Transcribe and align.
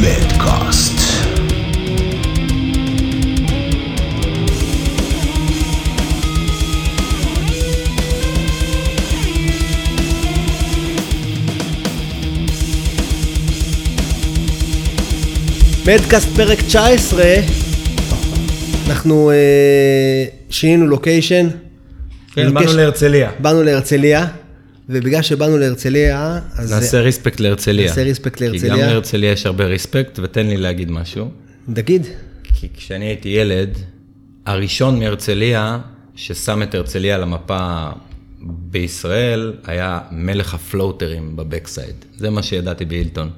מדקאסט. 0.00 1.00
פרק 16.36 16.60
19, 16.66 17.34
אנחנו 18.86 19.30
אה, 19.30 20.39
שינינו 20.60 20.86
לוקיישן. 20.86 21.48
כן, 22.34 22.54
באנו 22.54 22.76
להרצליה. 22.76 23.30
באנו 23.38 23.62
להרצליה, 23.62 24.26
ובגלל 24.88 25.22
שבאנו 25.22 25.58
להרצליה, 25.58 26.40
אז 26.56 26.72
נעשה 26.72 27.00
respect 27.00 27.40
להרצליה. 27.40 27.88
נעשה 27.88 28.02
respect 28.02 28.38
כי 28.38 28.44
גם 28.46 28.52
להרצליה. 28.52 28.86
להרצליה 28.86 29.32
יש 29.32 29.46
הרבה 29.46 29.64
respect, 29.64 30.18
ותן 30.22 30.46
לי 30.46 30.56
להגיד 30.56 30.90
משהו. 30.90 31.30
תגיד, 31.72 32.06
כי 32.54 32.68
כשאני 32.76 33.04
הייתי 33.04 33.28
ילד, 33.28 33.78
הראשון 34.46 34.98
מהרצליה 34.98 35.78
ששם 36.16 36.62
את 36.62 36.74
הרצליה 36.74 37.14
על 37.14 37.22
המפה 37.22 37.88
בישראל, 38.42 39.52
היה 39.64 39.98
מלך 40.10 40.54
ה 40.54 40.62
floater 40.62 41.20
ים 41.20 41.36
ב 41.36 41.42
backside. 41.42 41.94
זה 42.16 42.30
מה 42.30 42.42
שידעתי 42.42 42.84
בהילטון. 42.84 43.30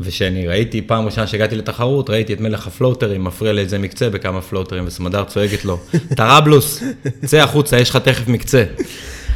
וכשאני 0.00 0.48
ראיתי, 0.48 0.82
פעם 0.82 1.04
ראשונה 1.06 1.26
שהגעתי 1.26 1.56
לתחרות, 1.56 2.10
ראיתי 2.10 2.32
את 2.32 2.40
מלך 2.40 2.66
ה 2.66 2.72
floater 2.72 3.12
ים 3.12 3.24
מפריע 3.24 3.52
לאיזה 3.52 3.78
מקצה 3.78 4.10
בכמה 4.10 4.40
floater 4.40 4.71
ים, 4.71 4.84
וסמדר 4.86 5.24
צועקת 5.24 5.64
לו, 5.64 5.78
טראבלוס, 6.16 6.82
צא 7.24 7.36
החוצה, 7.36 7.78
יש 7.78 7.90
לך 7.90 7.96
תכף 7.96 8.28
מקצה. 8.28 8.64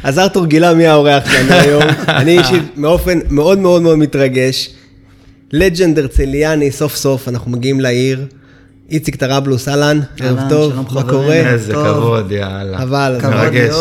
אז 0.03 0.19
ארתור 0.19 0.45
גילה 0.45 0.73
מי 0.73 0.87
האורח 0.87 1.23
שלנו 1.31 1.51
היום. 1.63 1.83
אני 2.07 2.39
אישית 2.39 2.63
באופן 2.77 3.19
מאוד 3.29 3.57
מאוד 3.59 3.81
מאוד 3.81 3.97
מתרגש. 3.97 4.69
לג'נד 5.53 5.99
הרצליאני, 5.99 6.71
סוף 6.71 6.95
סוף 6.95 7.27
אנחנו 7.27 7.51
מגיעים 7.51 7.79
לעיר. 7.79 8.25
איציק 8.91 9.15
טראבלוס, 9.15 9.67
אהלן, 9.67 9.99
ערב 10.19 10.39
טוב, 10.49 10.73
מה. 10.93 11.03
קורה? 11.03 11.35
איזה. 11.35 11.73
כבוד, 11.73 12.31
יאללה. 12.31 12.77
חבל, 12.77 13.17
כבוד 13.19 13.33
מרגש. 13.33 13.73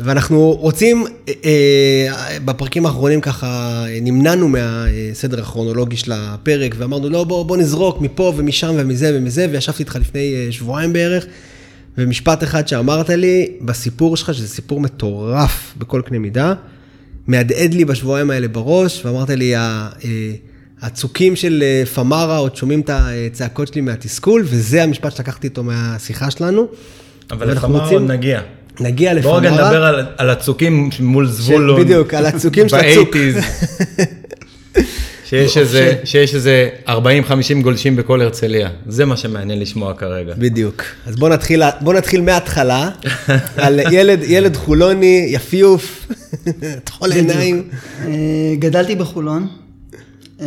ואנחנו 0.00 0.52
רוצים, 0.52 1.04
אה, 1.28 1.32
אה, 1.44 2.38
בפרקים 2.44 2.86
האחרונים 2.86 3.20
ככה, 3.20 3.46
אה, 3.88 3.98
נמנענו 4.02 4.48
מהסדר 4.48 5.40
הכרונולוגי 5.40 5.96
של 5.96 6.12
הפרק, 6.14 6.74
ואמרנו, 6.78 7.08
לא, 7.10 7.24
בוא, 7.24 7.44
בוא 7.44 7.56
נזרוק 7.56 8.00
מפה 8.00 8.32
ומשם 8.36 8.74
ומזה 8.78 9.12
ומזה, 9.14 9.46
וישבתי 9.52 9.82
איתך 9.82 9.96
לפני 10.00 10.46
שבועיים 10.50 10.92
בערך, 10.92 11.26
ומשפט 11.98 12.42
אחד 12.42 12.68
שאמרת 12.68 13.10
לי, 13.10 13.46
בסיפור 13.60 14.16
שלך, 14.16 14.34
שזה 14.34 14.48
סיפור 14.48 14.80
מטורף 14.80 15.74
בכל 15.78 16.02
קנה 16.06 16.18
מידה, 16.18 16.54
מהדהד 17.26 17.74
לי 17.74 17.84
בשבועיים 17.84 18.30
האלה 18.30 18.48
בראש, 18.48 19.04
ואמרת 19.06 19.30
לי, 19.30 19.54
הצוקים 20.82 21.36
של 21.36 21.64
פמרה 21.94 22.36
עוד 22.36 22.56
שומעים 22.56 22.80
את 22.80 22.90
הצעקות 22.92 23.68
שלי 23.68 23.80
מהתסכול, 23.80 24.42
וזה 24.44 24.82
המשפט 24.82 25.16
שלקחתי 25.16 25.46
איתו 25.46 25.62
מהשיחה 25.62 26.30
שלנו. 26.30 26.66
אבל 27.30 27.50
לפמרה 27.50 27.82
רוצים- 27.82 27.98
עוד 27.98 28.10
נגיע. 28.10 28.40
נגיע 28.80 29.14
לפמרה. 29.14 29.40
בואו 29.40 29.42
רגע 29.42 29.50
נדבר 29.50 29.84
על, 29.84 30.06
על 30.16 30.30
הצוקים 30.30 30.90
מול 31.00 31.26
זבולון. 31.26 31.80
בדיוק, 31.80 32.14
על 32.14 32.26
הצוקים 32.26 32.68
של 32.68 32.76
הצוק. 32.76 33.16
ב-80's. 33.16 33.44
שיש 35.24 35.56
איזה, 35.56 35.94
שיש 36.04 36.34
איזה 36.34 36.68
40-50 36.86 36.90
גולשים 37.62 37.96
בכל 37.96 38.20
הרצליה. 38.20 38.68
זה 38.86 39.04
מה 39.04 39.16
שמעניין 39.16 39.60
לשמוע 39.60 39.94
כרגע. 39.94 40.34
בדיוק. 40.38 40.82
אז 41.06 41.16
בוא 41.16 41.28
נתחיל, 41.28 41.62
בוא 41.80 41.94
נתחיל 41.94 42.20
מההתחלה, 42.20 42.90
על 43.56 43.80
ילד, 43.92 44.20
ילד 44.22 44.56
חולוני, 44.56 45.26
יפיוף, 45.28 46.06
טחול 46.84 47.12
עיניים. 47.12 47.68
אה, 48.06 48.12
גדלתי 48.58 48.96
בחולון. 48.96 49.48
אה, 50.40 50.46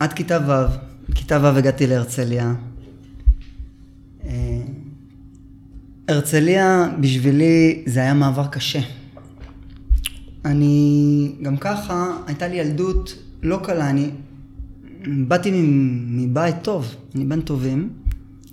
עד 0.00 0.12
כיתה 0.12 0.38
ו'. 0.48 0.52
בכיתה 1.08 1.38
ו' 1.42 1.58
הגעתי 1.58 1.86
להרצליה. 1.86 2.52
הרצליה 6.08 6.88
בשבילי 7.00 7.82
זה 7.86 8.00
היה 8.00 8.14
מעבר 8.14 8.46
קשה. 8.46 8.80
אני 10.44 11.32
גם 11.42 11.56
ככה, 11.56 12.16
הייתה 12.26 12.48
לי 12.48 12.56
ילדות 12.56 13.14
לא 13.42 13.60
קלה, 13.62 13.90
אני 13.90 14.10
באתי 15.06 15.50
מבית 16.08 16.56
טוב, 16.62 16.94
אני 17.14 17.24
בן 17.24 17.40
טובים. 17.40 17.90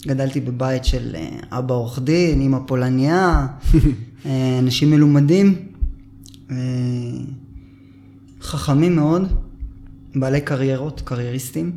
גדלתי 0.07 0.41
בבית 0.41 0.85
של 0.85 1.15
אה, 1.15 1.57
אבא 1.59 1.73
עורך 1.73 1.99
דין, 1.99 2.41
אמא 2.41 2.57
פולניה, 2.67 3.47
אה, 4.25 4.59
אנשים 4.59 4.91
מלומדים, 4.91 5.55
אה, 6.51 6.55
חכמים 8.41 8.95
מאוד, 8.95 9.33
בעלי 10.15 10.41
קריירות, 10.41 11.01
קרייריסטים. 11.05 11.71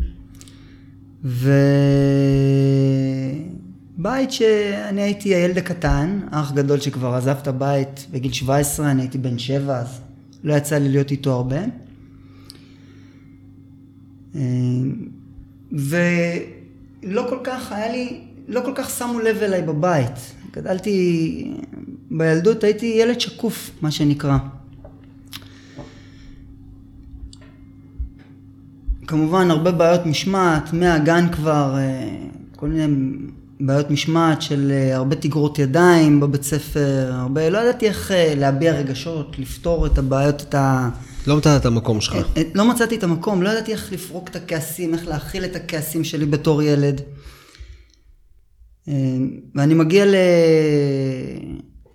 ובית 3.98 4.32
שאני 4.32 5.02
הייתי 5.02 5.34
הילד 5.34 5.58
הקטן, 5.58 6.20
אח 6.30 6.52
גדול 6.52 6.80
שכבר 6.80 7.14
עזב 7.14 7.36
את 7.42 7.48
הבית 7.48 8.06
בגיל 8.10 8.32
17, 8.32 8.90
אני 8.90 9.02
הייתי 9.02 9.18
בן 9.18 9.38
7, 9.38 9.78
אז 9.78 10.00
לא 10.44 10.54
יצא 10.54 10.78
לי 10.78 10.88
להיות 10.88 11.10
איתו 11.10 11.32
הרבה. 11.32 11.56
אה, 14.34 14.40
ולא 15.72 17.26
כל 17.28 17.38
כך, 17.44 17.72
היה 17.72 17.92
לי, 17.92 18.20
לא 18.48 18.60
כל 18.64 18.72
כך 18.74 18.90
שמו 18.90 19.20
לב 19.20 19.36
אליי 19.36 19.62
בבית. 19.62 20.34
גדלתי, 20.52 21.54
בילדות 22.10 22.64
הייתי 22.64 22.86
ילד 22.86 23.20
שקוף, 23.20 23.70
מה 23.82 23.90
שנקרא. 23.90 24.38
כמובן 29.06 29.50
הרבה 29.50 29.72
בעיות 29.72 30.06
משמעת, 30.06 30.72
מהגן 30.72 31.32
כבר, 31.32 31.74
אה, 31.78 32.18
כל 32.56 32.68
מיני 32.68 32.86
בעיות 33.60 33.90
משמעת 33.90 34.42
של 34.42 34.70
אה, 34.70 34.96
הרבה 34.96 35.16
תגרות 35.16 35.58
ידיים 35.58 36.20
בבית 36.20 36.42
ספר, 36.42 37.10
הרבה, 37.12 37.50
לא 37.50 37.58
ידעתי 37.58 37.86
איך 37.86 38.12
אה, 38.12 38.34
להביע 38.36 38.72
רגשות, 38.72 39.38
לפתור 39.38 39.86
את 39.86 39.98
הבעיות, 39.98 40.42
את 40.42 40.54
ה... 40.54 40.88
לא 41.26 41.36
מצאת 41.36 41.60
את 41.60 41.66
המקום 41.66 42.00
שלך. 42.00 42.14
אה, 42.36 42.42
לא 42.54 42.70
מצאתי 42.70 42.96
את 42.96 43.02
המקום, 43.02 43.42
לא 43.42 43.48
ידעתי 43.48 43.72
איך 43.72 43.92
לפרוק 43.92 44.28
את 44.28 44.36
הכעסים, 44.36 44.94
איך 44.94 45.08
להכיל 45.08 45.44
את 45.44 45.56
הכעסים 45.56 46.04
שלי 46.04 46.26
בתור 46.26 46.62
ילד. 46.62 47.00
ואני 49.54 49.74
מגיע 49.74 50.04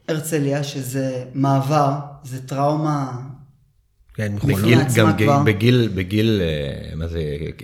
להרצליה, 0.10 0.64
שזה 0.64 1.24
מעבר, 1.34 1.92
זה 2.24 2.48
טראומה 2.48 3.22
כן, 4.14 4.34
בגיל, 4.44 4.80
גם 4.96 5.18
כבר. 5.18 5.44
בגיל, 5.44 5.90
בגיל, 5.96 6.42
מה 6.96 7.08
זה, 7.08 7.22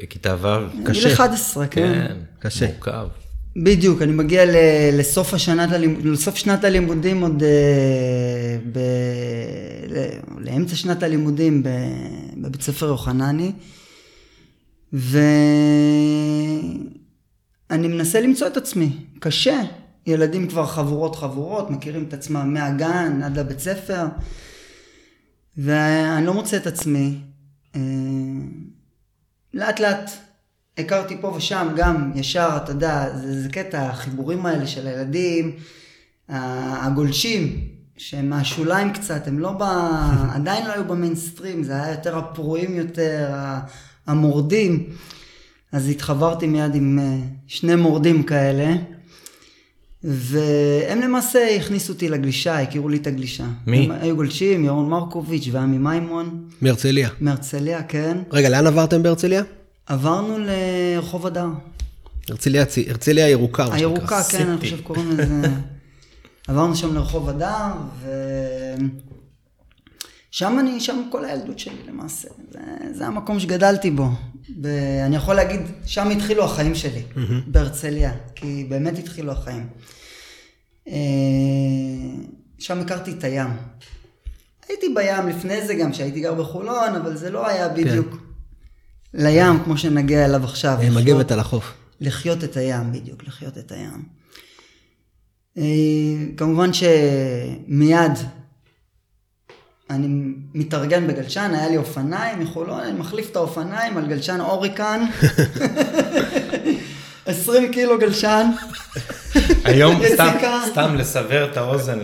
כיתה 0.09 0.35
ו'? 0.41 0.91
גיל 0.91 1.13
11, 1.13 1.67
כן. 1.67 1.93
כן, 2.07 2.17
קשה. 2.39 2.65
מורכב. 2.65 3.07
בדיוק, 3.55 4.01
אני 4.01 4.11
מגיע 4.11 4.45
ל- 4.45 4.99
לסוף, 4.99 5.33
השנת 5.33 5.71
הלימוד, 5.71 6.05
לסוף 6.05 6.35
שנת 6.35 6.63
הלימודים 6.63 7.21
עוד, 7.21 7.43
אה, 7.43 8.57
ב, 8.71 8.79
ל- 9.89 10.19
לאמצע 10.49 10.75
שנת 10.75 11.03
הלימודים 11.03 11.63
ב, 11.63 11.69
בבית 12.37 12.61
ספר 12.61 12.85
יוחנני, 12.85 13.51
ואני 14.93 15.17
מנסה 17.87 18.21
למצוא 18.21 18.47
את 18.47 18.57
עצמי, 18.57 18.89
קשה, 19.19 19.61
ילדים 20.07 20.47
כבר 20.47 20.65
חבורות 20.65 21.15
חבורות, 21.15 21.69
מכירים 21.71 22.03
את 22.03 22.13
עצמם 22.13 22.53
מהגן 22.53 23.21
עד 23.23 23.39
לבית 23.39 23.59
ספר, 23.59 24.05
ואני 25.57 26.25
לא 26.25 26.33
מוצא 26.33 26.57
את 26.57 26.67
עצמי. 26.67 27.15
אה, 27.75 27.81
לאט 29.53 29.79
לאט 29.79 30.11
הכרתי 30.79 31.17
פה 31.21 31.27
ושם 31.27 31.67
גם 31.75 32.11
ישר, 32.15 32.49
אתה 32.63 32.71
יודע, 32.71 33.09
זה, 33.15 33.41
זה 33.41 33.49
קטע, 33.49 33.81
החיבורים 33.81 34.45
האלה 34.45 34.67
של 34.67 34.87
הילדים, 34.87 35.51
הגולשים, 36.29 37.61
שהם 37.97 38.29
מהשוליים 38.29 38.93
קצת, 38.93 39.27
הם 39.27 39.39
לא 39.39 39.51
ב... 39.51 39.63
עדיין 40.35 40.67
לא 40.67 40.73
היו 40.73 40.83
במיינסטרים, 40.83 41.63
זה 41.63 41.73
היה 41.73 41.91
יותר 41.91 42.17
הפרועים 42.17 42.75
יותר, 42.75 43.29
המורדים. 44.07 44.89
אז 45.71 45.89
התחברתי 45.89 46.47
מיד 46.47 46.75
עם 46.75 46.99
אה, 46.99 47.17
שני 47.47 47.75
מורדים 47.75 48.23
כאלה, 48.23 48.75
והם 50.03 51.01
למעשה 51.01 51.55
הכניסו 51.55 51.93
אותי 51.93 52.09
לגלישה, 52.09 52.61
הכירו 52.61 52.89
לי 52.89 52.97
את 52.97 53.07
הגלישה. 53.07 53.45
מי? 53.67 53.85
הם 53.85 53.91
היו 53.91 54.15
גולשים, 54.15 54.65
ירון 54.65 54.89
מרקוביץ' 54.89 55.49
ועמי 55.51 55.77
מימון, 55.77 56.47
מהרצליה. 56.61 57.09
מהרצליה, 57.21 57.83
כן. 57.83 58.17
רגע, 58.31 58.49
לאן 58.49 58.67
עברתם 58.67 59.03
בהרצליה? 59.03 59.43
עברנו 59.89 60.37
לרחוב 60.39 61.27
הדר. 61.27 61.47
הרצליה, 62.29 62.65
הרצליה 62.87 63.25
הירוקה, 63.25 63.63
מה 63.63 63.69
שנקרא. 63.69 63.77
הירוקה, 63.77 64.23
כן, 64.23 64.49
אני 64.49 64.57
חושב 64.57 64.81
קוראים 64.81 65.09
לזה. 65.11 65.47
עברנו 66.47 66.75
שם 66.75 66.95
לרחוב 66.95 67.29
הדר, 67.29 67.71
ו... 68.01 68.09
שם 70.31 70.57
אני, 70.59 70.79
שם 70.79 71.07
כל 71.11 71.25
הילדות 71.25 71.59
שלי 71.59 71.83
למעשה. 71.87 72.27
זה, 72.51 72.59
זה 72.91 73.07
המקום 73.07 73.39
שגדלתי 73.39 73.91
בו. 73.91 74.07
ואני 74.61 75.15
יכול 75.15 75.35
להגיד, 75.35 75.61
שם 75.85 76.09
התחילו 76.09 76.43
החיים 76.43 76.75
שלי, 76.75 77.03
בהרצליה, 77.47 78.11
כי 78.35 78.65
באמת 78.69 78.99
התחילו 78.99 79.31
החיים. 79.31 79.67
אה, 80.87 80.93
שם 82.59 82.79
הכרתי 82.79 83.11
את 83.11 83.23
הים. 83.23 83.49
הייתי 84.69 84.85
בים 84.95 85.27
לפני 85.27 85.67
זה 85.67 85.73
גם, 85.73 85.91
כשהייתי 85.91 86.19
גר 86.19 86.33
בחולון, 86.33 86.95
אבל 86.95 87.17
זה 87.17 87.29
לא 87.29 87.47
היה 87.47 87.69
בדיוק 87.69 88.28
לים 89.13 89.63
כמו 89.63 89.77
שנגיע 89.77 90.25
אליו 90.25 90.43
עכשיו. 90.43 90.77
אה, 90.81 90.89
מגבת 90.89 91.31
על 91.31 91.39
החוף. 91.39 91.73
לחיות 92.01 92.43
את 92.43 92.57
הים, 92.57 92.91
בדיוק, 92.91 93.23
לחיות 93.27 93.57
את 93.57 93.71
הים. 93.71 94.03
אה, 95.57 95.63
כמובן 96.37 96.69
שמיד 96.73 98.11
אני 99.89 100.07
מתארגן 100.53 101.07
בגלשן, 101.07 101.51
היה 101.53 101.69
לי 101.69 101.77
אופניים 101.77 102.39
מחולון, 102.39 102.79
אני 102.79 102.99
מחליף 102.99 103.31
את 103.31 103.35
האופניים 103.35 103.97
על 103.97 104.07
גלשן 104.07 104.39
אוריקן. 104.41 105.05
20 107.25 107.71
קילו 107.73 107.99
גלשן. 107.99 108.51
היום 109.63 110.01
סתם. 110.13 110.37
סתם 110.71 110.95
לסבר 110.95 111.51
את 111.51 111.57
האוזן 111.57 111.99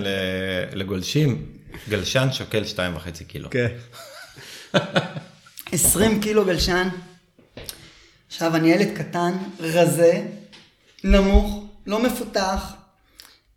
לגולשים, 0.74 1.46
גלשן 1.90 2.28
שוקל 2.32 2.64
2.5 2.76 3.24
קילו. 3.24 3.50
כן. 3.50 3.68
20 5.72 6.22
קילו 6.22 6.46
גלשן. 6.46 6.88
עכשיו, 8.28 8.56
אני 8.56 8.70
ילד 8.70 8.98
קטן, 8.98 9.38
רזה, 9.60 10.28
נמוך, 11.04 11.64
לא 11.88 12.04
מפותח, 12.04 12.74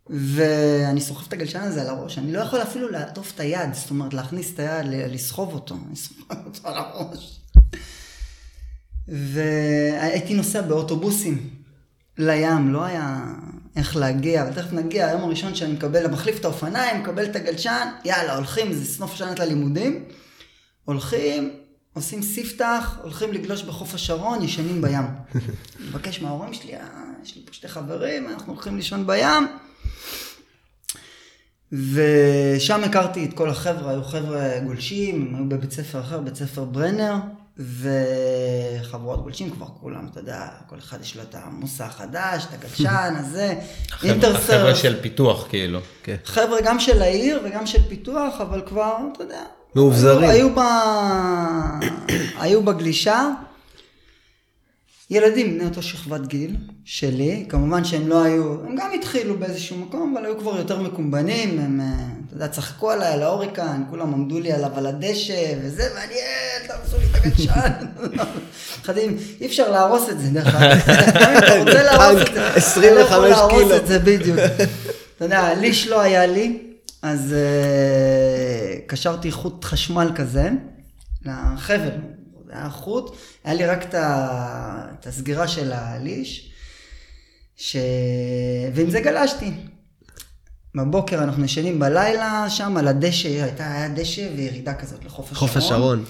ואני 0.09 1.01
סוחב 1.01 1.25
את 1.27 1.33
הגלשן 1.33 1.59
הזה 1.59 1.81
על 1.81 1.87
הראש. 1.87 2.17
אני 2.17 2.33
לא 2.33 2.39
יכול 2.39 2.61
אפילו 2.61 2.89
לעטוף 2.89 3.31
את 3.35 3.39
היד, 3.39 3.73
זאת 3.73 3.89
אומרת, 3.89 4.13
להכניס 4.13 4.53
את 4.53 4.59
היד, 4.59 4.85
לסחוב 5.11 5.53
אותו. 5.53 5.75
אני 5.87 5.95
סוחב 5.95 6.45
אותו 6.45 6.67
על 6.67 6.73
הראש. 6.77 7.39
והייתי 9.07 10.33
נוסע 10.33 10.61
באוטובוסים 10.61 11.49
לים, 12.17 12.73
לא 12.73 12.83
היה 12.83 13.25
איך 13.75 13.95
להגיע, 13.95 14.43
אבל 14.43 14.53
תכף 14.53 14.73
נגיע, 14.73 15.07
היום 15.07 15.23
הראשון 15.23 15.55
שאני 15.55 15.73
מקבל, 15.73 16.07
מחליף 16.07 16.39
את 16.39 16.45
האופניים, 16.45 17.01
מקבל 17.01 17.25
את 17.25 17.35
הגלשן, 17.35 17.87
יאללה, 18.05 18.35
הולכים, 18.35 18.73
זה 18.73 18.85
סוף 18.85 19.15
שנת 19.15 19.39
הלימודים. 19.39 20.05
הולכים, 20.85 21.58
עושים 21.93 22.21
ספתח, 22.21 22.97
הולכים 23.03 23.33
לגלוש 23.33 23.63
בחוף 23.63 23.93
השרון, 23.93 24.43
ישנים 24.43 24.81
בים. 24.81 24.95
אני 25.35 25.41
מבקש 25.89 26.21
מההורים 26.21 26.53
שלי, 26.53 26.75
"אה, 26.75 26.81
יש 27.23 27.35
לי 27.35 27.41
פה 27.45 27.53
שתי 27.53 27.67
חברים, 27.67 28.29
אנחנו 28.29 28.53
הולכים 28.53 28.75
לישון 28.75 29.07
בים. 29.07 29.47
ושם 31.71 32.83
הכרתי 32.83 33.25
את 33.25 33.33
כל 33.33 33.49
החבר'ה, 33.49 33.91
היו 33.91 34.03
חבר'ה 34.03 34.59
גולשים, 34.65 35.27
הם 35.29 35.35
היו 35.35 35.49
בבית 35.49 35.71
ספר 35.71 35.99
אחר, 35.99 36.19
בית 36.19 36.35
ספר 36.35 36.63
ברנר, 36.63 37.15
וחבורות 38.81 39.23
גולשים 39.23 39.49
כבר 39.49 39.65
כולם, 39.81 40.07
אתה 40.11 40.19
יודע, 40.19 40.47
כל 40.69 40.79
אחד 40.79 41.01
יש 41.01 41.15
לו 41.17 41.23
את 41.23 41.35
המוסע 41.35 41.85
החדש, 41.85 42.45
את 42.45 42.53
הגלשן 42.53 43.13
הזה, 43.19 43.53
החבר'ה 43.91 44.11
אינטרסרף. 44.13 44.77
של 44.77 45.01
פיתוח 45.01 45.47
כאילו. 45.49 45.79
כן. 46.03 46.15
חבר'ה 46.25 46.61
גם 46.63 46.79
של 46.79 47.01
העיר 47.01 47.41
וגם 47.45 47.65
של 47.67 47.81
פיתוח, 47.89 48.41
אבל 48.41 48.61
כבר, 48.67 48.97
אתה 49.13 49.23
יודע. 49.23 49.43
מאובזרים. 49.75 50.29
היו, 50.29 50.31
היו, 50.31 50.55
ב... 50.55 50.59
היו 52.39 52.63
בגלישה. 52.63 53.29
ילדים 55.11 55.53
בני 55.53 55.65
אותו 55.65 55.81
שכבת 55.81 56.27
גיל 56.27 56.55
שלי, 56.85 57.45
כמובן 57.49 57.83
שהם 57.83 58.07
לא 58.07 58.23
היו, 58.23 58.53
הם 58.65 58.75
גם 58.75 58.89
התחילו 58.95 59.37
באיזשהו 59.37 59.77
מקום, 59.77 60.17
אבל 60.17 60.25
היו 60.25 60.39
כבר 60.39 60.57
יותר 60.57 60.81
מקומבנים, 60.81 61.59
הם, 61.59 61.81
אה, 61.81 61.85
אתה 62.27 62.35
יודע, 62.35 62.47
צחקו 62.47 62.91
עליי 62.91 63.13
על 63.13 63.23
ההוריקן, 63.23 63.83
כולם 63.89 64.13
עמדו 64.13 64.39
לי 64.39 64.51
עליו 64.51 64.69
על 64.75 64.85
הדשא 64.85 65.53
וזה, 65.61 65.83
ואני, 65.95 66.13
אה, 66.13 66.67
תעשו 66.67 66.97
לי 66.97 67.05
את 67.05 67.15
הגלשן. 67.15 67.85
חדים, 68.85 69.17
אי 69.41 69.45
אפשר 69.45 69.71
להרוס 69.71 70.09
את 70.09 70.19
זה, 70.19 70.29
דרך 70.29 70.55
אגב. 70.55 70.77
גם 71.21 71.31
אם 71.31 71.37
אתה 71.37 71.59
רוצה 71.59 71.83
להרוס 71.83 72.21
את 72.21 72.33
זה, 72.33 72.53
25 72.53 72.85
אתה 72.85 72.95
לא 72.95 72.99
יכול 72.99 73.27
להרוס 73.27 73.63
קילו. 73.63 73.75
את 73.75 73.87
זה 73.87 73.99
בדיוק. 73.99 74.39
אתה 75.17 75.25
יודע, 75.25 75.53
ליש 75.53 75.87
לא 75.87 76.01
היה 76.01 76.25
לי, 76.25 76.68
אז 77.01 77.35
uh, 77.35 78.87
קשרתי 78.87 79.31
חוט 79.31 79.65
חשמל 79.65 80.11
כזה, 80.15 80.49
לחבל, 81.25 81.89
זה 82.45 82.53
היה 82.53 82.69
חוט, 82.69 83.15
היה 83.43 83.53
לי 83.53 83.65
רק 83.65 83.95
את, 83.95 85.07
הסגירה 85.07 85.47
של 85.47 85.71
הליש, 85.71 86.51
ש... 87.55 87.75
ועם 88.73 88.89
זה 88.89 88.99
גלשתי. 88.99 89.51
בבוקר 90.75 91.23
אנחנו 91.23 91.45
ישנים 91.45 91.79
בלילה, 91.79 92.49
שם 92.49 92.77
על 92.77 92.87
הדשא, 92.87 93.43
הייתה, 93.43 93.71
היה 93.71 93.89
דשא 93.89 94.29
וירידה 94.35 94.73
כזאת 94.73 95.05
לחוף 95.05 95.31
השרון. 95.31 95.47
חוף 95.47 95.57
השרון. 95.57 96.03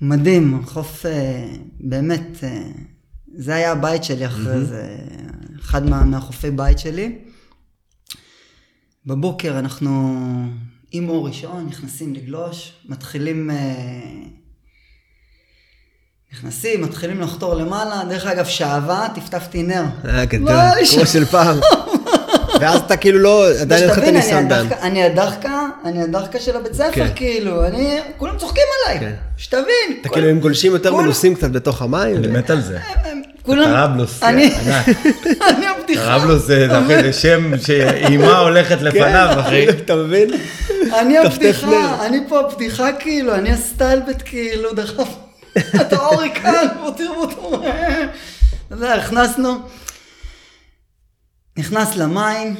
מדהים, 0.00 0.62
חוף 0.66 1.06
אה, 1.06 1.46
באמת, 1.80 2.44
אה, 2.44 2.62
זה 3.34 3.54
היה 3.54 3.72
הבית 3.72 4.04
שלי 4.04 4.26
אחרי 4.26 4.64
זה, 4.64 4.96
אחד 5.60 5.86
מה, 5.86 6.04
מהחופי 6.04 6.50
בית 6.50 6.78
שלי. 6.78 7.18
בבוקר 9.08 9.58
אנחנו 9.58 10.20
עם 10.92 11.08
אור 11.08 11.26
ראשון 11.26 11.66
נכנסים 11.68 12.14
לגלוש, 12.14 12.72
מתחילים, 12.88 13.50
אה, 13.50 13.56
נכנסים, 16.32 16.82
מתחילים 16.82 17.20
לחתור 17.20 17.54
למעלה, 17.54 18.02
דרך 18.08 18.26
אגב 18.26 18.44
שעווה, 18.44 19.08
טפטפתי 19.14 19.62
נר. 19.62 19.84
היה 20.04 20.24
גדול, 20.24 20.48
לא 20.52 20.74
לי 20.80 20.86
כמו 20.94 21.06
של 21.06 21.24
פעם. 21.24 21.58
ואז 22.60 22.80
אתה 22.80 22.96
כאילו 22.96 23.18
לא, 23.18 23.50
עדיין 23.60 23.82
אין 23.82 23.90
לך 23.90 23.98
את 23.98 24.02
הניסיון 24.02 24.48
בהם. 24.48 24.66
הדחקה- 24.66 24.82
אני 24.82 25.02
הדחקה, 25.02 25.62
אני 25.84 26.02
הדחקה 26.02 26.38
של 26.40 26.56
הבית 26.56 26.72
ספר, 26.74 26.90
כן. 26.92 27.08
כאילו, 27.16 27.66
אני, 27.66 27.88
כולם 28.16 28.38
צוחקים 28.38 28.62
עליי, 28.86 29.00
כן. 29.00 29.14
שתבין. 29.36 29.64
אתה 30.00 30.08
כל- 30.08 30.14
כאילו 30.14 30.28
עם 30.28 30.40
גולשים 30.40 30.72
יותר 30.72 30.94
מנוסים 30.94 31.34
קצת 31.34 31.50
בתוך 31.50 31.82
המים. 31.82 32.16
אני 32.16 32.26
מת 32.28 32.50
על 32.50 32.60
זה. 32.60 32.78
אני, 34.22 34.46
ענק. 34.46 34.88
אני 35.48 35.66
הבדיחה, 35.66 36.02
טראבלוס 36.02 36.42
זה 36.42 37.12
שם 37.12 37.58
שאימה 37.58 38.38
הולכת 38.38 38.82
לפניו, 38.82 39.28
אחי. 39.40 39.66
כן, 39.66 39.78
אתה 39.78 39.96
מבין? 39.96 40.30
אני 41.00 41.18
הבדיחה. 41.18 42.06
אני 42.06 42.18
פה 42.28 42.40
הבדיחה 42.40 42.92
כאילו, 42.92 43.34
אני 43.34 43.50
הסטלבט 43.50 44.22
כאילו, 44.24 44.72
דחף 44.72 45.08
את 45.58 45.92
ההוריקן, 45.92 46.66
בוא 46.80 46.90
תראו 46.90 47.20
אותו, 47.22 47.62
אתה 48.72 48.94
הכנסנו, 48.94 49.58
נכנס 51.56 51.96
למים, 51.96 52.56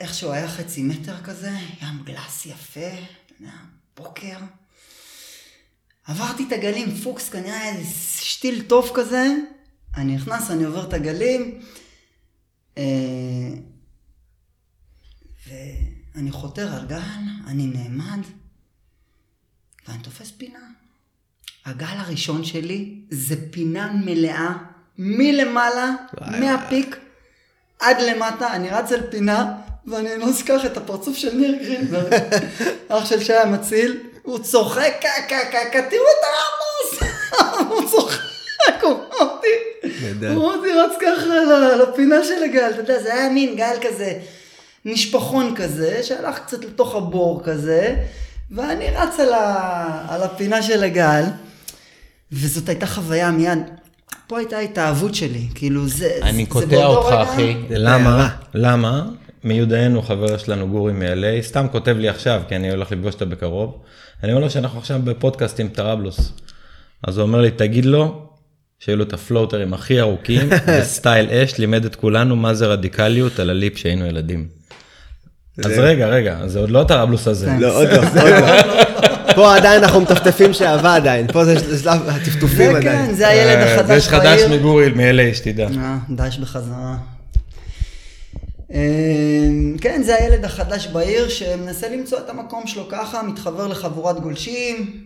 ואיכשהו 0.00 0.32
היה 0.32 0.48
חצי 0.48 0.82
מטר 0.82 1.14
כזה, 1.24 1.50
ים 1.82 2.02
גלס 2.04 2.46
יפה, 2.46 2.90
בוקר. 3.96 4.36
עברתי 6.06 6.44
את 6.48 6.52
הגלים, 6.52 6.94
פוקס 6.94 7.28
כנראה 7.28 7.68
איזה 7.68 7.84
שתיל 8.20 8.62
טוב 8.62 8.90
כזה, 8.94 9.26
אני 9.96 10.14
נכנס, 10.16 10.50
אני 10.50 10.64
עובר 10.64 10.88
את 10.88 10.92
הגלים, 10.92 11.60
אה, 12.78 12.84
ואני 15.48 16.30
חותר 16.30 16.74
על 16.74 16.86
גל, 16.86 16.98
אני 17.46 17.66
נעמד, 17.66 18.20
ואני 19.88 20.02
תופס 20.02 20.30
פינה. 20.30 20.58
הגל 21.64 21.86
הראשון 21.86 22.44
שלי 22.44 23.00
זה 23.10 23.50
פינה 23.50 23.92
מלאה, 23.92 24.52
מלמעלה, 24.98 25.90
מהפיק 26.40 26.96
עד 27.80 27.96
למטה, 28.00 28.56
אני 28.56 28.70
רץ 28.70 28.92
על 28.92 29.10
פינה, 29.10 29.58
ואני 29.86 30.18
לא 30.18 30.30
אשכח 30.30 30.64
את 30.66 30.76
הפרצוף 30.76 31.16
של 31.16 31.36
ניר 31.36 31.58
גרינברג, 31.62 32.12
אח 32.88 33.04
של 33.04 33.24
שי 33.24 33.34
המציל, 33.34 34.00
הוא 34.24 34.38
צוחק, 34.38 34.92
קה 35.00 35.08
קה 35.28 35.36
קה 35.72 35.82
תראו 35.90 36.04
את 36.18 36.24
הרמוס, 36.30 37.12
הוא 37.70 37.90
צוחק, 37.90 38.20
הוא 38.82 38.92
אותי. 39.20 39.48
הוא 40.34 40.52
אותי 40.52 40.68
רץ 40.72 40.92
ככה 41.00 41.34
לפינה 41.82 42.24
של 42.24 42.42
הגל, 42.44 42.70
אתה 42.70 42.80
יודע, 42.80 43.02
זה 43.02 43.14
היה 43.14 43.28
מין 43.28 43.56
גל 43.56 43.76
כזה, 43.82 44.12
נשפחון 44.84 45.54
כזה, 45.56 46.02
שהלך 46.02 46.38
קצת 46.38 46.64
לתוך 46.64 46.94
הבור 46.94 47.42
כזה, 47.44 47.96
ואני 48.50 48.86
רץ 48.96 49.20
על, 49.20 49.32
ה, 49.32 50.06
על 50.08 50.22
הפינה 50.22 50.62
של 50.62 50.84
הגל, 50.84 51.22
וזאת 52.32 52.68
הייתה 52.68 52.86
חוויה 52.86 53.30
מיד. 53.30 53.58
פה 54.26 54.38
הייתה 54.38 54.56
ההתאהבות 54.56 55.14
שלי, 55.14 55.48
כאילו 55.54 55.88
זה... 55.88 56.18
אני 56.22 56.44
זה 56.44 56.50
קוטע 56.50 56.86
אותך, 56.86 57.06
רגע- 57.12 57.22
אחי. 57.22 57.56
למה? 57.70 58.28
למה? 58.54 59.02
מיודענו, 59.44 60.02
חבר 60.02 60.36
שלנו, 60.36 60.68
גורי 60.68 60.92
מ-LA, 60.92 61.42
סתם 61.42 61.66
כותב 61.72 61.96
לי 61.98 62.08
עכשיו, 62.08 62.42
כי 62.48 62.56
אני 62.56 62.70
הולך 62.70 62.92
לפגוש 62.92 63.14
אותו 63.14 63.26
בקרוב. 63.26 63.78
אני 64.22 64.32
אומר 64.32 64.44
לו 64.44 64.50
שאנחנו 64.50 64.78
עכשיו 64.78 65.00
בפודקאסט 65.04 65.60
עם 65.60 65.68
טראבלוס. 65.68 66.32
אז 67.06 67.18
הוא 67.18 67.26
אומר 67.26 67.40
לי, 67.40 67.50
תגיד 67.50 67.84
לו, 67.84 68.28
שהיו 68.78 68.96
לו 68.96 69.04
את 69.04 69.12
ה 69.12 69.18
floater 69.18 69.62
ים 69.62 69.74
הכי 69.74 70.00
ארוכים, 70.00 70.48
ב 70.68 70.78
style 70.78 71.30
אש, 71.30 71.58
לימד 71.58 71.84
את 71.84 71.96
כולנו 71.96 72.36
מה 72.36 72.54
זה 72.54 72.66
רדיקליות 72.66 73.38
על 73.38 73.50
ה 73.50 73.57
lip 73.57 73.78
שהיינו 73.78 74.06
ילדים. 74.06 74.48
אז 75.64 75.72
רגע, 75.78 76.06
רגע, 76.06 76.38
זה 76.46 76.58
עוד 76.58 76.70
לא 76.70 76.80
הטראבלוס 76.80 77.28
הזה. 77.28 77.46
כן. 77.46 77.60
לא, 77.62 77.80
עוד 77.80 77.88
לא, 77.88 77.96
עוד 77.96 78.16
לא. 78.42 78.84
פה 79.34 79.56
עדיין 79.56 79.82
אנחנו 79.82 80.00
מטפטפים 80.00 80.52
שעבה 80.52 80.94
עדיין, 80.94 81.26
פה 81.32 81.44
זה 81.44 81.58
זה 81.58 81.78
שלב 81.82 82.08
הטפטופים 82.08 82.72
זה 82.72 82.78
עדיין. 82.78 83.06
כן, 83.06 83.14
זה 83.14 83.28
הילד 83.28 83.56
אה, 83.56 83.74
החדש 83.74 83.86
זה 83.86 83.94
יש 83.94 84.08
חדש 84.08 84.40
בעיר. 84.40 84.58
מגורי 84.58 84.88
מ-LA, 84.88 85.34
שתדע. 85.34 85.68
אה, 85.76 85.96
דש 86.10 86.38
בחזרה. 86.38 86.96
כן, 89.80 90.02
זה 90.02 90.16
הילד 90.16 90.44
החדש 90.44 90.86
בעיר 90.86 91.28
שמנסה 91.28 91.88
למצוא 91.88 92.18
את 92.18 92.30
המקום 92.30 92.66
שלו 92.66 92.88
ככה, 92.88 93.22
מתחבר 93.22 93.66
לחבורת 93.66 94.20
גולשים. 94.20 95.04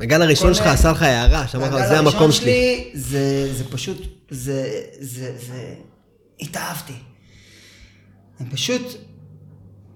הגל 0.00 0.22
הראשון 0.22 0.54
שלך 0.54 0.66
עשה 0.66 0.90
לך 0.92 1.02
הערה, 1.02 1.48
שאמר 1.48 1.76
לך, 1.76 1.86
זה 1.88 1.98
המקום 1.98 2.32
שלי. 2.32 2.44
שלי, 2.44 2.90
זה, 2.94 3.54
זה 3.54 3.64
פשוט, 3.70 4.02
זה, 4.30 4.80
זה, 5.00 5.36
זה, 5.38 5.74
התאהבתי. 6.40 6.92
אני 8.40 8.50
פשוט 8.50 8.82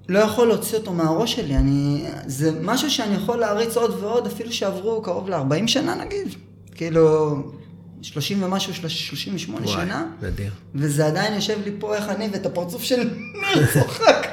לא 0.09 0.19
יכול 0.19 0.49
להוציא 0.49 0.79
אותו 0.79 0.93
מהראש 0.93 1.35
שלי, 1.35 1.57
אני, 1.57 2.05
זה 2.27 2.50
משהו 2.61 2.91
שאני 2.91 3.15
יכול 3.15 3.37
להריץ 3.37 3.77
עוד 3.77 3.91
ועוד, 4.00 4.27
אפילו 4.27 4.53
שעברו 4.53 5.03
קרוב 5.03 5.29
ל-40 5.29 5.67
שנה 5.67 5.95
נגיד, 5.95 6.29
כאילו, 6.75 7.35
30 8.02 8.42
ומשהו, 8.42 8.75
38 8.75 9.66
וואי, 9.66 9.73
שנה. 9.73 10.07
נדיר. 10.23 10.52
וזה 10.75 11.07
עדיין 11.07 11.35
יושב 11.35 11.59
לי 11.64 11.71
פה 11.78 11.97
איך 11.97 12.09
אני 12.09 12.28
ואת 12.33 12.47
הפרצוף 12.47 12.83
של 12.83 13.11
ניר 13.54 13.66
צוחק, 13.73 14.26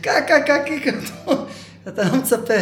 קקה 0.00 0.40
קקי 0.46 0.80
כתוב, 0.80 1.46
אתה 1.88 2.02
לא 2.04 2.16
מצפה. 2.16 2.54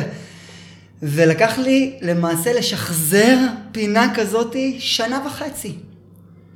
ולקח 1.02 1.58
לי 1.58 1.98
למעשה 2.02 2.52
לשחזר 2.52 3.38
פינה 3.72 4.14
כזאתי 4.14 4.76
שנה 4.80 5.22
וחצי. 5.26 5.74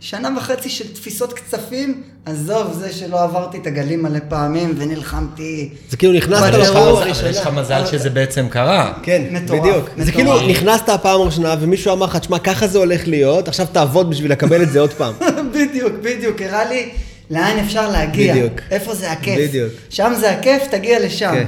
שנה 0.02 0.28
וחצי 0.36 0.70
של 0.70 0.92
תפיסות 0.92 1.32
קצפים, 1.32 2.02
עזוב 2.26 2.72
זה 2.72 2.92
שלא 2.92 3.22
עברתי 3.22 3.58
את 3.58 3.66
הגלים 3.66 4.02
מלא 4.02 4.18
פעמים 4.28 4.74
ונלחמתי. 4.78 5.68
זה 5.90 5.96
כאילו 5.96 6.12
נכנסת. 6.12 6.42
לפעם 6.42 6.76
אבל 6.76 7.02
הראשונה. 7.02 7.30
יש 7.30 7.38
לך 7.38 7.46
מזל 7.46 7.86
שזה 7.86 8.10
בעצם 8.10 8.48
קרה. 8.48 8.92
כן, 9.02 9.22
מטורף, 9.30 9.60
בדיוק. 9.60 9.88
זה 9.96 10.02
מטורף. 10.02 10.14
כאילו 10.14 10.48
נכנסת 10.48 10.88
הפעם 10.88 11.20
הראשונה 11.20 11.54
ומישהו 11.60 11.92
אמר 11.92 12.06
לך, 12.06 12.16
תשמע, 12.16 12.38
ככה 12.38 12.66
זה 12.66 12.78
הולך 12.78 13.08
להיות, 13.08 13.48
עכשיו 13.48 13.66
תעבוד 13.72 14.10
בשביל 14.10 14.32
לקבל 14.32 14.62
את 14.62 14.72
זה 14.72 14.80
עוד 14.80 14.92
פעם. 14.92 15.14
בדיוק, 15.54 15.92
בדיוק, 16.02 16.42
הראה 16.42 16.64
לי 16.64 16.88
לאן 17.30 17.58
אפשר 17.58 17.90
להגיע. 17.90 18.34
בדיוק. 18.34 18.60
איפה 18.70 18.94
זה 18.94 19.12
הכיף. 19.12 19.38
בדיוק. 19.38 19.72
שם 19.90 20.12
זה 20.20 20.30
הכיף, 20.30 20.62
תגיע 20.70 21.00
לשם. 21.00 21.32
כן. 21.32 21.46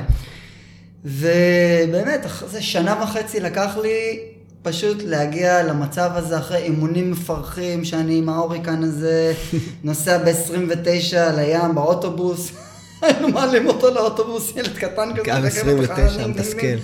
ובאמת, 1.04 2.26
אחרי 2.26 2.48
זה 2.48 2.62
שנה 2.62 3.02
וחצי 3.02 3.40
לקח 3.40 3.76
לי 3.82 4.18
פשוט 4.64 5.02
להגיע 5.02 5.62
למצב 5.62 6.10
הזה 6.14 6.38
אחרי 6.38 6.58
אימונים 6.58 7.10
מפרכים, 7.10 7.84
שאני 7.84 8.18
עם 8.18 8.28
ההוריקן 8.28 8.82
הזה 8.82 9.34
נוסע 9.84 10.18
ב-29 10.18 11.36
לים 11.36 11.74
באוטובוס. 11.74 12.50
היינו 13.02 13.28
מעלים 13.28 13.66
אותו 13.66 13.90
לאוטובוס, 13.90 14.52
ילד 14.56 14.76
קטן 14.76 15.10
כזה. 15.16 15.34
רכבת 15.34 15.52
29, 15.52 15.92
אחריו, 15.92 16.16
נעים, 16.16 16.30
מתסכל. 16.30 16.76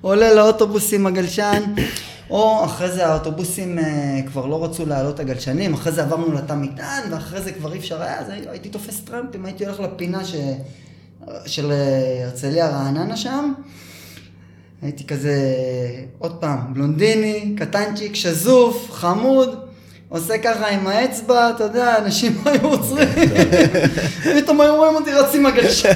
עולה 0.00 0.34
לאוטובוס 0.34 0.92
עם 0.92 1.06
הגלשן, 1.06 1.62
או 2.30 2.64
אחרי 2.64 2.90
זה 2.90 3.06
האוטובוסים 3.06 3.78
אה, 3.78 4.20
כבר 4.26 4.46
לא 4.46 4.64
רצו 4.64 4.86
לעלות 4.86 5.20
הגלשנים, 5.20 5.74
אחרי 5.74 5.92
זה 5.92 6.02
עברנו 6.02 6.32
לתא 6.32 6.52
מטען, 6.52 7.12
ואחרי 7.12 7.42
זה 7.42 7.52
כבר 7.52 7.72
אי 7.72 7.78
אפשר 7.78 8.02
היה, 8.02 8.20
אז 8.20 8.30
הייתי 8.30 8.68
תופס 8.68 9.00
טרמפים, 9.00 9.44
הייתי 9.44 9.66
הולך 9.66 9.80
לפינה 9.80 10.24
ש... 10.24 10.34
של 11.46 11.72
אה, 11.72 12.24
הרצליה 12.24 12.68
רעננה 12.68 13.16
שם. 13.16 13.52
הייתי 14.82 15.06
כזה, 15.06 15.34
עוד 16.18 16.36
פעם, 16.40 16.58
בלונדיני, 16.74 17.54
קטנצ'יק, 17.58 18.14
שזוף, 18.14 18.90
חמוד, 18.92 19.56
עושה 20.08 20.38
ככה 20.38 20.68
עם 20.68 20.86
האצבע, 20.86 21.50
אתה 21.50 21.64
יודע, 21.64 21.98
אנשים 21.98 22.38
היו 22.44 22.68
עוצרים, 22.68 23.08
פתאום 24.42 24.60
היו 24.60 24.76
רואים 24.76 24.94
אותי 24.94 25.12
רץ 25.12 25.34
עם 25.34 25.46
הגלשן, 25.46 25.92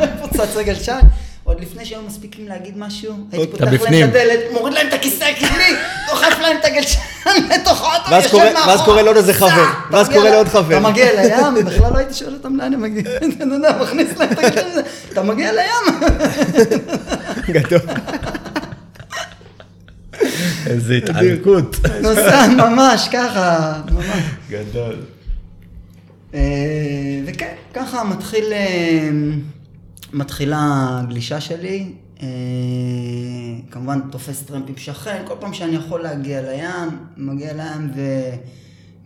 איפה 0.00 0.28
צץ 0.36 0.56
הגלשן? 0.56 0.98
עוד 1.44 1.60
לפני 1.60 1.84
שהיו 1.84 2.02
מספיקים 2.06 2.48
להגיד 2.48 2.78
משהו, 2.78 3.14
הייתי 3.32 3.50
פותח 3.52 3.64
להם. 3.64 3.74
את 4.04 4.08
הדלת, 4.08 4.40
מוריד 4.52 4.74
להם 4.74 4.86
את 4.88 4.92
הכיסא 4.92 5.24
הקדמי, 5.24 5.76
דוחף 6.10 6.38
להם 6.42 6.56
את 6.60 6.64
הגלשן 6.64 6.98
לתוך 7.54 7.82
האוטו, 7.84 8.28
קורה- 8.30 8.52
מאחורה. 8.52 8.66
ואז 8.68 8.80
קורה 8.84 9.02
לעוד 9.02 9.16
איזה 9.16 9.34
חבר, 9.34 9.64
ואז 9.90 10.08
ל- 10.08 10.12
לעוד 10.18 10.48
חבר. 10.48 10.78
אתה 10.78 10.88
מגיע 10.88 11.06
לים, 11.22 11.64
בכלל 11.64 11.92
לא 11.92 11.98
הייתי 11.98 12.14
שואל 12.14 12.32
אותם 12.34 12.56
לאן 12.56 12.74
הם 12.74 12.82
מגיעים, 12.82 13.06
אתה 13.36 13.44
יודע, 13.44 13.78
מכניס 13.82 14.08
להם 14.18 14.32
את 14.32 14.38
הגלשן, 14.38 14.80
אתה 15.12 15.22
מגיע 15.22 15.52
לים. 15.52 16.00
גדול. 17.54 17.80
איזה 20.66 20.94
התעלקות. 20.94 21.76
נוסע 22.02 22.46
ממש 22.48 23.08
ככה, 23.12 23.72
ממש. 23.90 24.06
גדול. 24.50 24.96
אה, 26.34 26.40
וכן, 27.26 27.52
ככה 27.74 28.04
מתחיל, 28.04 28.44
אה, 28.52 29.08
מתחילה 30.12 30.58
הגלישה 30.90 31.40
שלי. 31.40 31.92
אה, 32.22 32.26
כמובן 33.70 34.00
תופס 34.10 34.42
טרמפ 34.42 34.68
עם 34.68 34.76
שכן, 34.76 35.22
כל 35.24 35.34
פעם 35.40 35.54
שאני 35.54 35.76
יכול 35.76 36.02
להגיע 36.02 36.42
לים, 36.42 36.98
מגיע 37.16 37.52
לים 37.52 37.90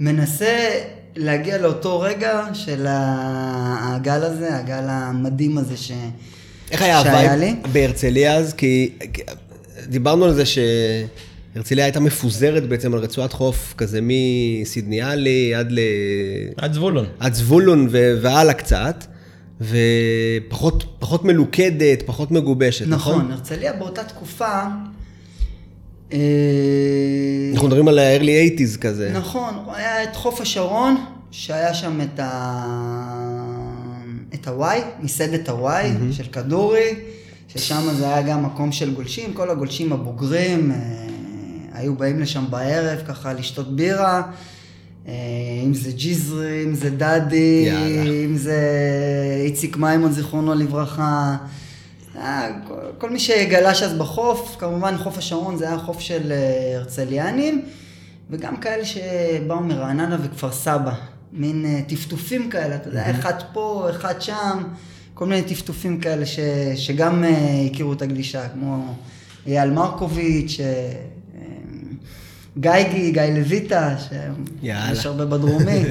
ומנסה 0.00 0.68
להגיע 1.16 1.58
לאותו 1.58 2.00
רגע 2.00 2.44
של 2.52 2.86
הגל 2.88 4.22
הזה, 4.22 4.56
הגל 4.56 4.84
המדהים 4.88 5.58
הזה 5.58 5.76
ש... 5.76 5.92
איך 6.70 6.82
היה 6.82 6.98
ה 6.98 7.05
vibe 7.05 7.32
לי. 7.32 7.54
בהרצליה 7.72 8.34
אז? 8.34 8.54
כי 8.54 8.92
כי 9.12 9.22
דיברנו 9.88 10.24
על 10.24 10.34
זה 10.34 10.42
שהרצליה 10.46 11.84
הייתה 11.84 12.00
מפוזרת 12.00 12.68
בעצם 12.68 12.94
על 12.94 13.00
רצועת 13.00 13.32
חוף 13.32 13.74
כזה 13.76 14.00
מסידניאלי 14.02 15.54
עד 15.54 15.72
ל... 15.72 15.78
עד 16.56 16.72
זבולון. 16.72 17.06
עד 17.20 17.34
זבולון 17.34 17.88
ו- 17.90 18.14
והלאה 18.22 18.54
קצת, 18.54 19.04
ופחות 19.60 20.84
פחות 20.98 21.24
מלוכדת, 21.24 22.02
פחות 22.06 22.30
מגובשת, 22.30 22.86
נכון? 22.88 23.18
נכון, 23.18 23.32
הרצליה 23.32 23.72
באותה 23.72 24.04
תקופה... 24.04 24.62
אה, 26.12 26.18
אנחנו 27.52 27.68
מדברים 27.68 27.88
על 27.88 27.98
ה-early 27.98 28.60
80's 28.60 28.78
כזה. 28.80 29.12
נכון, 29.14 29.54
היה 29.68 30.02
את 30.02 30.16
חוף 30.16 30.40
השרון, 30.40 30.96
שהיה 31.30 31.74
שם 31.74 32.00
את 32.00 32.20
ה... 32.20 32.66
את 34.34 34.48
הוואי, 34.48 34.80
מסעדת 35.00 35.48
הוואי 35.48 35.90
של 36.12 36.24
כדורי, 36.24 36.94
ששם 37.48 37.82
זה 37.98 38.14
היה 38.14 38.22
גם 38.22 38.44
מקום 38.44 38.72
של 38.72 38.94
גולשים, 38.94 39.32
כל 39.34 39.50
הגולשים 39.50 39.92
הבוגרים 39.92 40.72
אה, 40.72 40.76
היו 41.72 41.94
באים 41.94 42.20
לשם 42.20 42.44
בערב 42.50 42.98
ככה 43.08 43.32
לשתות 43.32 43.76
בירה, 43.76 44.22
אם 45.64 45.74
זה 45.74 45.92
ג'יזרי, 45.92 46.64
אם 46.64 46.74
זה 46.74 46.90
דדי, 46.90 47.64
יאללה. 47.66 48.10
אם 48.24 48.36
זה 48.36 48.60
איציק 49.44 49.76
מימון 49.76 50.12
זיכרונו 50.12 50.54
לברכה. 50.54 51.36
אה, 52.16 52.48
כל, 52.68 52.74
כל 52.98 53.10
מי 53.10 53.18
שגלש 53.18 53.82
אז 53.82 53.94
בחוף, 53.94 54.56
כמובן 54.58 54.96
חוף 54.98 55.18
השרון 55.18 55.56
זה 55.56 55.68
היה 55.68 55.78
חוף 55.78 56.00
של 56.00 56.32
אה, 56.32 56.76
הרצליאנים, 56.76 57.64
וגם 58.30 58.56
כאלה 58.56 58.84
שבאו 58.84 59.60
מרעננה 59.60 60.16
וכפר 60.22 60.52
סבא. 60.52 60.92
מין 61.32 61.64
אה, 61.66 61.80
טפטופים 61.88 62.50
כאלה, 62.50 62.76
אתה 62.76 62.88
יודע, 62.88 63.10
אחד 63.10 63.34
פה, 63.52 63.86
אחד 63.90 64.22
שם, 64.22 64.62
כל 65.14 65.26
מיני 65.26 65.42
טפטופים 65.42 66.00
כאלה 66.00 66.26
ש, 66.26 66.38
שגם 66.76 67.24
אה, 67.24 67.62
הכירו 67.70 67.92
את 67.92 68.02
הגלישה, 68.02 68.48
כמו 68.48 68.94
אייל 69.46 69.70
מרקוביץ', 69.70 70.56
אה, 70.60 70.66
אה, 70.66 70.92
גייגי, 72.58 73.10
גיא 73.10 73.22
לויטה. 73.22 73.94
שיש 73.98 75.06
הרבה 75.06 75.24
בדרומי, 75.24 75.84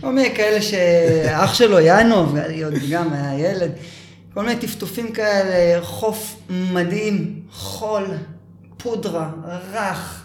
כל 0.00 0.12
מיני 0.12 0.34
כאלה 0.34 0.62
שאח 0.62 1.54
שלו 1.54 1.78
עוד 2.64 2.74
גם 2.90 3.12
היה 3.12 3.50
ילד, 3.50 3.70
כל 4.34 4.42
מיני 4.42 4.56
טפטופים 4.60 5.12
כאלה, 5.12 5.82
חוף 5.82 6.36
מדהים, 6.50 7.40
חול, 7.52 8.06
פודרה, 8.76 9.30
רך, 9.72 10.24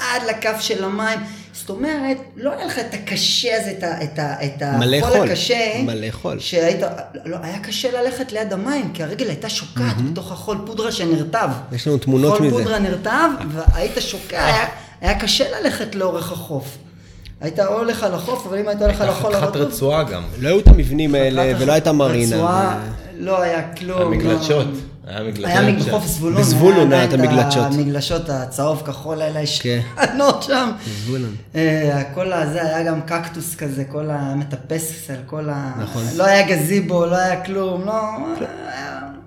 עד 0.00 0.22
לכף 0.28 0.60
של 0.60 0.84
המים. 0.84 1.18
זאת 1.52 1.70
אומרת, 1.70 2.16
לא 2.36 2.52
היה 2.52 2.66
לך 2.66 2.78
את 2.78 2.94
הקשה 2.94 3.56
הזה, 3.56 3.70
את, 3.78 3.82
ה, 3.82 4.04
את, 4.04 4.18
ה, 4.18 4.44
את 4.44 4.62
החול 4.62 5.00
חול, 5.00 5.28
הקשה. 5.28 5.82
מלא 5.82 6.10
חול. 6.10 6.38
שהיית, 6.38 6.80
לא, 7.24 7.36
היה 7.42 7.58
קשה 7.58 8.02
ללכת 8.02 8.32
ליד 8.32 8.52
המים, 8.52 8.92
כי 8.92 9.02
הרגל 9.02 9.28
הייתה 9.28 9.48
שוקעת 9.48 10.00
בתוך 10.10 10.32
החול 10.32 10.58
פודרה 10.66 10.92
שנרטב. 10.92 11.48
יש 11.72 11.86
לנו 11.86 11.98
תמונות 11.98 12.38
חול 12.38 12.46
מזה. 12.46 12.56
פודרה 12.56 12.78
נרטב, 12.78 13.28
והיית 13.52 13.92
שוקע, 13.98 14.44
היה, 14.44 14.66
היה 15.02 15.20
קשה 15.20 15.44
ללכת 15.60 15.94
לאורך 15.94 16.32
החוף. 16.32 16.78
היית 17.40 17.58
הולך 17.58 18.02
על 18.02 18.14
החוף, 18.14 18.46
אבל 18.46 18.58
אם 18.58 18.68
היית 18.68 18.82
הולך 18.82 19.00
על 19.00 19.08
החול 19.08 19.32
חתיכת 19.32 19.46
הרטוב... 19.46 19.62
רצועה 19.62 20.02
גם. 20.02 20.22
לא 20.38 20.48
היו 20.48 20.60
את 20.60 20.68
המבנים 20.68 21.14
האלה 21.14 21.52
ולא 21.58 21.72
הייתה 21.72 21.92
מרינה. 21.92 22.36
רצועה, 22.36 22.80
לא 23.18 23.42
היה 23.42 23.72
כלום. 23.72 24.02
המגלשות. 24.02 24.66
לא. 24.66 25.10
היה 25.10 25.22
מגלשות. 25.22 25.44
היה. 25.44 25.72
מחוף 25.72 26.06
זבולון. 26.06 26.40
בזבולון 26.40 26.92
היה 26.92 27.04
את 27.04 27.12
המגלשות. 27.12 27.64
המגלשות 27.64 28.28
הצהוב 28.28 28.82
כחול 28.86 29.22
האלה 29.22 29.40
כן. 29.60 29.80
ישנות 30.02 30.42
שם. 30.42 30.70
זבולון. 31.04 31.36
אה, 31.54 32.02
כל 32.14 32.32
הזה 32.32 32.62
היה 32.62 32.82
גם 32.82 33.00
קקטוס 33.00 33.54
כזה, 33.54 33.84
כל 33.84 34.10
המטפס 34.10 35.10
על 35.10 35.16
כל 35.26 35.48
ה... 35.50 35.72
נכון. 35.82 36.02
לא 36.16 36.24
היה 36.24 36.46
גזיבו, 36.46 37.06
לא 37.06 37.16
היה 37.16 37.44
כלום, 37.44 37.84
לא... 37.86 38.02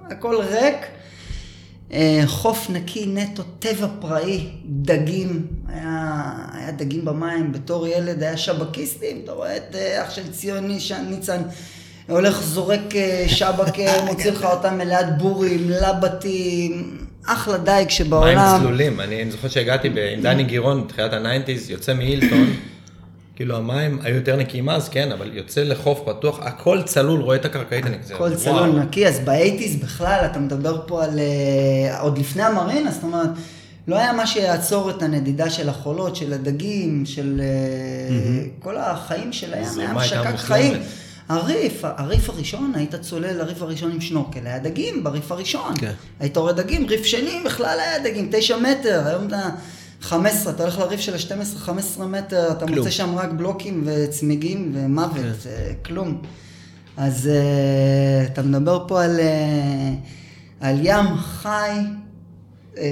הכל 0.10 0.36
ריק. 0.36 0.76
אה, 1.94 2.22
חוף 2.26 2.70
נקי, 2.70 3.06
נטו, 3.06 3.44
טבע 3.60 3.88
פראי, 4.00 4.48
דגים, 4.66 5.46
היה, 5.68 6.32
היה 6.54 6.72
דגים 6.72 7.06
במים, 7.06 7.52
בתור 7.52 7.88
ילד 7.88 8.24
היה 8.24 8.38
שבקיסטים, 8.38 9.22
אתה 9.24 9.32
רואה 9.32 9.58
את 9.58 9.76
אה, 9.76 10.04
אח 10.04 10.10
של 10.10 10.32
ציוני, 10.32 10.78
ניצן, 11.10 11.42
הולך 12.08 12.42
זורק 12.42 12.96
אה, 12.96 13.26
שבק, 13.28 13.80
אה, 13.80 14.06
מוציא 14.08 14.32
לך 14.32 14.44
אותם 14.44 14.78
מליד 14.78 15.08
בורים, 15.18 15.70
לבטים, 15.70 16.98
אחלה 17.26 17.58
דייג 17.58 17.88
מים 17.88 17.90
שבעולם. 17.90 18.60
צלולים, 18.60 19.00
אני 19.00 19.32
זוכר 19.32 19.48
שהגעתי 19.48 19.88
עם 19.88 20.22
דני 20.22 20.44
גירון 20.44 20.84
בתחילת 20.84 21.14
ה 21.14 21.19
nineties, 21.19 21.70
יוצא 21.70 21.94
מהילטון, 21.94 22.54
כאילו 23.36 23.58
המים 23.58 24.00
היו 24.04 24.16
יותר 24.16 24.36
נקיים 24.36 24.70
אז, 24.70 24.90
כן, 24.90 25.12
אבל 25.12 25.38
יוצא 25.38 25.64
לחוף 25.64 26.02
פתוח, 26.06 26.40
הכל 26.42 26.82
צלול, 26.82 27.22
רואה 27.22 27.36
את 27.36 27.46
הקרקעית, 27.46 27.86
אני 27.86 28.00
כזה, 28.00 28.14
כל 28.16 28.24
וואו. 28.24 28.38
צלול 28.38 28.70
נקי, 28.70 29.08
אז 29.08 29.20
ב 29.20 29.26
eighties 29.26 29.76
בכלל, 29.76 30.28
אתה 30.32 30.40
מדבר 30.40 30.82
פה 30.88 31.04
על... 31.04 31.20
אה, 31.20 32.00
עוד 32.00 32.18
לפני 32.18 32.44
המרינה, 32.44 32.92
זאת 32.92 33.04
אומרת, 33.04 33.30
לא 33.88 33.96
היה 33.96 34.14
מה 34.14 34.28
שיעצור 34.28 34.90
את 34.90 35.02
הנדידה 35.02 35.50
של 35.50 35.70
החולות, 35.70 36.16
של 36.16 36.34
הדגים, 36.34 37.06
של 37.06 37.42
אה, 37.44 38.46
כל 38.60 38.78
החיים 38.78 39.34
של 39.34 39.54
הים, 39.54 39.80
היה 39.80 39.94
משקק. 39.94 40.36
חיים. 40.36 40.74
הריף, 41.30 41.82
הריף 41.84 42.30
הראשון, 42.30 42.72
היית 42.76 42.96
צולל 42.96 43.38
לריף 43.38 43.62
הראשון 43.62 43.92
עם 43.92 44.02
שנורקל, 44.02 44.40
היה 44.48 44.60
דגים 44.60 45.04
בריף 45.04 45.32
הראשון. 45.32 45.74
כן. 45.78 45.92
היית 46.20 46.38
רואה 46.38 46.54
דגים, 46.54 46.86
ריף 46.90 47.06
שני 47.06 47.42
בכלל 47.46 47.80
היה 47.80 48.00
דגים, 48.00 48.30
תשע 48.32 48.58
מטר, 48.58 49.02
היום 49.08 49.28
אתה 49.28 49.50
15, 50.02 50.54
אתה 50.54 50.64
הולך 50.64 50.80
לריף 50.80 51.00
של 51.00 51.14
ה-12-15 51.14 52.02
מטר, 52.04 52.52
אתה 52.52 52.66
כלום. 52.66 52.80
מוצא 52.80 52.92
שם 52.92 53.16
רק 53.16 53.30
בלוקים 53.32 53.84
וצמיגים 53.86 54.72
ומוות, 54.74 55.16
כן. 55.44 55.74
כלום. 55.86 56.22
אז 56.98 57.28
אה, 57.28 58.26
אתה 58.26 58.42
מדבר 58.42 58.86
פה 58.88 59.04
על, 59.04 59.20
אה, 59.20 59.94
על 60.60 60.78
ים 60.84 61.18
חי. 61.18 61.70
אה, 62.78 62.84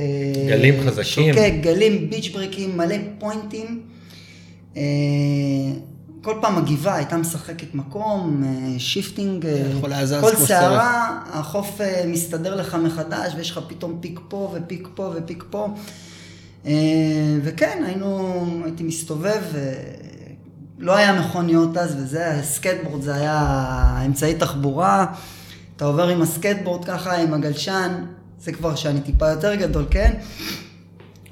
גלים 0.47 0.73
חזקים. 0.87 1.33
שוקק, 1.33 1.53
גלים, 1.61 2.09
ביץ' 2.09 2.29
בריקים, 2.33 2.77
מלא 2.77 2.95
פוינטים. 3.19 3.81
אה, 4.77 4.81
כל 6.21 6.33
פעם 6.41 6.57
הגבעה 6.57 6.95
הייתה 6.95 7.17
משחקת 7.17 7.75
מקום, 7.75 8.43
shifting, 8.77 9.45
כל 10.21 10.45
סערה, 10.47 11.19
החוף 11.33 11.79
מסתדר 12.07 12.55
לך 12.55 12.75
מחדש, 12.75 13.33
ויש 13.37 13.51
לך 13.51 13.59
פתאום 13.67 13.97
peak 14.01 14.19
פה 14.27 14.55
ו 14.55 14.62
peak 14.62 14.87
פה 14.95 15.13
ו 15.15 15.21
peak 15.21 15.43
פה. 15.49 15.67
אה, 16.65 16.71
וכן, 17.43 17.83
היינו, 17.85 18.45
הייתי 18.65 18.83
מסתובב, 18.83 19.41
אה, 19.55 19.73
לא 20.79 20.95
היה 20.95 21.21
מכוניות 21.21 21.77
אז, 21.77 21.95
וזה, 21.95 22.31
הסקייטבורד 22.31 23.01
זה 23.01 23.15
היה 23.15 24.01
אמצעי 24.05 24.35
תחבורה. 24.35 25.05
אתה 25.75 25.85
עובר 25.85 26.07
עם 26.07 26.21
הסקייטבורד 26.21 26.85
ככה, 26.85 27.17
עם 27.17 27.33
הגלשן, 27.33 28.05
זה 28.39 28.51
כבר 28.51 28.75
שאני 28.75 29.01
טיפה 29.01 29.29
יותר 29.29 29.55
גדול, 29.55 29.85
כן? 29.89 30.13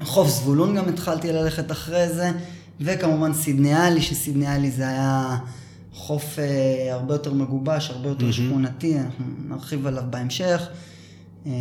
חוף 0.02 0.28
זבולון 0.28 0.76
גם 0.76 0.88
התחלתי 0.88 1.32
ללכת 1.32 1.70
אחרי 1.70 2.08
זה, 2.08 2.30
וכמובן 2.80 3.34
סידניאלי, 3.34 4.02
שסידניאלי 4.02 4.70
זה 4.70 4.88
היה 4.88 5.36
חוף 5.92 6.38
אה, 6.38 6.94
הרבה 6.94 7.14
יותר 7.14 7.32
מגובש, 7.32 7.90
הרבה 7.90 8.08
יותר 8.08 8.32
שכונתי, 8.32 8.98
אנחנו 8.98 9.24
נרחיב 9.48 9.86
עליו 9.86 10.02
בהמשך. 10.10 10.68
אה, 11.46 11.52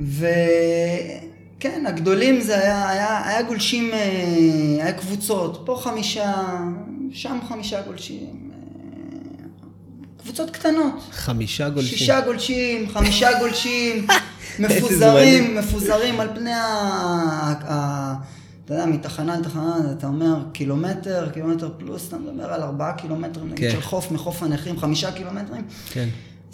וכן, 0.00 1.86
הגדולים 1.86 2.40
זה 2.40 2.58
היה, 2.60 2.88
היה, 2.88 3.28
היה 3.28 3.42
גולשים, 3.42 3.90
אה, 3.92 3.98
היה 4.84 4.92
קבוצות, 4.92 5.62
פה 5.66 5.80
חמישה, 5.82 6.34
שם 7.12 7.38
חמישה 7.48 7.82
גולשים, 7.82 8.50
אה, 8.52 8.58
קבוצות 10.22 10.50
קטנות. 10.50 11.02
חמישה 11.10 11.68
גולשים. 11.68 11.98
שישה 11.98 12.20
גולשים, 12.20 12.88
חמישה 12.88 13.38
גולשים, 13.38 14.06
מפוזרים. 14.58 15.56
מפוזרים 15.56 16.20
על 16.20 16.28
פני 16.34 16.52
ה... 16.52 16.64
ה... 17.68 18.14
אתה 18.64 18.74
יודע, 18.74 18.86
מתחנה 18.86 19.38
לתחנה, 19.38 19.76
אתה 19.98 20.06
אומר 20.06 20.36
קילומטר, 20.52 21.28
קילומטר 21.32 21.70
פלוס, 21.78 22.08
אתה 22.08 22.16
מדבר 22.18 22.52
על 22.52 22.62
ארבעה 22.62 22.92
קילומטרים 22.92 23.46
נגיד 23.52 23.70
כן. 23.70 23.76
של 23.76 23.80
חוף 23.80 24.10
מחוף 24.10 24.42
הנכים, 24.42 24.78
חמישה 24.78 25.12
קילומטרים. 25.12 25.62
כן. 25.90 26.08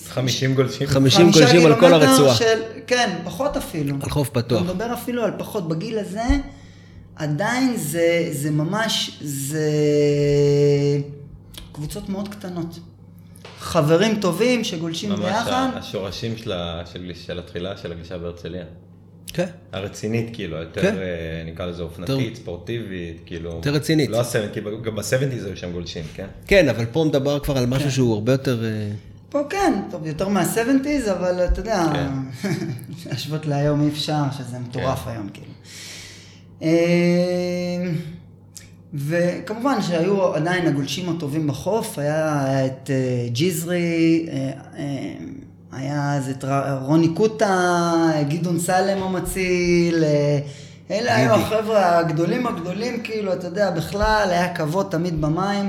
50 0.09 0.55
גולשים. 0.55 0.87
חמישים 0.87 1.21
חמישה 1.33 1.41
גולשים 1.53 1.67
על 1.67 1.81
כל 1.81 1.95
הרצועה. 1.95 2.35
של, 2.35 2.45
כן, 2.87 3.19
פחות 3.25 3.57
אפילו. 3.57 3.97
על 4.03 4.11
חוף 4.11 4.29
פתוח. 4.29 4.63
אתה 4.63 4.73
מדבר 4.73 4.93
אפילו 4.95 5.25
על 5.25 5.31
פחות. 5.39 5.69
בגיל 5.69 5.99
הזה, 5.99 6.23
עדיין 7.17 7.77
זה, 7.77 8.29
זה 8.33 8.51
ממש, 8.51 9.19
זה 9.21 9.71
קבוצות 11.73 12.09
מאוד 12.09 12.29
קטנות. 12.29 12.79
חברים 13.59 14.21
טובים 14.21 14.65
שגולשים 14.65 15.11
ממש 15.11 15.19
ביחד. 15.21 15.51
ה- 15.75 15.79
השורשים 15.79 16.37
של 16.37 16.53
ה- 16.53 16.83
של 16.93 17.13
של 17.27 17.39
התחילה 17.39 17.77
של 17.77 17.93
הגלישה 17.93 18.19
בהרצליה. 18.19 18.65
כן. 19.27 19.47
הרצינית, 19.73 20.31
כאילו, 20.33 20.57
יותר, 20.57 20.83
כן. 20.83 20.95
אה, 20.97 21.53
נקרא 21.53 21.67
לזה 21.67 21.83
אופנתית, 21.83 22.37
ספורטיבית, 22.37 23.17
כאילו... 23.27 23.51
יותר 23.51 23.71
רצינית. 23.75 24.11
לא 24.11 24.21
הסבנט, 24.21 24.53
כי 24.55 24.61
גם 24.85 24.97
בסבנטיז 24.97 25.45
היו 25.45 25.57
שם 25.57 25.73
גולשים, 25.73 26.05
כן? 26.15 26.27
כן, 26.47 26.69
אבל 26.69 26.85
פה 26.93 27.05
מדבר 27.09 27.39
כבר 27.39 27.59
על 27.59 27.65
כן. 27.65 27.71
משהו 27.71 27.93
שהוא 27.93 28.15
הרבה 28.15 28.33
יותר... 28.33 28.59
פה 29.35 29.41
כן, 29.51 29.73
טוב, 29.91 30.07
יותר 30.07 30.29
מה-70's, 30.29 31.11
אבל 31.11 31.45
אתה 31.45 31.61
יודע, 31.61 31.87
כן. 31.93 32.49
להשוות 33.07 33.47
להיום 33.47 33.83
אי 33.83 33.89
אפשר, 33.89 34.23
שזה 34.39 34.59
מטורף 34.59 35.05
כן. 35.05 35.11
היום, 35.11 35.29
כאילו. 35.29 35.53
אה, 36.63 37.91
וכמובן 38.95 39.83
שהיו 39.83 40.35
עדיין 40.35 40.67
הגולשים 40.67 41.17
הטובים 41.17 41.47
בחוף, 41.47 41.99
היה, 41.99 42.67
את 42.67 42.91
אה, 42.91 43.29
ג'יזרי, 43.29 44.27
אה, 44.31 44.51
אה, 44.77 45.15
היה 45.73 46.15
אז 46.15 46.29
את 46.29 46.45
רוני 46.83 47.15
קוטה, 47.15 48.13
גדעון 48.29 48.59
סלם 48.59 49.03
המציל, 49.03 50.05
אלה 50.91 51.17
היו. 51.17 51.35
החבר'ה 51.35 51.99
הגדולים 51.99 52.47
הגדולים, 52.47 53.03
כאילו, 53.03 53.33
אתה 53.33 53.47
יודע, 53.47 53.71
בכלל 53.71 54.29
היה 54.31 54.55
כבוד 54.55 54.87
תמיד 54.91 55.21
במים. 55.21 55.69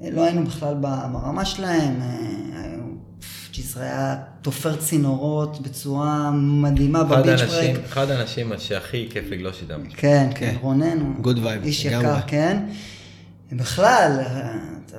לא 0.00 0.24
היינו 0.24 0.44
בכלל 0.44 0.74
ברמה 1.12 1.44
שלהם, 1.44 2.00
ג'יזרי 3.52 3.84
היה 3.84 4.16
תופר 4.42 4.76
צינורות 4.76 5.62
בצורה 5.62 6.30
מדהימה 6.34 7.02
אחד 7.02 7.26
בביץ' 7.26 7.40
ברק. 7.40 7.84
אחד 7.84 8.10
האנשים 8.10 8.52
שהכי 8.58 9.08
כיף 9.10 9.24
לגלוש 9.30 9.62
איתם. 9.62 9.80
כן, 9.96 10.28
כן, 10.34 10.50
כן. 10.50 10.56
רונן 10.60 11.00
הוא 11.00 11.24
איש. 11.64 11.84
יקר, 11.84 12.16
כן. 12.26 12.58
בכלל, 13.52 14.20
אה, 14.20 14.54
אתה 14.86 14.98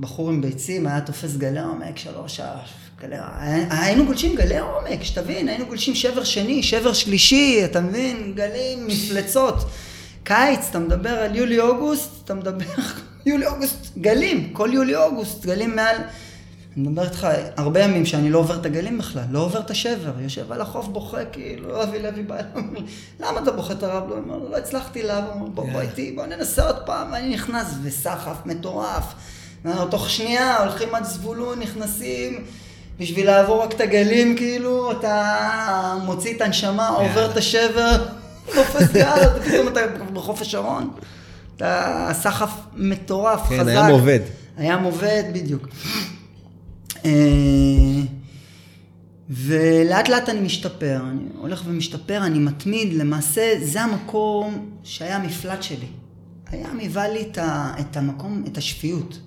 בחור 0.00 0.30
עם 0.30 0.40
ביצים, 0.40 0.86
היה 0.86 1.00
תופס 1.00 1.36
גלי 1.36 1.60
עומק, 1.60 1.96
שלוש, 1.96 2.40
גלי, 3.00 3.16
היינו 3.70 4.06
גולשים 4.06 4.36
גלי 4.36 4.58
עומק, 4.58 5.02
שתבין, 5.02 5.48
היינו 5.48 5.66
גולשים 5.66 5.94
שבר 5.94 6.24
שני, 6.24 6.62
שבר 6.62 6.92
שלישי, 6.92 7.64
אתה 7.64 7.80
מבין? 7.80 8.32
גלים, 8.36 8.86
מפלצות. 8.86 9.56
קיץ, 10.22 10.66
אתה 10.70 10.78
מדבר 10.78 11.10
על 11.10 11.36
יולי-אוגוסט, 11.36 12.10
אתה 12.24 12.34
מדבר, 12.34 12.64
יולי-אוגוסט, 13.26 13.98
גלים, 13.98 14.50
כל 14.52 14.70
יולי-אוגוסט, 14.72 15.46
גלים 15.46 15.76
מעל... 15.76 15.96
אני 16.76 16.88
מדבר 16.88 17.04
איתך 17.04 17.26
הרבה 17.56 17.80
ימים 17.80 18.06
שאני 18.06 18.30
לא 18.30 18.38
עובר 18.38 18.56
את 18.60 18.66
הגלים 18.66 18.98
בכלל, 18.98 19.22
לא 19.30 19.38
עובר 19.38 19.60
את 19.60 19.70
השבר, 19.70 20.12
יושב 20.20 20.52
על 20.52 20.60
החוף 20.60 20.86
בוכה, 20.86 21.24
כאילו, 21.24 21.82
אבי 21.82 22.02
לוי 22.02 22.22
בא 22.22 22.34
אליי, 22.34 22.82
למה 23.20 23.40
אתה 23.40 23.52
בוכה 23.52 23.72
את 23.72 23.82
הרב? 23.82 24.08
לא, 24.08 24.50
לא 24.50 24.56
הצלחתי 24.56 25.02
לעבור, 25.02 25.48
בוא, 25.48 25.64
בוא 25.72 25.80
איתי, 25.80 26.12
בוא 26.12 26.26
ננסה 26.26 26.66
עוד 26.66 26.76
פעם, 26.86 27.12
ואני 27.12 27.34
נכנס, 27.34 27.74
וסחף 27.82 28.36
מטורף. 28.44 29.14
תוך 29.90 30.10
שנייה 30.10 30.58
הולכים 30.58 30.94
עד 30.94 31.04
זבולון, 31.04 31.58
נכנסים, 31.60 32.44
בשביל 32.98 33.26
לעבור 33.26 33.62
רק 33.62 33.72
את 33.72 33.80
הגלים, 33.80 34.36
כאילו, 34.36 34.92
אתה 34.92 35.94
מוציא 36.02 36.36
את 36.36 36.40
הנשמה, 36.40 36.88
עובר 36.88 37.30
את 37.30 37.36
השבר, 37.36 38.06
תופס 38.54 38.92
גל, 38.92 39.40
פתאום 39.44 39.68
אתה 39.68 39.80
בחוף 40.12 40.40
השרון. 40.40 40.90
אתה 41.56 42.08
סחף 42.12 42.50
מטורף, 42.74 43.40
כן, 43.48 43.60
חזק. 43.60 43.68
הים 43.68 43.90
עובד. 43.90 44.20
הים 44.56 44.82
עובד, 44.82 45.22
בדיוק. 45.32 45.68
אה, 47.06 48.02
ולאט 49.30 50.08
לאט 50.08 50.28
אני 50.28 50.40
משתפר, 50.40 51.00
אני 51.10 51.22
הולך 51.38 51.62
ומשתפר, 51.66 52.26
אני 52.26 52.38
מתמיד, 52.38 52.92
למעשה 52.92 53.54
זה 53.62 53.80
המקום 53.82 54.70
שהיה 54.82 55.16
המפלט 55.16 55.62
שלי. 55.62 55.86
הים 56.50 56.78
היווה 56.78 57.08
לי 57.08 57.22
את, 57.22 57.38
ה, 57.38 57.74
את 57.80 57.96
המקום, 57.96 58.44
את 58.46 58.58
השפיות. 58.58 59.20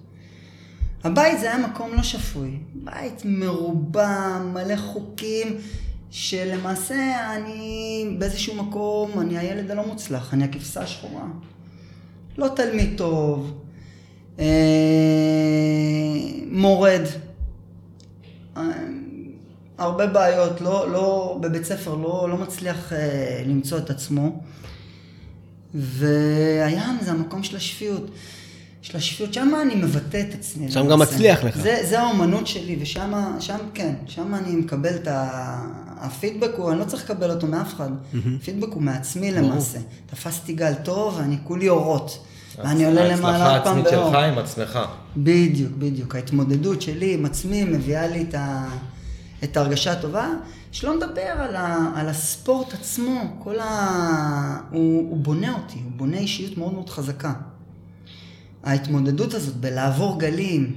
הבית 1.04 1.40
זה 1.40 1.54
היה 1.54 1.68
מקום 1.68 1.94
לא 1.94 2.04
שפוי, 2.04 2.58
בית 2.74 3.22
מרובע, 3.26 4.40
מלא 4.54 4.76
חוקים, 4.76 5.58
שלמעשה 6.10 7.36
אני 7.36 8.16
באיזשהו 8.20 8.56
מקום, 8.56 9.20
אני 9.20 9.38
הילד 9.38 9.72
הלא 9.72 9.88
מוצלח, 9.88 10.34
אני 10.34 10.44
הכבשה 10.44 10.82
השחורה. 10.82 11.26
לא 12.38 12.48
תלמיד 12.56 12.94
טוב, 12.98 13.62
אה, 14.40 14.46
מורד, 16.52 17.02
הרבה 19.78 20.08
בעיות, 20.08 20.62
לא, 20.62 20.92
לא, 20.92 21.38
בבית 21.42 21.66
ספר 21.66 21.96
לא, 21.96 22.28
לא 22.30 22.38
מצליח 22.38 22.94
אה, 22.94 23.44
למצוא 23.46 23.78
את 23.78 23.90
עצמו. 23.90 24.40
והים 25.74 26.98
זה 27.02 27.12
המקום 27.12 27.44
של 27.44 27.56
השפיות. 27.56 28.12
של 28.82 28.98
השפיות, 28.98 29.34
שם 29.34 29.52
אני 29.62 29.76
מבטא 29.76 30.24
את 30.30 30.34
עצמי. 30.34 30.72
שם. 30.72 30.88
גם 30.88 31.00
מצליח 31.00 31.44
לך. 31.44 31.62
זה, 31.62 31.78
זה 31.90 32.00
האומנות 32.00 32.48
שלי, 32.48 32.78
ושם, 32.82 33.14
שם 33.40 33.58
כן, 33.74 33.94
שם 34.06 34.36
אני 34.36 34.56
מקבל 34.56 34.96
את 34.96 35.08
ה... 35.08 35.30
הפידבק 36.00 36.52
הוא, 36.58 36.72
אני 36.72 36.80
לא 36.80 36.86
צריך 36.86 37.04
לקבל 37.04 37.32
אותו 37.32 37.48
מאף 37.48 37.74
אחד. 37.74 37.90
הפידבק 38.36 38.74
הוא 38.74 38.82
מעצמי. 38.82 39.32
למעשה. 39.32 39.80
תפסתי 40.06 40.54
גל 40.54 40.74
טוב, 40.74 41.18
ואני 41.18 41.38
כולי 41.44 41.70
אורות. 41.70 42.26
ואני 42.64 42.86
עולה 42.86 43.08
למעלה 43.08 43.46
ההצלחה 43.46 43.54
עוד 43.54 43.64
פעם 43.64 43.78
העצמית 43.78 43.94
באור. 43.94 44.10
שלך 44.10 44.20
עם 44.24 44.38
עצמך. 44.38 44.80
בדיוק, 45.18 45.72
בדיוק. 45.78 46.16
ההתמודדות 46.16 46.82
שלי 46.82 47.14
עם 47.14 47.26
עצמי 47.26 47.64
מביאה 47.64 48.08
לי 48.08 48.26
את, 48.30 48.34
ה... 48.34 48.70
את 49.44 49.58
ההרגשה 49.58 49.92
הטובה, 49.92 50.30
שלא 50.72 50.96
נדבר 50.96 51.22
על, 51.22 51.56
ה, 51.56 51.92
על 51.96 52.10
הספורט 52.10 52.74
עצמו, 52.74 53.22
כל 53.40 53.60
ה... 53.60 54.62
הוא, 54.70 55.10
הוא 55.10 55.18
בונה 55.18 55.54
אותי, 55.54 55.80
הוא 55.84 55.92
בונה 55.96 56.18
אישיות 56.18 56.58
מאוד 56.58 56.74
מאוד 56.74 56.90
חזקה. 56.90 57.34
ההתמודדות 58.64 59.34
הזאת 59.34 59.56
בלעבור 59.56 60.20
גלים, 60.20 60.76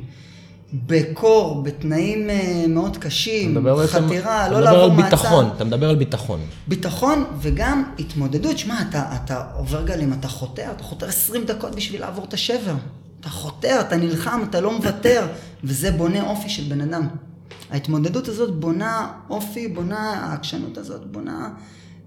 בקור, 0.74 1.62
בתנאים 1.62 2.30
אה, 2.30 2.64
מאוד 2.68 2.96
קשים, 2.96 3.50
אתה 3.52 3.60
מדבר 3.60 3.76
בעצם- 3.76 4.06
חתירה, 4.06 4.46
אתה 4.46 4.52
לא 4.52 4.58
מדבר 4.58 4.70
לעבור 4.72 4.84
על 4.84 4.90
מעצר. 4.90 5.16
ביטחון, 5.16 5.50
אתה 5.56 5.64
מדבר 5.64 5.88
על 5.90 5.96
ביטחון. 5.96 6.40
ביטחון 6.68 7.24
וגם 7.40 7.82
התמודדות. 7.98 8.58
שמע, 8.58 8.74
אתה, 8.90 9.16
אתה 9.24 9.44
עובר 9.56 9.84
גלים, 9.86 10.12
אתה 10.12 10.28
חותר, 10.28 10.70
אתה 10.76 10.82
חותר 10.82 11.08
20 11.08 11.44
דקות 11.44 11.74
בשביל 11.74 12.00
לעבור 12.00 12.24
את 12.24 12.34
השבר. 12.34 12.74
אתה 13.20 13.28
חותר, 13.28 13.80
אתה 13.80 13.96
נלחם, 13.96 14.40
אתה 14.50 14.60
לא 14.60 14.76
מוותר, 14.76 15.26
וזה 15.64 15.90
בונה 15.90 16.30
אופי 16.30 16.48
של 16.48 16.62
בן 16.68 16.80
אדם. 16.80 17.08
ההתמודדות 17.70 18.28
הזאת 18.28 18.54
בונה 18.60 19.06
אופי, 19.30 19.68
בונה, 19.68 19.98
העקשנות 20.26 20.78
הזאת 20.78 21.06
בונה 21.06 21.48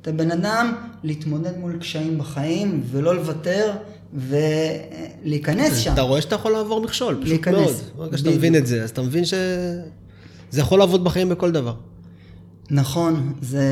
את 0.01 0.07
הבן 0.07 0.31
אדם 0.31 0.73
להתמודד 1.03 1.57
מול 1.57 1.77
קשיים 1.79 2.17
בחיים, 2.17 2.83
ולא 2.91 3.15
לוותר, 3.15 3.73
ולהיכנס 4.13 5.77
שם. 5.77 5.93
אתה 5.93 6.01
רואה 6.01 6.21
שאתה 6.21 6.35
יכול 6.35 6.51
לעבור 6.51 6.81
מכשול, 6.81 7.15
פשוט 7.15 7.27
להיכנס. 7.27 7.55
מאוד. 7.55 7.75
ברגע 7.95 8.17
שאתה. 8.17 8.29
מבין 8.29 8.55
את 8.55 8.67
זה, 8.67 8.83
אז 8.83 8.89
אתה 8.89 9.01
מבין 9.01 9.25
שזה 9.25 10.61
יכול 10.61 10.79
לעבוד 10.79 11.03
בחיים 11.03 11.29
בכל 11.29 11.51
דבר. 11.51 11.75
נכון, 12.71 13.33
זה, 13.41 13.67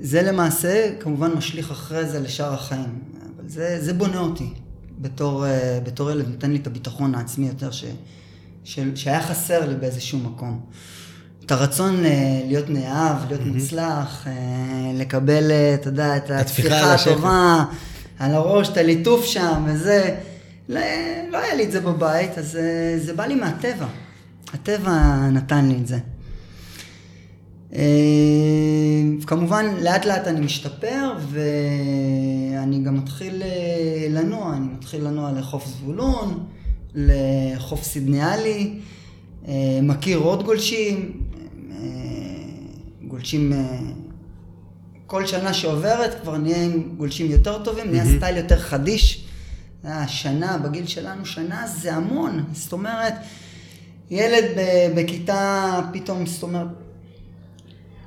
זה 0.00 0.22
למעשה 0.22 0.90
כמובן 1.00 1.30
משליך 1.30 1.70
אחרי 1.70 2.06
זה 2.06 2.20
לשאר 2.20 2.54
החיים, 2.54 2.98
אבל 3.36 3.48
זה, 3.48 3.78
זה 3.80 3.92
בונה 3.92 4.18
אותי 4.18 4.48
בתור, 4.98 5.46
אה, 5.46 5.78
בתור 5.84 6.10
ילד, 6.10 6.28
נותן 6.28 6.50
לי 6.50 6.58
את 6.58 6.66
הביטחון 6.66 7.14
העצמי 7.14 7.46
יותר 7.46 7.70
ש, 7.70 7.84
של, 8.64 8.96
שהיה 8.96 9.22
חסר 9.22 9.68
לי 9.68 9.74
באיזשהו 9.74 10.18
מקום. 10.18 10.60
את 11.46 11.52
הרצון 11.52 12.04
אה, 12.04 12.42
להיות 12.46 12.70
נאהב, 12.70 13.16
להיות 13.28 13.46
מוצלח, 13.46 14.26
אה, 14.26 14.32
לקבל, 14.94 15.52
אתה 15.74 15.88
יודע, 15.88 16.16
את 16.16 16.30
השכם. 16.30 17.12
הטובה 17.12 17.64
על 18.24 18.34
הראש, 18.34 18.68
את 18.68 18.76
הליטוף 18.76 19.24
שם 19.24 19.64
וזה. 19.66 20.16
לא, 20.68 20.80
לא 21.30 21.38
היה 21.38 21.54
לי 21.54 21.64
את 21.64 21.72
זה 21.72 21.80
בבית, 21.80 22.38
אז 22.38 22.56
אה, 22.56 22.98
זה 22.98 23.14
בא 23.14 23.26
לי 23.26 23.34
מהטבע. 23.34 23.86
הטבע 24.52 25.28
נתן 25.32 25.68
לי 25.68 25.74
את 25.74 25.86
זה. 25.86 25.98
אה, 27.74 27.82
כמובן, 29.26 29.66
לאט 29.82 30.04
לאט 30.04 30.26
אני 30.26 30.40
משתפר, 30.40 31.12
ואני 31.30 32.82
גם 32.84 32.96
מתחיל 32.96 33.42
אה, 33.42 34.06
לנוע, 34.10 34.56
אני 34.56 34.66
מתחיל 34.78 35.04
לנוע 35.04 35.32
לחוף 35.32 35.66
זבולון, 35.66 36.46
לחוף 36.94 37.82
סידניאלי, 37.82 38.78
מכיר 39.82 40.18
עוד 40.18 40.44
גולשים, 40.44 41.12
גולשים, 43.08 43.52
כל 45.14 45.26
שנה 45.26 45.54
שעוברת 45.54 46.20
כבר 46.22 46.36
נהיה 46.36 46.64
עם 46.64 46.82
גולשים 46.96 47.30
יותר 47.30 47.62
טובים, 47.62 47.90
נהיה 47.90 48.04
סטייל 48.16 48.36
יותר 48.36 48.58
חדיש. 48.58 49.24
אה, 49.84 50.08
שנה, 50.08 50.58
בגיל 50.58 50.86
שלנו, 50.86 51.26
שנה 51.26 51.66
זה 51.66 51.94
המון, 51.94 52.44
זאת 52.52 52.72
אומרת, 52.72 53.14
ילד 54.10 54.44
ב- 54.56 55.00
בכיתה 55.00 55.80
פתאום, 55.92 56.26
זאת 56.26 56.42
אומרת, 56.42 56.66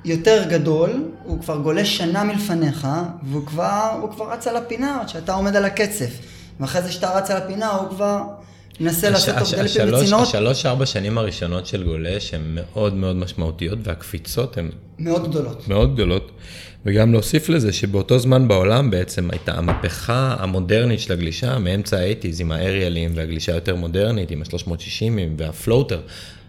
יותר 0.05 0.45
גדול, 0.49 1.11
הוא 1.23 1.41
כבר 1.41 1.57
גולש 1.57 1.97
שנה 1.97 2.23
מלפניך, 2.23 2.87
והוא 3.23 3.45
כבר, 3.45 4.07
כבר 4.11 4.31
רץ 4.31 4.47
על 4.47 4.55
הפינה, 4.55 5.01
עד 5.01 5.09
שאתה 5.09 5.33
עומד 5.33 5.55
על 5.55 5.65
הקצף. 5.65 6.11
ואחרי 6.59 6.81
זה 6.81 6.91
שאתה 6.91 7.17
רץ 7.17 7.31
על 7.31 7.37
הפינה, 7.37 7.69
הוא 7.69 7.89
כבר 7.89 8.23
מנסה 8.79 9.09
לעשות 9.09 9.35
הש- 9.35 9.41
אופגליפים 9.53 9.81
השלוש- 9.81 10.01
בצינורות. 10.01 10.27
השלוש-ארבע 10.27 10.85
שנים 10.85 11.17
הראשונות 11.17 11.65
של 11.65 11.83
גולש 11.83 12.33
הן 12.33 12.41
מאוד 12.45 12.93
מאוד 12.93 13.15
משמעותיות, 13.15 13.79
והקפיצות 13.83 14.57
הן 14.57 14.69
מאוד 14.99 15.29
גדולות. 15.29 15.67
מאוד 15.67 15.93
גדולות. 15.93 16.31
וגם 16.85 17.11
להוסיף 17.13 17.49
לזה 17.49 17.73
שבאותו 17.73 18.19
זמן 18.19 18.47
בעולם 18.47 18.91
בעצם 18.91 19.29
הייתה 19.31 19.51
המהפכה 19.53 20.35
המודרנית 20.39 20.99
של 20.99 21.13
הגלישה 21.13 21.59
מאמצע 21.59 21.97
ה 21.97 22.02
eighties 22.02 22.41
עם 22.41 22.51
ה 22.51 22.58
aerial 22.58 22.98
ים 22.98 23.11
והגלישה 23.15 23.51
היותר 23.51 23.75
מודרנית 23.75 24.31
עם 24.31 24.41
ה-360 24.41 25.03
וה 25.37 25.50
floater. 25.50 25.99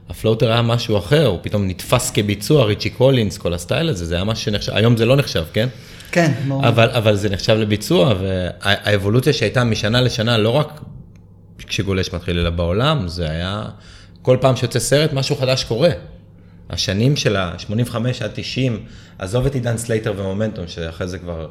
ה 0.08 0.14
floater 0.14 0.52
היה 0.52 0.62
משהו 0.62 0.98
אחר, 0.98 1.26
הוא 1.26 1.38
פתאום 1.42 1.68
נתפס 1.68 2.10
כביצוע, 2.10 2.64
ריצ'י 2.64 2.90
קולינס, 2.90 3.38
כל 3.38 3.54
ה 3.54 3.60
style 3.60 3.88
הזה, 3.88 4.06
זה 4.06 4.14
היה 4.14 4.24
משהו 4.24 4.44
שנחשב, 4.44 4.72
היום 4.74 4.96
זה 4.96 5.04
לא 5.06 5.16
נחשב, 5.16 5.44
כן? 5.52 5.68
כן, 6.12 6.32
ברור. 6.48 6.68
אבל, 6.68 6.90
אבל 6.90 7.16
זה 7.16 7.28
נחשב 7.30 7.54
לביצוע, 7.54 8.14
והאבולוציה 8.20 9.32
שהייתה 9.32 9.64
משנה 9.64 10.00
לשנה, 10.00 10.38
לא 10.38 10.50
רק 10.50 10.80
כשגולש 11.66 12.12
מתחיל, 12.12 12.38
אלא 12.38 12.50
בעולם, 12.50 13.08
זה 13.08 13.30
היה, 13.30 13.64
כל 14.22 14.36
פעם 14.40 14.56
שיוצא 14.56 14.78
סרט, 14.78 15.12
משהו 15.12 15.36
חדש 15.36 15.64
קורה. 15.64 15.90
השנים 16.70 17.16
של 17.16 17.36
ה-85 17.36 17.94
עד 18.20 18.30
90, 18.34 18.84
עזוב 19.18 19.46
את 19.46 19.54
עידן 19.54 19.76
סלייטר 19.76 20.14
ומומנטום, 20.16 20.68
שאחרי 20.68 21.08
זה 21.08 21.18
כבר 21.18 21.48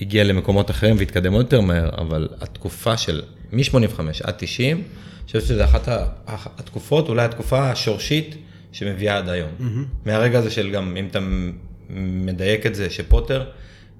הגיע 0.00 0.24
למקומות 0.24 0.70
אחרים 0.70 0.96
והתקדם 0.98 1.32
עוד 1.32 1.44
יותר 1.44 1.60
מהר, 1.60 1.90
אבל 1.98 2.28
התקופה 2.40 2.96
של 2.96 3.22
מ-85 3.52 4.00
עד 4.22 4.34
90, 4.38 4.76
אני 4.76 4.84
חושב 5.26 5.40
שזו 5.40 5.64
אחת 5.64 5.88
התקופות, 6.58 7.08
אולי 7.08 7.24
התקופה 7.24 7.70
השורשית 7.70 8.36
שמביאה 8.72 9.16
עד 9.18 9.28
היום. 9.28 9.50
מהרגע 10.04 10.38
הזה 10.38 10.50
של 10.50 10.70
גם, 10.70 10.96
אם 10.96 11.06
אתה 11.10 11.18
מדייק 12.00 12.66
את 12.66 12.74
זה, 12.74 12.90
שפוטז 12.90 13.44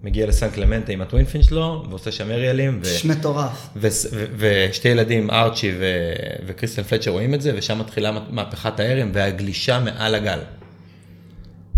מגיע 0.07 0.27
לסן 0.27 0.51
קלמנטה 0.51 0.93
עם 0.93 1.01
ה 1.01 1.06
twin 1.06 1.27
fin 1.27 1.43
שלו, 1.43 1.85
ועושה 1.91 2.13
שם 2.13 2.31
aerial 2.31 2.64
ים, 2.64 2.81
ו... 2.85 3.09
מטורף. 3.09 3.69
ו- 3.77 3.89
ו- 4.13 4.25
ושתי 4.37 4.89
ילדים, 4.89 5.31
ארצ'י 5.31 5.73
ו- 5.79 6.13
וקריסטן 6.47 6.83
פלצ'ר 6.83 7.11
רואים 7.11 7.35
את 7.35 7.43
זה, 7.43 7.53
ושם 7.57 7.79
מתחילה 7.79 8.19
מהפכת 8.31 8.81
הארם 8.81 9.11
והגלישה 9.15 9.81
מעל 9.81 10.15
הגל. 10.15 10.39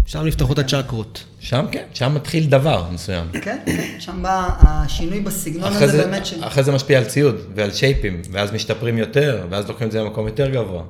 שם 0.07 0.27
נפתחו 0.27 0.53
את 0.53 0.59
הצ'קרות. 0.59 1.25
שם 1.41 1.67
כן, 1.73 1.85
שם 1.95 2.15
מתחיל 2.15 2.47
דבר 2.47 2.89
מסוים. 2.91 3.27
כן, 3.33 3.59
כן, 3.67 3.97
שם 3.99 4.23
בא 4.23 4.49
השינוי 4.61 5.21
בסגנון 5.21 5.73
הזה 5.73 5.87
זה, 5.87 6.05
באמת 6.05 6.27
של... 6.27 6.45
אחרי 6.45 6.63
זה 6.63 6.73
משפיע 6.73 6.99
על 6.99 7.05
ציוד 7.05 7.37
ועל 7.55 7.73
שייפים, 7.73 8.23
ואז 8.31 8.53
משתפרים 8.53 8.99
יותר, 8.99 9.47
ואז 9.51 9.69
לוקחים 9.69 9.87
את 9.87 9.93
זה 9.93 10.01
למקום 10.01 10.27
יותר 10.27 10.51
גבוה. 10.51 10.83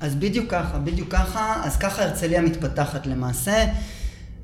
אז 0.00 0.14
בדיוק 0.14 0.50
ככה, 0.50 0.78
בדיוק 0.78 1.12
ככה, 1.12 1.62
אז 1.64 1.76
ככה 1.76 2.04
הרצליה 2.04 2.40
מתפתחת 2.42 3.06
למעשה. 3.06 3.64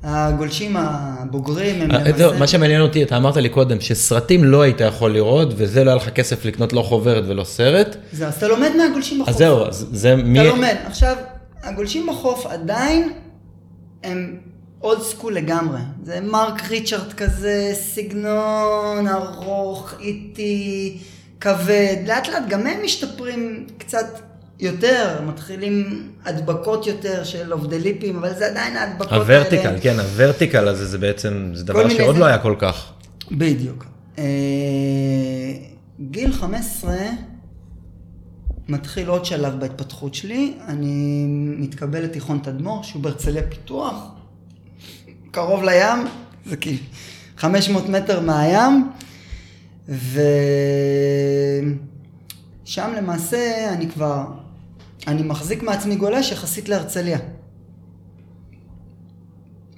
הגולשים 0.03 0.77
הבוגרים 0.77 1.81
הם 1.81 1.91
אה, 1.91 1.97
למעשה... 1.97 2.17
זהו, 2.17 2.39
מה 2.39 2.47
שמעניין 2.47 2.81
אותי, 2.81 3.03
אתה 3.03 3.17
אמרת 3.17 3.37
לי 3.37 3.49
קודם, 3.49 3.81
שסרטים 3.81 4.43
לא 4.43 4.61
היית 4.61 4.81
יכול 4.81 5.13
לראות, 5.13 5.47
וזה 5.55 5.83
לא 5.83 5.89
היה 5.89 5.97
לך 5.97 6.09
כסף 6.09 6.45
לקנות 6.45 6.73
לא 6.73 6.81
חוברת 6.81 7.23
ולא 7.27 7.43
סרט, 7.43 7.95
זה, 8.11 8.27
אז 8.27 8.37
אתה 8.37 8.47
לומד 8.47 8.71
מהגולשים 8.77 9.19
בחוף. 9.19 9.29
אז 9.29 9.35
זהו, 9.35 9.65
אז 9.65 9.87
זה 9.91 10.15
מי... 10.15 10.41
אתה 10.41 10.49
לומד. 10.49 10.75
עכשיו, 10.85 11.15
הגולשים 11.63 12.07
בחוף 12.07 12.45
עדיין 12.45 13.09
הם 14.03 14.37
אולד 14.81 15.01
סקול 15.01 15.33
לגמרי. 15.33 15.79
זה 16.03 16.19
מרק 16.21 16.61
ריצ'רד 16.69 17.13
כזה, 17.13 17.71
סגנון 17.73 19.07
ארוך, 19.07 19.93
איטי, 19.99 20.97
כבד. 21.39 21.95
לאט 22.07 22.27
לאט 22.27 22.43
גם 22.49 22.67
הם 22.67 22.83
משתפרים 22.83 23.67
קצת 23.77 24.05
יותר, 24.61 25.21
מתחילים 25.27 26.07
הדבקות 26.25 26.87
יותר 26.87 27.23
של 27.23 27.53
אובדליפים, 27.53 28.17
אבל 28.17 28.33
זה 28.37 28.47
עדיין 28.47 28.77
ההדבקות 28.77 29.11
האלה. 29.11 29.23
הוורטיקל, 29.23 29.75
כן, 29.81 29.99
הוורטיקל 29.99 30.67
הזה 30.67 30.85
זה 30.85 30.97
בעצם, 30.97 31.51
זה 31.53 31.63
דבר 31.65 31.89
שעוד 31.89 32.15
זה- 32.15 32.21
לא 32.21 32.25
היה 32.25 32.37
כל 32.37 32.55
כך. 32.59 32.91
בדיוק. 33.31 33.85
אה, 34.17 34.23
גיל 36.11 36.33
15 36.33 36.95
מתחיל 38.67 39.07
עוד 39.07 39.25
שלב 39.25 39.59
בהתפתחות 39.59 40.13
שלי, 40.15 40.53
אני 40.67 41.25
מתקבל 41.57 41.99
לתיכון 42.03 42.39
תדמור, 42.43 42.83
שהוא 42.83 43.01
בהרצליה 43.03 43.43
פיתוח, 43.49 43.95
קרוב 45.31 45.63
לים, 45.63 46.07
זה 46.45 46.57
כאילו 46.57 46.77
500 47.37 47.89
מטר 47.89 48.19
מהים, 48.19 48.89
ושם 52.63 52.91
למעשה 52.97 53.39
אני 53.73 53.89
כבר, 53.89 54.23
אני 55.07 55.23
מחזיק 55.23 55.63
מעצמי 55.63 55.95
גולש 55.95 56.31
יחסית 56.31 56.69
להרצליה. 56.69 57.19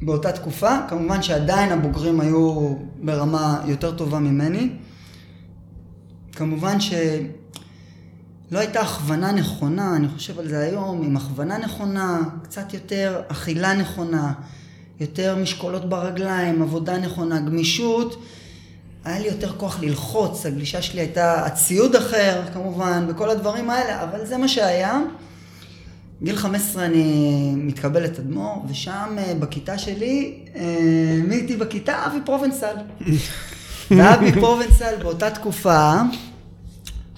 באותה 0.02 0.32
תקופה, 0.32 0.78
כמובן 0.90 1.22
שעדיין 1.22 1.72
הבוגרים 1.72 2.20
היו 2.20 2.76
ברמה 3.04 3.62
יותר 3.66 3.96
טובה 3.96 4.20
ממני. 4.20 4.70
כמובן 6.32 6.80
שלא 6.80 7.00
הייתה 8.52 8.82
הכוונה 8.82 9.32
נכונה, 9.32 9.96
אני 9.96 10.08
חושב 10.08 10.40
על 10.40 10.48
זה 10.48 10.60
היום, 10.60 11.04
עם 11.04 11.18
הכוונה 11.18 11.58
נכונה, 11.58 12.20
קצת 12.44 12.74
יותר 12.74 13.22
אכילה 13.28 13.74
נכונה, 13.74 14.34
יותר 15.00 15.36
משקולות 15.36 15.90
ברגליים, 15.90 16.62
עבודה 16.62 16.98
נכונה, 16.98 17.40
גמישות. 17.40 18.24
היה 19.06 19.20
לי 19.20 19.28
יותר 19.28 19.52
כוח 19.58 19.80
ללחוץ, 19.82 20.46
הגלישה 20.46 20.82
שלי 20.82 21.02
הייתה, 21.02 21.46
הציוד 21.46 21.96
אחר 21.96 22.42
כמובן, 22.54 23.06
וכל 23.10 23.30
הדברים 23.30 23.70
האלה, 23.70 24.04
אבל 24.04 24.26
זה 24.26 24.38
מה 24.38 24.48
שהיה. 24.48 25.00
גיל 26.24 26.36
15 26.36 26.86
אני 26.86 27.54
מתקבל 27.56 28.04
לתדמור, 28.04 28.66
ושם 28.70 29.16
אה, 29.18 29.34
בכיתה 29.40 29.78
שלי, 29.78 30.40
אה, 30.56 30.62
מי 31.28 31.36
איתי 31.36 31.58
בכיתה? 31.58 32.06
אבי 32.06 32.18
פרובנסל. 32.26 32.76
ואבי 33.92 34.32
פרובנסל 34.32 34.96
באותה 35.02 35.30
תקופה, 35.30 35.94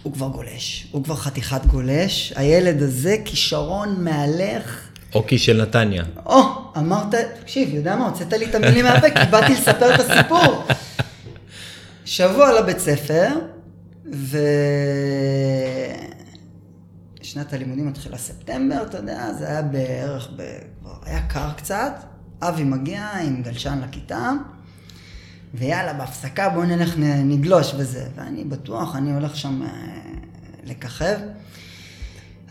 הוא 0.03 0.13
כבר 0.13 0.27
גולש, 0.27 0.87
הוא 0.91 1.03
כבר 1.03 1.15
חתיכת 1.15 1.65
גולש. 1.65 2.33
הילד 2.35 2.81
הזה, 2.81 3.15
כישרון 3.25 3.95
מהלך. 4.03 4.81
אוקי 5.15 5.37
של 5.37 5.61
נתניה. 5.61 6.03
או, 6.25 6.41
אמרת, 6.77 7.15
תקשיב, 7.41 7.73
יודע 7.73 7.95
מה, 7.95 8.05
הוצאת 8.05 8.33
לי 8.33 8.45
את 8.45 8.55
המילים 8.55 8.85
מהפה, 8.85 9.09
כי 9.09 9.25
באתי 9.31 9.53
לספר 9.53 9.95
את 9.95 9.99
הסיפור. 9.99 10.67
שבוע 12.05 12.61
לבית 12.61 12.79
ספר, 12.79 13.29
ושנת 17.21 17.53
הלימודים 17.53 17.87
מתחילה 17.87 18.17
ספטמבר, 18.17 18.83
אתה 18.83 18.97
יודע, 18.97 19.33
זה 19.33 19.47
היה 19.47 19.61
בערך, 19.61 20.29
ב... 20.35 20.57
היה 21.03 21.27
קר 21.27 21.51
קצת. 21.57 21.93
אבי 22.41 22.63
מגיע 22.63 23.09
עם 23.11 23.41
גלשן 23.41 23.81
לכיתה, 23.83 24.31
ויאללה, 25.53 25.93
בהפסקה 25.93 26.49
בואו 26.49 26.65
נלך 26.65 26.93
נגלוש 27.25 27.73
וזה. 27.77 28.07
ואני 28.15 28.43
בטוח, 28.43 28.95
אני 28.95 29.13
הולך 29.13 29.35
שם 29.35 29.61
אה, 29.63 29.69
לככב. 30.63 31.17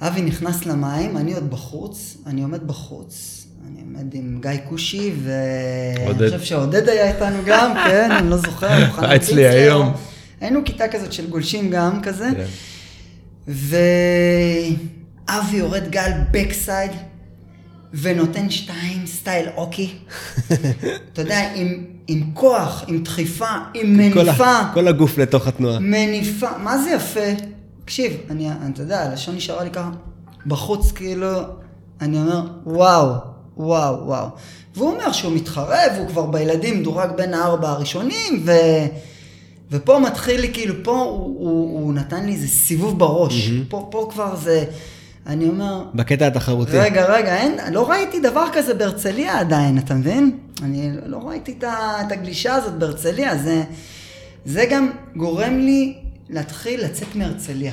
אבי 0.00 0.22
נכנס 0.22 0.66
למים, 0.66 1.16
אני 1.16 1.34
עוד 1.34 1.50
בחוץ, 1.50 2.16
אני 2.26 2.42
עומד 2.42 2.66
בחוץ, 2.66 3.43
אני 3.68 3.80
עומד 3.80 4.14
עם 4.14 4.38
גיא 4.42 4.50
כושי, 4.68 5.12
ואני. 5.24 6.26
חושב 6.30 6.40
שעודד 6.44 6.88
היה 6.88 7.08
איתנו 7.14 7.36
גם, 7.46 7.72
כן, 7.88 8.10
אני 8.10 8.30
לא 8.30 8.36
זוכר, 8.36 8.68
אצלי. 9.16 9.46
היום. 9.48 9.92
היינו 10.40 10.60
כיתה 10.64 10.88
כזאת 10.88 11.12
של 11.12 11.30
גולשים 11.30 11.70
גם 11.70 12.02
כזה, 12.02 12.28
כן. 12.36 12.44
ואבי 15.28 15.56
יורד 15.56 15.88
גל 15.90 16.10
בקסייד, 16.30 16.90
ונותן 17.94 18.50
שתיים 18.50 19.06
סטייל 19.06 19.46
אוקי. 19.56 19.94
אתה 21.12 21.20
יודע, 21.22 21.38
עם, 21.54 21.84
עם 22.06 22.30
כוח, 22.34 22.84
עם 22.88 23.02
דחיפה, 23.02 23.46
עם 23.74 24.00
כל 24.12 24.20
ה- 24.20 24.24
מניפה. 24.24 24.58
כל 24.74 24.88
הגוף 24.88 25.18
לתוך 25.18 25.46
התנועה. 25.46 25.78
מניפה, 25.78 26.58
מה 26.58 26.78
זה 26.78 26.90
יפה? 26.90 27.20
תקשיב, 27.84 28.12
אני, 28.30 28.48
אתה 28.72 28.82
יודע, 28.82 29.02
הלשון 29.02 29.34
נשארה 29.36 29.64
לי 29.64 29.70
ככה, 29.70 29.90
בחוץ 30.46 30.92
כאילו, 30.92 31.28
אני 32.00 32.16
אומר, 32.18 32.40
וואו, 32.66 33.14
וואו, 33.56 34.06
וואו. 34.06 34.26
והוא 34.76 34.92
אומר 34.92 35.12
שהוא 35.12 35.32
מתחרה, 35.32 35.80
והוא 35.96 36.08
כבר 36.08 36.26
בילדים 36.26 36.82
דורג 36.82 37.10
בין 37.16 37.34
הארבע 37.34 37.70
הראשונים, 37.70 38.42
ו... 38.44 38.52
ופה 39.70 39.98
מתחיל 39.98 40.40
לי, 40.40 40.52
כאילו, 40.52 40.74
פה 40.82 40.90
הוא, 40.90 41.10
הוא, 41.16 41.80
הוא 41.80 41.94
נתן 41.94 42.26
לי 42.26 42.32
איזה 42.32 42.48
סיבוב 42.48 42.98
בראש. 42.98 43.50
פה, 43.68 43.88
פה 43.90 44.08
כבר 44.10 44.36
זה, 44.36 44.64
אני 45.26 45.48
אומר, 45.48 45.84
בקטע 45.94 46.26
התחרותי. 46.26 46.78
רגע, 46.78 47.04
רגע, 47.04 47.36
אין, 47.36 47.58
לא 47.72 47.90
ראיתי 47.90 48.20
דבר 48.20 48.46
כזה 48.52 48.74
בהרצליה 48.74 49.40
עדיין, 49.40 49.78
אתה 49.78 49.94
מבין? 49.94 50.38
אני 50.62 50.90
לא 51.06 51.18
ראיתי 51.28 51.54
את, 51.58 51.64
את 52.06 52.12
הגלישה 52.12 52.54
הזאת 52.54 52.74
בהרצליה, 52.74 53.38
זה, 53.38 53.62
זה 54.44 54.66
גם 54.70 54.90
גורם 55.16 55.58
לי 55.58 55.98
להתחיל 56.30 56.84
לצאת 56.84 57.14
מהרצליה. 57.14 57.72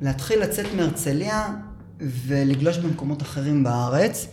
להתחיל 0.00 0.42
לצאת 0.42 0.66
מהרצליה 0.76 1.46
ולגלוש 2.00 2.78
במקומות 2.78 3.22
אחרים 3.22 3.64
בארץ, 3.64 4.26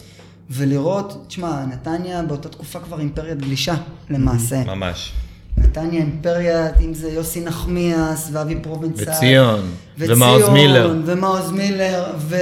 ולראות, 0.50 1.26
תשמע, 1.28 1.66
נתניה 1.66 2.24
באותה 2.24 2.50
תקופה 2.50 2.80
כבר 2.80 3.00
אימפריית 3.00 3.42
גלישה, 3.42 3.76
למעשה. 4.10 4.64
ממש. 4.64 5.14
נתניה 5.58 6.02
אימפריה, 6.02 6.68
אם 6.82 6.94
זה 6.94 7.10
יוסי 7.10 7.42
נחמיאס 7.42 8.30
ואבי 8.32 8.56
פרובנצל. 8.62 9.12
וציון, 9.12 9.72
ומעוז 9.98 10.50
מילר. 10.50 10.96
ומעוז 11.06 11.52
מילר, 11.52 12.06
ו- 12.18 12.36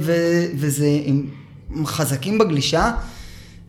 ו- 0.00 0.44
וזה 0.56 0.86
עם 1.04 1.26
הם 1.76 1.86
חזקים 1.86 2.38
בגלישה. 2.38 2.92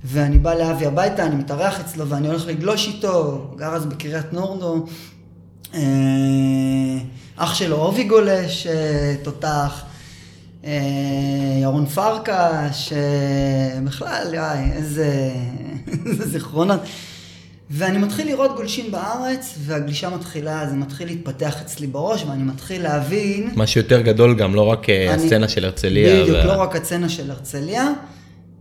ואני 0.03 0.37
בא 0.37 0.53
לאבי 0.53 0.85
הביתה, 0.85 1.25
אני 1.25 1.35
מתארח 1.35 1.79
אצלו 1.79 2.07
ואני 2.07 2.27
הולך 2.27 2.47
לגלוש 2.47 2.87
איתו, 2.87 3.47
גר 3.57 3.75
אז 3.75 3.85
בקריית 3.85 4.33
נורדו. 4.33 4.85
אה, 5.73 5.79
אח 7.35 7.53
שלו 7.53 7.75
אובי 7.77 8.03
גולש, 8.03 8.67
אה, 8.67 9.15
תותח. 9.23 9.83
אה, 10.65 10.71
ירון 11.61 11.85
פרקש, 11.85 12.93
אה, 12.93 13.79
בכלל, 13.83 14.33
יאי, 14.33 14.71
איזה, 14.71 15.31
איזה 16.05 16.27
זיכרונות. 16.27 16.79
ואני 17.69 17.97
מתחיל 17.97 18.27
לראות 18.27 18.55
גולשים 18.55 18.91
בארץ, 18.91 19.55
והגלישה 19.65 20.09
מתחילה, 20.09 20.67
זה 20.69 20.75
מתחיל 20.75 21.07
להתפתח 21.07 21.61
אצלי 21.61 21.87
בראש, 21.87 22.23
ואני 22.23 22.43
מתחיל 22.43 22.83
להבין... 22.83 23.49
משהו 23.55 23.81
יותר 23.81 24.01
גדול 24.01 24.35
גם, 24.35 24.55
לא 24.55 24.61
רק 24.61 24.89
אה, 24.89 25.13
אני- 25.13 25.23
הסצנה 25.23 25.47
של 25.47 25.65
הרצליה. 25.65 26.21
בדיוק, 26.23 26.37
וה- 26.37 26.45
לא 26.45 26.61
רק 26.61 26.75
הסצנה 26.75 27.09
של 27.09 27.31
הרצליה, 27.31 27.87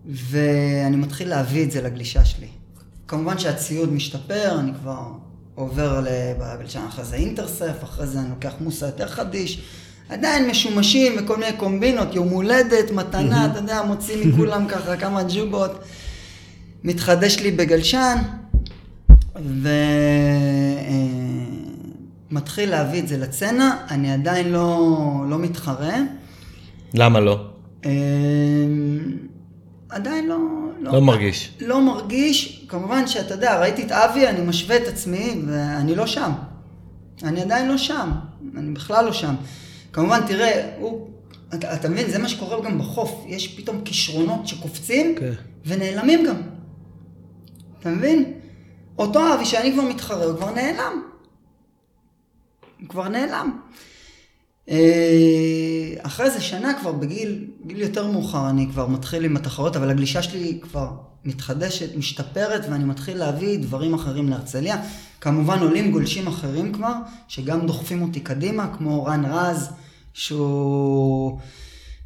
ואני 0.07 0.97
מתחיל 0.97 1.29
להביא 1.29 1.65
את 1.65 1.71
זה 1.71 1.83
לגלישה 1.83 2.25
שלי. 2.25 2.47
כמובן 3.09 3.39
שהציוד 3.39 3.93
משתפר, 3.93 4.57
אני 4.61 4.71
כבר 4.83 4.99
עובר 5.55 6.01
ל- 6.01 6.07
בגלישה 6.41 6.81
אחרי 6.89 7.05
זה 7.05 7.17
אינטרסף, 7.17 7.85
אחרי 7.85 8.07
זה 8.07 8.19
אני 8.21 8.29
לוקח 8.31 8.53
מוסה 8.61 8.87
יותר 8.87 9.09
חדיש. 9.09 9.61
עדיין 10.11 10.51
משומשים 10.51 11.13
וכל 11.19 11.37
מיני 11.37 11.53
קומבינות, 11.53 12.15
יום 12.15 12.29
הולדת, 12.29 12.91
מתנה, 12.91 13.47
אתה 13.47 13.59
יודע, 13.59 13.83
מוציא 13.83 14.27
מכולם 14.27 14.67
ככה 14.69 14.97
כמה 14.97 15.23
ג'ובות. 15.29 15.85
מתחדש 16.85 17.39
לי 17.39 17.51
בגלשן, 17.51 18.17
ומתחיל 22.31 22.71
להביא 22.71 23.01
את 23.01 23.09
זה 23.09 23.17
לצנע, 23.17 23.71
אני 23.91 24.13
עדיין 24.13 24.53
לא, 24.53 24.99
לא 25.29 25.39
מתחרה. 25.39 25.97
למה 26.95 27.21
לא? 27.21 27.47
אמ, 27.85 27.91
עדיין 29.89 30.29
לא... 30.29 30.37
לא 30.81 31.01
מרגיש. 31.01 31.53
לא 31.61 31.81
מרגיש, 31.81 32.65
כמובן 32.69 33.07
שאתה 33.07 33.35
יודע, 33.35 33.61
ראיתי 33.61 33.83
את 33.83 33.93
אבי, 33.93 34.29
אני 34.29 34.41
משווה 34.41 34.77
את 34.77 34.89
עצמי, 34.89 35.43
ואני 35.47 35.95
לא 35.95 36.07
שם. 36.07 36.33
אני 37.23 37.41
עדיין 37.43 37.69
לא 37.69 37.77
שם, 37.77 38.11
אני 38.57 38.71
בכלל 38.71 39.05
לא 39.05 39.13
שם. 39.13 39.35
כמובן, 39.93 40.21
תראה, 40.27 40.75
הוא, 40.79 41.11
אתה, 41.55 41.75
אתה 41.75 41.89
מבין, 41.89 42.11
זה 42.11 42.19
מה 42.19 42.29
שקורה 42.29 42.65
גם 42.65 42.79
בחוף, 42.79 43.25
יש 43.27 43.59
פתאום 43.59 43.81
כישרונות 43.85 44.49
שקופצים, 44.49 45.15
כן. 45.19 45.33
ונעלמים 45.67 46.27
גם. 46.27 46.37
אתה 47.81 47.91
מבין? 47.91 48.33
אותו 48.99 49.35
אבי 49.35 49.45
שאני 49.45 49.73
כבר 49.73 49.83
מתחרה, 49.83 50.25
הוא 50.25 50.37
כבר 50.37 50.51
נעלם. 50.51 51.03
הוא 52.81 52.89
כבר 52.89 53.09
נעלם. 53.09 53.61
אה, 54.71 55.95
אחרי 56.03 56.27
איזה 56.27 56.41
שנה 56.41 56.73
כבר 56.81 56.93
בגיל 56.93 57.45
גיל 57.67 57.81
יותר 57.81 58.07
מאוחר 58.07 58.51
אני 58.51 58.67
כבר 58.71 58.87
מתחיל 58.87 59.25
עם 59.25 59.37
התחרות, 59.37 59.77
אבל 59.77 59.91
הגלישה 59.91 60.23
שלי 60.23 60.59
כבר 60.63 60.91
מתחדשת, 61.25 61.97
משתפרת, 61.97 62.67
ואני 62.71 62.85
מתחיל 62.85 63.19
להביא 63.19 63.59
דברים 63.59 63.95
אחרים 63.95 64.29
להרצליה. 64.29 64.77
כמובן 65.21 65.59
עולים 65.59 65.93
גולשים 65.93 66.27
אחרים 66.27 66.73
כבר, 66.73 66.93
שגם 67.29 67.67
דוחפים 67.67 68.03
אותי 68.03 68.21
קדימה, 68.21 68.75
כמו 68.79 69.05
רן 69.05 69.25
רז, 69.25 69.71
שהוא 70.13 71.39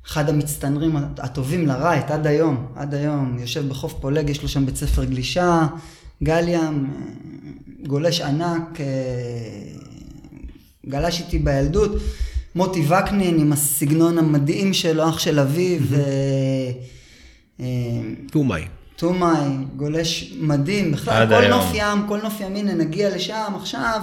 אחד 0.06 0.28
המצטנרים 0.28 0.96
הטובים 0.96 1.66
לרייט 1.66 2.10
עד 2.10 2.26
היום, 2.26 2.66
עד 2.76 2.94
היום, 2.94 3.38
יושב 3.38 3.68
בחוף 3.68 3.94
פולג, 4.00 4.30
יש 4.30 4.42
לו 4.42 4.48
שם 4.48 4.66
בית 4.66 4.76
ספר 4.76 5.04
גלישה, 5.04 5.66
גליאם, 6.22 6.84
אה, 6.84 6.90
גולש 7.86 8.20
ענק, 8.20 8.80
אה, 8.80 8.86
גלש 10.88 11.20
איתי 11.20 11.38
בילדות, 11.38 11.92
מוטי 12.54 12.86
וקנין 12.86 13.40
עם 13.40 13.52
הסגנון 13.52 14.18
המדהים 14.18 14.74
שלו, 14.74 15.08
אח 15.08 15.18
של 15.18 15.40
אביו, 15.40 15.78
ו... 15.82 15.96
אה, 17.60 17.66
טומאי. 18.30 18.62
טומאי, 18.96 19.48
גולש 19.76 20.34
מדהים, 20.40 20.92
בכלל 20.92 21.26
כל 21.26 21.34
היום. 21.34 21.50
נוף 21.50 21.70
ים, 21.74 22.08
כל 22.08 22.22
נוף 22.22 22.40
ים, 22.40 22.56
הנה 22.56 22.74
נגיע 22.74 23.16
לשם 23.16 23.52
עכשיו. 23.56 24.02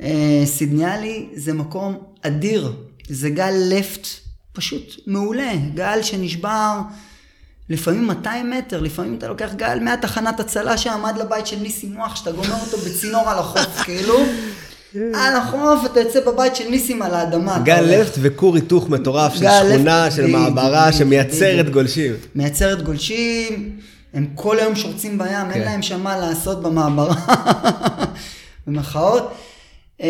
אה, 0.00 0.42
סידניאלי 0.44 1.28
זה 1.34 1.52
מקום 1.52 1.98
אדיר, 2.22 2.72
זה 3.08 3.30
גל 3.30 3.54
לפט 3.70 4.06
פשוט 4.52 5.00
מעולה, 5.06 5.52
גל 5.74 6.02
שנשבר 6.02 6.80
לפעמים 7.68 8.06
200 8.06 8.50
מטר, 8.50 8.80
לפעמים 8.80 9.14
אתה 9.14 9.28
לוקח 9.28 9.50
גל 9.56 9.78
מהתחנת 9.80 10.40
הצלה 10.40 10.78
שם 10.78 11.04
עד 11.04 11.18
לבית 11.18 11.46
של 11.46 11.56
ניסים 11.58 11.92
מוח, 11.92 12.16
שאתה 12.16 12.32
גומר 12.32 12.54
אותו 12.60 12.76
בצינור 12.76 13.30
על 13.30 13.38
החוף, 13.38 13.80
כאילו. 13.84 14.18
על 14.94 15.36
החוף, 15.36 15.86
אתה 15.86 16.00
יוצא 16.00 16.20
בבית 16.20 16.56
של 16.56 16.68
ניסים 16.68 17.02
על 17.02 17.14
האדמה. 17.14 17.58
גל. 17.64 17.80
לפט 17.80 18.18
וכור 18.20 18.54
היתוך 18.54 18.88
מטורף 18.88 19.34
של 19.34 19.46
שכונה, 19.68 20.10
של 20.10 20.26
מעברה 20.26 20.92
שמייצרת. 20.92 21.70
גולשים. 21.70 22.12
מייצרת 22.34 22.82
גולשים, 22.82 23.76
הם 24.14 24.26
כל 24.34 24.58
היום 24.58 24.76
שורצים 24.76 25.18
בים, 25.18 25.30
אין 25.30 25.52
כן. 25.52 25.60
להם 25.60 25.82
שם 25.82 26.00
מה 26.00 26.18
לעשות 26.18 26.62
במעברה, 26.62 27.14
במחאות. 28.66 29.34
אה, 30.02 30.08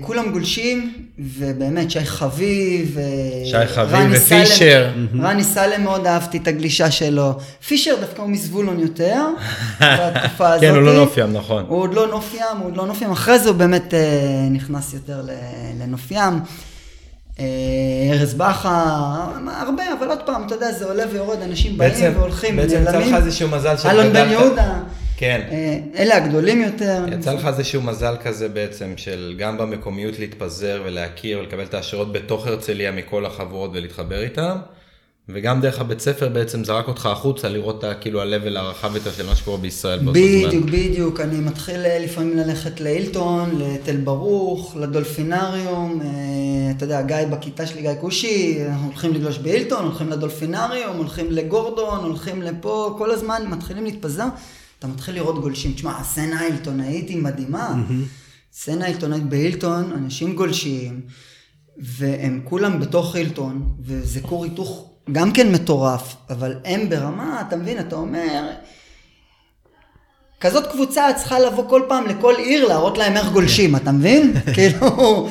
כולם 0.00 0.32
גולשים, 0.32 0.92
ובאמת, 1.18 1.90
שי 1.90 2.04
חביב, 2.04 2.98
שי 3.44 3.66
חביב 3.66 3.94
רני 3.94 4.16
ופישר. 4.16 4.90
סלם, 4.94 5.24
רני 5.24 5.44
סלם 5.44 5.84
מאוד 5.84 6.06
אהבתי 6.06 6.38
את 6.38 6.48
הגלישה 6.48 6.90
שלו. 6.90 7.32
פישר 7.66 7.94
דווקא 8.00 8.22
הוא 8.22 8.30
מזבולון 8.30 8.80
יותר, 8.80 9.22
בתקופה 9.80 10.48
הזאת. 10.48 10.60
כן, 10.60 10.74
הוא 10.74 10.82
לא 10.82 10.94
נוף 10.94 11.16
ים, 11.16 11.32
נכון. 11.32 11.64
הוא 11.68 11.80
עוד 11.80 11.94
לא 11.94 12.06
נוף 12.06 12.34
ים, 12.34 12.56
הוא 12.58 12.66
עוד 12.66 12.76
לא 12.76 12.86
נוף 12.86 13.02
ים, 13.02 13.10
אחרי 13.10 13.38
זה 13.38 13.48
הוא 13.48 13.56
באמת 13.56 13.94
אה, 13.94 14.00
נכנס 14.50 14.94
יותר 14.94 15.22
לנוף 15.80 16.10
ים. 16.10 16.40
אה, 17.40 17.44
ארז 18.12 18.34
בכר, 18.34 18.68
הרבה, 19.46 19.82
אבל 19.98 20.08
עוד 20.08 20.20
פעם, 20.26 20.46
אתה 20.46 20.54
יודע, 20.54 20.72
זה 20.72 20.84
עולה 20.84 21.02
ויורד, 21.12 21.42
אנשים 21.42 21.78
באים 21.78 22.18
והולכים, 22.18 22.56
בעצם 22.56 22.82
יצא 22.82 22.92
נעלמים. 22.92 23.14
לך 23.14 23.24
איזשהו 23.24 23.48
מזל 23.48 23.74
אלון 23.90 24.12
בן 24.12 24.28
יהודה. 24.30 24.74
כן. 25.16 25.40
אה, 25.50 25.78
אלה 25.96 26.16
הגדולים 26.16 26.62
יותר. 26.62 27.04
יצא 27.12 27.32
לך 27.32 27.46
איזשהו 27.46 27.82
מזל 27.82 28.16
כזה 28.22 28.48
בעצם 28.48 28.92
של 28.96 29.34
גם 29.38 29.58
במקומיות 29.58 30.18
להתפזר 30.18 30.82
ולהכיר 30.86 31.38
ולקבל 31.38 31.62
את 31.62 31.74
ההשערות 31.74 32.12
בתוך 32.12 32.46
הרצליה 32.46 32.92
מכל 32.92 33.26
החבורות 33.26 33.70
ולהתחבר 33.74 34.22
איתם, 34.22 34.56
וגם 35.28 35.60
דרך 35.60 35.80
הבית 35.80 36.00
ספר 36.00 36.28
בעצם 36.28 36.64
זרק 36.64 36.88
אותך 36.88 37.06
החוצה 37.06 37.48
לראות 37.48 37.84
את 37.84 37.96
כאילו 38.00 38.22
ה-level 38.22 38.58
הרחב 38.58 38.94
יותר 38.94 39.12
של 39.12 39.26
מה 39.26 39.34
שקורה 39.34 39.58
בישראל 39.58 39.98
באותו 39.98 40.12
בדיוק, 40.12 40.50
זמן. 40.50 40.66
בדיוק, 40.66 41.20
אני 41.20 41.40
מתחיל 41.40 41.86
אה, 41.86 41.98
לפעמים 41.98 42.36
ללכת 42.36 42.80
להילטון, 42.80 43.58
לתל 43.58 43.96
ברוך, 43.96 44.76
לדולפינריום, 44.80 46.00
אה, 46.00 46.70
אתה 46.76 46.84
יודע, 46.84 47.02
גיא 47.02 47.16
בכיתה 47.30 47.66
שלי, 47.66 47.82
גיא 47.82 47.90
כושי, 48.00 48.58
אנחנו 48.68 48.86
הולכים 48.86 49.14
לגלוש 49.14 49.38
בהילטון, 49.38 49.84
הולכים 49.84 50.08
לדולפינריום, 50.08 50.96
הולכים 50.96 51.30
לגורדון, 51.30 52.00
הולכים 52.00 52.42
לפה, 52.42 52.94
כל 52.98 53.10
הזמן 53.10 53.42
מתחילים 53.50 53.84
להתפזר, 53.84 54.26
אתה 54.84 54.92
מתחיל 54.92 55.14
לראות 55.14 55.40
גולשים. 55.40 55.72
תשמע, 55.72 55.98
הסצנה 55.98 56.40
העילטונאית 56.40 57.08
היא 57.08 57.22
מדהימה. 57.22 57.74
סצנה 58.52 58.84
העילטונאית 58.84 59.22
בהילטון, 59.22 59.92
אנשים 59.92 60.34
גולשים, 60.34 61.00
והם 61.76 62.40
כולם 62.44 62.80
בתוך 62.80 63.14
הילטון, 63.14 63.74
וזה 63.80 64.20
כור 64.20 64.44
היתוך 64.44 64.90
גם 65.12 65.32
כן 65.32 65.52
מטורף, 65.52 66.16
אבל 66.30 66.54
הם 66.64 66.88
ברמה, 66.88 67.42
אתה 67.48 67.56
מבין, 67.56 67.78
אתה 67.78 67.96
אומר, 67.96 68.50
כזאת 70.40 70.72
קבוצה 70.72 71.06
צריכה 71.16 71.38
לבוא 71.38 71.68
כל 71.68 71.82
פעם 71.88 72.06
לכל 72.06 72.34
עיר 72.38 72.68
להראות 72.68 72.98
להם 72.98 73.16
איך 73.16 73.28
גולשים, 73.28 73.76
אתה 73.76 73.92
מבין? 73.92 74.34
כאילו, 74.54 75.28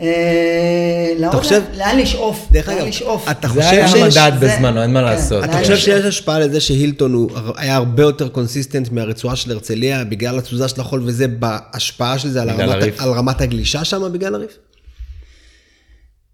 אה, 0.00 1.30
חושב- 1.32 1.62
להם 1.72 1.78
לאן 1.78 1.98
לשאוף, 1.98 2.48
דרך 2.52 2.68
לאן 2.68 2.76
אגב, 2.78 2.86
לשאוף. 2.86 3.30
אתה 3.30 3.48
זה 3.48 3.54
חושב 3.54 3.60
היה 3.72 3.88
שיש- 3.88 4.16
המדד 4.16 4.36
זה- 4.40 4.46
בזמנו, 4.56 4.82
אין 4.82 4.92
מה 4.92 5.00
כן, 5.00 5.04
לעשות. 5.04 5.40
לאן 5.42 5.50
אתה 5.50 5.58
חושב. 5.58 5.76
שיש 5.76 6.04
השפעה 6.04 6.38
לזה 6.38 6.60
שהילטון 6.60 7.26
היה 7.56 7.76
הרבה 7.76 8.02
יותר 8.02 8.28
consistent 8.28 8.92
מהרצועה 8.92 9.36
של 9.36 9.50
הרצליה 9.52 10.04
בגלל 10.04 10.38
התזוזה 10.38 10.68
של 10.68 10.80
החול 10.80 11.02
וזה 11.06 11.28
בהשפעה 11.28 12.18
של 12.18 12.28
זה. 12.30 12.42
על 12.98 13.10
רמת 13.12 13.40
הגלישה 13.40 13.84
שם 13.84 14.12
בגלל 14.12 14.34
ה 14.34 14.38
reef? 14.38 14.58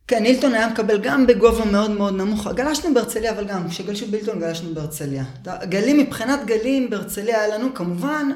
כן, 0.08 0.24
הילטון 0.24 0.54
היה 0.54 0.68
מקבל 0.68 0.98
גם 1.02 1.26
בגובה 1.26 1.64
מאוד 1.64 1.90
מאוד 1.90 2.14
נמוך. 2.14 2.46
גלשנו 2.54 2.94
בהרצליה, 2.94 3.32
אבל 3.32 3.44
גם, 3.44 3.68
כשגלשו 3.68 4.06
בהילטון 4.10 4.40
גלשנו 4.40 4.74
בהרצליה. 4.74 5.24
גלים, 5.64 5.98
מבחינת 5.98 6.40
גלים 6.46 6.90
בהרצליה 6.90 7.40
היה 7.44 7.58
לנו, 7.58 7.74
כמובן, 7.74 8.30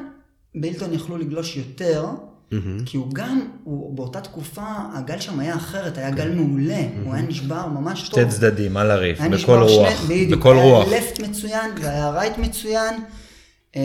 בהילטון 0.54 0.92
יכלו 0.94 1.18
לגלוש 1.18 1.56
יותר, 1.56 2.04
כי 2.86 2.96
הוא 2.96 3.06
גם, 3.12 3.48
הוא, 3.64 3.96
באותה 3.96 4.20
תקופה, 4.20 4.62
הגל 4.94 5.20
שם 5.20 5.40
היה 5.40 5.56
אחרת, 5.56 5.98
היה 5.98 6.10
גל 6.10 6.30
מעולה, 6.30 6.80
הוא 7.04 7.14
היה 7.14 7.22
נשבר 7.22 7.66
ממש 7.66 8.08
טוב. 8.08 8.20
שתי 8.20 8.38
צדדים, 8.38 8.76
על 8.76 8.90
ה 8.90 8.95
reef, 8.95 9.18
בכל 9.20 9.28
נשבר 9.28 9.68
שני- 9.68 9.76
רוח, 9.76 10.04
בדיוק, 10.04 10.40
בכל 10.40 10.56
רוח. 10.56 10.86
היה 10.88 11.00
left 11.00 11.20
מצוין 11.20 11.70
והיה 11.80 12.10
right 12.10 12.38
מצוין. 12.38 12.94
אה, 13.76 13.80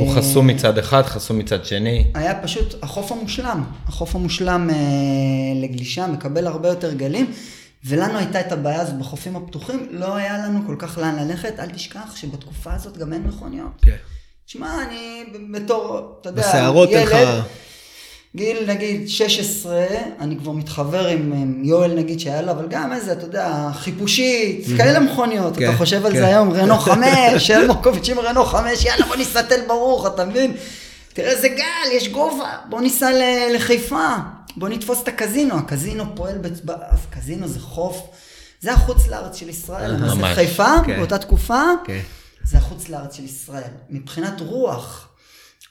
הוא 0.00 0.14
חסום 0.16 0.46
מצד 0.46 0.78
אחד, 0.78 1.02
חסום 1.02 1.38
מצד 1.38 1.64
שני. 1.64 2.10
היה 2.14 2.42
פשוט 2.42 2.74
החוף 2.82 3.12
המושלם, 3.12 3.64
החוף 3.86 4.14
המושלם 4.14 4.70
אה, 4.70 4.74
לגלישה, 5.62 6.06
מקבל 6.06 6.46
הרבה 6.46 6.68
יותר 6.68 6.94
גלים, 6.94 7.32
ולנו 7.84 8.18
הייתה 8.18 8.40
את 8.40 8.52
הבעיה 8.52 8.80
הזאת 8.80 8.98
בחופים 8.98 9.36
הפתוחים, 9.36 9.88
לא 9.90 10.16
היה 10.16 10.38
לנו 10.38 10.60
כל 10.66 10.76
כך 10.78 10.98
לאן 10.98 11.16
ללכת, 11.28 11.54
אל 11.58 11.66
תשכח 11.70 12.16
שבתקופה 12.16 12.72
הזאת 12.74 12.96
גם 12.98 13.12
אין 13.12 13.22
מכוניות. 13.22 13.72
כן. 13.82 13.96
תשמע, 14.46 14.74
אני 14.88 15.24
בתור, 15.52 16.12
אתה 16.20 16.28
יודע, 16.28 16.42
אין 16.98 17.06
לך... 17.06 17.44
גיל 18.36 18.64
נגיד 18.66 19.08
16, 19.08 19.84
אני 20.20 20.36
כבר 20.38 20.52
מתחבר 20.52 21.06
עם, 21.06 21.32
עם 21.32 21.62
יואל 21.64 21.94
נגיד 21.94 22.20
שהיה 22.20 22.42
לו, 22.42 22.50
אבל 22.52 22.66
גם 22.68 22.92
איזה, 22.92 23.12
אתה 23.12 23.24
יודע, 23.24 23.70
חיפושית, 23.74 24.66
כאלה 24.76 25.00
מכוניות, 25.00 25.56
כן, 25.56 25.68
אתה 25.68 25.76
חושב 25.78 26.06
על 26.06 26.12
כן. 26.12 26.18
זה 26.18 26.26
היום, 26.26 26.50
רנו 26.50 26.78
5, 26.78 27.50
אלמוקוביץ' 27.50 28.08
עם 28.08 28.18
רנו 28.18 28.44
5, 28.44 28.84
יאללה 28.84 29.06
בוא 29.06 29.16
ניסע 29.16 29.42
תל 29.42 29.60
ברוך, 29.66 30.06
אתה 30.06 30.24
מבין? 30.24 30.56
תראה 31.12 31.30
איזה 31.30 31.48
גל, 31.48 31.92
יש 31.92 32.08
גובה, 32.08 32.52
בוא 32.68 32.80
ניסע 32.80 33.10
לחיפה, 33.54 34.06
בוא 34.56 34.68
נתפוס 34.68 35.02
את 35.02 35.08
הקזינו, 35.08 35.58
הקזינו 35.58 36.04
פועל, 36.16 36.38
בצ- 36.42 36.64
באף, 36.64 37.06
קזינו 37.10 37.48
זה 37.48 37.60
חוף, 37.60 38.02
זה 38.60 38.72
החוץ 38.72 39.08
לארץ 39.08 39.36
של 39.36 39.48
ישראל, 39.48 39.96
ממש. 39.96 40.34
חיפה, 40.34 40.74
כן. 40.86 40.96
באותה 40.96 41.18
תקופה, 41.18 41.62
כן. 41.84 42.00
זה 42.44 42.58
החוץ 42.58 42.88
לארץ 42.88 43.16
של 43.16 43.24
ישראל. 43.24 43.70
מבחינת 43.90 44.40
רוח, 44.40 45.08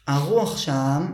הרוח 0.08 0.58
שם 0.58 1.06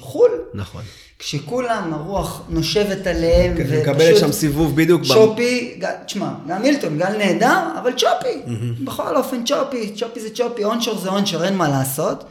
חו"ל. 0.00 0.30
נכון. 0.54 0.82
כשכולם, 1.18 1.94
הרוח 1.94 2.42
נושבת 2.48 3.06
עליהם, 3.06 3.56
כן, 3.56 3.80
מקבלת 3.80 4.16
שם 4.18 4.32
סיבוב 4.32 4.76
בדיוק. 4.76 5.02
ב- 5.02 5.04
צ'ופי, 5.04 5.80
תשמע, 6.06 6.28
גם 6.48 6.62
מילטון, 6.62 6.98
גל 6.98 7.16
נהדר, 7.16 7.58
אבל 7.82 7.92
צ'ופי. 7.92 8.52
בכל 8.84 9.16
אופן 9.16 9.44
צ'ופי, 9.44 9.92
צ'ופי 9.96 10.20
זה 10.20 10.30
צ'ופי, 10.34 10.64
אונשור 10.64 10.98
זה 10.98 11.08
אונשור, 11.08 11.44
אין 11.44 11.56
מה 11.56 11.68
לעשות. 11.68 12.24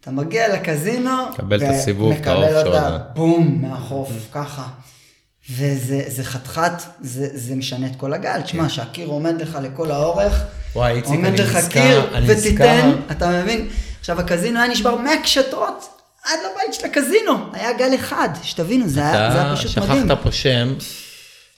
אתה 0.00 0.10
מגיע 0.10 0.54
לקזינו, 0.54 1.10
מקבל 1.32 1.62
את 1.64 1.68
הסיבוב, 1.70 2.12
את 2.12 2.66
אותה. 2.66 2.98
בום, 3.14 3.58
מהחוף, 3.62 4.10
ככה. 4.32 4.62
וזה 5.50 6.02
זה 6.06 6.24
חתיכת, 6.24 6.72
זה, 7.00 7.28
זה 7.34 7.54
משנה 7.54 7.86
את 7.86 7.96
כל 7.96 8.12
הגל. 8.12 8.40
תשמע, 8.40 8.68
שהקיר 8.68 9.08
עומד 9.08 9.42
לך 9.42 9.58
לכל 9.62 9.90
האורך, 9.90 10.32
כן. 10.32 10.44
וואי, 10.78 10.92
איציק, 10.92 11.10
עומד 11.10 11.26
אני 11.28 11.38
לך 11.38 11.56
נזכר, 11.56 11.68
קיר, 11.80 12.16
אני 12.16 12.32
ותיתן, 12.32 12.88
נזכר. 12.88 13.12
אתה 13.16 13.42
מבין? 13.42 13.68
עכשיו, 14.00 14.20
הקזינו 14.20 14.58
היה 14.60 14.68
נשבר 14.68 14.96
מהקשתות 14.96 15.88
עד 16.24 16.38
לבית 16.40 16.74
של 16.74 16.86
הקזינו. 16.86 17.32
היה 17.52 17.72
גל 17.72 17.94
אחד, 17.94 18.28
שתבינו, 18.42 18.88
זה 18.88 19.00
היה, 19.00 19.30
זה 19.32 19.38
היה 19.38 19.52
אתה 19.52 19.56
פשוט 19.56 19.78
מדהים. 19.78 20.06
שכחת 20.06 20.22
פה 20.22 20.32
שם 20.32 20.74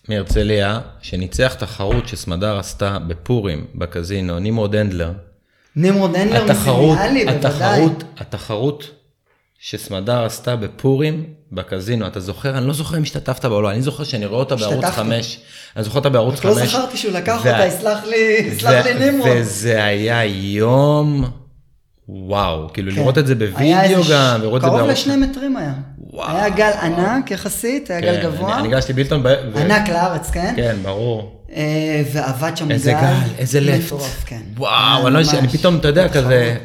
מהרצליה, 0.09 0.81
שניצח 1.03 1.55
תחרות 1.55 2.09
שסמדר 2.09 2.59
עשתה 2.59 2.98
בפורים, 3.07 3.66
בקזינו, 3.74 4.38
נמרוד 4.38 4.74
הנדלר. 4.74 5.12
נמרוד 5.77 6.16
הנדלר 6.16 6.44
התחרות, 6.44 6.98
מסיניאלי, 6.98 7.24
בוודאי. 7.24 7.50
התחרות, 7.50 8.05
התחרות 8.18 8.90
שסמדר 9.59 10.24
עשתה 10.24 10.57
בפורים 10.57 11.24
בקזינו, 11.53 12.07
אתה 12.07 12.20
זוכר? 12.20 12.59
אני 12.59 12.66
לא 12.66 12.72
זוכר 12.72 12.96
אם 12.96 13.03
השתתפת 13.03 13.44
בה 13.44 13.55
או 13.55 13.62
לא, 13.62 13.70
אני 13.70 13.83
זוכר 13.83 14.05
שאני 14.05 14.27
רואה 14.27 14.40
אותה 14.40 14.57
בערוץ 14.57 14.85
השתתפתי. 14.85 14.96
5, 14.96 15.38
אני 15.77 15.85
זוכר 15.85 15.98
אותה 15.98 16.09
בערוץ 16.09 16.35
רק 16.35 16.42
5. 16.42 16.57
לא 16.57 16.66
זכרתי 16.66 16.96
שהוא 16.96 17.12
לקח 17.12 17.38
אותה, 17.38 17.66
יסלח 17.66 18.05
לי, 18.05 18.50
יסלח 18.53 18.87
לי 18.87 19.11
נמרוד. 19.11 19.31
וזה 19.37 19.85
היה 19.85 20.24
יום, 20.24 21.24
וואו, 22.08 22.68
כאילו 22.72 22.92
כן. 22.92 22.98
לראות 23.00 23.18
את 23.18 23.26
זה 23.26 23.34
בווידאו 23.34 23.80
איזה 23.80 23.94
גם, 23.94 24.02
ש- 24.02 24.10
לראות 24.42 24.56
את 24.56 24.62
זה 24.62 24.66
קרוב 24.66 24.80
בערוץ... 24.80 24.90
לשני 24.92 25.16
מטרים 25.16 25.56
היה. 25.56 25.72
וואו. 26.12 26.36
היה 26.36 26.48
גל 26.48 26.70
ענק 26.82 27.30
יחסית, 27.30 27.90
היה 27.90 28.00
גל 28.00 28.16
כן, 28.16 28.22
גבוה. 28.22 28.58
אני 28.58 28.68
גלשתי 28.68 28.92
בילטון, 28.92 29.22
ב- 29.22 29.26
ו- 29.54 29.58
ענק 29.58 29.88
לארץ, 29.88 30.30
כן? 30.30 30.52
כן, 30.56 30.76
ברור. 30.82 31.40
אה, 31.56 32.02
ועבד 32.12 32.56
שם 32.56 32.66
גל. 32.68 32.72
איזה 32.72 32.92
גל, 32.92 33.14
איזה 33.38 33.60
לפט. 33.60 33.86
מטורף, 33.86 34.22
כן. 34.26 34.40
וואו, 34.56 35.06
אני 35.08 35.14
לא. 35.14 35.20
אני 35.38 35.48
פתאום, 35.48 35.76
אתה 35.76 35.88
יודע, 35.88 36.08
כזה... 36.08 36.56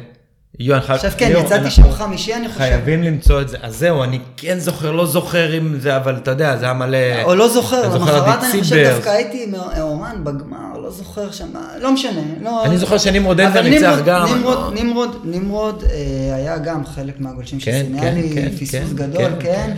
יו, 0.60 0.74
אני 0.74 0.82
חייב... 0.82 0.96
עכשיו 0.96 1.12
כן, 1.16 1.32
יצאתי 1.44 1.70
שם 1.70 1.92
חמישי, 1.92 2.34
אני 2.34 2.48
חושב. 2.48 2.58
חייבים 2.58 3.02
למצוא 3.02 3.40
את 3.40 3.48
זה. 3.48 3.56
אז 3.62 3.76
זהו, 3.76 4.02
אני 4.02 4.18
כן 4.36 4.58
זוכר, 4.58 4.92
לא 4.92 5.06
זוכר 5.06 5.58
אם 5.58 5.80
זה, 5.80 5.96
אבל 5.96 6.16
אתה 6.16 6.30
יודע, 6.30 6.56
זה 6.56 6.64
היה 6.64 6.74
מלא... 6.74 7.22
או 7.22 7.34
לא 7.34 7.48
זוכר, 7.48 7.94
למחרת 7.94 8.44
אני 8.44 8.62
חושב. 8.62 8.90
דווקא 8.94 9.08
הייתי 9.08 9.52
אומן 9.80 10.16
בגמר, 10.24 10.78
לא 10.82 10.90
זוכר 10.90 11.30
שם, 11.30 11.48
לא 11.80 11.92
משנה. 11.92 12.20
לא- 12.42 12.64
אני 12.64 12.78
זוכר 12.78 12.98
שנמרוד 12.98 13.40
הנדלר 13.40 13.62
ניצח 13.62 13.98
גם. 14.04 14.28
נמרוד, 14.36 14.74
נמרוד, 14.74 15.16
נמרוד 15.24 15.84
אה, 15.90 16.34
היה 16.36 16.58
גם 16.58 16.86
חלק 16.86 17.20
מהגולשים 17.20 17.60
של 17.60 17.70
כן, 17.70 17.82
סיניאלי, 17.84 18.30
כן, 18.34 18.42
כן, 18.42 18.56
פיסוס 18.56 18.74
כן, 18.74 18.94
גדול, 18.94 19.32
כן. 19.40 19.76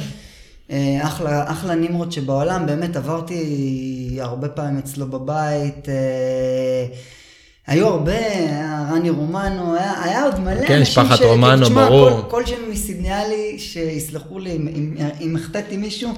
אה, 0.71 0.99
אחלה, 1.03 1.51
אחלה 1.51 1.75
נמרוד 1.75 2.13
שבעולם, 2.13 2.67
באמת 2.67 2.97
עברתי 2.97 4.19
הרבה 4.21 4.49
פעמים 4.49 4.79
אצלו 4.79 5.07
בבית. 5.07 5.89
היו 7.67 7.87
הרבה, 7.89 8.13
היה 8.19 8.87
רני 8.93 9.11
רומנו, 9.11 9.75
היה, 9.77 10.03
היה 10.05 10.25
עוד 10.25 10.41
מלא 10.41 10.67
כן, 10.67 10.79
אנשים 10.79 11.03
משפחת 11.03 11.19
ש- 11.19 11.23
רומנו, 11.23 11.65
תשמע, 11.65 11.89
ברור. 11.89 12.11
כל, 12.11 12.31
כל 12.31 12.47
שם 12.47 12.71
מסידניאלי, 12.71 13.59
שיסלחו 13.59 14.39
לי 14.39 14.51
אם- 15.21 15.37
החטאתי 15.37 15.77
מישהו, 15.77 16.11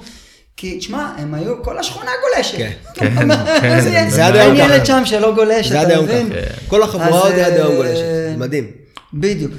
כי 0.57 0.79
תשמע, 0.79 1.13
הם 1.19 1.35
היו, 1.35 1.63
כל 1.63 1.79
השכונה 1.79 2.11
גולשת. 2.23 2.59
כן, 2.59 2.71
כן, 2.95 3.29
כן, 3.61 3.81
זה- 3.81 4.07
זה 4.09 4.27
עד 4.27 4.35
אין 4.37 4.43
היום 4.43 4.57
ילד 4.57 4.77
ככה. 4.77 4.85
שם 4.87 5.03
שלא 5.05 5.35
גולש, 5.35 5.73
אתה 5.73 6.01
מבין? 6.03 6.29
ככה. 6.31 6.67
כל 6.69 6.83
החבורה 6.83 7.21
עוד 7.21 7.33
עד 7.33 7.53
היום 7.53 7.71
אה, 7.71 7.77
גולשת. 7.77 8.03
מדהים. 8.39 8.71
בדיוק. 9.15 9.53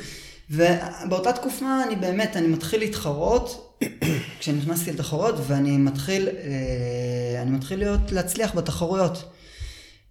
ובאותה 0.52 1.32
תקופה 1.34 1.66
אני 1.88 1.96
באמת, 1.96 2.38
אני 2.38 2.48
מתחיל 2.48 2.80
להתחרות, 2.80 3.78
כשנכנסתי 4.40 4.92
לתחרות, 4.92 5.36
ואני 5.48 5.78
מתחיל, 5.78 6.28
אה, 6.30 7.42
אני 7.42 7.52
מתחיל 7.52 7.80
להיות, 7.80 8.12
להצליח 8.12 8.56
בתחרויות. 8.56 9.24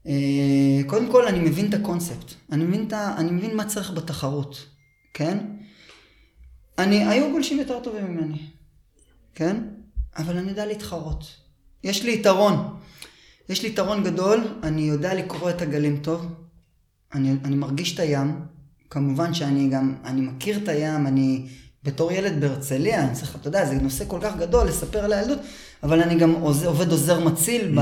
אה, 0.06 0.80
קודם 0.86 1.12
כל, 1.12 1.26
אני 1.26 1.38
מבין 1.38 1.68
את 1.68 1.74
הקונספט. 1.74 2.34
אני 2.52 2.64
מבין, 2.64 2.86
את 2.86 2.92
אני 2.92 3.30
מבין 3.30 3.56
מה 3.56 3.64
צריך 3.64 3.90
בתחרות, 3.90 4.66
כן? 5.14 5.38
אני, 6.78 7.04
היו 7.04 7.30
גולשים 7.30 7.58
יותר 7.58 7.80
טובים 7.80 8.04
ממני, 8.04 8.38
כן? 9.34 9.56
אבל 10.16 10.36
אני 10.36 10.48
יודע 10.48 10.66
להתחרות. 10.66 11.24
יש 11.84 12.02
לי 12.02 12.14
יתרון. 12.14 12.76
יש 13.48 13.62
לי 13.62 13.68
יתרון 13.68 14.04
גדול, 14.04 14.58
אני 14.62 14.82
יודע 14.82 15.14
לקרוא 15.14 15.50
את 15.50 15.62
הגלים 15.62 15.96
טוב, 15.96 16.26
אני, 17.14 17.32
אני 17.44 17.56
מרגיש 17.56 17.94
את 17.94 18.00
הים, 18.00 18.40
כמובן 18.90 19.34
שאני 19.34 19.68
גם, 19.68 19.94
אני 20.04 20.20
מכיר 20.20 20.56
את 20.56 20.68
הים, 20.68 21.06
אני 21.06 21.48
בתור 21.84 22.12
ילד 22.12 22.40
בהרצליה, 22.40 23.00
אני 23.00 23.12
צריך, 23.12 23.36
אתה 23.40 23.48
יודע, 23.48 23.64
זה 23.64 23.74
נושא 23.74 24.04
כל 24.08 24.18
כך 24.22 24.36
גדול 24.36 24.66
לספר 24.66 25.04
על 25.04 25.12
הילדות, 25.12 25.38
אבל 25.82 26.02
אני 26.02 26.14
גם 26.14 26.32
עוז, 26.32 26.64
עובד 26.64 26.90
עוזר 26.90 27.20
מציל 27.20 27.72
ב, 27.74 27.80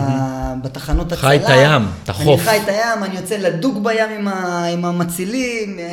בתחנות 0.62 1.12
הצלה. 1.12 1.28
חי 1.28 1.36
את 1.36 1.48
הים, 1.48 1.82
את 2.04 2.08
החוף. 2.08 2.40
אני 2.40 2.48
חי 2.48 2.58
את 2.62 2.68
הים, 2.68 3.04
אני 3.04 3.16
יוצא 3.16 3.36
לדוג 3.36 3.84
בים 3.84 4.10
עם, 4.18 4.28
ה, 4.28 4.64
עם 4.66 4.84
המצילים, 4.84 5.78
אה, 5.78 5.84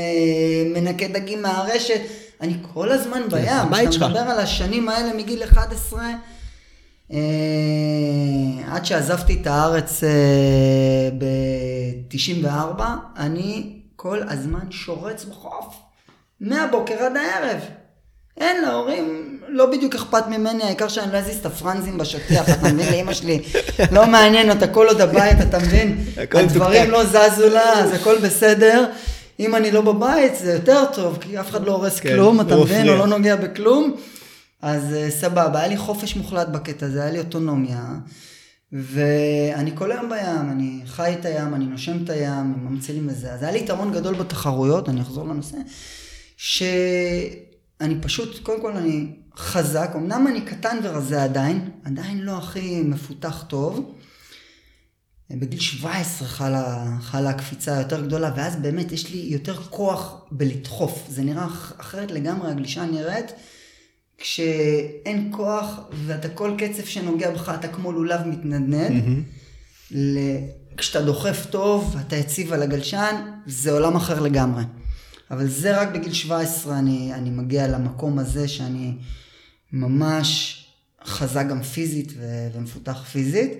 מנקה 0.75 1.07
דגים 1.07 1.41
מהרשת, 1.41 2.01
אני 2.41 2.53
כל 2.73 2.91
הזמן 2.91 3.21
בים. 3.31 3.49
הבית 3.49 3.93
שלך. 3.93 4.03
כשאתה 4.03 4.07
מדבר 4.07 4.31
על 4.31 4.39
השנים 4.39 4.89
האלה 4.89 5.13
מגיל 5.13 5.43
11, 5.43 6.03
אה, 7.11 7.17
עד 8.71 8.85
שעזבתי 8.85 9.37
את 9.41 9.47
הארץ 9.47 10.03
אה, 10.03 11.09
ב-94, 11.17 12.81
אני 13.17 13.79
כל 13.95 14.19
הזמן 14.29 14.71
שורץ 14.71 15.25
בחוף. 15.25 15.75
מהבוקר 16.39 16.93
עד 16.93 17.17
הערב. 17.17 17.59
אין 18.39 18.61
להורים, 18.61 19.39
לא 19.47 19.65
בדיוק 19.65 19.95
אכפת 19.95 20.27
ממני, 20.27 20.63
העיקר 20.63 20.87
שאני 20.87 21.13
לא 21.13 21.17
אזיז 21.17 21.37
את 21.37 21.45
הפרנזים 21.45 21.97
בשטיח, 21.97 22.49
אתה 22.49 22.73
מבין? 22.73 22.93
לאמא 22.93 23.13
שלי 23.13 23.41
לא 23.91 24.07
מעניין 24.07 24.49
אותה 24.49 24.67
כל 24.67 24.87
עוד 24.87 25.01
הבית, 25.01 25.41
אתה 25.41 25.59
מבין? 25.59 26.05
הדברים. 26.17 26.91
לא 26.91 27.05
זזו 27.05 27.49
לה, 27.49 27.73
אז 27.73 27.93
הכל 27.93 28.17
בסדר. 28.17 28.85
אם 29.39 29.55
אני 29.55 29.71
לא 29.71 29.81
בבית 29.81 30.35
זה 30.35 30.53
יותר 30.53 30.85
טוב, 30.93 31.17
כי 31.21 31.39
אף 31.39 31.49
אחד 31.49 31.65
לא 31.65 31.71
הורס 31.71 31.99
כן, 31.99 32.09
כלום, 32.09 32.41
אתה 32.41 32.55
מבין? 32.57 32.89
או 32.89 32.95
לא 32.95 33.07
נוגע 33.07 33.35
בכלום. 33.35 33.95
אז 34.61 34.93
אה, 34.93 35.11
סבבה, 35.11 35.59
היה 35.59 35.67
לי 35.67 35.77
חופש 35.77 36.15
מוחלט 36.15 36.47
בקטע 36.47 36.85
הזה, 36.85 37.01
היה 37.01 37.11
לי 37.11 37.19
אוטונומיה. 37.19 37.83
ואני 38.71 39.71
כל 39.75 39.91
היום 39.91 40.09
בים, 40.09 40.51
אני 40.51 40.81
חי 40.85 41.15
את 41.19 41.25
הים, 41.25 41.55
אני 41.55 41.65
נושם 41.65 42.03
את 42.03 42.09
הים, 42.09 42.53
עם 42.59 42.67
המצילים 42.67 43.07
וזה. 43.07 43.33
אז 43.33 43.43
היה 43.43 43.51
לי 43.51 43.59
יתרון 43.59 43.91
גדול 43.91 44.15
בתחרויות, 44.15 44.89
אני 44.89 45.01
אחזור 45.01 45.27
לנושא, 45.27 45.57
שאני 47.83 47.95
פשוט, 48.01 48.39
קודם 48.43 48.61
כל 48.61 48.77
אני 48.77 49.05
חזק, 49.37 49.91
אמנם 49.95 50.27
אני 50.27 50.41
קטן 50.41 50.77
ורזה 50.83 51.23
עדיין, 51.23 51.69
עדיין 51.83 52.19
לא 52.19 52.37
הכי 52.37 52.81
מפותח 52.81 53.45
טוב. 53.47 53.95
בגיל 55.31 55.59
17 55.59 56.27
חלה, 56.27 56.85
חלה 57.01 57.29
הקפיצה 57.29 57.77
היותר 57.77 58.05
גדולה, 58.05 58.31
ואז 58.35 58.55
באמת 58.55 58.91
יש 58.91 59.09
לי 59.13 59.17
יותר 59.17 59.55
כוח 59.63 60.25
בלדחוף. 60.31 61.05
זה 61.09 61.21
נראה 61.23 61.45
אח- 61.45 61.73
אחרת 61.77 62.11
לגמרי, 62.11 62.51
הגלישה 62.51 62.85
נראית. 62.85 63.31
כשאין 64.17 65.31
כוח 65.35 65.79
ואתה 66.05 66.29
כל 66.29 66.51
קצב 66.57 66.83
שנוגע 66.85 67.31
בך 67.31 67.51
אתה 67.59 67.67
כמו 67.67 67.91
לולב 67.91 68.21
מתנדנד. 68.27 69.03
ל- 69.91 70.37
כשאתה 70.77 71.01
דוחף 71.05 71.45
טוב 71.49 71.95
ואתה 71.97 72.15
יציב 72.15 72.53
על 72.53 72.61
הגלשן 72.61 73.15
זה 73.45 73.71
עולם 73.71 73.95
אחר 73.95 74.19
לגמרי. 74.21 74.63
אבל 75.31 75.47
זה 75.47 75.81
רק 75.81 75.89
בגיל 75.89 76.13
17 76.13 76.79
אני, 76.79 77.13
אני 77.13 77.29
מגיע 77.29 77.67
למקום 77.67 78.19
הזה 78.19 78.47
שאני 78.47 78.93
ממש 79.71 80.55
חזק 81.05 81.45
גם 81.49 81.63
פיזית 81.63 82.13
ו- 82.17 82.47
ומפותח 82.53 83.03
פיזית. 83.11 83.51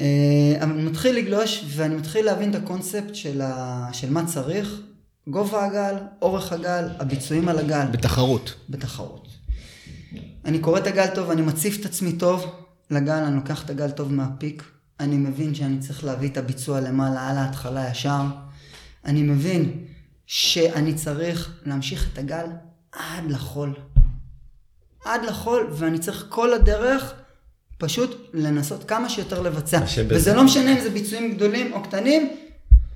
אה, 0.00 0.56
אבל 0.60 0.72
אני 0.72 0.82
מתחיל 0.82 1.16
לגלוש 1.16 1.64
ואני 1.68 1.94
מתחיל 1.94 2.24
להבין 2.24 2.50
את 2.50 2.54
הקונספט 2.54 3.14
של, 3.14 3.40
ה... 3.40 3.88
של 3.92 4.10
מה 4.10 4.26
צריך, 4.26 4.80
גובה 5.28 5.66
הגל, 5.66 5.94
אורך 6.22 6.52
הגל, 6.52 6.88
הביצועים 6.98 7.48
על 7.48 7.58
הגל. 7.58 7.86
בתחרות. 7.92 8.54
בתחרות. 8.68 9.28
אני 10.44 10.58
קורא 10.58 10.78
את 10.78 10.86
הגל 10.86 11.06
טוב, 11.14 11.30
אני 11.30 11.42
מציף 11.42 11.80
את 11.80 11.84
עצמי 11.84 12.12
טוב 12.12 12.46
לגל, 12.90 13.12
אני 13.12 13.36
לוקח 13.36 13.64
את 13.64 13.70
הגל 13.70 13.90
טוב 13.90 14.12
מהפיק. 14.12 14.62
אני 15.00 15.16
מבין 15.16 15.54
שאני 15.54 15.78
צריך 15.78 16.04
להביא 16.04 16.28
את 16.28 16.36
הביצוע 16.36 16.80
למעלה, 16.80 17.28
על 17.28 17.36
ההתחלה 17.36 17.88
ישר. 17.90 18.22
אני 19.04 19.22
מבין 19.22 19.84
שאני 20.32 20.94
צריך 20.94 21.50
להמשיך 21.66 22.08
את 22.12 22.18
הגל 22.18 22.46
עד 22.92 23.30
לחול. 23.30 23.74
עד 25.04 25.20
לחול, 25.24 25.66
ואני 25.72 25.98
צריך 25.98 26.26
כל 26.28 26.52
הדרך 26.54 27.12
פשוט 27.78 28.30
לנסות 28.34 28.84
כמה 28.84 29.08
שיותר 29.08 29.42
לבצע. 29.42 29.80
וזה 30.08 30.34
לא 30.34 30.44
משנה 30.44 30.72
אם 30.72 30.80
זה 30.80 30.90
ביצועים 30.90 31.34
גדולים 31.34 31.72
או 31.72 31.82
קטנים, 31.82 32.30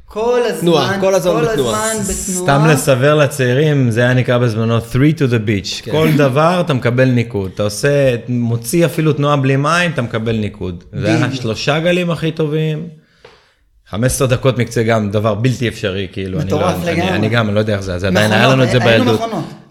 כל 0.04 0.40
הזמן, 0.44 0.60
תנועה, 0.60 1.00
כל 1.00 1.14
הזמן 1.14 1.32
כל 1.32 1.52
בתנועה. 1.52 1.92
הזמן 1.92 2.14
בתנועה. 2.14 2.58
סתם 2.58 2.66
לסבר 2.70 3.14
לצעירים, 3.14 3.90
זה 3.90 4.00
היה 4.00 4.14
נקרא 4.14 4.38
בזמנו 4.38 4.80
3 4.80 4.94
to 4.94 5.18
the 5.18 5.48
beach. 5.48 5.82
כן. 5.82 5.92
כל 5.92 6.08
דבר 6.16 6.60
אתה 6.60 6.74
מקבל 6.74 7.10
ניקוד. 7.10 7.50
אתה 7.54 7.62
עושה, 7.62 8.16
מוציא 8.28 8.86
אפילו 8.86 9.12
תנועה 9.12 9.36
בלי 9.36 9.56
מים, 9.56 9.90
אתה 9.90 10.02
מקבל 10.02 10.36
ניקוד. 10.36 10.84
זה 10.92 11.06
היה. 11.06 11.26
השלושה 11.26 11.80
גלים 11.80 12.10
הכי 12.10 12.32
טובים. 12.32 12.88
15 13.88 14.26
דקות 14.28 14.58
מקצה 14.58 14.82
גם 14.82 15.10
דבר 15.10 15.34
בלתי 15.34 15.68
אפשרי, 15.68 16.06
כאילו. 16.12 16.40
אני 16.40 16.50
לא- 16.50 16.70
אני-. 16.70 17.02
אני 17.10 17.28
גם, 17.28 17.46
אני 17.46 17.54
לא 17.54 17.60
יודע 17.60 17.72
איך 17.72 17.80
זה, 17.82 17.98
זה 17.98 18.06
עדיין 18.06 18.32
היה 18.32 18.48
לנו 18.48 18.64
את 18.64 18.70
זה 18.70 18.78
בילדות. 18.78 19.20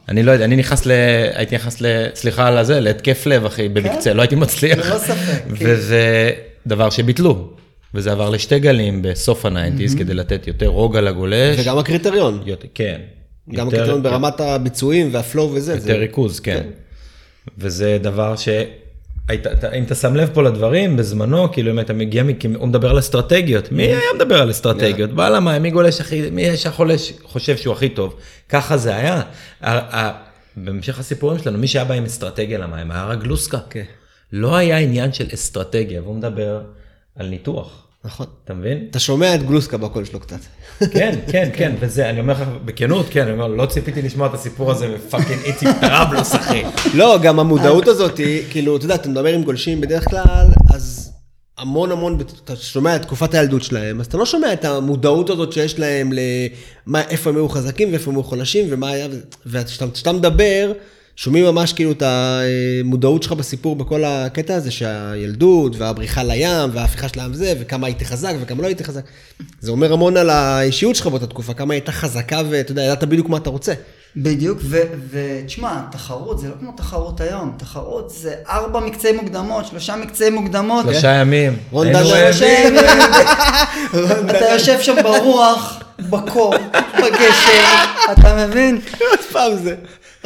אני 0.09 0.23
לא 0.23 0.31
יודע, 0.31 0.45
אני 0.45 0.55
נכנס 0.55 0.85
ל... 0.85 0.91
הייתי 1.33 1.55
נכנס 1.55 1.81
ל... 1.81 1.85
סליחה 2.15 2.47
על 2.47 2.57
הזה, 2.57 2.79
להתקף 2.79 3.25
לב, 3.25 3.45
אחי, 3.45 3.69
במקצה, 3.69 4.13
לא 4.13 4.21
הייתי 4.21 4.35
מצליח. 4.35 4.77
ללא 4.89 4.97
ספק, 4.97 5.15
כן. 5.59 5.65
וזה 5.67 6.31
דבר 6.67 6.89
שביטלו. 6.89 7.49
וזה 7.95 8.11
עבר 8.11 8.29
לשתי 8.29 8.59
גלים 8.59 9.01
בסוף 9.01 9.45
ה 9.45 9.50
nineties, 9.50 9.95
כדי 9.95 10.13
לתת 10.13 10.47
יותר 10.47 10.67
רוגע 10.67 11.01
לגולש. 11.01 11.59
וגם 11.59 11.77
הקריטריון. 11.77 12.41
יותר, 12.45 12.67
כן. 12.73 13.01
גם 13.53 13.65
יותר- 13.65 13.67
הקריטריון 13.77 14.03
ברמת 14.03 14.39
הביצועים 14.41 15.09
וה 15.11 15.24
flow 15.24 15.51
וזה. 15.53 15.79
זה- 15.79 15.89
יותר 15.89 15.99
ריכוז, 15.99 16.39
כן. 16.39 16.61
וזה 17.57 17.97
דבר 18.01 18.35
ש... 18.35 18.49
היית, 19.27 19.47
אתה- 19.47 19.71
אם 19.71 19.83
אתה 19.83 19.95
שם 19.95 20.15
לב 20.15 20.29
פה 20.33 20.43
לדברים, 20.43 20.97
בזמנו, 20.97 21.51
כאילו 21.51 21.71
אם 21.71 21.79
אתה 21.79 21.93
מגיע, 21.93 22.23
הוא 22.55 22.67
מדבר 22.67 22.89
על 22.89 22.99
אסטרטגיות, 22.99 23.71
מי 23.71 23.83
היה 23.83 23.99
מדבר 24.15 24.41
על 24.41 24.51
אסטרטגיות? 24.51 25.09
בעל 25.11 25.35
המים, 25.35 25.61
מי 25.61 25.71
גולש 25.71 26.01
הכי, 26.01 26.29
מי 26.29 26.57
שהחולש 26.57 27.13
חושב 27.23 27.57
שהוא 27.57 27.73
הכי 27.73 27.89
טוב? 27.89 28.15
ככה 28.49 28.77
זה 28.77 28.95
היה. 28.95 29.21
בהמשך 30.57 30.99
הסיפורים 30.99 31.39
שלנו, 31.39 31.57
מי 31.57 31.67
שהיה 31.67 31.85
בא 31.85 31.93
עם 31.93 32.05
אסטרטגיה 32.05 32.57
למים 32.57 32.91
היה 32.91 33.05
רק 33.05 33.19
גלוסקה. 33.19 33.57
כן. 33.69 33.83
לא 34.31 34.55
היה 34.55 34.77
עניין 34.77 35.13
של 35.13 35.25
אסטרטגיה, 35.33 36.01
והוא 36.01 36.15
מדבר 36.15 36.61
על 37.15 37.27
ניתוח, 37.27 37.87
נכון. 38.05 38.25
אתה 38.45 38.53
מבין? 38.53 38.87
אתה 38.91 38.99
שומע 38.99 39.35
את 39.35 39.43
גלוסקה 39.43 39.77
בקול 39.77 40.05
שלו 40.05 40.19
קצת. 40.19 40.39
כן, 40.91 41.19
כן, 41.27 41.49
כן, 41.53 41.75
וזה, 41.79 42.09
אני 42.09 42.19
אומר 42.19 42.33
לך 42.33 42.47
בכנות, 42.65 43.05
כן, 43.09 43.21
אני 43.21 43.31
אומר, 43.31 43.47
לא 43.47 43.65
ציפיתי 43.65 44.01
לשמוע 44.01 44.27
את 44.27 44.33
הסיפור 44.33 44.71
הזה 44.71 44.87
מפאקינג 44.87 45.39
איציק 45.43 45.69
טראבלוס, 45.81 46.35
אחי. 46.35 46.63
לא, 46.93 47.17
גם 47.21 47.39
המודעות 47.39 47.87
הזאת 47.87 48.19
כאילו, 48.49 48.77
אתה 48.77 48.85
יודע, 48.85 48.95
אתה 48.95 49.09
מדבר 49.09 49.33
עם 49.33 49.43
גולשים 49.43 49.81
בדרך 49.81 50.09
כלל, 50.09 50.47
אז 50.73 51.13
המון 51.57 51.91
המון, 51.91 52.17
אתה 52.43 52.55
שומע 52.55 52.95
את 52.95 53.01
תקופת 53.01 53.33
הילדות 53.33 53.63
שלהם, 53.63 53.99
אז 53.99 54.05
אתה 54.05 54.17
לא 54.17 54.25
שומע 54.25 54.53
את 54.53 54.65
המודעות 54.65 55.29
הזאת 55.29 55.53
שיש 55.53 55.79
להם 55.79 56.11
למה, 56.13 57.01
איפה 57.01 57.29
הם 57.29 57.35
היו 57.35 57.49
חזקים 57.49 57.91
ואיפה 57.91 58.11
הם 58.11 58.17
היו 58.17 58.23
חלשים 58.23 58.65
ומה 58.69 58.89
היה, 58.89 59.07
וכשאתה 59.45 59.91
כשאתה 59.93 60.11
מדבר, 60.11 60.71
שומעים 61.15 61.45
ממש 61.45 61.73
כאילו 61.73 61.91
את 61.91 62.03
המודעות 62.05 63.23
שלך 63.23 63.31
בסיפור 63.31 63.75
בכל 63.75 64.03
הקטע 64.03 64.55
הזה, 64.55 64.71
שהילדות 64.71 65.75
והבריחה 65.77 66.23
לים 66.23 66.69
וההפיכה 66.73 67.09
של 67.09 67.19
הים 67.19 67.33
זה, 67.33 67.53
וכמה 67.59 67.87
הייתי 67.87 68.05
חזק 68.05 68.33
וכמה 68.41 68.61
לא 68.61 68.67
הייתי 68.67 68.83
חזק. 68.83 69.01
זה 69.59 69.71
אומר 69.71 69.93
המון 69.93 70.17
על 70.17 70.29
האישיות 70.29 70.95
שלך 70.95 71.07
באותה 71.07 71.27
תקופה, 71.27 71.53
כמה 71.53 71.73
הייתה 71.73 71.91
חזקה 71.91 72.41
ואתה 72.49 72.71
יודע, 72.71 72.81
ידעת 72.81 73.03
בדיוק 73.03 73.29
מה 73.29 73.37
אתה 73.37 73.49
רוצה. 73.49 73.73
בדיוק, 74.15 74.57
ו- 74.61 74.81
ותשמע, 75.09 75.81
תחרות 75.91 76.39
זה 76.39 76.47
לא 76.49 76.53
כמו 76.59 76.71
תחרות 76.77 77.21
היום, 77.21 77.53
תחרות 77.57 78.09
זה 78.09 78.35
ארבע 78.49 78.79
מקצי 78.79 79.11
מוקדמות, 79.11 79.65
שלושה 79.65 79.95
מקצי 79.95 80.29
מוקדמות. 80.29 80.85
שלושה 80.85 81.11
ימים. 81.11 81.57
רון. 81.71 81.87
רעבים. 81.87 82.05
שלושה 82.05 82.45
ימים. 82.45 82.79
אתה 84.29 84.45
יושב 84.53 84.81
שם 84.81 84.95
ברוח, 85.03 85.79
בקור, 85.99 86.55
בגשם, 86.97 87.63
אתה 88.11 88.47
מבין? 88.47 88.81
עוד 89.11 89.19
פעם 89.31 89.51
זה. 89.63 89.75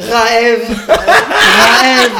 רעב, 0.00 0.60
רעב, 0.88 2.12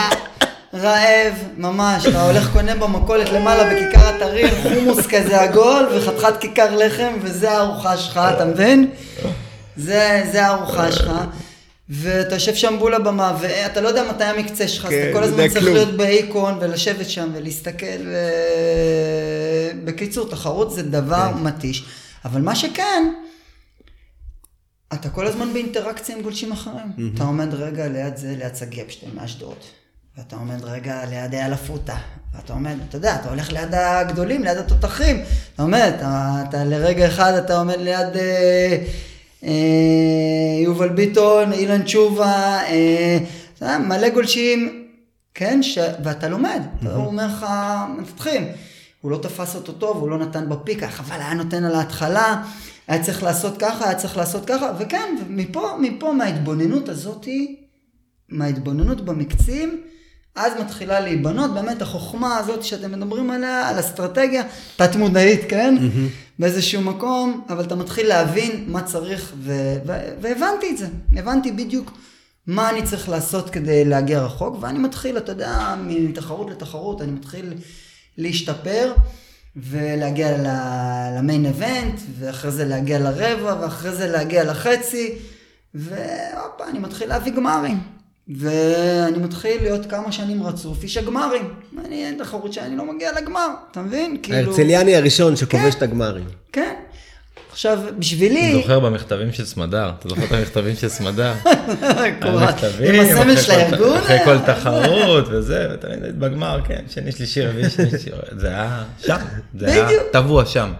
רעב, 0.75 1.35
ממש, 1.57 2.07
אתה 2.07 2.23
הולך 2.23 2.53
קונה 2.53 2.75
במכולת 2.75 3.29
למעלה 3.33 3.65
בכיכר 3.75 4.17
אתרים, 4.17 4.49
חומוס 4.63 5.07
כזה 5.07 5.41
עגול 5.41 5.87
וחתיכת 5.95 6.41
כיכר 6.41 6.77
לחם 6.77 7.13
וזה 7.23 7.51
הארוחה 7.51 7.97
שלך, 7.97 8.21
אתה 8.37 8.45
מבין? 8.45 8.91
זה, 9.77 10.23
זה 10.33 10.47
הארוחה 10.47 10.93
שלך. 10.93 11.11
ואתה 11.91 12.35
יושב 12.35 12.55
שם 12.55 12.75
מול 12.75 12.95
הבמה, 12.95 13.37
ואתה 13.41 13.81
לא 13.81 13.89
יודע 13.89 14.03
מתי 14.11 14.25
המקצה 14.25 14.69
שלך, 14.69 14.85
אז 14.85 14.91
כן, 14.91 15.03
אתה 15.05 15.13
כל 15.13 15.21
לא 15.21 15.25
הזמן 15.25 15.49
צריך 15.49 15.65
כלום. 15.65 15.75
להיות 15.75 15.97
באיקון 15.97 16.59
ולשבת 16.61 17.09
שם 17.11 17.29
ולהסתכל, 17.35 17.87
ו... 18.07 18.17
בקיצור, 19.85 20.29
תחרות 20.29 20.71
זה 20.73 20.83
דבר 20.83 21.29
כן. 21.35 21.43
מתיש. 21.43 21.85
אבל 22.25 22.41
מה 22.41 22.55
שכן, 22.55 23.13
אתה 24.95 25.11
כל 25.11 25.27
הזמן 25.27 25.53
באינטראקציה 25.53 26.17
עם 26.17 26.23
גולשים 26.23 26.53
אחרים. 26.53 27.13
אתה 27.15 27.25
עומד 27.25 27.55
רגע 27.55 27.89
ליד 27.89 28.17
זה, 28.17 28.35
ליד 28.39 28.57
שגיא 28.57 28.83
אפשטיין 28.83 29.13
מאשדוד. 29.15 29.57
ואתה 30.19 30.37
עומד 30.37 30.65
רגע 30.65 31.05
ליד 31.05 31.35
אייל 31.35 31.55
אפוטה. 31.55 31.97
ואתה 32.35 32.53
עומד, 32.53 32.75
אתה 32.89 32.97
יודע, 32.97 33.15
אתה 33.15 33.29
הולך 33.29 33.53
ליד 33.53 33.75
הגדולים, 33.75 34.45
ליד 34.45 34.57
התותחים. 34.59 35.23
אתה 35.55 35.63
עומד, 35.63 35.93
אתה, 35.97 36.43
אתה 36.49 36.65
לרגע 36.65 37.07
אחד 37.07 37.33
אתה 37.33 37.59
עומד 37.59 37.77
ליד 37.79 38.17
אה, 38.17 38.85
אה, 39.45 39.51
יובל 40.65 40.89
ביטון, 40.89 41.53
אילן 41.53 41.83
תשובה, 41.83 42.61
אה, 42.65 43.19
אתה 43.55 43.65
יודע, 43.65 43.79
מלא 43.79 44.09
גולשים, 44.09 44.85
כן, 45.35 45.63
ש... 45.63 45.79
ואתה 46.05 46.29
לומד. 46.29 46.63
הוא 46.83 47.07
אומר 47.07 47.27
לך, 47.27 47.47
מפתחים. 47.99 48.49
הוא 49.01 49.11
לא 49.11 49.17
תפס 49.17 49.55
אותו 49.55 49.73
טוב, 49.73 49.97
הוא 49.97 50.09
לא 50.11 50.19
נתן 50.19 50.49
בפיק, 50.49 50.83
היה 50.83 50.93
חבל, 50.93 51.17
היה 51.21 51.35
נותן 51.35 51.65
על 51.65 51.75
ההתחלה, 51.75 52.43
היה 52.89 53.03
צריך 53.03 53.23
לעשות 53.23 53.57
ככה, 53.59 53.85
היה 53.85 53.95
צריך 53.95 54.17
לעשות 54.17 54.45
ככה, 54.47 54.73
וכן, 54.79 55.17
מפה, 55.29 55.77
מפה, 55.81 56.13
מההתבוננות 56.13 56.89
הזאתי, 56.89 57.57
מההתבוננות 58.29 59.01
במקצים, 59.05 59.83
אז 60.37 60.53
מתחילה 60.61 61.01
להיבנות 61.01 61.55
באמת 61.55 61.83
החוכמה 61.83 62.37
הזאת 62.37 62.65
שאתם 62.65 62.93
מדברים 62.93 63.31
עליה, 63.31 63.69
על 63.69 63.81
אסטרטגיה 63.81 64.43
תת-מודעית, 64.77 65.41
כן? 65.49 65.75
באיזשהו 66.39 66.83
מקום, 66.83 67.45
אבל 67.49 67.65
אתה 67.65 67.75
מתחיל 67.75 68.07
להבין 68.07 68.65
מה 68.67 68.83
צריך, 68.83 69.33
ו- 69.39 69.77
ו- 69.87 70.11
והבנתי 70.21 70.71
את 70.71 70.79
זה, 70.79 70.87
הבנתי 71.17 71.53
בדיוק 71.53 71.93
מה 72.47 72.71
אני 72.71 72.83
צריך 72.83 73.09
לעשות 73.09 73.51
כדי 73.51 73.85
להגיע 73.85 74.21
רחוק, 74.21 74.57
ואני 74.61 74.79
מתחיל, 74.79 75.19
אתה 75.19 75.33
יודע, 75.33 75.75
מתחרות 75.87 76.51
לתחרות, 76.51 77.03
אני 77.03 77.13
מתחיל 77.13 77.55
להשתפר. 78.19 78.93
ולהגיע 79.63 80.37
למיין 81.19 81.47
אבנט, 81.47 82.01
ואחרי 82.19 82.51
זה 82.51 82.65
להגיע 82.65 82.99
לרבע, 82.99 83.57
ואחרי 83.61 83.93
זה 83.93 84.07
להגיע 84.07 84.45
לחצי, 84.45 85.15
והופה, 85.75 86.65
אני 86.71 86.79
מתחיל 86.79 87.09
להביא 87.09 87.33
גמרים. 87.33 87.79
ואני 88.37 89.19
מתחיל 89.19 89.63
להיות 89.63 89.87
כמה 89.87 90.13
שנים 90.13 90.43
רצוף 90.43 90.83
איש 90.83 90.97
הגמרים. 90.97 91.55
אני 91.85 92.05
אין 92.07 92.19
תחרות 92.19 92.53
שאני 92.53 92.77
לא 92.77 92.85
מגיע 92.85 93.21
לגמר, 93.21 93.49
אתה 93.71 93.83
מבין? 93.83 94.17
כאילו... 94.23 94.39
ההרצליאני 94.39 94.97
הראשון 94.97 95.37
שכובש 95.37 95.75
כן. 95.75 95.79
את 95.79 95.83
הגמרים. 95.83 96.25
כן. 96.53 96.75
עכשיו, 97.59 97.79
בשבילי... 97.99 98.53
אני 98.53 98.63
זוכר 98.63 98.81
במכתבים 98.81 99.33
של 99.33 99.45
סמדר, 99.45 99.91
אתה 99.99 100.09
זוכר 100.09 100.25
את 100.25 100.33
המכתבים 100.33 100.77
של 100.77 100.89
סמדר? 100.89 101.35
המכתבים, 102.21 102.95
עם 102.95 103.01
הסמל 103.01 103.37
של 103.37 103.53
הארגון. 103.53 103.97
אחרי 103.99 104.19
כל 104.25 104.39
תחרות 104.39 105.25
וזה, 105.31 105.69
ותמיד 105.75 106.21
בגמר, 106.21 106.61
כן, 106.65 106.85
שני, 106.89 107.13
שלישי, 107.13 107.47
רביעי, 107.47 107.71
שני, 107.71 107.91
שלישי, 107.91 108.11
זה 108.37 108.49
היה 108.49 108.85
שם, 108.99 109.17
זה 109.59 109.67
היה. 109.67 109.89
טבוע 110.13 110.47
שם. 110.47 110.73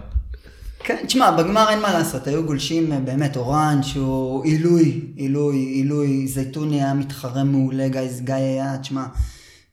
כן, 0.79 0.97
תשמע, 1.07 1.31
בגמר 1.31 1.69
אין 1.69 1.79
מה 1.79 1.93
לעשות, 1.93 2.27
היו 2.27 2.45
גולשים 2.45 2.93
אה, 2.93 2.99
באמת, 2.99 3.37
אורן 3.37 3.79
שהוא 3.83 4.43
עילוי, 4.43 5.01
עילוי, 5.15 5.55
עילוי, 5.55 6.27
זייתוני 6.27 6.83
היה 6.83 6.93
מתחרה 6.93 7.43
מעולה, 7.43 7.87
גיא, 7.87 8.01
גיא 8.19 8.33
היה, 8.33 8.77
תשמע, 8.81 9.05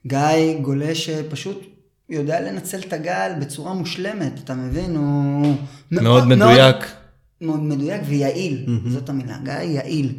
גיא 0.07 0.57
גולש 0.61 1.05
שפשוט 1.05 1.65
יודע 2.09 2.41
לנצל 2.41 2.79
את 2.79 2.93
הגל 2.93 3.31
בצורה 3.41 3.73
מושלמת, 3.73 4.39
אתה 4.43 4.53
מבין? 4.53 4.95
הוא 4.95 5.55
מאוד 5.91 6.27
מדויק. 6.27 6.75
מאוד 6.75 6.96
מדויק 7.41 8.01
ויעיל, 8.05 8.79
זאת 8.87 9.09
המילה, 9.09 9.37
גיא 9.43 9.53
יעיל. 9.53 10.15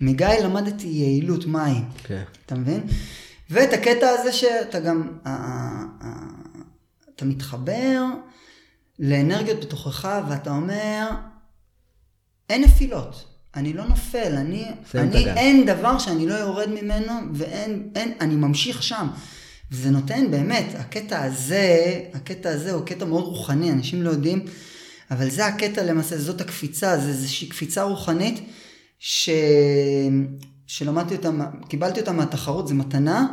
מגיא 0.00 0.26
למדתי 0.26 0.86
יעילות 0.86 1.46
מהי. 1.46 1.74
כן. 2.04 2.22
אתה 2.46 2.54
מבין? 2.54 2.80
ואת 3.50 3.72
הקטע 3.72 4.08
הזה 4.08 4.32
שאתה 4.32 4.80
גם, 4.80 5.08
אתה 7.14 7.24
מתחבר 7.24 8.04
לאנרגיות 8.98 9.60
בתוכך 9.60 10.08
ואתה 10.28 10.50
אומר, 10.50 11.08
אין 12.50 12.62
נפילות. 12.62 13.24
אני 13.56 13.72
לא 13.72 13.84
נופל, 13.84 14.32
אני, 14.36 14.64
אני. 14.94 15.30
אין 15.30 15.66
דבר 15.66 15.98
שאני 15.98 16.26
לא 16.26 16.34
יורד 16.34 16.68
ממנו 16.68 17.12
ואין, 17.34 17.88
אין, 17.94 18.12
אני 18.20 18.36
ממשיך 18.36 18.82
שם. 18.82 19.08
וזה 19.70 19.90
נותן 19.90 20.30
באמת, 20.30 20.66
הקטע 20.78 21.22
הזה, 21.22 22.00
הקטע 22.14 22.50
הזה 22.50 22.72
הוא 22.72 22.86
קטע 22.86 23.04
מאוד 23.04 23.24
רוחני, 23.24 23.72
אנשים 23.72 24.02
לא 24.02 24.10
יודעים, 24.10 24.44
אבל 25.12 25.30
זה 25.30 25.46
הקטע 25.46 25.82
למעשה, 25.82 26.18
זאת 26.18 26.40
הקפיצה, 26.40 26.98
זה 26.98 27.08
איזושהי 27.08 27.48
קפיצה 27.48 27.82
רוחנית 27.82 28.40
ש... 28.98 29.30
שלמדתי 30.66 31.14
אותה, 31.14 31.30
קיבלתי 31.68 32.00
אותה 32.00 32.12
מהתחרות, 32.12 32.68
זו 32.68 32.74
מתנה, 32.74 33.26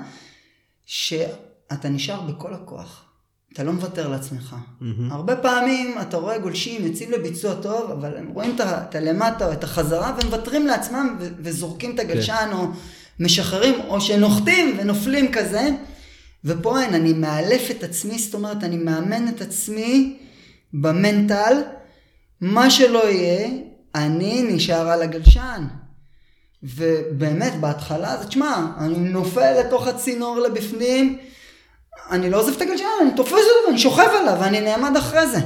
שאתה 0.86 1.90
נשאר 1.90 2.22
בכל 2.22 2.54
הכוח. 2.54 3.06
אתה 3.54 3.64
לא 3.64 3.74
מוותר 3.74 4.08
לעצמך. 4.08 4.56
הרבה 5.12 5.36
פעמים 5.36 5.96
אתה 6.02 6.18
רואה 6.18 6.38
גולשים 6.38 6.86
יוצאים 6.86 7.12
לביצוע 7.12 7.56
טוב, 7.56 7.92
אבל 7.92 8.18
הם 8.18 8.28
רואים 8.28 8.56
את 8.62 8.96
הלמטה 8.96 9.48
או 9.48 9.52
את 9.52 9.64
החזרה 9.64 10.18
ומוותרים 10.22 10.68
לעצמם 10.68 11.18
ו- 11.20 11.30
וזורקים 11.40 11.96
את 11.96 12.00
הגלשן 12.00 12.50
או 12.54 12.68
משחררים 13.20 13.76
או 13.88 14.02
שנוחתים 14.02 14.78
ונופלים 14.80 15.32
כזה. 15.32 15.70
ופה 16.46 16.82
אין, 16.82 16.94
אני 16.94 17.14
מאלף 17.14 17.72
את 17.72 17.84
עצמי, 17.84 18.20
זאת 18.20 18.34
אומרת, 18.34 18.64
אני 18.64 18.78
מאמן 18.78 19.28
את 19.28 19.42
עצמי 19.42 20.20
במנטל, 20.74 21.62
מה 22.42 22.70
שלא 22.70 23.10
יהיה, 23.10 23.48
אני 23.96 24.44
נשאר 24.48 24.90
על 24.90 25.02
הגלשן. 25.02 25.68
ובאמת, 26.64 27.60
בהתחלה, 27.60 28.18
זה 28.18 28.28
תשמע, 28.28 28.68
אני 28.80 28.98
נופל 28.98 29.60
לתוך 29.60 29.88
הצינור 29.88 30.40
לבפנים, 30.40 31.18
אני 32.12 32.30
לא 32.30 32.40
עוזב 32.40 32.56
את 32.56 32.62
הגלשן, 32.62 32.84
אני 33.02 33.12
תופס 33.16 33.32
אותו 33.32 33.68
ואני 33.68 33.80
שוכב 33.80 34.10
עליו 34.22 34.38
ואני 34.40 34.62
נעמד 34.62 34.98
אחרי 34.98 35.28
זה. 35.28 35.40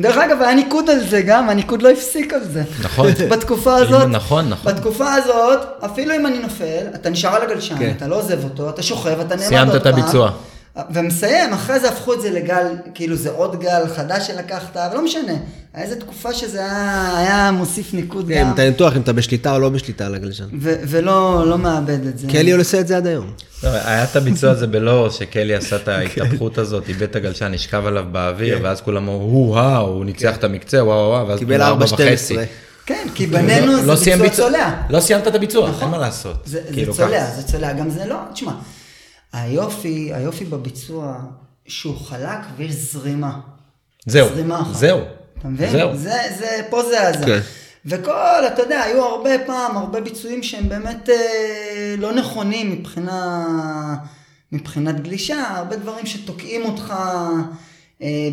דרך 0.00 0.16
אגב, 0.16 0.42
היה 0.42 0.54
ניקוד 0.54 0.90
על 0.90 1.08
זה 1.08 1.22
גם, 1.22 1.48
הניקוד 1.48 1.82
לא 1.82 1.90
הפסיק 1.90 2.32
על 2.32 2.44
זה. 2.44 2.62
נכון. 2.82 3.06
בתקופה 3.30 3.74
הזאת, 3.74 4.08
נכון, 4.08 4.48
נכון. 4.48 4.74
בתקופה 4.74 5.14
הזאת, 5.14 5.60
אפילו 5.84 6.16
אם 6.16 6.26
אני 6.26 6.38
נופל, 6.38 6.86
אתה 6.94 7.10
נשאר 7.10 7.34
על 7.34 7.42
הגלשן, 7.42 7.78
כן. 7.78 7.94
אתה 7.96 8.06
לא 8.06 8.18
עוזב 8.18 8.44
אותו, 8.44 8.68
אתה 8.68 8.82
שוכב, 8.82 9.20
אתה 9.20 9.36
נעמד 9.36 9.40
עוד 9.40 9.48
סיימת 9.48 9.68
פעם. 9.68 9.76
את 9.76 9.86
הביצוע. 9.86 10.30
ומסיים, 10.90 11.52
אחרי 11.52 11.80
זה 11.80 11.88
הפכו 11.88 12.14
את 12.14 12.20
זה 12.20 12.30
לגל, 12.30 12.66
כאילו 12.94 13.16
זה 13.16 13.30
עוד 13.30 13.60
גל 13.60 13.82
חדש 13.96 14.26
שלקחת, 14.26 14.76
אבל 14.76 14.94
לא 14.96 15.04
משנה. 15.04 15.32
היה 15.74 15.84
איזה 15.84 16.00
תקופה 16.00 16.32
שזה 16.34 16.58
היה, 16.60 17.14
היה 17.18 17.50
מוסיף 17.52 17.94
ניקוד 17.94 18.28
כן, 18.28 18.40
גם, 18.44 18.52
אתה 18.54 18.64
ניתוח 18.64 18.96
אם 18.96 19.00
אתה 19.00 19.12
בשליטה 19.12 19.54
או 19.54 19.58
לא 19.58 19.68
בשליטה 19.68 20.06
על 20.06 20.14
הגלשן. 20.14 20.44
ולא 20.60 21.44
לא 21.46 21.58
מאבד 21.58 22.06
את 22.06 22.18
זה. 22.18 22.26
קלי 22.28 22.52
עושה 22.52 22.80
את 22.80 22.86
זה 22.88 22.96
עד 22.96 23.06
היום. 23.06 23.30
לא, 23.64 23.68
היה 23.68 24.04
את 24.04 24.16
הביצוע 24.16 24.50
הזה 24.50 24.66
בלא, 24.66 25.10
שקלי 25.10 25.54
עשה 25.54 25.76
את 25.76 25.88
ההתהפכות 25.98 26.58
הזאת, 26.58 26.88
איבד 26.88 27.02
את 27.02 27.16
הגלשן, 27.16 27.46
נשכב 27.52 27.86
עליו 27.86 28.04
באוויר, 28.12 28.58
ואז 28.62 28.80
כולם 28.80 29.08
אמרו, 29.08 29.30
הו-הא, 29.30 29.76
הוא 29.76 30.04
ניצח 30.04 30.36
את 30.36 30.44
המקצה, 30.44 30.84
וואו 30.84 31.08
וואו, 31.10 31.28
ואז 31.28 31.38
קיבל 31.38 31.62
ארבע 31.62 31.84
4.12. 31.84 31.92
וחצי. 31.94 32.36
כן, 32.86 33.06
כי 33.14 33.26
בינינו 33.26 33.66
לא- 33.66 33.80
זה 33.80 33.86
לא 33.86 33.96
סיים 33.96 34.18
ביצוע 34.18 34.46
צולע. 34.46 34.70
לא 34.90 35.00
סיימת 35.00 35.28
את 35.28 35.34
הביצוע, 35.34 35.68
נכון. 35.70 35.82
אין 35.82 35.90
מה 35.90 35.98
לעשות. 35.98 36.36
זה, 36.44 36.60
זה 36.68 36.72
כאילו, 36.72 36.94
צולע. 36.94 37.30
זה 37.36 37.42
צולע, 37.42 37.72
גם 37.72 37.90
זה 37.90 38.04
לא, 38.06 38.16
תשמע, 38.32 38.52
היופי, 39.36 40.10
היופי 40.14 40.44
בביצוע, 40.44 41.20
שהוא 41.66 41.96
חלק 41.96 42.38
ויש 42.56 42.72
זרימה. 42.72 43.40
זהו, 44.06 44.28
זרימה 44.28 44.60
אחת. 44.62 44.74
זהו. 44.74 45.00
אתה 45.38 45.48
מבין? 45.48 45.70
זהו. 45.70 45.96
זה, 45.96 46.18
זה, 46.38 46.62
פה 46.70 46.82
זה 46.82 47.08
הזה. 47.08 47.26
כן. 47.26 47.40
וכל, 47.86 48.46
אתה 48.46 48.62
יודע, 48.62 48.80
היו 48.82 49.04
הרבה 49.04 49.30
פעם, 49.46 49.76
הרבה 49.76 50.00
ביצועים 50.00 50.42
שהם 50.42 50.68
באמת 50.68 51.08
אה, 51.08 51.94
לא 51.98 52.12
נכונים 52.12 52.70
מבחינה, 52.72 53.46
מבחינת 54.52 55.00
גלישה, 55.00 55.56
הרבה 55.56 55.76
דברים 55.76 56.06
שתוקעים 56.06 56.64
אותך 56.64 56.94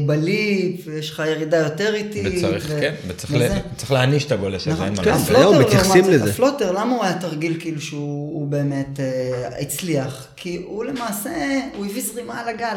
בליפ, 0.06 0.82
ויש 0.86 1.10
לך 1.12 1.24
ירידה 1.28 1.58
יותר 1.58 1.94
איטית. 1.96 2.26
וצריך, 2.38 2.66
ו- 2.70 2.80
כן, 2.80 2.94
וצריך 3.08 3.34
וזה. 3.36 3.48
ל- 3.56 3.78
צריך 3.78 3.92
להעניש 3.92 4.26
את 4.26 4.32
הגולש 4.32 4.62
הזה, 4.68 4.72
נכון, 4.74 4.86
אין 4.86 4.94
מה. 4.96 5.04
לעשות. 5.06 5.30
היום 5.36 5.54
הפלוטר 5.54 5.68
מתייחסים 5.68 6.10
לזה. 6.10 6.30
ה 6.32 6.36
floater, 6.36 6.72
למה 6.72 6.96
הוא 6.96 7.04
היה 7.04 7.18
תרגיל 7.20 7.58
כאילו 7.60 7.82
שהוא 7.82 8.34
הוא 8.40 8.48
באמת 8.48 9.00
אה, 9.00 9.48
הצליח? 9.62 10.28
כי 10.36 10.62
הוא 10.66 10.86
למעשה, 10.86 11.30
הוא 11.78 11.86
הביא 11.86 12.04
זרימה 12.04 12.40
על 12.42 12.48
הגל. 12.48 12.76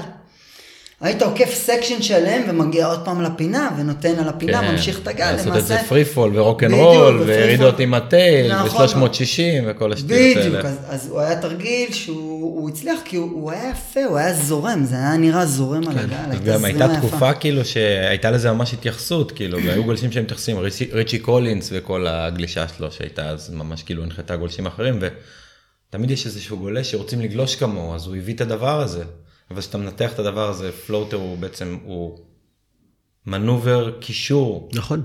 היית 1.01 1.23
עוקף 1.23 1.55
section 1.55 2.03
שלם 2.03 2.43
ומגיע 2.49 2.87
עוד 2.87 3.05
פעם 3.05 3.23
לפינה 3.23 3.71
ונותן 3.79 4.15
על 4.19 4.29
הפינה, 4.29 4.61
כן, 4.61 4.71
ממשיך 4.73 4.99
את 5.03 5.09
הגל, 5.09 5.33
לעשות 5.33 5.57
את 5.57 5.67
זה 5.67 5.75
למעשה. 5.75 5.89
פרי 5.89 6.05
פול 6.05 6.39
ו 6.39 6.43
rock 6.43 6.63
and 6.63 6.73
בדיוק, 6.73 6.87
roll, 6.87 7.17
ופרי 7.23 7.37
וירידות. 7.37 7.81
עם 7.81 7.95
ה 7.95 8.05
tail, 8.05 8.55
נכון. 8.55 8.87
ו-360 9.01 9.41
וכל 9.67 9.93
השטויות 9.93 10.37
בדיוק, 10.37 10.55
האלה. 10.55 10.69
אז, 10.69 10.77
אז 10.89 11.09
הוא 11.11 11.21
היה 11.21 11.41
תרגיל 11.41 11.93
שהוא 11.93 12.21
הוא 12.61 12.69
הצליח 12.69 12.99
כי 13.05 13.17
הוא, 13.17 13.31
הוא 13.33 13.53
היה 13.53 13.71
יפה, 13.71 14.05
הוא 14.05 14.17
היה 14.19 14.33
זורם, 14.35 14.85
זה 14.85 14.95
היה 14.95 15.17
נראה 15.17 15.47
זורם 15.47 15.89
על 15.89 15.99
הגל, 15.99 16.15
הייתה 16.31 16.45
כן. 16.45 16.53
גם 16.53 16.65
הייתה 16.65 16.79
זרימה 16.79 16.99
יפה. 16.99 17.09
תקופה 17.09 17.33
כאילו 17.33 17.65
שהייתה 17.65 18.31
לזה 18.31 18.53
ממש 18.53 18.73
התייחסות, 18.75 19.33
כאילו, 19.33 19.59
והיו 19.65 19.85
גולשים 19.85 20.13
שהם 20.13 20.23
מתייחסים, 20.23 20.59
ריצ'י- 20.59 20.89
ריצ'י 20.93 21.19
קולינס 21.19 21.69
וכל 21.73 22.07
הגלישה 22.09 22.65
שלו, 22.79 22.93
שהייתה 22.93 23.29
אז 23.29 23.51
ממש 23.51 23.83
כאילו 23.83 24.03
הנחתה 24.03 24.37
גולשים 24.37 24.67
אחרים, 24.67 24.99
ותמיד 25.91 26.11
יש 26.11 26.27
איזשהו 26.27 26.59
גולש 26.59 26.91
שרוצים 26.91 27.21
לגלוש 27.21 27.57
כמוהו, 27.57 27.95
אז 27.95 28.07
הוא 28.07 28.17
הביא 28.17 28.35
את 28.35 28.41
הדבר 28.41 28.81
הזה. 28.81 29.05
אבל 29.51 29.61
כשאתה 29.61 29.79
מנתח 29.79 30.13
את 30.13 30.19
הדבר 30.19 30.49
הזה, 30.49 30.73
floater 30.73 31.17
הוא 31.17 31.39
בעצם, 31.39 31.79
הוא 31.85 32.19
maneuver 33.27 33.91
קישור, 34.01 34.69
נכון. 34.73 35.03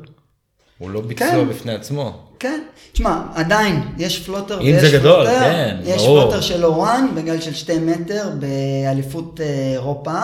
הוא 0.78 0.90
לא 0.90 1.02
ביצוע 1.02 1.28
כן. 1.28 1.50
בפני 1.50 1.74
עצמו. 1.74 2.28
כן, 2.40 2.64
תשמע, 2.92 3.22
עדיין, 3.36 3.82
יש 3.98 4.20
floater 4.20 4.62
אם 4.62 4.66
ויש 4.66 4.82
זה 4.82 4.98
גדול, 4.98 5.26
floater, 5.26 5.40
כן, 5.40 5.78
יש 5.84 6.02
ברור. 6.02 6.22
floater 6.22 6.42
של 6.42 6.66
אורן 6.66 7.08
בגל 7.16 7.42
של 7.42 7.54
שתי 7.54 7.80
מטר 7.80 8.30
באליפות 8.40 9.42
אה, 9.42 9.72
אירופה, 9.74 10.22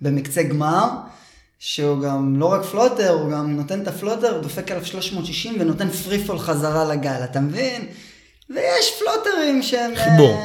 במקצה 0.00 0.42
גמר, 0.42 0.84
שהוא 1.58 2.02
גם 2.02 2.36
לא 2.36 2.46
רק 2.46 2.64
floater, 2.64 3.10
הוא 3.10 3.30
גם 3.30 3.56
נותן 3.56 3.82
את 3.82 3.88
ה 3.88 3.94
floater, 3.94 4.40
דופק 4.42 4.70
עליו 4.70 4.84
360 4.84 5.56
ונותן 5.60 5.90
free 5.90 6.24
fall 6.24 6.38
חזרה 6.38 6.84
לגל, 6.84 7.20
אתה 7.24 7.40
מבין? 7.40 7.86
ויש 8.50 8.98
פלוטרים 8.98 9.62
שהם... 9.62 9.92
חיבור. 9.96 10.40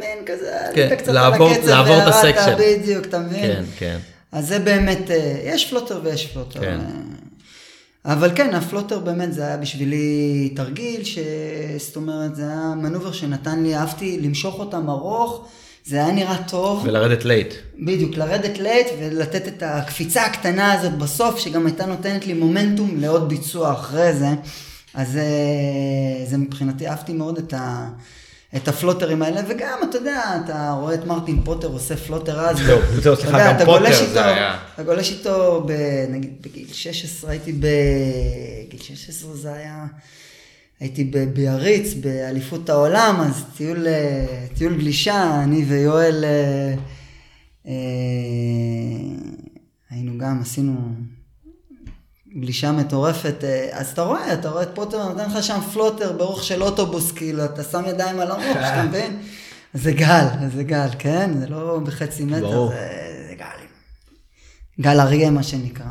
מין 0.00 0.18
כזה, 0.26 0.56
כן, 0.74 0.82
עלית 0.86 0.98
קצת 0.98 1.08
לעבור- 1.12 1.48
על 1.48 1.54
הקצב 1.54 1.68
לעבור 1.68 1.98
את 2.02 2.06
ה 2.14 2.18
section. 2.18 2.54
בדיוק, 2.58 3.04
אתה 3.06 3.18
מבין? 3.18 3.40
כן, 3.40 3.64
כן. 3.78 3.98
אז 4.32 4.48
זה 4.48 4.58
באמת, 4.58 5.10
אה, 5.10 5.36
יש 5.44 5.70
floater 5.70 6.00
ויש 6.04 6.26
floater. 6.26 6.60
כן. 6.60 6.78
אה, 6.80 8.12
אבל 8.12 8.30
כן, 8.34 8.54
ה 8.54 8.60
floater 8.60 8.98
באמת 8.98 9.32
זה 9.32 9.46
היה 9.46 9.56
בשבילי 9.56 10.48
תרגיל, 10.56 11.04
ש... 11.04 11.18
זאת 11.78 11.96
אומרת, 11.96 12.36
זה 12.36 12.42
היה 12.42 12.72
maneuver 12.76 13.12
שנתן 13.12 13.62
לי, 13.62 13.76
אהבתי 13.76 14.20
למשוך 14.22 14.58
אותם 14.58 14.88
ארוך, 14.90 15.44
זה 15.86 15.96
היה 15.96 16.10
נראה 16.12 16.36
טוב. 16.48 16.82
ולרדת 16.84 17.24
late. 17.24 17.54
בדיוק, 17.78 18.16
לרדת 18.16 18.58
late 18.58 18.86
ולתת 19.00 19.48
את 19.48 19.62
הקפיצה 19.66 20.22
הקטנה 20.26 20.72
הזאת 20.72 20.92
בסוף, 20.98 21.38
שגם 21.38 21.66
הייתה 21.66 21.86
נותנת 21.86 22.26
לי 22.26 22.32
מומנטום 22.34 23.00
לעוד 23.00 23.28
ביצוע 23.28 23.72
אחרי 23.72 24.12
זה. 24.14 24.26
אז 24.94 25.16
אה, 25.16 25.22
זה 26.26 26.36
מבחינתי, 26.38 26.88
אהבתי 26.88 27.12
מאוד 27.12 27.38
את, 27.38 27.54
ה, 27.56 27.88
את 28.56 28.68
הפלוטרים 28.68 29.22
האלה, 29.22 29.40
וגם, 29.48 29.78
אתה 29.90 29.96
יודע, 29.98 30.22
אתה 30.44 30.70
רואה 30.80 30.94
את 30.94 31.04
מרטין 31.04 31.42
פוטר 31.44 31.68
עושה 31.68 31.96
floater 31.96 32.40
אז. 32.40 32.56
זהו, 32.58 32.78
זהו, 33.02 33.12
אתה 33.14 33.22
סליחה, 33.22 33.38
גם 33.38 33.58
פוטר 33.58 33.64
גולש 33.64 33.96
זה 33.96 34.04
איתו- 34.04 34.18
היה. 34.20 34.58
אתה 34.74 34.82
גולש 34.82 35.10
איתו, 35.12 35.66
נגיד 36.10 36.32
בגיל 36.42 36.66
16, 36.72 37.30
הייתי 37.30 37.52
בגיל 37.52 38.80
16 38.82 39.34
זה 39.36 39.52
היה, 39.52 39.86
הייתי 40.80 41.04
ב- 41.04 41.18
ביריץ, 41.34 41.94
באליפות 41.94 42.70
העולם, 42.70 43.20
אז 43.20 43.44
טיול, 43.56 43.86
אה, 43.86 44.24
טיול 44.58 44.78
גלישה, 44.78 45.40
אני 45.44 45.64
ויואל 45.64 46.24
אה, 46.24 46.74
אה, 47.66 47.72
היינו 49.90 50.18
גם, 50.18 50.40
עשינו 50.42 50.90
גלישה 52.40 52.72
מטורפת, 52.72 53.44
אה, 53.44 53.68
אז 53.72 53.90
אתה 53.90 54.02
רואה, 54.02 54.34
אתה 54.34 54.50
רואה 54.50 54.62
את 54.62 54.68
פוטר 54.74 55.08
נותן 55.08 55.30
לך 55.30 55.42
שם 55.42 55.58
פלוטר 55.72 56.12
באורך 56.12 56.44
של 56.44 56.62
אוטובוס, 56.62 57.12
כאילו, 57.12 57.44
אתה 57.44 57.62
שם 57.62 57.82
ידיים 57.86 58.20
על 58.20 58.30
הראש, 58.30 58.56
אתה 58.56 58.82
מבין? 58.88 59.16
זה 59.74 59.92
גל, 59.92 60.26
זה 60.56 60.64
גל, 60.64 60.88
כן? 60.98 61.30
זה 61.40 61.46
לא 61.48 61.80
בחצי 61.84 62.24
מטר. 62.24 62.68
זה, 62.68 62.74
זה 63.28 63.34
גל. 63.38 63.44
גל 64.80 65.00
אריה, 65.00 65.30
מה 65.30 65.42
שנקרא. 65.42 65.84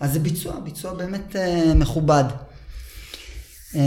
אז 0.00 0.12
זה 0.12 0.18
ביצוע, 0.18 0.60
ביצוע 0.60 0.94
באמת 0.94 1.36
אה, 1.36 1.74
מכובד. 1.74 2.24
אה, 3.76 3.80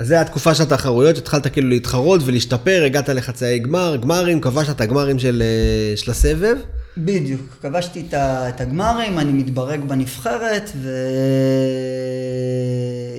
אז 0.00 0.06
זה 0.06 0.20
התקופה 0.20 0.54
של 0.54 0.62
התחרויות, 0.62 1.18
התחלת 1.18 1.52
כאילו 1.52 1.68
להתחרות 1.68 2.20
ולהשתפר, 2.24 2.82
הגעת 2.86 3.08
לחצאי 3.08 3.58
גמר, 3.58 3.96
גמרים, 3.96 4.40
כבשת 4.40 4.70
את 4.70 4.80
הגמרים 4.80 5.18
של, 5.18 5.42
אה, 5.42 5.96
של 5.96 6.10
הסבב. 6.10 6.56
בדיוק, 6.96 7.40
כבשתי 7.62 8.08
את 8.12 8.60
הגמרים, 8.60 9.18
אני 9.18 9.32
מתברג 9.32 9.80
בנבחרת 9.80 10.70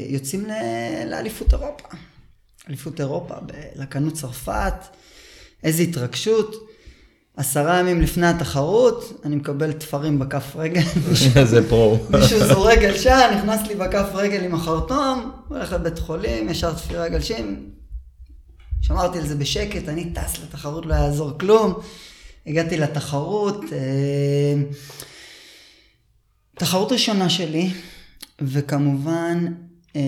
ויוצאים 0.09 0.45
לאליפות 1.05 1.53
אירופה. 1.53 1.87
אליפות 2.69 2.99
אירופה 2.99 3.35
בלקנות 3.75 4.13
צרפת, 4.13 4.73
איזו 5.63 5.83
התרגשות. 5.83 6.55
עשרה 7.37 7.79
ימים 7.79 8.01
לפני 8.01 8.27
התחרות, 8.27 9.21
אני 9.25 9.35
מקבל 9.35 9.71
תפרים 9.71 10.19
בכף 10.19 10.55
רגל. 10.55 10.81
זה 11.43 11.69
פרו. 11.69 11.97
מישהו 12.09 12.39
זורק 12.47 12.79
גלשן, 12.79 13.31
נכנס 13.37 13.67
לי 13.67 13.75
בכף 13.75 14.07
רגל 14.13 14.43
עם 14.43 14.55
החרטום, 14.55 15.31
הולך 15.47 15.73
לבית 15.73 15.99
חולים, 15.99 16.49
ישר 16.49 16.73
תפירה 16.73 17.09
גלשים. 17.09 17.69
שמרתי 18.81 19.17
על 19.17 19.27
זה 19.27 19.35
בשקט, 19.35 19.89
אני 19.89 20.13
טס 20.13 20.39
לתחרות, 20.43 20.85
לא 20.85 20.93
יעזור 20.93 21.31
כלום. 21.39 21.73
הגעתי 22.47 22.77
לתחרות, 22.77 23.63
אה, 23.73 24.53
תחרות 26.55 26.91
ראשונה 26.91 27.29
שלי, 27.29 27.71
וכמובן, 28.41 29.45
אה, 29.95 30.01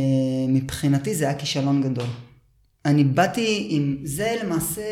מבחינתי 0.48 1.16
זה 1.16 1.30
היה 1.30 1.40
כישלון 1.40 1.82
גדול. 1.84 2.08
אני 2.86 3.04
באתי 3.04 3.68
עם 3.70 3.98
זה 4.04 4.36
למעשה, 4.44 4.84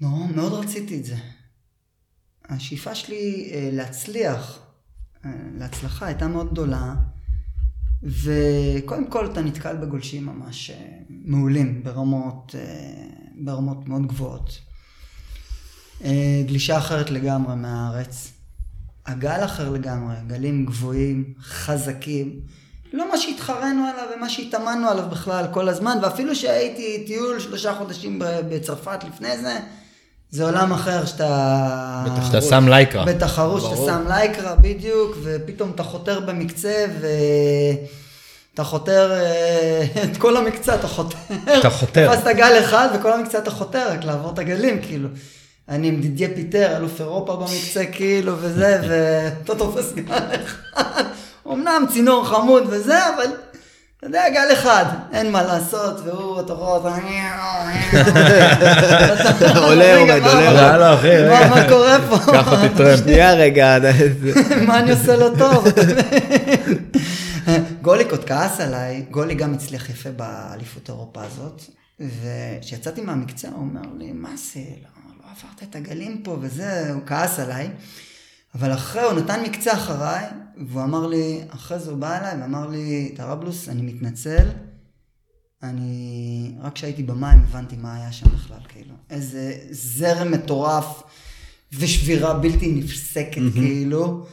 לא, 0.00 0.08
מאוד 0.34 0.52
רציתי 0.52 0.98
את 0.98 1.04
זה. 1.04 1.16
השאיפה 2.48 2.94
שלי 2.94 3.50
אה, 3.52 3.68
להצליח, 3.72 4.66
להצלחה, 5.58 6.06
הייתה 6.06 6.28
מאוד 6.28 6.50
גדולה, 6.52 6.94
וקודם 8.02 9.10
כל 9.10 9.26
אתה 9.26 9.42
נתקל 9.42 9.76
בגולשים 9.76 10.26
ממש 10.26 10.70
מעולים, 11.08 11.82
ברמות, 11.82 12.54
ברמות 13.44 13.88
מאוד 13.88 14.06
גבוהות. 14.06 14.69
אה, 16.04 16.42
גלישה 16.46 16.78
אחרת 16.78 17.10
לגמרי 17.10 17.54
מהארץ. 17.56 18.32
הגל 19.06 19.44
אחר 19.44 19.68
לגמרי, 19.68 20.14
גלים 20.26 20.66
גבוהים, 20.66 21.24
חזקים. 21.42 22.40
לא 22.92 23.10
מה 23.10 23.18
שהתחרנו 23.18 23.84
עליו 23.86 24.04
ומה 24.16 24.28
שהתאמנו 24.28 24.88
עליו 24.88 25.04
בכלל 25.10 25.46
כל 25.50 25.68
הזמן, 25.68 25.98
ואפילו 26.02 26.36
שהייתי 26.36 27.04
טיול 27.06 27.40
שלושה 27.40 27.74
חודשים 27.74 28.18
בצרפת 28.48 29.04
לפני 29.04 29.38
זה, 29.38 29.58
זה 30.30 30.44
עולם 30.44 30.72
אחר 30.72 31.06
שאתה... 31.06 32.04
שאתה 32.26 32.42
שם 32.42 32.68
לייקרה. 32.68 33.04
בתחרות 33.04 33.62
שאתה 33.62 33.76
שם 33.76 34.04
לייקרה 34.08 34.54
בדיוק, 34.54 35.16
ופתאום 35.22 35.70
אתה 35.74 35.82
חותר 35.82 36.20
במקצה, 36.20 36.86
ואתה 38.50 38.64
חותר 38.64 39.12
אה, 39.12 39.84
את 40.04 40.16
כל 40.16 40.36
המקצה, 40.36 40.74
אתה 40.74 40.88
חותר. 40.88 41.18
אתה 41.58 41.70
חותר. 41.70 42.14
תפסת 42.14 42.26
גל 42.36 42.60
אחד, 42.64 42.88
וכל 42.94 43.12
המקצה 43.12 43.38
אתה 43.38 43.50
חותר, 43.50 43.92
רק 43.92 44.04
לעבור 44.04 44.32
את 44.32 44.38
הגלים, 44.38 44.82
כאילו. 44.82 45.08
אני 45.70 45.88
עם 45.88 46.00
דידיה 46.00 46.28
פיטר, 46.34 46.76
אלוף 46.76 47.00
אירופה 47.00 47.36
במקצה, 47.36 47.84
כאילו, 47.92 48.32
וזה, 48.40 48.80
ואתה 48.88 49.54
תופס 49.54 49.92
גל 49.92 50.14
אחד. 50.44 51.02
אמנם 51.46 51.84
צינור 51.92 52.26
חמוד 52.26 52.62
וזה, 52.70 53.08
אבל... 53.08 53.26
אתה 53.98 54.06
יודע, 54.08 54.28
גל 54.28 54.52
אחד, 54.52 54.84
אין 55.12 55.32
מה 55.32 55.42
לעשות, 55.42 56.00
והוא, 56.04 56.40
אתה 56.40 56.52
רואה 56.52 56.72
אותו, 56.72 56.88
עולה, 59.66 59.84
יורד, 59.84 60.22
עולה. 60.22 60.78
לא, 60.78 60.94
אחי, 60.94 61.08
רגע. 61.08 61.48
מה 61.48 61.68
קורה 61.68 61.98
פה? 62.08 62.14
אותי 62.14 62.74
טרמפ. 62.76 62.98
שנייה 63.04 63.34
רגע, 63.34 63.78
מה 64.66 64.78
אני 64.78 64.90
עושה 64.90 65.16
לו 65.16 65.38
טוב? 65.38 65.66
גוליק 67.82 68.10
עוד 68.10 68.24
כעס 68.24 68.60
עליי, 68.60 69.04
גולי 69.10 69.34
גם 69.34 69.54
הצליח 69.54 69.90
יפה 69.90 70.10
באליפות 70.10 70.88
אירופה 70.88 71.20
הזאת, 71.22 71.62
וכשיצאתי 72.00 73.00
מהמקצוע 73.00 73.50
הוא 73.50 73.60
אומר 73.60 73.88
לי, 73.98 74.12
מה 74.12 74.28
זה, 74.36 74.60
לא, 74.60 74.88
לא 74.96 74.99
עברת 75.30 75.62
את 75.62 75.76
הגלים 75.76 76.22
פה 76.22 76.36
וזה, 76.40 76.92
הוא 76.92 77.02
כעס 77.06 77.38
עליי, 77.38 77.70
אבל 78.54 78.72
אחרי, 78.74 79.02
הוא 79.02 79.12
נתן 79.12 79.42
מקצוע 79.42 79.72
אחריי, 79.72 80.24
והוא 80.68 80.82
אמר 80.82 81.06
לי, 81.06 81.40
אחרי 81.48 81.78
זה 81.78 81.90
הוא 81.90 81.98
בא 81.98 82.18
אליי 82.18 82.42
ואמר 82.42 82.66
לי, 82.66 83.12
טראבלוס, 83.16 83.68
אני 83.68 83.82
מתנצל, 83.82 84.48
אני, 85.62 86.54
רק 86.60 86.72
כשהייתי 86.72 87.02
במים 87.02 87.38
הבנתי 87.48 87.76
מה 87.76 87.96
היה 87.96 88.12
שם 88.12 88.26
בכלל, 88.28 88.58
כאילו, 88.68 88.94
איזה 89.10 89.58
זרם 89.70 90.30
מטורף 90.30 91.02
ושבירה 91.72 92.34
בלתי 92.34 92.72
נפסקת, 92.72 93.42
כאילו, 93.54 94.26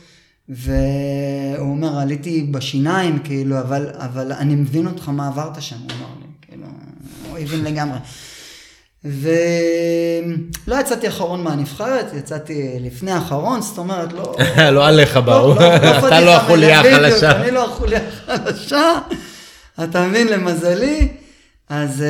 והוא 0.49 1.71
אומר, 1.71 1.99
עליתי 1.99 2.43
בשיניים, 2.51 3.19
כאילו, 3.19 3.59
אבל, 3.59 3.89
אבל 3.95 4.31
אני 4.31 4.55
מבין 4.55 4.87
אותך 4.87 5.09
מה 5.09 5.27
עברת 5.27 5.61
שם, 5.61 5.79
הוא 5.79 5.91
אמר 5.91 6.19
לי, 6.19 6.27
כאילו, 6.41 6.67
הוא 7.29 7.37
הבין 7.37 7.63
לגמרי. 7.63 7.97
ולא 9.05 10.75
יצאתי 10.81 11.07
אחרון 11.07 11.43
מהנבחרת, 11.43 12.13
יצאתי 12.13 12.69
לפני 12.81 13.11
האחרון, 13.11 13.61
זאת 13.61 13.77
אומרת, 13.77 14.13
לא... 14.13 14.35
לא 14.71 14.87
עליך 14.87 15.17
באו. 15.17 15.53
לא, 15.53 15.59
לא, 15.61 15.75
לא 16.01 16.07
אתה 16.07 16.21
לא 16.21 16.35
החוליה 16.35 16.79
החלשה. 16.79 17.41
אני 17.41 17.51
לא 17.51 17.65
החוליה 17.65 17.99
החלשה, 18.27 18.91
אתה 19.83 20.07
מבין, 20.07 20.27
למזלי, 20.27 21.07
אז 21.69 22.01
אה, 22.01 22.07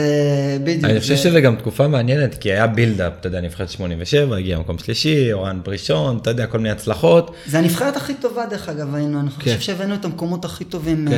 בדיוק. 0.64 0.84
אני 0.86 1.00
חושב 1.00 1.16
זה- 1.16 1.22
שזה 1.22 1.42
גם 1.42 1.56
תקופה 1.56 1.88
מעניינת, 1.88 2.36
כי 2.36 2.52
היה 2.52 2.68
בילדאפ, 2.68 3.14
אתה 3.20 3.28
יודע, 3.28 3.42
נבחרת 3.42 3.70
87, 3.70 4.38
הגיע 4.38 4.60
מקום 4.60 4.78
שלישי, 4.78 5.34
אורן 5.34 5.60
ראשון, 5.68 6.18
אתה 6.22 6.30
יודע, 6.30 6.48
כל 6.48 6.58
מיני 6.58 6.70
הצלחות. 6.70 7.36
זה 7.48 7.58
הנבחרת 7.60 7.96
הכי 7.98 8.14
טובה, 8.14 8.46
דרך 8.46 8.70
אגב, 8.70 8.96
היינו, 8.96 9.20
אני 9.20 9.30
חושב 9.30 9.52
כן. 9.56 9.60
שהבאנו 9.60 9.96
את 9.96 10.06
המקומות 10.06 10.46
הכי 10.46 10.64
טובים 10.66 11.08
כן. 11.10 11.14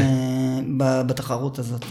אה, 0.86 1.04
בתחרות 1.04 1.60
הזאת. 1.60 1.86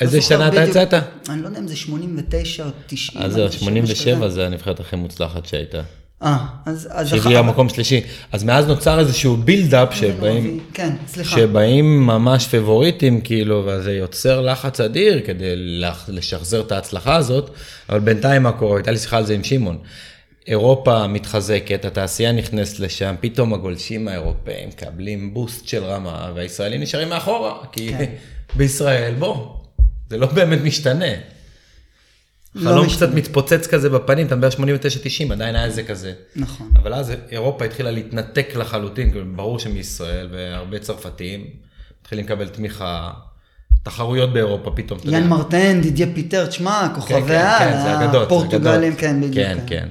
איזה 0.00 0.16
לא 0.16 0.22
זוכר 0.22 0.36
שנה 0.36 0.48
אתה 0.48 0.64
יצאת? 0.70 0.94
אני 1.28 1.42
לא 1.42 1.46
יודע 1.46 1.58
אם 1.58 1.68
זה 1.68 1.76
89 1.76 2.64
או 2.64 2.70
90. 2.86 3.22
אז 3.22 3.32
זהו, 3.32 3.48
משהו 3.48 3.60
87 3.60 4.16
כזה. 4.16 4.28
זה 4.28 4.46
הנבחרת 4.46 4.80
הכי 4.80 4.96
מוצלחת 4.96 5.46
שהייתה. 5.46 5.80
אה, 6.22 6.46
אז... 6.66 6.88
אז 6.90 7.08
שהגיע 7.08 7.42
מקום 7.42 7.68
שלישי. 7.68 8.00
אז 8.32 8.44
מאז 8.44 8.66
נוצר 8.66 8.98
איזשהו 8.98 9.36
בילדאפ 9.36 9.94
שבאים... 9.94 10.60
כן, 10.74 10.92
סליחה. 11.06 11.36
שבאים 11.36 12.06
ממש 12.06 12.46
פבוריטים 12.46 13.20
כאילו, 13.20 13.66
וזה 13.66 13.92
יוצר 13.92 14.40
לחץ 14.40 14.80
אדיר 14.80 15.20
כדי 15.26 15.54
לשחזר 16.08 16.60
את 16.60 16.72
ההצלחה 16.72 17.16
הזאת, 17.16 17.50
אבל 17.88 18.00
בינתיים 18.00 18.42
מה 18.42 18.52
קורה? 18.52 18.76
הייתה 18.76 18.90
לי 18.90 18.98
שיחה 18.98 19.16
על 19.16 19.26
זה 19.26 19.34
עם 19.34 19.44
שמעון. 19.44 19.78
אירופה 20.46 21.06
מתחזקת, 21.06 21.84
התעשייה 21.84 22.32
נכנסת 22.32 22.80
לשם, 22.80 23.14
פתאום 23.20 23.54
הגולשים 23.54 24.08
האירופאים 24.08 24.68
מקבלים 24.68 25.34
בוסט 25.34 25.68
של 25.68 25.84
רמה, 25.84 26.32
והישראלים 26.34 26.80
נשארים 26.80 27.08
מאחורה, 27.08 27.54
כי 27.72 27.92
כן. 27.98 28.04
בישראל, 28.56 29.14
בוא, 29.18 29.46
זה 30.14 30.18
לא 30.18 30.26
באמת 30.26 30.58
משתנה. 30.62 31.04
לא 32.54 32.70
חלום 32.70 32.86
משתנה. 32.86 33.06
קצת 33.08 33.16
מתפוצץ 33.16 33.66
כזה 33.66 33.90
בפנים, 33.90 34.26
אתה 34.26 34.36
מדבר 34.36 34.48
89-90, 34.48 35.32
עדיין 35.32 35.56
היה 35.56 35.64
איזה 35.64 35.82
כזה. 35.82 36.12
נכון. 36.36 36.70
אבל 36.76 36.94
אז 36.94 37.12
אירופה 37.30 37.64
התחילה 37.64 37.90
להתנתק 37.90 38.56
לחלוטין, 38.56 39.10
כאילו, 39.10 39.24
ברור 39.36 39.58
שמישראל 39.58 40.28
והרבה 40.32 40.78
צרפתים 40.78 41.46
מתחילים 42.00 42.24
לקבל 42.24 42.48
תמיכה, 42.48 43.10
תחרויות 43.82 44.32
באירופה 44.32 44.70
פתאום. 44.70 44.98
יאן 45.04 45.28
מרטן, 45.28 45.80
דידיה 45.80 46.06
פיטר, 46.14 46.46
תשמע, 46.46 46.88
כן, 46.88 46.94
כוכבי 46.94 47.22
כן, 47.28 47.34
העל, 47.34 47.72
כן, 47.72 47.82
זה 47.82 47.94
אגדות, 47.94 48.12
זה 48.12 48.22
הפורטוגלים, 48.22 48.92
אגדות. 48.92 49.00
כן, 49.00 49.20
בדיוק. 49.20 49.46
כן, 49.46 49.58
כן. 49.66 49.88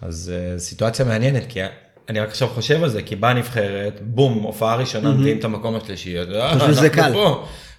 אז 0.00 0.32
אה, 0.34 0.58
סיטואציה 0.58 1.04
מעניינת, 1.04 1.42
כי 1.48 1.60
אני 2.08 2.20
רק 2.20 2.28
עכשיו 2.28 2.48
חושב 2.48 2.82
על 2.82 2.88
זה, 2.90 3.02
כי 3.02 3.16
באה 3.16 3.34
נבחרת, 3.34 4.00
בום, 4.02 4.42
הופעה 4.42 4.76
ראשונה, 4.76 5.10
מביאים 5.10 5.38
את 5.38 5.44
המקום 5.44 5.76
השלישי, 5.76 6.18
אה, 6.18 6.24
שזה 6.24 6.86
אנחנו 6.86 6.90
קל. 6.90 7.12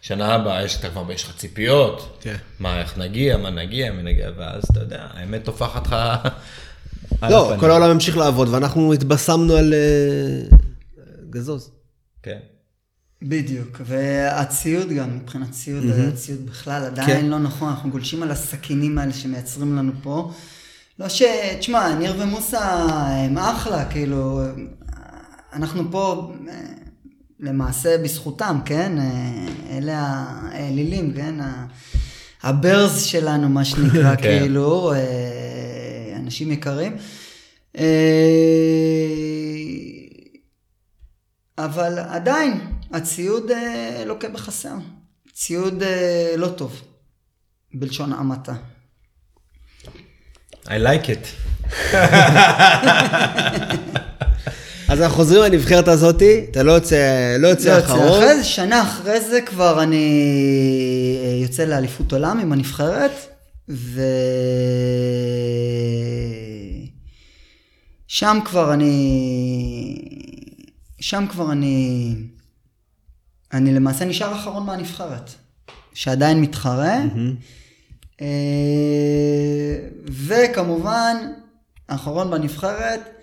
שנה 0.02 0.36
הבאה 0.36 0.64
יש 0.64 0.80
אתה 0.80 0.89
כבר, 0.89 1.12
יש 1.12 1.24
לך 1.24 1.36
ציפיות, 1.38 2.18
כן. 2.22 2.36
מה, 2.60 2.80
איך 2.80 2.98
נגיע, 2.98 3.38
מה 3.38 3.50
נגיע, 3.50 3.91
מי 3.91 4.04
נגיע, 4.04 4.30
ואז 4.38 4.64
אתה 4.72 4.80
יודע, 4.80 5.08
האמת 5.14 5.43
טופחת 5.43 5.88
לך 5.88 5.95
לא, 7.22 7.45
הפנים. 7.45 7.60
כל 7.60 7.72
העולם 7.72 7.89
המשיך 7.89 8.18
לעבוד, 8.18 8.50
ואנחנו 8.50 8.93
התבשמנו 8.93 9.56
על 9.56 9.74
אה, 9.74 10.58
גזוז. 11.30 11.72
כן. 12.24 12.38
בדיוק, 13.22 13.82
והציוד 13.86 14.89
גם, 14.89 15.16
מבחינת 15.18 15.52
ציוד, 15.52 15.84
הציוד 16.14 16.45
בכלל 16.45 16.82
כן. 16.82 17.02
עדיין 17.02 17.30
לא 17.30 17.39
נכון, 17.39 17.70
אנחנו 17.70 17.89
גולשים 17.89 18.24
על 18.24 18.32
הסכינים 18.32 18.98
האלה 18.98 19.14
שמייצרים 19.14 19.78
לנו 19.78 19.91
פה. 20.04 20.32
לא 21.00 21.10
ש... 21.10 21.24
תשמע, 21.60 21.95
ניר 21.95 22.16
ומוסא 22.20 22.86
הם 23.10 23.38
אחלה, 23.38 23.86
כאילו, 23.86 24.41
אנחנו 25.54 25.91
פה, 25.91 26.32
אה, 26.50 26.54
למעשה 27.40 27.98
בזכותם, 27.98 28.60
כן? 28.66 28.98
אה, 29.00 29.46
אלה 29.78 30.26
האלילים, 30.52 31.14
כן? 31.14 31.36
הברז 32.44 33.04
שלנו, 33.04 33.50
מה 33.50 33.66
שנקרא, 33.66 34.16
כן. 34.22 34.40
כאילו, 34.40 34.94
אה, 34.94 36.14
אנשים 36.16 36.52
יקרים. 36.52 36.98
אה, 37.78 37.84
אבל 41.58 42.00
עדיין, 42.00 42.60
הציוד 42.94 43.52
לוקה 44.06 44.30
בחסר. 44.30 44.76
ציוד 45.34 45.84
לא 46.38 46.48
טוב, 46.48 46.82
בלשון 47.74 48.14
המעטה. 48.14 48.54
I 50.66 50.70
like 50.70 51.08
it. 51.08 51.26
אז 54.90 55.02
אנחנו 55.02 55.16
חוזרים 55.16 55.42
לנבחרת 55.42 55.88
הזאתי, 55.88 56.46
אתה 56.52 56.64
לא 56.64 56.72
יוצא, 56.72 57.36
לא 57.40 57.48
יוצא 57.48 57.70
יוצא 57.70 57.86
אחרון. 57.86 58.08
אחרי 58.08 58.38
זה, 58.38 58.44
שנה 58.44 58.82
אחרי 58.82 59.22
זה 59.22 59.42
כבר 59.42 59.84
אני 59.84 61.18
אה, 61.24 61.44
יוצא 61.44 61.64
לאליפות 61.64 62.14
עולם 62.14 62.40
עם 62.40 62.52
הנבחרת, 62.52 63.12
ו... 63.70 64.02
שם 68.08 68.40
כבר 68.46 68.74
אני... 68.74 69.96
שם 71.00 71.26
כבר 71.30 71.52
אני... 71.52 72.16
אני 73.54 73.74
למעשה 73.74 74.06
נשאר 74.06 74.36
אחרון 74.36 74.66
מהנבחרת, 74.66 75.32
שעדיין 75.94 76.42
מתחרה. 76.42 76.98
אה, 78.22 78.28
וכמובן, 80.10 81.16
האחרון 81.90 82.32
בנבחרת, 82.32 83.16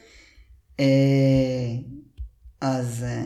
אז 2.61 3.05
אה, 3.09 3.23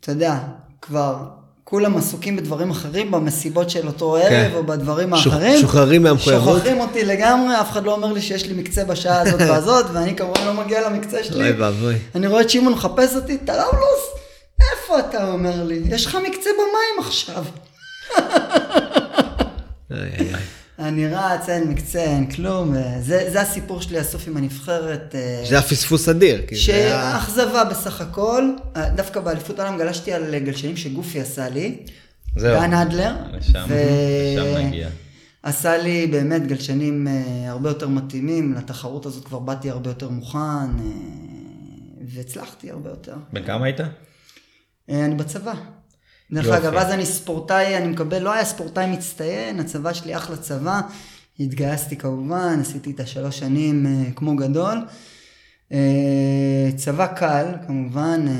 אתה 0.00 0.12
יודע, 0.12 0.38
כבר 0.82 1.16
כולם 1.64 1.96
עסוקים 1.96 2.36
בדברים 2.36 2.70
אחרים, 2.70 3.10
במסיבות 3.10 3.70
של 3.70 3.86
אותו 3.86 4.16
ערב, 4.16 4.28
כן. 4.28 4.50
או 4.54 4.66
בדברים 4.66 5.16
שוח- 5.16 5.26
האחרים. 5.34 5.60
שוחררים 5.60 6.02
מהמחויבות. 6.02 6.56
שוכחים 6.56 6.80
אותי 6.80 7.04
לגמרי, 7.04 7.60
אף 7.60 7.70
אחד 7.70 7.84
לא 7.84 7.94
אומר 7.94 8.12
לי 8.12 8.22
שיש 8.22 8.46
לי 8.46 8.54
מקצה 8.62 8.84
בשעה 8.84 9.20
הזאת 9.20 9.40
והזאת, 9.50 9.86
ואני 9.92 10.16
כמובן 10.16 10.44
לא 10.46 10.54
מגיע 10.54 10.90
למקצה 10.90 11.24
שלי. 11.24 11.50
אוי 11.50 11.60
ואבוי. 11.60 11.94
אני 12.14 12.26
רואה 12.26 12.40
את 12.42 12.50
שמעון 12.50 12.72
מחפש 12.72 13.16
אותי, 13.16 13.38
טראולוס, 13.38 14.04
איפה 14.72 14.98
אתה 15.00 15.32
אומר 15.32 15.64
לי? 15.64 15.82
יש 15.88 16.06
לך 16.06 16.18
מקצה 16.28 16.50
במים 16.58 17.06
עכשיו. 17.06 17.44
אני 20.88 21.08
רץ, 21.08 21.48
אין 21.48 21.68
מקצה, 21.68 21.98
אין 22.02 22.30
כלום, 22.30 22.70
וזה 22.70 23.28
זה 23.32 23.40
הסיפור 23.40 23.80
שלי 23.82 23.98
הסוף 23.98 24.28
עם 24.28 24.36
הנבחרת. 24.36 25.14
אה, 25.14 25.42
שזה 25.44 25.54
היה 25.54 25.62
פספוס 25.68 26.08
אדיר. 26.08 26.36
זה 26.64 26.74
היה- 26.74 27.18
שאכזבה 27.20 27.64
בסך 27.64 28.00
הכל, 28.00 28.50
אה, 28.76 28.90
דווקא 28.90 29.20
באליפות 29.20 29.58
העולם 29.58 29.78
גלשתי 29.78 30.12
על 30.12 30.38
גלשנים 30.38 30.76
שגופי 30.76 31.20
עשה 31.20 31.48
לי, 31.48 31.78
זהו. 32.36 32.60
דן 32.60 32.72
אדלר, 32.74 33.14
לשם, 33.32 33.64
ו- 33.68 33.74
לשם 34.54 34.66
נגיע. 34.66 34.88
עשה 35.42 35.78
לי 35.78 36.06
באמת 36.06 36.46
גלשנים 36.46 37.08
אה, 37.08 37.12
הרבה 37.50 37.70
יותר 37.70 37.88
מתאימים, 37.88 38.54
לתחרות 38.54 39.06
הזאת 39.06 39.24
כבר 39.24 39.38
באתי 39.38 39.70
הרבה 39.70 39.90
יותר 39.90 40.08
מוכן, 40.08 40.38
אה, 40.38 40.64
והצלחתי 42.08 42.70
הרבה 42.70 42.90
יותר. 42.90 43.14
בן 43.32 43.44
כמה 43.46 43.64
היית? 43.64 43.80
אה, 44.90 45.04
אני 45.04 45.14
בצבא. 45.14 45.54
דרך. 46.32 46.46
אגב, 46.46 46.74
אז 46.74 46.92
אני 46.92 47.06
ספורטאי, 47.06 47.76
אני 47.76 47.86
מקבל, 47.88 48.18
לא 48.18 48.32
היה 48.32 48.44
ספורטאי 48.44 48.86
מצטיין, 48.86 49.60
הצבא 49.60 49.92
שלי 49.92 50.16
אחלה 50.16 50.36
צבא. 50.36 50.80
התגייסתי 51.40 51.96
כמובן, 51.96 52.58
עשיתי 52.60 52.90
את 52.90 53.00
השלוש 53.00 53.38
שנים 53.38 53.86
אה, 53.86 54.10
כמו 54.14 54.36
גדול. 54.36 54.78
אה, 55.72 56.68
צבא 56.76 57.06
קל, 57.06 57.46
כמובן. 57.66 58.24
אה, 58.28 58.34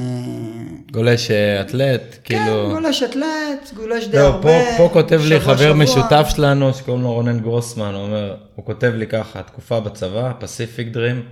גולש 0.93 1.31
אה, 1.31 1.61
אתלט, 1.61 2.17
כן, 2.25 2.45
כאילו... 2.45 2.69
גולש 2.71 3.03
אתלט, 3.03 3.73
גולש 3.77 4.07
די 4.07 4.17
לא, 4.17 4.23
הרבה. 4.23 4.41
פה, 4.43 4.77
פה 4.77 4.91
כותב 4.93 5.21
לי 5.25 5.41
שבוע, 5.41 5.55
חבר 5.55 5.57
שבוע. 5.59 5.85
משותף 5.85 6.27
שלנו 6.37 6.75
שקוראים 6.75 7.03
לו 7.03 7.13
רונן 7.13 7.41
גרוסמן, 7.41 7.95
הוא 7.95 8.03
אומר, 8.03 8.37
הוא 8.55 8.65
כותב 8.65 8.93
לי 8.97 9.07
ככה, 9.07 9.43
תקופה 9.43 9.81
בצבא, 9.81 10.33
פסיפיק 10.39 10.89
דרים, 10.89 11.23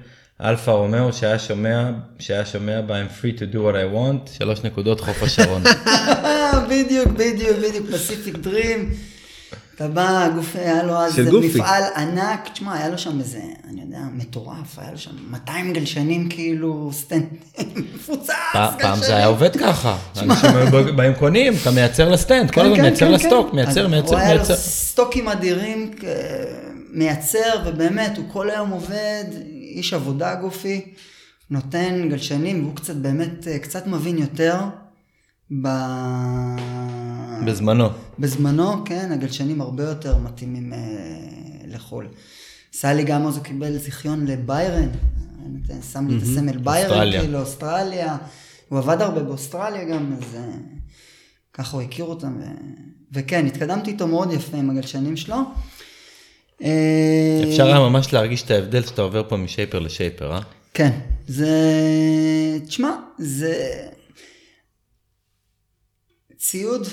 אלפא 0.45 0.70
רומאו 0.70 1.12
שהיה 1.12 1.38
שומע, 1.38 1.90
שהיה 2.18 2.47
שומע 2.47 2.80
ב- 2.80 2.90
I'm 2.90 3.22
free 3.22 3.38
to 3.38 3.55
do 3.55 3.57
what 3.57 3.74
I 3.74 3.95
want, 3.97 4.38
שלוש 4.38 4.59
נקודות 4.64 5.01
חוף 5.01 5.22
השרון. 5.22 5.62
בדיוק, 6.70 7.09
בדיוק, 7.09 7.57
בדיוק, 7.68 7.86
פסיפיק 7.92 8.36
דרים. 8.38 8.90
אתה 9.74 9.88
בא, 9.88 10.28
גוף, 10.34 10.57
היה 10.57 10.82
לו 10.82 10.97
אז. 10.97 11.18
מפעל 11.18 11.82
ענק, 11.97 12.49
תשמע, 12.53 12.74
היה 12.74 12.88
לו 12.88 12.99
שם 12.99 13.20
איזה, 13.20 13.38
אני 13.70 13.80
יודע, 13.80 13.99
מטורף, 14.12 14.78
היה 14.78 14.90
לו 14.92 14.99
שם 14.99 15.11
200 15.30 15.72
גלשנים 15.72 16.28
כאילו, 16.28 16.90
סטנד, 16.92 17.24
מפוצץ, 17.95 18.26
פעם- 18.53 18.68
פעם 18.70 18.74
גלשנים. 18.78 18.97
זה 19.03 19.16
היה 19.16 19.26
עובד 19.26 19.57
ככה, 19.57 19.97
אנשים 20.22 20.51
היו 20.57 20.97
באים 20.97 21.14
קונים, 21.14 21.53
אתה 21.62 21.70
מייצר 21.70 22.09
לסטנד, 22.09 22.51
כל 22.51 22.61
כן, 22.61 22.66
הזמן 22.66 22.76
כן, 22.76 22.82
מייצר 22.82 23.07
כן, 23.07 23.12
לסטוק. 23.12 23.55
מייצר, 23.55 23.84
אז 23.84 23.90
מייצר, 23.90 24.09
הוא 24.11 24.18
היה 24.18 24.32
לו 24.34 24.38
מייצר. 24.38 24.57
סטוקים 24.57 25.28
אדירים, 25.28 25.90
מייצר, 26.92 27.38
ובאמת, 27.66 28.16
הוא 28.16 28.24
כל 28.32 28.51
היום 28.51 28.70
עובד, 28.70 29.24
איש 29.75 29.93
עבודה 29.93 30.35
גופי, 30.35 30.95
נותן 31.51 32.09
גלשנים, 32.09 32.64
והוא 32.64 32.77
קצת 32.77 32.97
באמת, 32.97 33.49
אה, 33.49 33.59
קצת 33.59 33.87
מבין 33.87 34.18
יותר 34.18 34.57
ב... 35.62 35.68
בזמנו. 37.47 37.89
בזמנו, 38.18 38.85
כן, 38.85 39.12
הגלשנים 39.12 39.61
הרבה 39.61 39.85
יותר 39.85 40.18
מתאימים 40.18 40.72
אה, 40.72 40.79
לחו"ל. 41.66 42.09
סלי 42.72 43.05
גם 43.05 43.27
אז 43.27 43.37
הוא 43.37 43.45
קיבל 43.45 43.79
זיכיון 43.79 44.27
לביירן, 44.27 44.89
אה, 45.70 45.83
שם 45.93 46.09
לי 46.09 46.16
את 46.16 46.22
הסמל 46.22 46.59
ביירן, 46.59 46.91
אוסטרליה. 46.91 47.20
כאילו, 47.20 47.41
אוסטרליה. 47.41 48.16
הוא 48.68 48.79
עבד 48.79 49.01
הרבה 49.01 49.22
באוסטרליה 49.22 49.85
גם, 49.85 50.12
אז 50.12 50.35
אה, 50.35 50.51
ככה 51.53 51.77
הוא 51.77 51.83
הכיר 51.83 52.05
אותם. 52.05 52.37
ו... 52.41 52.45
וכן, 53.12 53.47
התקדמתי 53.47 53.91
איתו 53.91 54.07
מאוד 54.07 54.33
יפה 54.33 54.57
עם 54.57 54.70
הגלשנים 54.70 55.16
שלו. 55.16 55.37
אפשר 57.48 57.66
היה 57.66 57.78
ממש 57.78 58.12
להרגיש 58.12 58.42
את 58.42 58.50
ההבדל 58.50 58.82
שאתה 58.82 59.02
עובר 59.02 59.28
פה 59.28 59.36
משייפר 59.36 59.78
לשייפר, 59.78 60.32
אה? 60.32 60.40
כן, 60.74 60.90
זה... 61.26 61.48
תשמע, 62.66 62.90
זה... 63.18 63.55
ציוד 66.38 66.88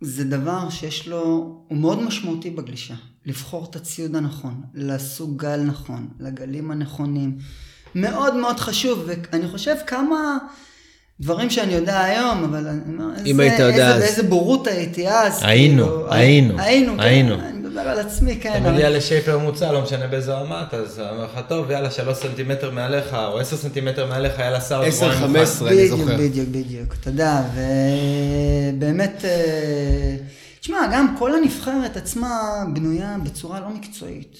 זה 0.00 0.24
דבר 0.24 0.70
שיש 0.70 1.08
לו... 1.08 1.22
הוא 1.68 1.78
מאוד 1.78 2.02
משמעותי 2.02 2.50
בגלישה. 2.50 2.94
לבחור 3.26 3.66
את 3.70 3.76
הציוד 3.76 4.16
הנכון, 4.16 4.62
לסוג 4.74 5.42
גל 5.42 5.60
נכון, 5.60 6.08
לגלים 6.20 6.70
הנכונים. 6.70 7.38
מאוד 7.94 8.36
מאוד 8.36 8.60
חשוב, 8.60 9.04
ואני 9.06 9.48
חושב 9.48 9.74
כמה 9.86 10.38
דברים 11.20 11.50
שאני 11.50 11.72
יודע 11.72 12.00
היום, 12.00 12.44
אבל 12.44 12.66
אני 12.66 12.80
אומר, 12.92 13.14
איזה, 13.16 13.42
היית 13.42 13.58
יודע 13.58 13.68
איזה, 13.68 13.94
אז. 13.94 14.02
באיזה 14.02 14.22
בורות 14.22 14.66
הייתי 14.66 15.08
אז. 15.08 15.38
היינו, 15.42 15.84
כאילו, 15.86 16.12
היינו, 16.12 16.60
היינו, 16.60 16.92
כן, 16.94 17.00
היינו. 17.00 17.34
אני 17.34 17.53
מדבר 17.74 17.88
על 17.88 17.98
עצמי, 18.00 18.36
כן. 18.40 18.50
אתה 18.50 18.58
אבל- 18.58 18.72
מגיע 18.72 18.90
לשייפר 18.90 19.38
מוצע, 19.38 19.72
לא 19.72 19.82
משנה 19.82 20.06
באיזה 20.06 20.34
רמה 20.34 20.64
אז 20.72 21.00
אני 21.00 21.10
אומר 21.10 21.24
לך, 21.24 21.40
טוב, 21.48 21.70
יאללה, 21.70 21.90
שלוש 21.90 22.18
סנטימטר 22.18 22.70
מעליך, 22.70 23.14
או 23.14 23.38
עשר 23.38 23.56
סנטימטר 23.56 24.06
מעליך, 24.06 24.38
יאללה, 24.38 24.60
שר 24.60 24.82
עשר. 24.82 25.12
חמש 25.12 25.36
עשרה. 25.40 25.68
אני 25.70 25.76
בדיוק, 25.76 25.98
זוכר. 26.00 26.16
בדיוק, 26.18 26.48
בדיוק, 26.48 26.94
אתה 27.00 27.10
יודע, 27.10 27.42
ובאמת, 28.74 29.24
אה, 29.24 30.16
תשמע, 30.60 30.78
גם 30.92 31.16
כל 31.18 31.34
הנבחרת 31.34 31.96
עצמה 31.96 32.40
בנויה 32.74 33.16
בצורה 33.24 33.60
לא 33.60 33.68
מקצועית. 33.68 34.36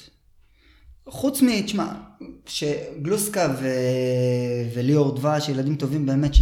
חוץ 1.08 1.42
מ... 1.42 1.62
תשמע, 1.66 1.86
שגלוסקה 2.46 3.54
ו... 3.60 3.68
וליאור 4.74 5.14
דבש, 5.16 5.48
ילדים 5.48 5.76
טובים 5.76 6.06
באמת, 6.06 6.34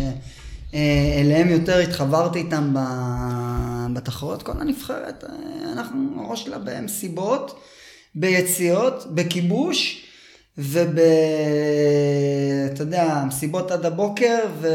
שאליהם 0.72 1.48
יותר 1.48 1.78
התחברתי 1.78 2.38
איתם. 2.38 2.74
בתחרות, 3.94 4.42
כל 4.42 4.52
הנבחרת, 4.60 5.24
אה, 5.28 5.32
אנחנו 5.72 5.98
הראש 6.26 6.44
שלה 6.44 6.56
במסיבות, 6.64 7.60
ביציאות, 8.14 9.06
בכיבוש. 9.10 10.02
וב... 10.58 10.98
אתה 12.72 12.82
יודע, 12.82 13.22
מסיבות 13.26 13.70
עד 13.70 13.86
הבוקר, 13.86 14.38
ו... 14.60 14.68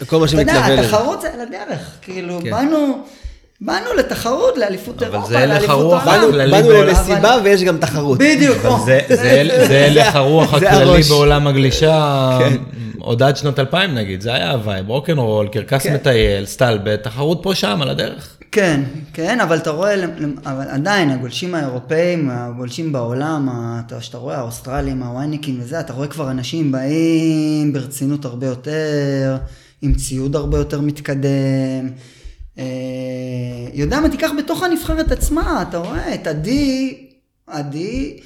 וכל 0.00 0.18
מה 0.18 0.28
שמתלווה 0.28 0.58
אתה 0.58 0.72
יודע, 0.72 0.82
לזה. 0.82 0.96
התחרות 0.96 1.20
זה 1.20 1.32
על 1.34 1.40
הדרך, 1.40 1.96
כאילו, 2.02 2.38
כן. 2.42 2.50
באנו, 2.50 2.98
באנו 3.60 3.94
לתחרות, 3.98 4.58
לאליפות 4.58 5.02
אבל 5.02 5.12
אירופה, 5.14 5.28
זה 5.28 5.38
הלך 5.38 5.50
לאליפות 5.50 5.70
הרוח 5.70 6.06
העולם. 6.06 6.20
באנו 6.20 6.28
הכללי 6.28 6.50
באנו. 6.62 6.82
למסיבה 6.82 7.36
ויש 7.44 7.62
גם 7.62 7.78
תחרות. 7.78 8.18
בדיוק, 8.18 8.58
אבל. 8.64 8.84
זה- 8.86 9.00
זה- 9.22 9.66
זה 9.68 9.84
הלך 9.86 10.16
הרוח 10.16 10.58
זה 10.60 10.70
הכללי. 10.70 11.02
בעולם 11.02 11.46
הגלישה, 11.46 12.38
כן. 12.40 12.56
עוד 12.98 13.22
עד 13.22 13.36
שנות 13.36 13.58
2000 13.58 13.94
נגיד, 13.94 14.20
זה 14.20 14.34
היה 14.34 14.50
ה 14.50 14.56
vibe, 14.56 14.88
רוקנרול, 14.88 15.48
קרקס 15.48 15.82
כן. 15.82 15.94
מטייל, 15.94 16.46
סטלבט, 16.46 17.02
תחרות 17.02 17.40
פה 17.42 17.54
שם 17.54 17.82
על 17.82 17.88
הדרך. 17.88 18.38
כן, 18.52 18.80
כן, 19.12 19.40
אבל 19.40 19.56
אתה 19.56 19.70
רואה, 19.70 20.04
אבל 20.44 20.68
עדיין, 20.68 21.10
הגולשים 21.10 21.54
האירופאים, 21.54 22.30
הגולשים 22.30 22.92
בעולם, 22.92 23.48
שאתה 24.00 24.18
רואה, 24.18 24.38
האוסטרלים, 24.38 25.02
הווייניקים 25.02 25.60
וזה, 25.60 25.80
אתה 25.80 25.92
רואה 25.92 26.06
כבר 26.06 26.30
אנשים 26.30 26.72
באים 26.72 27.72
ברצינות 27.72 28.24
הרבה 28.24 28.46
יותר, 28.46 29.36
עם 29.82 29.94
ציוד 29.94 30.36
הרבה 30.36 30.58
יותר 30.58 30.80
מתקדם. 30.80 31.88
אה, 32.58 32.64
יודע 33.74 34.00
מה, 34.00 34.08
תיקח 34.08 34.30
בתוך 34.38 34.62
הנבחרת 34.62 35.12
עצמה, 35.12 35.64
אתה 35.68 35.78
רואה 35.78 36.14
את 36.14 36.26
עדי, 36.26 36.96
עדי, 37.46 38.20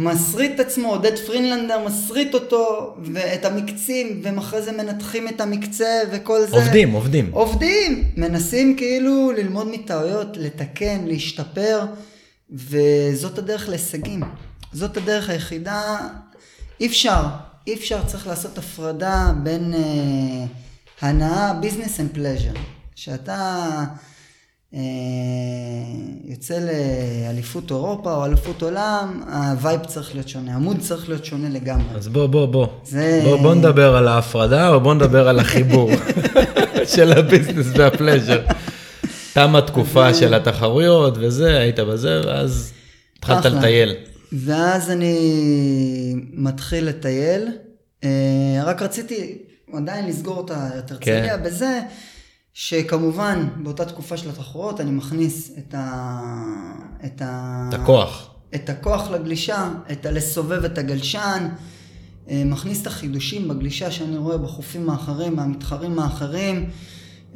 מסריט 0.00 0.52
את 0.54 0.60
עצמו, 0.60 0.88
עודד 0.88 1.18
פרינלנדר 1.18 1.86
מסריט 1.86 2.34
אותו, 2.34 2.94
ואת 3.12 3.44
המקצים, 3.44 4.20
והם 4.22 4.38
אחרי 4.38 4.62
זה 4.62 4.72
מנתחים 4.72 5.28
את 5.28 5.40
המקצה 5.40 6.00
וכל 6.12 6.46
זה. 6.46 6.56
עובדים, 6.56 6.92
עובדים. 6.92 7.30
עובדים, 7.32 8.04
מנסים 8.16 8.76
כאילו 8.76 9.32
ללמוד 9.36 9.68
מטעויות, 9.72 10.36
לתקן, 10.36 11.04
להשתפר, 11.06 11.86
וזאת 12.50 13.38
הדרך 13.38 13.68
להישגים. 13.68 14.22
זאת 14.72 14.96
הדרך 14.96 15.30
היחידה, 15.30 15.96
אי 16.80 16.86
אפשר, 16.86 17.22
אי 17.66 17.74
אפשר, 17.74 18.04
צריך 18.06 18.26
לעשות 18.26 18.58
הפרדה 18.58 19.32
בין 19.42 19.74
אה, 19.74 20.44
הנאה, 21.08 21.52
business 21.62 21.98
and 21.98 22.16
pleasure. 22.16 22.58
שאתה 22.94 23.64
יוצא 26.24 26.58
לאליפות 26.58 27.70
אירופה 27.70 28.14
או 28.14 28.24
אליפות 28.24 28.62
עולם, 28.62 29.22
ה 29.32 29.42
vibe 29.42 29.84
צריך 29.84 30.14
להיות 30.14 30.28
שונה, 30.28 30.52
ה 30.52 30.57
mood 30.57 30.76
צריך 30.80 31.08
להיות 31.08 31.24
שונה 31.24 31.48
לגמרי. 31.48 31.96
אז 31.96 32.08
בוא, 32.08 32.26
בוא, 32.26 32.46
בוא. 32.46 32.66
זה- 32.84 33.20
בוא, 33.24 33.36
בוא 33.36 33.54
נדבר 33.54 33.96
על 33.96 34.08
ההפרדה, 34.08 34.68
או 34.68 34.80
בוא 34.80 34.94
נדבר 34.94 35.28
על 35.28 35.38
החיבור 35.38 35.90
של 36.94 37.12
ה 37.12 37.18
business 37.18 37.66
וה 37.76 37.88
pleasure. 37.88 38.40
תמה 39.32 39.60
תקופה 39.60 40.14
של 40.14 40.34
התחרויות 40.34 41.14
וזה, 41.20 41.58
היית 41.58 41.80
בזה, 41.80 42.20
ואז 42.26 42.72
התחלת. 43.18 43.44
לטייל. 43.44 43.94
ואז 44.32 44.90
אני 44.90 45.18
מתחיל 46.32 46.84
לטייל. 46.84 47.48
אה, 48.04 48.08
רק 48.64 48.82
רציתי 48.82 49.38
עדיין 49.72 50.06
לסגור 50.06 50.44
את 50.46 50.50
הרצליה 50.50 51.36
כן. 51.38 51.42
בזה, 51.44 51.80
שכמובן 52.60 53.48
באותה 53.62 53.84
תקופה 53.84 54.16
של 54.16 54.28
התחרויות 54.28 54.80
אני 54.80 54.90
מכניס 54.90 55.52
את 55.58 55.74
ה... 55.74 56.20
את 57.04 57.22
ה... 57.24 57.68
את 57.68 57.74
הכוח. 57.74 58.30
את 58.54 58.70
הכוח 58.70 59.10
לגלישה, 59.10 59.68
את 59.92 60.06
הלסובב 60.06 60.64
את 60.64 60.78
הגלשן, 60.78 61.48
אה, 62.30 62.42
מכניס 62.46 62.82
את 62.82 62.86
החידושים 62.86 63.48
בגלישה 63.48 63.90
שאני 63.90 64.16
רואה 64.16 64.38
בחופים 64.38 64.90
האחרים, 64.90 65.36
מהמתחרים 65.36 65.98
האחרים, 65.98 66.70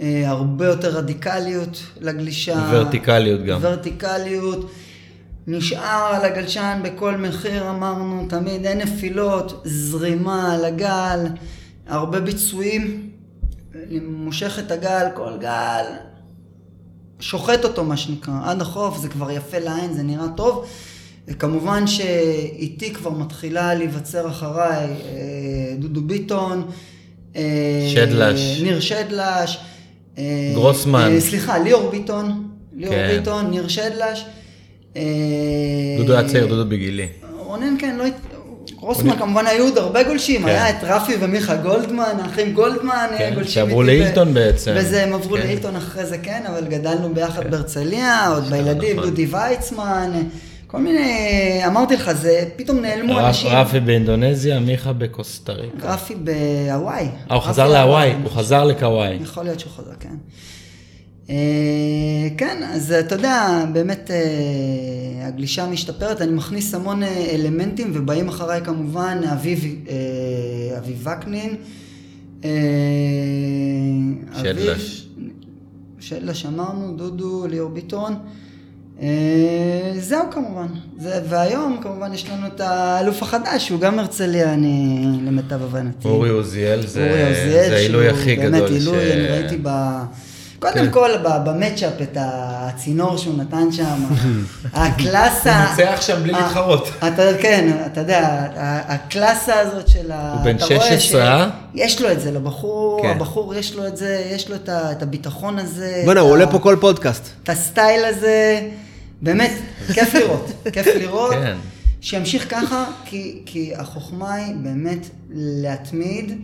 אה, 0.00 0.22
הרבה 0.26 0.66
יותר 0.66 0.96
רדיקליות 0.96 1.82
לגלישה. 2.00 2.68
ורטיקליות 2.72 3.44
גם. 3.44 3.58
ורטיקליות. 3.62 4.70
נשאר 5.46 6.14
על 6.14 6.24
הגלשן 6.24 6.80
בכל 6.84 7.16
מחיר, 7.16 7.70
אמרנו, 7.70 8.26
תמיד 8.28 8.66
אין 8.66 8.78
נפילות, 8.78 9.62
זרימה 9.64 10.54
על 10.54 10.64
הגל, 10.64 11.26
הרבה 11.86 12.20
ביצועים, 12.20 13.11
מושך 14.02 14.58
את 14.58 14.70
הגל, 14.70 15.06
כל 15.14 15.32
גל, 15.40 15.84
שוחט 17.20 17.64
אותו 17.64 17.84
מה 17.84 17.96
שנקרא, 17.96 18.34
עד 18.44 18.60
החוף, 18.60 18.98
זה 18.98 19.08
כבר 19.08 19.30
יפה 19.30 19.58
לעין, 19.58 19.92
זה 19.92 20.02
נראה 20.02 20.26
טוב. 20.36 20.66
וכמובן 21.28 21.86
שאיתי 21.86 22.94
כבר 22.94 23.10
מתחילה 23.10 23.74
להיווצר 23.74 24.28
אחריי 24.28 24.86
אה, 24.86 25.74
דודו 25.78 26.00
ביטון, 26.00 26.70
אה, 27.36 27.88
שדלש. 27.94 28.60
ניר 28.62 28.80
שדלש, 28.80 29.58
אה, 30.18 30.50
גרוסמן. 30.54 31.20
סליחה, 31.20 31.58
ליאור 31.58 31.90
ביטון, 31.90 32.48
ליאור 32.76 32.94
כן. 32.94 33.16
ביטון, 33.18 33.50
ניר 33.50 33.68
שדלש. 33.68 34.24
דודו 35.98 36.12
היה 36.12 36.28
צעיר, 36.28 36.46
דודו 36.46 36.70
בגילי. 36.70 37.06
רונן 37.38 37.74
כן, 37.78 37.96
לא... 37.96 38.04
גרוסמן 38.82 39.16
כמובן 39.18 39.46
היו 39.46 39.64
עוד 39.64 39.78
הרבה 39.78 40.02
גולשים, 40.02 40.40
כן. 40.42 40.48
היה 40.48 40.70
את 40.70 40.84
רפי 40.84 41.12
ומיכה 41.20 41.56
גולדמן, 41.56 42.14
האחים 42.22 42.52
גולדמן 42.52 43.06
כן, 43.18 43.30
גולשים 43.34 43.52
שעברו 43.52 43.82
איתי 43.82 43.92
ב- 43.92 43.98
להילטון 44.02 44.34
בעצם. 44.34 44.72
וזה 44.76 45.02
הם 45.02 45.12
עברו 45.14 45.36
כן. 45.36 45.42
להילטון 45.42 45.76
אחרי 45.76 46.06
זה 46.06 46.18
כן, 46.18 46.42
אבל 46.48 46.64
גדלנו 46.66 47.14
ביחד 47.14 47.50
בהרצליה, 47.50 48.28
עוד 48.28 48.44
בילדים, 48.50 48.96
נכון. 48.96 49.08
דודי 49.10 49.26
ויצמן, 49.26 50.12
כל 50.66 50.78
מיני, 50.78 51.22
אמרתי 51.66 51.94
לך, 51.94 52.12
זה 52.12 52.44
פתאום 52.56 52.80
נעלמו 52.80 53.16
רפ- 53.16 53.20
אנשים. 53.20 53.50
רפי 53.52 53.80
באינדונזיה, 53.80 54.58
מיכה 54.60 54.92
בקוסטה 54.92 55.52
ריקה. 55.52 55.92
רפי 55.94 56.14
בהוואי. 56.14 57.08
אה, 57.30 57.34
הוא 57.36 57.42
חזר 57.42 57.68
להוואי. 57.68 58.12
הוא 58.22 58.30
חזר 58.30 58.64
לקוואי. 58.64 59.18
יכול 59.22 59.44
להיות 59.44 59.60
שהוא 59.60 59.72
חוזר, 59.72 59.90
כן. 60.00 60.08
אה, 61.30 61.34
כן, 62.36 62.62
אז 62.74 62.92
אתה 62.92 63.14
יודע, 63.14 63.64
באמת 63.72 64.10
אה, 64.10 64.16
הגלישה 65.28 65.66
משתפרת, 65.66 66.22
אני 66.22 66.32
מכניס 66.32 66.74
המון 66.74 67.02
אה, 67.02 67.26
אלמנטים 67.34 67.90
ובאים 67.94 68.28
אחריי 68.28 68.60
כמובן 68.64 69.20
אביב, 69.32 69.64
אביב 70.78 71.06
וקנין. 71.06 71.56
שדלש. 74.42 75.06
שדלש 76.00 76.46
אמרנו, 76.46 76.96
דודו, 76.96 77.46
ליאור 77.46 77.70
ביטון. 77.70 78.14
זהו 79.98 80.22
כמובן, 80.30 80.66
זה, 80.98 81.20
והיום 81.28 81.78
כמובן 81.82 82.14
יש 82.14 82.28
לנו 82.30 82.46
את 82.46 82.60
האלוף 82.60 83.22
החדש, 83.22 83.66
שהוא 83.66 83.80
גם 83.80 83.98
הרצליה, 83.98 84.54
אני 84.54 85.04
למיטב 85.26 85.62
הבנתי. 85.62 86.08
אורי 86.08 86.30
עוזיאל 86.30 86.86
זה 86.86 87.08
אורי 87.10 87.28
עוזיאל, 87.28 87.68
זה 87.68 87.74
העילוי 87.76 88.08
הכי 88.08 88.36
באמת 88.36 88.54
גדול. 88.62 88.72
עילוי, 88.72 89.08
ש- 89.08 89.12
אני 89.12 89.26
ראיתי 89.28 89.58
ב... 89.62 89.68
קודם 90.62 90.74
כן. 90.74 90.90
כל 90.90 91.10
במצ'אפ 91.44 92.02
את 92.02 92.16
הצינור 92.20 93.16
שהוא 93.16 93.38
נתן 93.38 93.72
שם, 93.72 94.04
הקלאסה... 94.72 95.64
הוא 95.64 95.70
ניצח 95.70 96.00
שם 96.02 96.22
בלי 96.22 96.32
ה- 96.34 96.40
להתחרות. 96.40 96.88
אתה, 96.98 97.22
כן, 97.42 97.82
אתה 97.86 98.00
יודע, 98.00 98.20
ה- 98.56 98.94
הקלאסה 98.94 99.60
הזאת 99.60 99.88
של 99.88 100.12
ה... 100.12 100.32
הוא 100.32 100.44
בן 100.44 100.56
אתה 100.56 100.64
רואה 100.64 100.80
16, 101.00 101.22
אה? 101.22 101.50
יש 101.74 102.02
לו 102.02 102.12
את 102.12 102.20
זה, 102.20 102.30
לבחור, 102.30 103.02
כן. 103.02 103.08
הבחור 103.10 103.54
יש 103.54 103.74
לו 103.74 103.86
את 103.86 103.96
זה, 103.96 104.24
יש 104.30 104.50
לו 104.50 104.56
את 104.66 105.02
הביטחון 105.02 105.58
הזה. 105.58 106.02
בוא'נה, 106.04 106.20
הוא 106.20 106.30
עולה 106.30 106.46
פה 106.50 106.58
כל 106.58 106.76
פודקאסט. 106.80 107.28
את 107.42 107.48
הסטייל 107.48 108.04
הזה, 108.04 108.68
באמת, 109.22 109.52
כיף 109.94 110.14
לראות, 110.14 110.50
כיף 110.72 110.86
לראות. 110.86 111.32
כן. 111.34 111.56
שימשיך 112.00 112.46
ככה, 112.50 112.84
כי, 113.04 113.42
כי 113.46 113.72
החוכמה 113.76 114.34
היא 114.34 114.54
באמת 114.62 115.06
להתמיד 115.34 116.38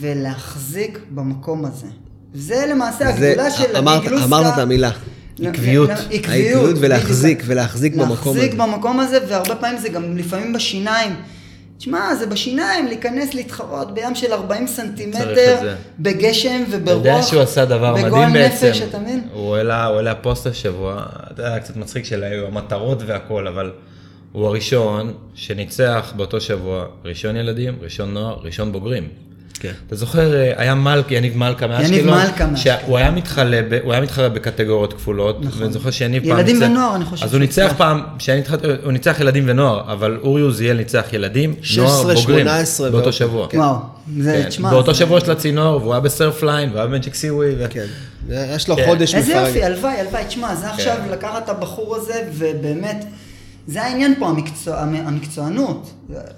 ולהחזיק 0.00 0.98
במקום 1.10 1.64
הזה. 1.64 1.86
זה 2.34 2.66
למעשה 2.70 3.12
זה- 3.12 3.28
הגדולה 3.30 3.50
של 3.50 3.76
אמרת- 3.76 3.98
הגיגלוסקה. 4.00 4.26
אמרת 4.26 4.54
את 4.54 4.58
המילה. 4.58 4.90
עקביות. 5.42 5.90
העקביות 6.10 6.76
ולהחזיק. 6.80 7.42
ולהחזיק 7.46 7.94
במקום 7.94 8.10
להחזיק 8.10 8.52
הזה. 8.52 8.62
במקום 8.62 9.00
הזה, 9.00 9.18
והרבה 9.28 9.54
פעמים 9.54 9.78
זה 9.78 9.88
גם 9.88 10.16
לפעמים 10.16 10.52
בשיניים. 10.52 11.14
תשמע, 11.78 12.14
זה 12.14 12.26
בשיניים 12.26 12.86
להיכנס 12.86 13.34
להתחרות 13.34 13.94
בים 13.94 14.14
של 14.14 14.32
40 14.32 14.66
צריך 14.66 14.76
סנטימטר. 14.76 15.58
בגשם 15.98 16.62
אתה 16.68 16.76
וברוח. 16.76 16.96
יודע 17.06 17.22
שהוא 17.22 17.42
עשה 17.42 17.64
דבר 17.64 17.94
בגועל 17.94 18.28
מדהים 18.30 18.32
בעצם. 18.32 18.66
נפש, 18.66 18.82
אתה 18.82 18.98
מבין? 18.98 19.20
הוא 19.32 19.56
העלה, 19.56 19.86
הוא 19.86 19.96
העלה 19.96 20.14
פוסט 20.14 20.46
השבוע, 20.46 21.02
אתה 21.32 21.42
יודע, 21.42 21.58
קצת 21.58 21.76
מצחיק 21.76 22.04
של 22.04 22.24
המטרות 22.48 23.02
והכל, 23.06 23.46
אבל 23.48 23.70
הוא 24.32 24.46
הראשון 24.46 25.12
שניצח 25.34 26.12
באותו 26.16 26.40
שבוע 26.40 26.84
ראשון 27.04 27.36
ילדים, 27.36 27.74
ראשון 27.82 28.14
נוער, 28.14 28.36
ראשון 28.42 28.72
בוגרים. 28.72 29.08
כן. 29.60 29.72
אתה 29.86 29.96
זוכר, 29.96 30.34
אה, 30.34 30.52
היה 30.56 30.74
מלכה, 30.74 31.14
יניב 31.14 31.36
מלכה 31.36 31.66
מאשקלון, 31.66 31.92
יניב 31.92 32.06
מלכה 32.10 32.46
מאשקלון. 32.46 32.56
שהוא 32.84 32.96
היה 32.98 33.10
מתחרה, 33.10 33.44
ב- 33.70 33.78
הוא 33.82 33.92
היה 33.92 34.02
מתחרה 34.02 34.28
בקטגוריות 34.28 34.92
כפולות, 34.92 35.44
נכון. 35.44 35.62
ואני 35.62 35.72
זוכר 35.72 35.90
שיניב 35.90 36.22
פעם 36.28 36.38
ילדים 36.38 36.56
ונוער, 36.62 36.96
אני 36.96 37.04
חושב 37.04 37.24
אז 37.24 37.32
הוא 37.34 37.40
ניצח. 37.40 37.72
פעם, 37.76 38.00
התחלתי- 38.38 38.66
הוא 38.84 38.92
ניצח 38.92 39.20
ילדים 39.20 39.44
ונוער, 39.46 39.92
אבל 39.92 40.18
אורי 40.22 40.42
עוזיאל 40.42 40.76
ניצח 40.76 41.04
ילדים, 41.12 41.54
16, 41.62 42.02
נוער, 42.02 42.14
בוגרים, 42.20 42.46
18 42.46 42.90
באותו 42.90 43.12
שבוע. 43.12 43.46
כן. 43.48 43.58
וואו, 43.58 43.76
זה, 44.20 44.40
כן, 44.42 44.48
תשמע, 44.48 44.70
באותו 44.70 44.92
זה- 44.92 44.98
שבוע 44.98 45.20
של 45.20 45.30
הצינור, 45.30 45.76
והוא 45.82 45.92
היה 45.92 46.00
ב 46.00 46.42
Surfline, 46.42 46.68
והוא 46.68 46.78
היה 46.78 46.86
ב 46.86 47.14
Magicseaweed. 47.14 47.54
כן. 47.70 47.86
יש 48.56 48.68
לו 48.68 48.76
כן. 48.76 48.86
חודש 48.86 49.14
איזה 49.14 49.32
מפרק. 49.32 49.46
יופי, 49.46 49.64
הלוואי, 49.64 50.00
הלוואי, 50.00 50.24
תשמע, 50.28 50.54
זה 50.54 50.70
עכשיו 50.70 50.96
לקחת 51.10 51.44
את 51.44 51.48
הבחור 51.48 51.96
הזה, 51.96 52.14
ובאמת, 52.34 53.04
זה 53.70 53.82
העניין 53.82 54.14
פה, 54.18 54.26
המקצוע, 54.28 54.76
המ- 54.78 55.06
המקצוענות. 55.06 55.90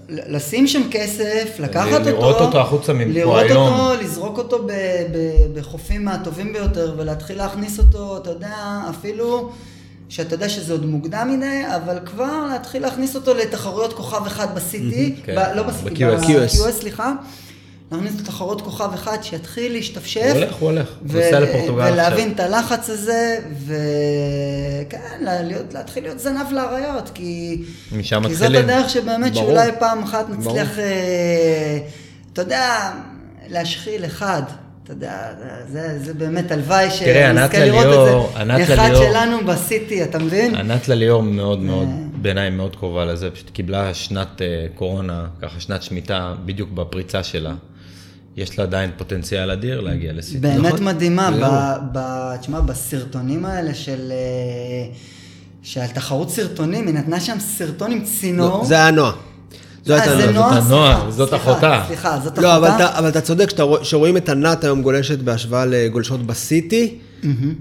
לשים 0.08 0.66
שם 0.66 0.82
כסף, 0.90 1.56
לקחת 1.58 1.92
אותו, 1.92 2.04
לראות 2.10 2.40
אותו 2.40 2.60
החוצה 2.60 2.92
מפה 2.92 3.10
לראות 3.10 3.42
היום. 3.42 3.72
אותו, 3.72 4.02
לזרוק 4.02 4.38
אותו 4.38 4.62
ב- 4.66 4.70
ב- 5.12 5.58
בחופים 5.58 6.04
מהטובים 6.04 6.52
ביותר, 6.52 6.94
ולהתחיל 6.98 7.38
להכניס 7.38 7.78
אותו, 7.78 8.16
אתה 8.16 8.30
יודע, 8.30 8.56
אפילו... 8.90 9.50
שאתה 10.08 10.34
יודע 10.34 10.48
שזה 10.48 10.72
עוד 10.72 10.86
מוקדם 10.86 11.30
מדי, 11.36 11.62
אבל 11.76 11.98
כבר 12.04 12.46
להתחיל 12.52 12.82
להכניס 12.82 13.14
אותו 13.16 13.34
לתחרויות 13.34 13.92
כוכב 13.92 14.26
אחד 14.26 14.46
ב-CT, 14.54 14.94
כן. 15.24 15.34
ב- 15.36 15.56
לא 15.56 15.62
ב-QS. 15.62 16.20
ב-QS, 16.24 16.70
סליחה, 16.70 17.12
להכניס 17.92 18.12
אותו 18.12 18.22
לתחרויות 18.24 18.60
כוכב 18.62 18.90
אחד, 18.94 19.18
שיתחיל 19.22 19.72
להשתפשף. 19.72 20.20
הוא 20.20 20.38
הולך, 20.40 20.54
הוא 20.54 20.70
הולך. 20.70 20.88
הוא 21.00 21.20
נוסע 21.22 21.40
לפורטוגל 21.40 21.80
עכשיו. 21.82 21.92
ולהבין 21.94 22.32
את 22.32 22.40
הלחץ 22.40 22.90
הזה, 22.90 23.38
וכן, 23.66 25.18
להיות, 25.44 25.74
להתחיל 25.74 26.02
להיות 26.02 26.18
זנב 26.18 26.52
לאריות, 26.52 27.10
כי... 27.14 27.62
משם 27.92 28.22
כי 28.28 28.34
זאת 28.34 28.42
מתחילים. 28.48 28.64
הדרך 28.68 28.90
שבאמת 28.90 29.32
ברור. 29.32 29.46
שאולי 29.46 29.70
פעם 29.78 30.02
אחת 30.02 30.26
נצליח, 30.30 30.44
ברור. 30.68 30.84
אה, 30.84 31.78
אתה 32.32 32.42
יודע, 32.42 32.92
להשחיל 33.48 34.04
אחד. 34.04 34.42
אתה 34.84 34.92
יודע, 34.92 35.32
זה, 35.72 35.98
זה 36.04 36.14
באמת 36.14 36.50
הלוואי 36.52 36.90
שנזכה 36.90 37.08
לראות 37.64 37.84
לליאור- 37.86 38.28
את 38.42 38.66
זה. 38.66 38.74
אחד 38.74 38.88
לליאור- 38.90 39.04
שלנו 39.12 39.46
בסיטי, 39.46 40.02
אתה 40.04 40.18
מבין? 40.18 40.54
ענת 40.54 40.88
לליאור 40.88 41.22
מאוד 41.22 41.58
מאוד, 41.60 41.88
אה. 41.88 41.94
בעיניי 42.22 42.50
מאוד 42.50 42.76
קרובה 42.76 43.04
לזה, 43.04 43.30
פשוט 43.30 43.50
קיבלה 43.50 43.94
שנת 43.94 44.42
אה, 44.42 44.46
קורונה, 44.74 45.26
ככה 45.42 45.60
שנת 45.60 45.82
שמיטה, 45.82 46.34
בדיוק 46.44 46.70
בפריצה 46.70 47.22
שלה. 47.22 47.54
יש 48.36 48.58
לה 48.58 48.64
עדיין 48.64 48.90
פוטנציאל 48.98 49.50
אדיר 49.50 49.80
להגיע 49.80 50.12
לסיטי. 50.12 50.38
באמת 50.38 50.72
נכון. 50.72 50.84
מדהימה. 50.84 51.30
ב- 51.30 51.98
ב- 51.98 52.36
תשמע, 52.40 52.60
בסרטונים 52.60 53.44
האלה 53.44 53.74
של, 53.74 54.12
אה, 54.12 54.94
שעל 55.62 55.86
תחרות 55.88 56.30
סרטונים, 56.30 56.86
היא 56.86 56.94
נתנה 56.94 57.20
שם 57.20 57.36
סרטון 57.40 57.92
עם 57.92 58.04
צינור. 58.04 58.58
לא, 58.58 58.64
זה 58.64 58.74
היה 58.74 58.90
נועה. 58.90 59.12
זו 59.84 59.94
אה, 59.94 60.00
הייתה 60.02 60.16
זה 60.16 60.32
נועה. 60.32 60.50
נועה, 60.50 60.60
זאת 60.60 60.70
הנועה, 60.72 61.00
סליחה, 61.00 61.10
זאת 61.16 61.34
אחותה. 61.34 61.84
סליחה, 61.86 62.18
זאת 62.24 62.38
לא, 62.38 62.56
אבל 62.56 62.68
אחותה. 62.68 62.84
אתה, 62.88 62.98
אבל 62.98 63.08
אתה 63.08 63.20
צודק, 63.20 63.50
שאתה 63.50 63.62
רוא- 63.62 63.84
שרואים 63.84 64.16
את 64.16 64.28
ענת 64.28 64.64
היום 64.64 64.82
גולשת 64.82 65.18
בהשוואה 65.18 65.64
לגולשות 65.66 66.26
בסיטי, 66.26 66.98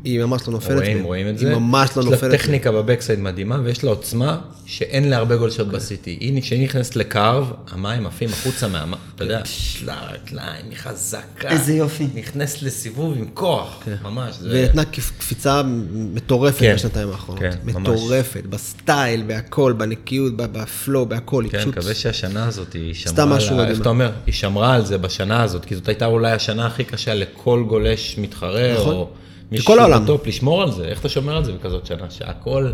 היא 0.04 0.24
ממש 0.24 0.42
לא 0.48 0.54
נופלת. 0.54 0.78
רואים. 0.78 1.04
רואים 1.04 1.28
את 1.30 1.38
זה. 1.38 1.48
היא 1.50 1.56
ממש 1.58 1.90
לא 1.96 2.02
יש 2.02 2.08
לה 2.08 2.12
נופלת. 2.16 2.32
טכניקה 2.32 2.72
ב 2.72 2.77
backside 2.77 3.20
מדהימה, 3.20 3.60
ויש 3.64 3.84
לה 3.84 3.90
עוצמה 3.90 4.38
שאין 4.66 5.10
להרבה 5.10 5.36
גולשות 5.36 5.68
בסיטי. 5.68 6.18
היא, 6.20 6.42
כשהיא 6.42 6.64
נכנסת 6.64 6.96
לקרב, 6.96 7.52
המים 7.72 8.06
עפים 8.08 8.30
החוצה 8.30 8.68
מהמים, 8.68 8.94
אתה 9.16 9.24
יודע, 9.24 9.42
טלאי, 9.80 9.96
טלאי, 10.26 10.44
היא 10.70 10.78
חזקה. 10.78 11.50
איזה 11.50 11.74
יופי. 11.74 12.08
נכנסת 12.16 12.62
לסיבוב 12.64 13.14
עם 13.18 13.26
כוח, 13.34 13.84
ממש. 14.04 14.36
זה- 14.36 14.50
והיא 14.50 14.64
נתנה 14.66 14.84
קפ- 14.84 15.12
קפיצה 15.20 15.62
מטורפת 15.94 16.60
כן. 16.60 16.74
בשנתיים 16.76 17.10
האחרונות. 17.10 17.44
כן, 17.44 17.52
ממש. 17.64 17.76
מטורפת, 17.76 18.44
בסטייל, 18.50 19.24
בהכל, 19.28 19.74
בנקיות, 19.78 20.34
ב 20.38 20.49
flow, 20.49 21.06
בהכל. 21.06 21.46
כן. 21.52 21.70
מקווה 21.70 21.94
שהשנה 21.94 22.46
הזאת 22.48 22.74
היא 22.74 22.94
שמרה 22.94 23.14
סתם 23.14 23.32
על 23.32 23.38
משהו 23.38 23.50
ה- 23.50 23.58
מדהים. 23.58 23.72
איך 23.72 23.82
אתה 23.82 23.90
אומר? 23.90 24.12
היא 24.26 24.34
שמרה 24.34 24.74
על 24.76 24.86
זה 24.86 24.98
בשנה 24.98 25.44
הזאת, 25.44 25.66
כי 25.66 25.76
זאת 25.76 25.88
הייתה 25.88 26.06
אולי 26.06 26.32
השנה 26.32 26.66
הכי 26.68 26.84
קשה 26.84 27.14
לכל 27.14 27.64
גולש 27.68 28.16
מתחרה, 28.18 28.74
נכון. 28.74 28.94
או 28.96 29.10
בכל 29.52 29.80
העולם. 29.80 30.04
בטופ, 30.04 30.28
לשמור 30.28 30.62
על 30.62 30.72
זה. 30.72 30.84
איך 30.86 31.00
אתה 31.00 31.10
שומר 31.10 31.38
על 31.38 31.44
זה 31.46 31.52
בכזאת 31.52 31.86
שנה? 31.86 32.06
שהכל, 32.10 32.72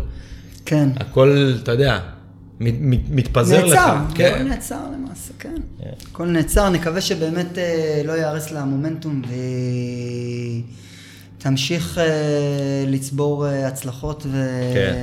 כן. 0.66 0.88
הכל, 0.96 1.54
אתה 1.62 1.72
יודע, 1.72 1.98
מת- 2.60 2.74
מת- 2.80 3.10
מתפזר 3.10 3.64
לך. 3.66 3.72
נעצר, 3.74 3.96
הכל 3.96 4.14
כן. 4.14 4.48
נעצר 4.48 4.78
למעשה, 4.94 5.32
כן. 5.38 5.54
הכל 6.12 6.26
נעצר, 6.26 6.68
נקווה 6.70 7.00
שבאמת 7.00 7.58
אה, 7.58 8.02
לא 8.04 8.12
ייהרס 8.12 8.50
לה 8.50 8.60
המומנטום 8.60 9.22
ותמשיך 11.38 11.98
אה, 11.98 12.04
לצבור 12.86 13.46
אה, 13.46 13.66
הצלחות 13.68 14.26
כן. 14.74 14.94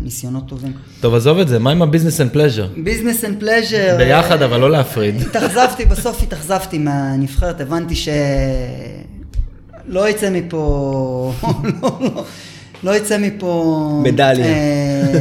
וניסיונות 0.00 0.48
טובים. 0.48 0.72
טוב, 1.00 1.14
עזוב 1.14 1.38
את 1.38 1.48
זה, 1.48 1.58
מה 1.58 1.70
עם 1.70 1.82
ה 1.82 1.86
business 1.86 2.20
and 2.20 2.30
pleasure? 2.30 2.66
business 2.84 3.24
and 3.24 3.40
pleasure. 3.40 3.94
ביחד, 3.98 4.42
אבל 4.42 4.60
לא 4.60 4.70
להפריד. 4.70 5.14
התאכזבתי, 5.20 5.84
בסוף 5.84 6.22
התאכזבתי 6.22 6.78
מהנבחרת, 6.78 7.60
הבנתי 7.60 7.94
שלא 9.88 10.08
יצא 10.08 10.30
מפה, 10.30 11.32
לא, 11.82 11.98
לא, 12.00 12.24
לא 12.84 12.96
יצא 12.96 13.18
מפה... 13.18 14.00
מדליה. 14.04 14.46
אה, 14.46 15.12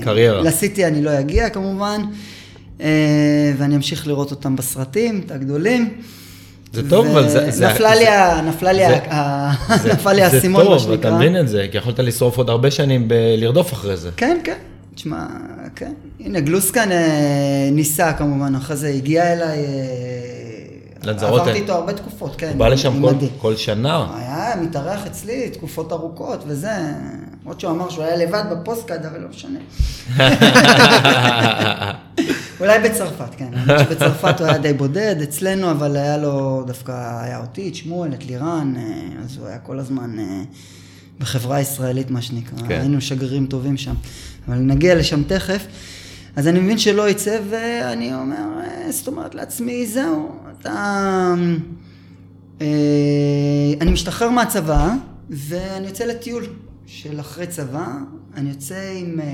קריירה. 0.00 0.40
לסיטי 0.42 0.86
אני 0.86 1.02
לא 1.02 1.20
אגיע 1.20 1.48
כמובן, 1.50 2.00
אה, 2.80 2.86
ואני 3.58 3.76
אמשיך 3.76 4.06
לראות 4.06 4.30
אותם 4.30 4.56
בסרטים, 4.56 5.20
את 5.26 5.30
הגדולים. 5.30 5.88
זה 6.72 6.90
טוב, 6.90 7.06
אבל 7.06 7.28
זה- 7.28 7.50
זה- 7.50 7.68
נפלה 7.68 7.94
לי, 7.94 8.08
ה- 8.08 8.40
נפלה 8.42 8.72
לי, 8.72 8.78
זה- 8.88 8.96
ה- 9.12 9.52
זה- 9.82 9.88
נפל 9.94 10.12
לי 10.12 10.22
האסימון, 10.22 10.62
זה 10.64 10.68
מה 10.70 10.76
טוב, 10.78 10.90
אתה 10.92 10.96
שנקרא. 11.02 11.16
מבין 11.16 11.40
את 11.40 11.48
זה, 11.48 11.66
כי 11.70 11.78
יכולת 11.78 11.98
לשרוף 11.98 12.36
עוד 12.38 12.50
הרבה 12.50 12.70
שנים 12.70 13.08
בלרדוף 13.08 13.72
אחרי 13.72 13.96
זה. 13.96 14.10
כן, 14.16 14.38
כן. 14.44 14.56
תשמע, 14.94 15.26
כן. 15.76 15.92
הנה, 16.20 16.40
גלוסקן 16.40 16.92
אה, 16.92 17.08
ניסה 17.72 18.12
כמובן, 18.12 18.54
אחרי 18.54 18.76
זה 18.76 18.88
הגיע 18.88 19.32
אליי. 19.32 19.58
לנזרות 21.04 21.40
עברתי. 21.40 21.58
איתו 21.58 21.72
הרבה 21.72 21.92
תקופות, 21.92 22.36
כן. 22.36 22.48
הוא 22.48 22.56
בא 22.56 22.68
לשם 22.68 23.02
כל-. 23.02 23.14
כל 23.38 23.56
שנה. 23.56 24.06
היה 24.16 24.54
מתארח 24.62 25.06
אצלי 25.06 25.50
תקופות 25.50 25.92
ארוכות 25.92 26.44
וזה, 26.46 26.70
למרות 27.42 27.60
שהוא 27.60 27.72
אמר 27.72 27.90
שהוא 27.90 28.04
היה 28.04 28.16
לבד 28.16 28.44
בפוסטקאד, 28.50 29.06
אבל 29.06 29.20
לא 29.20 29.28
משנה. 29.28 29.58
אולי 32.60 32.78
בצרפת, 32.78 33.34
כן. 33.36 33.48
האמת 33.54 33.88
שבצרפת 33.88 34.40
הוא 34.40 34.48
היה 34.48 34.58
די 34.58 34.72
בודד, 34.72 35.16
אצלנו 35.22 35.70
אבל 35.70 35.96
היה 35.96 36.16
לו, 36.16 36.64
דווקא 36.66 37.20
היה 37.22 37.40
אותי, 37.40 37.68
את 37.68 37.74
שמואל, 37.74 38.14
את 38.14 38.26
לירן, 38.26 38.74
אה, 38.76 38.82
אז 39.24 39.36
הוא 39.38 39.46
היה 39.46 39.58
כל 39.58 39.78
הזמן 39.78 40.18
אה, 40.18 40.42
בחברה 41.18 41.56
הישראלית, 41.56 42.10
מה 42.10 42.22
שנקרא. 42.22 42.58
כן. 42.68 42.80
היינו 42.80 43.00
שגרירים 43.00 43.46
טובים 43.46 43.76
שם. 43.76 43.94
אבל 44.48 44.56
נגיע 44.56 44.94
לשם 44.94 45.22
תכף. 45.22 45.66
אז 46.36 46.48
אני 46.48 46.60
מבין 46.60 46.78
שלא 46.78 47.08
יצא, 47.08 47.40
ואני 47.50 48.14
אומר, 48.14 48.60
אה, 48.60 48.92
זאת 48.92 49.08
אומרת 49.08 49.34
לעצמי, 49.34 49.86
זהו, 49.86 50.32
אתה... 50.60 51.34
אה, 52.60 52.66
אני 53.80 53.90
משתחרר 53.90 54.30
מהצבא, 54.30 54.94
ואני 55.30 55.86
יוצא 55.86 56.04
לטיול 56.04 56.46
של 56.86 57.20
אחרי 57.20 57.46
צבא, 57.46 57.86
אני 58.36 58.48
יוצא 58.48 58.92
עם... 58.96 59.20
אה, 59.20 59.26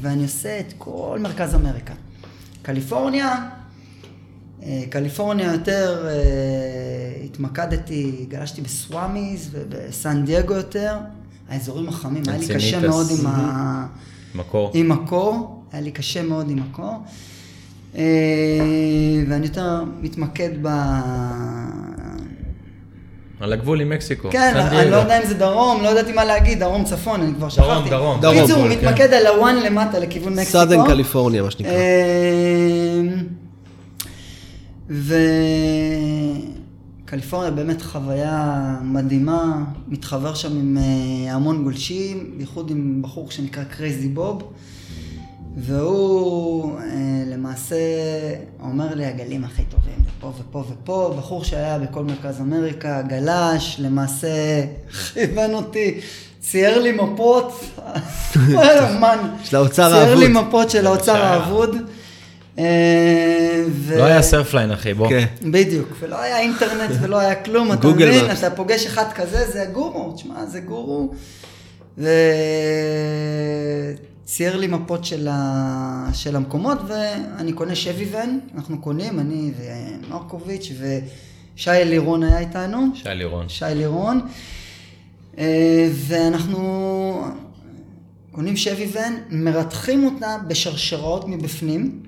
ואני 0.00 0.22
עושה 0.22 0.60
את 0.60 0.74
כל 0.78 1.18
מרכז 1.20 1.54
אמריקה. 1.54 1.94
קליפורניה, 2.62 3.48
קליפורניה 4.90 5.52
יותר, 5.52 6.08
התמקדתי, 7.24 8.26
גלשתי 8.28 8.60
בסוואמיז 8.60 9.48
ובסן 9.52 10.24
דייגו 10.24 10.54
יותר, 10.54 10.96
האזורים 11.48 11.88
החמים, 11.88 12.22
היה 12.26 12.38
לי 12.38 12.48
קשה. 12.54 12.80
מאוד 12.80 13.06
עם 13.18 13.26
ה... 13.26 13.86
מקור. 14.34 14.70
עם 14.74 14.92
הקור, 14.92 15.53
היה 15.74 15.82
לי 15.82 15.90
קשה 15.90 16.22
מאוד 16.22 16.50
עם 16.50 16.58
הקור. 16.70 17.02
אה, 17.96 18.02
ואני 19.28 19.46
יותר 19.46 19.84
מתמקד 20.02 20.50
ב... 20.62 20.68
על 23.40 23.52
הגבול 23.52 23.80
עם 23.80 23.90
מקסיקו. 23.90 24.30
כן, 24.30 24.54
אני. 24.56 24.90
לא 24.90 24.96
יודע 24.96 25.22
אם 25.22 25.26
זה 25.26 25.34
דרום, 25.34 25.82
לא 25.82 25.88
יודעתי 25.88 26.12
מה 26.12 26.24
להגיד, 26.24 26.58
דרום 26.58 26.84
צפון, 26.84 27.20
אני 27.20 27.34
כבר 27.34 27.48
שכחתי. 27.48 27.90
דרום, 27.90 28.20
דרום. 28.20 28.36
בקיצור, 28.36 28.56
הוא 28.56 28.68
כן. 28.68 28.72
מתמקד 28.78 29.12
על 29.12 29.26
הוואן 29.26 29.56
למטה 29.56 29.98
לכיוון 29.98 30.32
מקסיקו. 30.32 30.50
סאדרן 30.50 30.86
קליפורניה, 30.86 31.42
מה 31.42 31.50
שנקרא. 31.50 31.72
אמ, 32.90 33.24
וקליפורניה 37.04 37.50
באמת 37.50 37.82
חוויה 37.82 38.76
מדהימה, 38.82 39.64
מתחבר 39.88 40.34
שם 40.34 40.50
עם 40.50 40.78
אה, 40.78 41.34
המון 41.34 41.64
גולשים, 41.64 42.34
בייחוד 42.36 42.70
עם 42.70 43.02
בחור 43.02 43.30
שנקרא 43.30 43.64
קרייזי 43.64 44.08
בוב, 44.08 44.52
והוא 45.56 46.78
אה, 46.78 46.84
למעשה 47.26 47.76
אומר 48.62 48.94
לי 48.94 49.06
הגלים 49.06 49.44
הכי 49.44 49.62
טובים, 49.64 49.98
פה 50.20 50.32
ופה 50.38 50.64
ופה, 50.70 51.14
בחור 51.18 51.44
שהיה 51.44 51.78
בכל 51.78 52.04
מרכז 52.04 52.40
אמריקה, 52.40 53.02
גלש, 53.02 53.76
למעשה 53.78 54.28
כיוון 55.14 55.54
אותי. 55.54 56.00
צייר 56.40 56.82
לי 56.82 56.92
מפות, 56.92 57.64
אומן, 58.36 59.18
של 59.44 59.56
האוצר 59.56 59.90
צייר 59.90 60.14
לי 60.14 60.26
האבוד. 60.26 60.44
מפות 60.48 60.70
של 60.70 60.86
האוצר. 60.86 61.16
האבוד. 61.16 61.76
אה, 62.58 63.64
ו- 63.70 63.98
לא 63.98 64.04
היה 64.04 64.22
Surfline, 64.22 64.70
אחי, 64.70 64.94
בוא. 64.94 65.08
כן. 65.08 65.24
בדיוק, 65.42 65.88
ולא 66.00 66.20
היה 66.20 66.38
אינטרנט 66.40 66.90
ולא 67.00 67.18
היה 67.18 67.34
כלום, 67.34 67.72
אתה 67.72 67.86
מבין? 67.88 68.24
מפס. 68.24 68.38
אתה 68.38 68.50
פוגש 68.50 68.86
אחד 68.86 69.12
כזה, 69.14 69.50
זה 69.50 69.64
גורו, 69.72 70.12
תשמע, 70.12 70.46
זה 70.46 70.60
גורו. 70.60 71.14
וצייר 74.24 74.56
לי 74.56 74.66
מפות 74.66 75.04
של, 75.04 75.28
ה... 75.30 76.08
של 76.12 76.36
המקומות, 76.36 76.78
ואני 76.88 77.52
קונה 77.52 77.74
Chevy 77.74 78.06
van, 78.10 78.40
אנחנו 78.54 78.80
קונים, 78.80 79.20
אני 79.20 79.52
ומרקוביץ' 79.56 80.72
ושי 80.78 81.70
לירון 81.84 82.22
היה 82.22 82.38
איתנו. 82.38 82.86
שי 82.94 83.08
לירון. 83.08 83.48
שי 83.48 83.64
לירון. 83.74 84.20
אה, 85.38 85.88
ואנחנו 85.92 87.24
קונים 88.32 88.56
שבי 88.56 88.88
ון, 88.92 89.16
מרתחים 89.30 90.04
אותה 90.04 90.36
בשרשראות 90.48 91.28
מבפנים, 91.28 92.02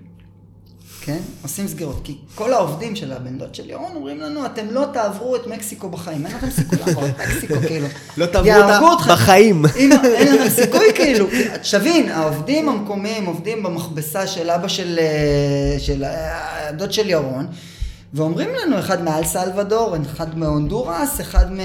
כן? 1.07 1.18
עושים 1.42 1.68
סגירות. 1.68 2.00
כי 2.04 2.16
כל 2.34 2.52
העובדים 2.52 2.96
של 2.96 3.12
הבן 3.12 3.38
דוד 3.38 3.54
של 3.54 3.62
לירון 3.66 3.92
אומרים 3.94 4.20
לנו, 4.20 4.46
אתם 4.46 4.66
לא 4.70 4.84
תעברו 4.92 5.36
את 5.36 5.46
מקסיקו 5.46 5.88
בחיים. 5.88 6.26
אין 6.26 6.36
לכם 6.36 6.50
סיכוי 6.50 6.78
לעבור 6.86 7.07
את 7.07 7.20
מקסיקו, 7.20 7.54
כאילו. 7.68 7.86
לא 8.16 8.26
תעברו 8.26 8.88
אותה. 8.88 9.12
בחיים. 9.12 9.64
אם, 9.76 9.90
אין 10.18 10.34
לכם 10.34 10.48
סיכוי, 10.50 10.86
כאילו. 10.94 11.26
תבין, 11.70 12.09
העובדים 12.09 12.68
המקומיים 12.68 13.26
עובדים 13.26 13.62
במכבסה 13.62 14.26
של 14.26 14.50
אבא 14.50 14.68
של, 14.68 14.98
אה, 14.98 15.78
של 15.78 16.04
אה, 16.04 16.68
הדוד 16.68 16.92
של 16.92 17.11
ירון. 17.11 17.46
ואומרים 18.14 18.48
לנו, 18.62 18.78
אחד 18.78 19.02
מאל 19.04 19.24
סלוודור, 19.24 19.96
אחד 20.07 20.38
מהונדורס, 20.38 21.20
אחד 21.20 21.52
מ- 21.52 21.61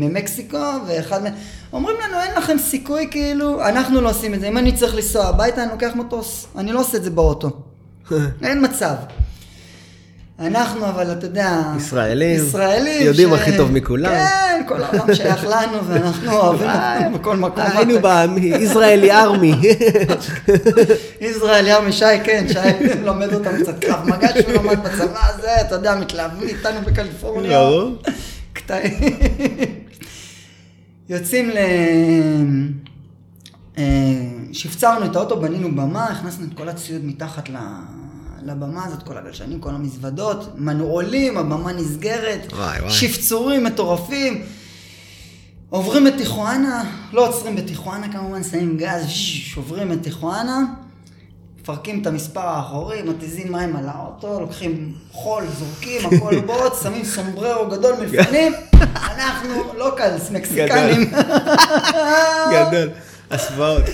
ממקסיקו, 0.00 0.58
ואחד 0.86 1.22
מ... 1.22 1.26
אומרים 1.72 1.96
לנו, 2.04 2.20
אין 2.20 2.34
לכם 2.36 2.56
סיכוי, 2.58 3.08
כאילו, 3.10 3.68
אנחנו 3.68 4.00
לא 4.00 4.10
עושים 4.10 4.34
את 4.34 4.40
זה. 4.40 4.48
אם 4.48 4.58
אני 4.58 4.72
צריך 4.72 4.94
לנסוע 4.94 5.26
הביתה, 5.26 5.62
אני 5.62 5.70
לוקח 5.72 5.90
מטוס. 5.94 6.46
אני 6.56 6.72
לא 6.72 6.80
עושה 6.80 6.96
את 6.98 7.04
זה 7.04 7.10
באוטו. 7.10 7.50
אין 8.42 8.64
מצב. 8.64 8.94
אנחנו, 10.38 10.86
אבל 10.86 11.12
אתה 11.12 11.26
יודע... 11.26 11.62
ישראלים, 11.76 12.46
ישראלים. 12.46 13.06
יודעים 13.06 13.32
הכי 13.32 13.56
טוב 13.56 13.72
מכולם. 13.72 14.10
כן, 14.10 14.62
כל 14.68 14.82
העולם 14.82 15.14
שייך 15.14 15.44
לנו, 15.44 15.86
ואנחנו 15.88 16.32
אוהבים 16.40 16.68
אותו 16.70 17.18
בכל 17.18 17.36
מקום. 17.36 17.64
היינו 17.66 17.94
בישראלי 18.34 19.12
ארמי. 19.12 19.54
ישראל 21.20 21.66
ירמי, 21.66 21.92
שי, 21.92 22.04
כן, 22.24 22.46
שי 22.48 22.86
לומד 23.06 23.32
אותם 23.34 23.50
קצת 23.62 23.84
קרב 23.84 24.08
מגע 24.08 24.28
שהוא 24.42 24.52
למד 24.52 24.78
בצבא 24.84 25.28
הזה, 25.34 25.60
אתה 25.60 25.74
יודע, 25.74 25.94
מתלהבים 25.94 26.48
איתנו 26.48 26.80
בקליפורניה. 26.86 27.58
ברור. 27.58 27.96
קטעים. 28.52 29.00
יוצאים 31.08 31.50
ל... 31.50 31.56
אה, 33.78 33.84
שפצרנו 34.52 35.06
את 35.06 35.16
האוטו, 35.16 35.40
בנינו 35.40 35.70
במה, 35.70 36.04
הכנסנו 36.04 36.46
את 36.46 36.54
כל 36.54 36.68
הציוד 36.68 37.04
מתחת 37.04 37.48
ל... 37.48 37.56
לבמה 38.44 38.84
הזאת, 38.84 39.02
כל 39.02 39.18
הגלשנים, 39.18 39.60
כל 39.60 39.70
המזוודות, 39.70 40.52
מנעולים, 40.58 41.38
הבמה 41.38 41.72
נסגרת, 41.72 42.52
וואי, 42.52 42.80
וואי. 42.80 42.90
שפצורים 42.90 43.64
מטורפים. 43.64 44.42
עוברים 45.70 46.06
את 46.06 46.12
טיחואנה, 46.16 46.84
לא 47.12 47.28
עוצרים 47.28 47.56
בטיחואנה 47.56 48.12
כמובן, 48.12 48.42
שמים 48.42 48.76
גז, 48.76 49.08
שש, 49.08 49.56
עוברים 49.56 49.92
את 49.92 50.02
טיחואנה, 50.02 50.58
מפרקים 51.60 52.02
את 52.02 52.06
המספר 52.06 52.40
האחורי, 52.40 53.02
מתיזים 53.02 53.52
מים 53.52 53.76
על 53.76 53.88
האוטו, 53.88 54.40
לוקחים 54.40 54.94
חול, 55.12 55.44
זורקים, 55.58 56.00
הכל 56.06 56.40
בוץ, 56.46 56.82
שמים 56.82 57.04
סומבררו 57.04 57.70
גדול 57.70 57.94
מלפנים, 58.00 58.52
אנחנו 59.10 59.74
לוקלס, 59.78 60.30
מקסיקנים. 60.30 61.12
גדול. 62.52 62.90
הסוואות. 63.30 63.84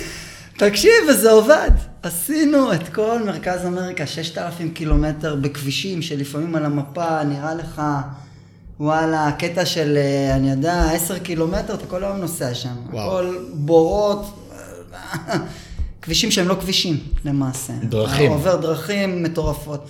תקשיב, 0.58 0.92
וזה 1.10 1.30
עובד. 1.30 1.70
עשינו 2.02 2.72
את 2.72 2.88
כל 2.88 3.22
מרכז 3.26 3.66
אמריקה, 3.66 4.06
6,000 4.06 4.70
קילומטר 4.70 5.34
בכבישים 5.34 6.02
שלפעמים 6.02 6.54
על 6.54 6.64
המפה 6.64 7.24
נראה 7.24 7.54
לך, 7.54 7.82
וואלה, 8.80 9.32
קטע 9.38 9.66
של, 9.66 9.96
אה, 9.96 10.36
אני 10.36 10.50
יודע, 10.50 10.90
10 10.90 11.18
קילומטר, 11.18 11.74
אתה 11.74 11.86
כל 11.86 12.04
היום 12.04 12.16
נוסע 12.16 12.54
שם. 12.54 12.74
וואו. 12.90 13.06
הכל 13.06 13.36
בורות, 13.54 14.48
כבישים 16.02 16.30
שהם 16.30 16.48
לא 16.48 16.54
כבישים 16.60 16.96
למעשה. 17.24 17.72
דרכים. 17.82 18.30
עובר 18.32 18.56
דרכים 18.56 19.22
מטורפות. 19.22 19.88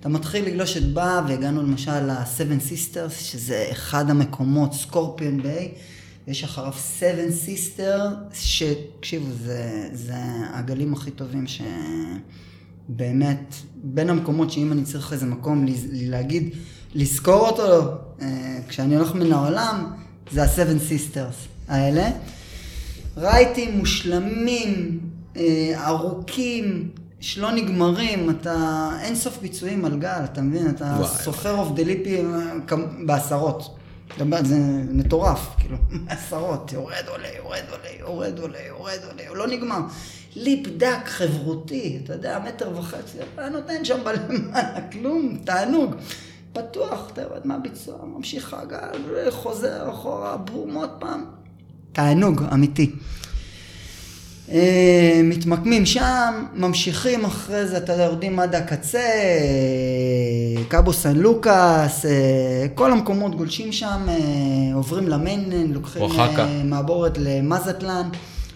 אתה 0.00 0.08
מתחיל 0.08 0.46
לגלוש 0.46 0.76
את 0.76 0.92
בה, 0.92 1.20
והגענו 1.28 1.62
למשל 1.62 2.00
ל-Seven 2.00 2.70
Sisters, 2.70 3.14
שזה 3.20 3.66
אחד 3.70 4.10
המקומות, 4.10 4.72
סקורפיון 4.74 5.42
ביי, 5.42 5.68
יש 6.30 6.44
אחריו 6.44 6.72
Seven 7.00 7.46
Sister, 7.46 8.00
שתקשיבו, 8.32 9.26
זה, 9.44 9.88
זה 9.92 10.14
הגלים 10.52 10.92
הכי 10.92 11.10
טובים 11.10 11.44
שבאמת, 12.88 13.54
בין 13.74 14.10
המקומות 14.10 14.50
שאם 14.50 14.72
אני 14.72 14.82
צריך 14.84 15.12
איזה 15.12 15.26
מקום 15.26 15.66
להגיד, 15.92 16.50
לזכור 16.94 17.48
אותו, 17.48 17.94
אה, 18.22 18.58
כשאני 18.68 18.96
הולך 18.96 19.14
מן 19.14 19.32
העולם, 19.32 19.92
זה 20.32 20.42
ה-Seven 20.42 20.90
Sisters 20.90 21.48
האלה. 21.68 22.10
רייטים 23.16 23.78
מושלמים, 23.78 25.00
אה, 25.36 25.86
ארוכים, 25.86 26.90
שלא 27.20 27.52
נגמרים, 27.52 28.30
אתה 28.30 28.90
אין 29.02 29.14
סוף 29.14 29.38
ביצועים 29.38 29.84
על 29.84 29.98
גל, 29.98 30.20
אתה 30.24 30.42
מבין? 30.42 30.70
אתה. 30.70 31.02
סופר 31.04 31.58
off 31.58 31.68
the 31.74 31.98
lip 31.98 32.22
בעשרות. 33.06 33.76
זה 34.44 34.56
מטורף, 34.92 35.48
כאילו, 35.58 35.76
עשרות, 36.08 36.72
יורד 36.72 37.08
עולה, 37.08 37.28
יורד 37.36 37.62
עולה, 37.70 37.88
יורד 37.98 38.38
עולה, 38.38 38.58
יורד 38.68 38.98
עולה, 39.10 39.28
הוא 39.28 39.36
לא 39.36 39.46
נגמר. 39.46 39.80
lip 40.36 40.66
דק 40.76 41.04
חברותי, 41.04 42.00
אתה 42.04 42.12
יודע, 42.12 42.38
מטר 42.38 42.78
וחצי, 42.78 43.18
אתה 43.34 43.48
נותן 43.48 43.84
שם 43.84 43.98
בלמעלה, 44.04 44.88
כלום, 44.92 45.38
תענוג. 45.44 45.94
פתוח, 46.52 47.10
אתה 47.12 47.22
יודע 47.22 47.40
מה 47.44 47.54
הביצוע, 47.54 48.04
ממשיך 48.04 48.54
הגל, 48.54 49.30
חוזר 49.30 49.90
אחורה, 49.90 50.36
בום 50.36 50.74
עוד 50.74 50.90
פעם. 50.98 51.24
תענוג, 51.92 52.42
אמיתי. 52.52 52.92
אה, 54.52 55.20
מתמקמים 55.24 55.86
שם, 55.86 56.44
ממשיכים 56.54 57.24
אחרי 57.24 57.66
זה, 57.66 57.76
אתה 57.76 57.92
יודע, 57.92 58.04
יורדים 58.04 58.40
עד 58.40 58.54
הקצה, 58.54 58.98
אה, 58.98 60.64
קאבו 60.68 60.92
סן 60.92 61.16
לוקאס, 61.16 62.06
אה, 62.06 62.66
כל 62.74 62.92
המקומות 62.92 63.34
גולשים 63.36 63.72
שם, 63.72 64.06
עוברים 64.74 65.08
ל 65.08 65.15
mainland, 65.15 65.74
לוקחים 65.74 66.02
אוחקה. 66.02 66.44
אה, 66.44 66.62
מעבורת 66.64 67.18
למזטלן, 67.18 68.08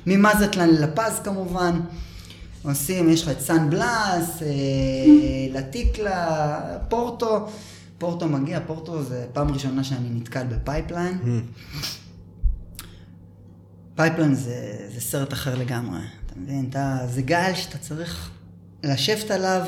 ממזטלן 0.07 0.69
ללפז 0.69 1.21
כמובן, 1.25 1.81
עושים, 2.63 3.11
יש 3.11 3.23
לך 3.23 3.29
את 3.29 3.41
סן 3.41 3.71
בלאס, 3.71 4.43
לטיקלה, 5.51 6.61
פורטו, 6.89 7.47
פורטו 7.99 8.29
מגיע, 8.29 8.61
פורטו 8.67 9.03
זה 9.03 9.25
פעם 9.33 9.51
ראשונה 9.53 9.85
שאני 9.85 10.09
נתקל 10.15 10.45
ב 10.45 10.52
pipeline. 10.52 11.19
pipeline 13.97 14.35
זה, 14.35 14.77
זה 14.95 15.01
סרט 15.01 15.33
אחר 15.33 15.55
לגמרי, 15.55 16.01
אתה 16.27 16.35
מבין? 16.37 16.67
אתה, 16.71 16.99
זה 17.09 17.23
גל 17.23 17.55
שאתה 17.55 17.79
צריך 17.79 18.31
לשבת 18.85 19.31
עליו, 19.31 19.63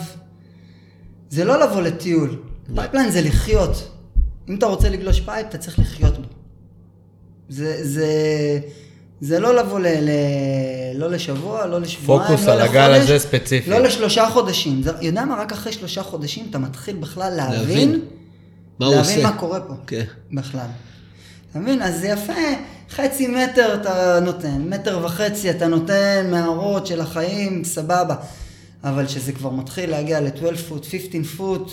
זה 1.31 1.45
לא 1.45 1.61
לבוא 1.61 1.83
לטיול, 1.83 2.43
pipeline 2.75 3.11
זה 3.11 3.21
לחיות. 3.21 3.93
אם 4.49 4.55
אתה 4.55 4.67
רוצה 4.67 4.89
לגלוש 4.89 5.21
pipe, 5.21 5.47
אתה 5.49 5.59
צריך 5.59 5.79
לחיות 5.79 6.19
בו. 6.19 6.29
זה, 7.49 7.87
זה, 7.87 8.09
זה 9.21 9.41
לא 9.41 9.55
לבוא 9.55 9.81
ל, 9.81 9.87
ל, 9.87 10.11
לא 10.95 11.11
לשבוע, 11.11 11.67
לא 11.67 11.81
לשבועיים, 11.81 12.29
פוקוס 12.29 12.47
לא 12.47 12.53
על 12.53 12.61
הגל 12.61 12.89
לחודש, 12.89 13.11
הזה 13.11 13.19
ספציפי. 13.19 13.71
לא 13.71 13.79
לשלושה 13.79 14.29
חודשים. 14.31 14.83
זה, 14.83 14.91
יודע 15.01 15.25
מה? 15.25 15.41
רק 15.41 15.53
אחרי 15.53 15.73
שלושה 15.73 16.03
חודשים 16.03 16.47
אתה 16.51 16.59
מתחיל 16.59 16.97
בכלל 16.97 17.33
להבין, 17.37 17.59
להבין 17.59 18.01
מה 18.79 18.91
להבין. 18.91 19.23
מה 19.23 19.39
קורה 19.39 19.61
פה. 19.61 19.75
כן. 19.87 20.05
בכלל. 20.33 20.67
אתה 21.51 21.59
מבין? 21.59 21.83
אז 21.83 22.01
זה 22.01 22.09
יפה, 22.09 22.33
חצי 22.91 23.27
מטר 23.27 23.75
אתה 23.75 24.21
נותן, 24.21 24.63
מטר 24.69 25.05
וחצי 25.05 25.51
אתה 25.51 25.67
נותן 25.67 26.29
מערות 26.31 26.87
של 26.87 27.01
החיים, 27.01 27.65
סבבה. 27.65 28.15
אבל 28.85 29.07
כשזה 29.07 29.33
כבר 29.33 29.51
מתחיל 29.51 29.91
להגיע 29.91 30.21
ל-12 30.21 30.57
פוט, 30.69 30.87
15 30.87 31.25
פוט, 31.37 31.71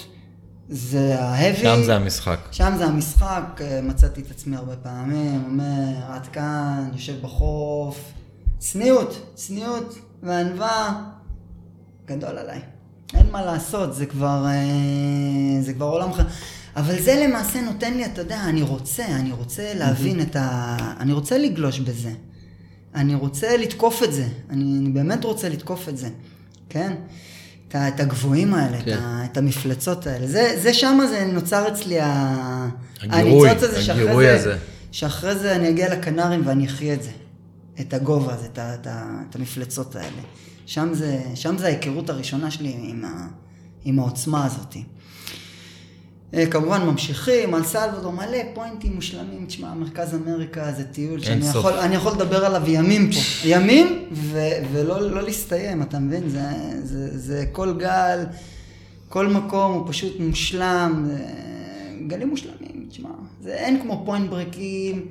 זה 0.69 1.19
ההבי. 1.19 1.57
שם 1.57 1.83
זה 1.85 1.95
המשחק. 1.95 2.37
שם 2.51 2.73
זה 2.77 2.85
המשחק, 2.85 3.61
אה, 3.61 3.79
מצאתי 3.83 4.21
את 4.21 4.31
עצמי 4.31 4.55
הרבה 4.55 4.75
פעמים, 4.75 5.43
אומר, 5.45 6.13
עד 6.13 6.27
כאן, 6.27 6.89
יושב 6.93 7.21
בחוף, 7.21 8.11
צניעות, 8.57 9.31
צניעות 9.35 9.95
וענווה, 10.23 11.01
גדול 12.05 12.37
עליי. 12.37 12.61
אין 13.13 13.31
מה 13.31 13.45
לעשות, 13.45 13.95
זה 13.95 14.05
כבר, 14.05 14.45
אה, 14.45 15.61
זה 15.61 15.73
כבר 15.73 15.85
עולם 15.85 16.09
אחר. 16.09 16.23
אבל 16.75 17.01
זה 17.01 17.25
למעשה 17.27 17.61
נותן 17.61 17.93
לי, 17.93 18.05
אתה 18.05 18.21
יודע, 18.21 18.43
אני 18.43 18.61
רוצה, 18.61 19.05
אני 19.05 19.31
רוצה 19.31 19.73
להבין 19.73 20.21
את 20.21 20.35
ה... 20.35 20.77
אני 20.99 21.13
רוצה 21.13 21.37
לגלוש 21.37 21.79
בזה. 21.79 22.11
אני 22.95 23.15
רוצה 23.15 23.57
לתקוף 23.57 24.03
את 24.03 24.13
זה. 24.13 24.27
אני, 24.49 24.77
אני 24.79 24.89
באמת 24.89 25.25
רוצה 25.25 25.49
לתקוף 25.49 25.89
את 25.89 25.97
זה, 25.97 26.09
כן? 26.69 26.93
את, 27.67 27.75
את 27.75 27.99
הגבוהים 27.99 28.53
האלה, 28.53 28.81
כן. 28.81 28.93
את, 28.93 28.99
ה, 29.01 29.25
את 29.31 29.37
המפלצות 29.37 30.07
האלה. 30.07 30.27
זה, 30.27 30.59
זה 30.61 30.73
שמה 30.73 31.07
זה 31.07 31.25
נוצר 31.33 31.67
אצלי 31.67 31.99
ה... 31.99 32.69
הגירוי, 33.01 33.49
הזה, 33.49 33.93
הגירוי 33.93 34.25
זה, 34.25 34.35
הזה. 34.35 34.57
שאחרי 34.91 35.35
זה 35.35 35.55
אני 35.55 35.69
אגיע 35.69 35.93
לקנרים 35.93 36.41
ואני 36.45 36.65
אחיה 36.65 36.93
את 36.93 37.03
זה. 37.03 37.09
את 37.79 37.93
הגובה 37.93 38.33
הזה, 38.33 38.45
את, 38.45 38.59
ה- 38.59 38.73
את, 38.73 38.87
ה- 38.87 39.21
את 39.29 39.35
המפלצות 39.35 39.95
האלה. 39.95 40.21
שם 40.65 40.89
זה, 40.93 41.21
שם 41.35 41.57
זה 41.57 41.65
ההיכרות 41.65 42.09
הראשונה 42.09 42.51
שלי 42.51 42.75
עם, 42.83 43.05
ה, 43.05 43.27
עם 43.85 43.99
העוצמה 43.99 44.45
הזאת. 44.45 44.75
אה, 46.33 46.45
כמובן 46.45 46.81
ממשיכים, 46.81 47.53
על 47.53 47.63
סלוודור, 47.63 48.11
מלא 48.11 48.37
פוינטים 48.53 48.95
מושלמים. 48.95 49.45
תשמע, 49.45 49.73
מרכז 49.73 50.15
אמריקה 50.15 50.71
זה 50.71 50.83
טיול 50.83 51.21
שאני 51.21 51.41
סוף. 51.41 51.55
יכול, 51.55 51.73
אני 51.73 51.95
יכול 51.95 52.11
לדבר 52.11 52.45
עליו 52.45 52.61
ימים 52.67 53.11
פה. 53.11 53.19
ימים 53.45 54.05
ו, 54.11 54.39
ולא 54.71 55.11
לא 55.11 55.21
להסתיים, 55.21 55.81
אתה 55.81 55.99
מבין? 55.99 56.29
זה, 56.29 56.41
זה, 56.83 57.17
זה 57.17 57.45
כל 57.51 57.73
גל, 57.79 58.19
כל 59.09 59.27
מקום 59.27 59.73
הוא 59.73 59.87
פשוט 59.87 60.19
מושלם. 60.19 61.05
זה, 61.07 61.23
גלים 62.07 62.29
מושלמים, 62.29 62.85
תשמע. 62.89 63.09
זה 63.41 63.53
אין 63.53 63.81
כמו 63.81 64.01
פוינט 64.05 64.29
ברקים 64.29 65.05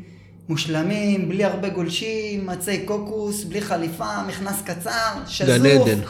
מושלמים, 0.48 1.28
בלי 1.28 1.44
הרבה 1.44 1.68
גולשים, 1.68 2.48
עצי 2.48 2.78
קוקוס, 2.84 3.44
בלי 3.44 3.60
חליפה, 3.60 4.22
מכנס 4.28 4.62
קצר, 4.64 5.12
שזוף. 5.26 5.56
גן 5.56 5.66
עדן. 5.66 6.00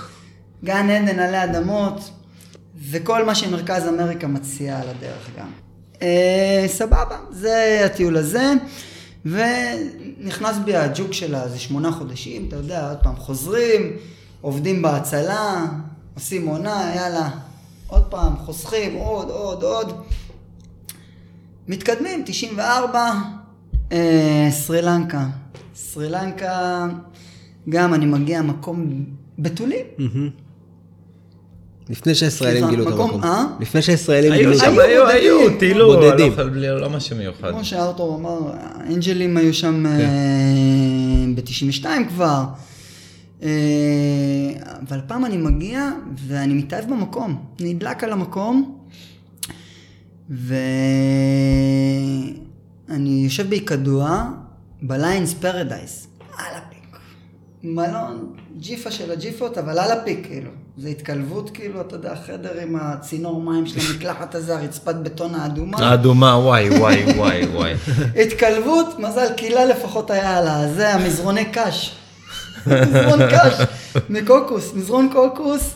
גן 0.64 0.90
עדן 0.90 1.18
עלי 1.18 1.44
אדמות, 1.44 2.10
וכל 2.90 3.24
מה 3.24 3.34
שמרכז 3.34 3.88
אמריקה 3.88 4.26
מציע 4.26 4.80
על 4.80 4.88
הדרך 4.88 5.30
גם. 5.38 5.46
אה, 6.02 6.64
סבבה, 6.66 7.16
זה 7.30 7.82
הטיול 7.84 8.16
הזה, 8.16 8.52
ונכנס 9.26 10.56
בי 10.64 10.76
הג'וק 10.76 11.12
שלה, 11.12 11.48
זה 11.48 11.58
שמונה 11.58 11.92
חודשים, 11.92 12.48
אתה 12.48 12.56
יודע, 12.56 12.88
עוד 12.88 12.98
פעם 13.02 13.16
חוזרים, 13.16 13.96
עובדים 14.40 14.82
בהצלה, 14.82 15.66
עושים 16.14 16.46
עונה, 16.46 16.92
יאללה, 16.96 17.30
עוד 17.86 18.02
פעם, 18.02 18.36
חוסכים, 18.36 18.94
עוד, 18.94 19.30
עוד, 19.30 19.62
עוד. 19.62 19.92
מתקדמים, 21.68 22.22
94, 22.26 23.12
אה, 23.92 24.48
סרי 24.50 24.82
לנקה. 24.82 25.26
סרי 25.74 26.08
לנקה, 26.08 26.86
גם 27.68 27.94
אני 27.94 28.06
מגיע 28.06 28.42
מקום 28.42 29.04
בתולים. 29.38 29.86
לפני 31.92 32.14
שהישראלים 32.14 32.68
גילו 32.70 32.82
את 32.88 32.92
מקום- 32.94 33.10
המקום. 33.10 33.24
אה? 33.24 33.44
לפני 33.60 33.82
שהישראלים 33.82 34.32
גילו 34.32 34.50
היו 34.50 34.58
את 34.58 34.62
שם, 34.62 34.66
המקום. 34.70 34.84
היו, 34.84 35.08
היו, 35.08 35.38
בודדים. 35.40 35.58
טיילו, 35.58 35.86
בודדים. 35.86 36.32
לא- 36.52 36.80
לא 36.80 36.90
משהו 36.90 37.16
מיוחד. 37.16 37.50
כמו 37.50 37.64
שארתור 37.64 38.14
אמר, 38.18 38.38
האנג'לים 38.60 39.36
היו 39.36 39.54
שם 39.54 39.84
ב-92 41.34 41.84
כבר. 42.08 42.44
אה, 43.42 43.48
אבל 44.88 45.00
פעם 45.06 45.24
אני 45.24 45.36
מגיע 45.36 45.90
ואני 46.26 46.54
מתאהב 46.54 46.90
במקום, 46.90 47.44
נדלק 47.60 48.04
על 48.04 48.12
המקום, 48.12 48.78
ואני 52.88 53.20
יושב 53.24 53.50
בהיקדוע, 53.50 54.24
בליינס 54.82 55.34
פרדייס, 55.34 56.06
על 56.38 56.54
הפיק. 56.56 56.98
מלון 57.64 58.32
ג'יפה 58.58 58.90
של 58.90 59.10
הג'יפות, 59.10 59.58
אבל 59.58 59.78
על 59.78 59.90
הפיק, 59.98 60.26
כאילו. 60.26 60.50
זה 60.76 60.88
התקלבות, 60.88 61.50
כאילו, 61.50 61.80
אתה 61.80 61.96
יודע, 61.96 62.14
חדר 62.26 62.60
עם 62.60 62.76
הצינור 62.80 63.42
מים 63.42 63.66
של 63.66 63.80
המקלחת 63.92 64.34
הזה, 64.34 64.56
הרצפת 64.58 64.94
בטון 64.94 65.34
האדומה. 65.34 65.78
האדומה, 65.78 66.38
וואי, 66.38 66.78
וואי, 66.78 67.04
וואי, 67.16 67.46
וואי. 67.46 67.74
התקלבות, 68.22 68.98
מזל 68.98 69.32
קילה 69.36 69.64
לפחות 69.64 70.10
היה 70.10 70.38
על 70.38 70.48
הזה, 70.48 70.94
המזרוני 70.94 71.44
קש. 71.52 71.96
מזרון 72.66 73.20
קש, 73.30 73.54
מקוקוס, 74.08 74.74
מזרון 74.74 75.08
קוקוס, 75.12 75.74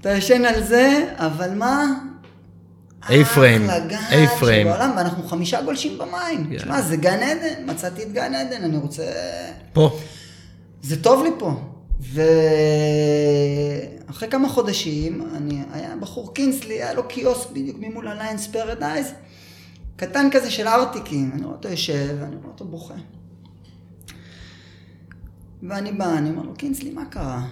אתה 0.00 0.10
ישן 0.10 0.44
על 0.44 0.62
זה, 0.62 1.04
אבל 1.16 1.54
מה? 1.54 1.84
A-frame, 3.02 3.10
אחלה 3.64 3.78
גל 3.78 3.96
A-frame. 4.10 4.62
שבעולם, 4.62 4.92
ואנחנו 4.96 5.28
חמישה 5.28 5.62
גולשים 5.62 5.98
במים. 5.98 6.50
תשמע, 6.56 6.82
זה 6.82 6.96
גן 6.96 7.18
עדן, 7.22 7.72
מצאתי 7.72 8.02
את 8.02 8.12
גן 8.12 8.34
עדן, 8.34 8.64
אני 8.64 8.76
רוצה... 8.76 9.02
פה. 9.72 9.98
זה 10.82 11.02
טוב 11.02 11.22
לי 11.24 11.30
פה. 11.38 11.60
ואחרי 12.00 12.28
כמה 14.30 14.48
חודשים, 14.48 15.22
אני, 15.34 15.62
היה 15.72 15.96
בחור 15.96 16.34
קינסלי, 16.34 16.74
היה 16.74 16.94
לו 16.94 17.08
קיוסק 17.08 17.50
בדיוק 17.50 17.76
ממול 17.80 18.08
הליינס 18.08 18.46
פרדייז, 18.46 19.06
קטן 19.96 20.28
כזה 20.32 20.50
של 20.50 20.68
ארטיקים, 20.68 21.30
אני 21.32 21.42
רואה 21.42 21.56
אותו 21.56 21.68
יושב, 21.68 22.16
אני 22.22 22.36
רואה 22.36 22.48
אותו 22.48 22.64
בוכה. 22.64 22.94
ואני 25.62 25.92
בא, 25.92 26.18
אני 26.18 26.30
אומר 26.30 26.42
לו, 26.42 26.54
קינסלי, 26.54 26.90
מה 26.90 27.04
קרה? 27.04 27.46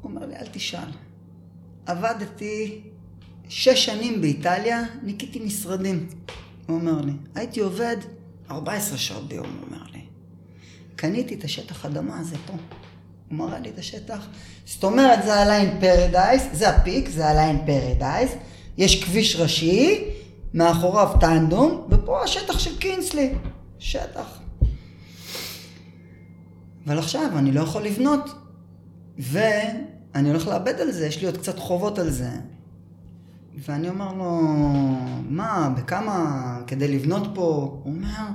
הוא 0.00 0.10
אומר 0.10 0.26
לי, 0.26 0.36
אל 0.36 0.46
תשאל. 0.52 0.88
עבדתי 1.86 2.80
שש 3.48 3.84
שנים 3.84 4.20
באיטליה, 4.20 4.82
ניקיתי 5.02 5.40
משרדים. 5.40 6.06
הוא 6.66 6.76
אומר 6.76 7.00
לי, 7.00 7.12
הייתי 7.34 7.60
עובד 7.60 7.96
14 8.50 8.98
שעות 8.98 9.28
ביום, 9.28 9.46
הוא 9.46 9.66
אומר 9.66 9.84
לי. 9.92 10.00
קניתי 10.96 11.34
את 11.34 11.44
השטח 11.44 11.86
אדמה 11.86 12.20
הזה 12.20 12.36
פה. 12.46 12.52
הוא 13.28 13.38
מראה 13.38 13.58
לי 13.58 13.68
את 13.68 13.78
השטח. 13.78 14.26
זאת 14.66 14.84
אומרת, 14.84 15.22
זה 15.24 15.34
הליין 15.34 15.80
פרדייז, 15.80 16.42
זה 16.52 16.68
ה 16.68 16.75
peak, 16.75 17.08
זה 17.08 17.26
הליין 17.26 17.58
פרדייז. 17.66 18.30
יש 18.76 19.04
כביש 19.04 19.36
ראשי, 19.36 20.04
מאחוריו 20.54 21.16
טנדום, 21.20 21.86
ופה 21.90 22.22
השטח 22.22 22.58
של 22.58 22.78
קינסלי. 22.78 23.34
שטח. 23.78 24.38
אבל 26.86 26.98
עכשיו 26.98 27.30
אני 27.38 27.52
לא 27.52 27.60
יכול 27.60 27.82
לבנות, 27.82 28.30
ואני 29.18 30.28
הולך 30.28 30.48
לאבד 30.48 30.80
על 30.80 30.90
זה, 30.92 31.06
יש 31.06 31.20
לי 31.20 31.26
עוד 31.26 31.36
קצת 31.36 31.58
חובות 31.58 31.98
על 31.98 32.10
זה. 32.10 32.30
ואני 33.58 33.88
אומר 33.88 34.12
לו, 34.12 34.40
מה, 35.28 35.72
בכמה 35.76 36.60
כדי 36.66 36.88
לבנות 36.88 37.28
פה? 37.34 37.80
הוא 37.82 37.94
אומר, 37.94 38.26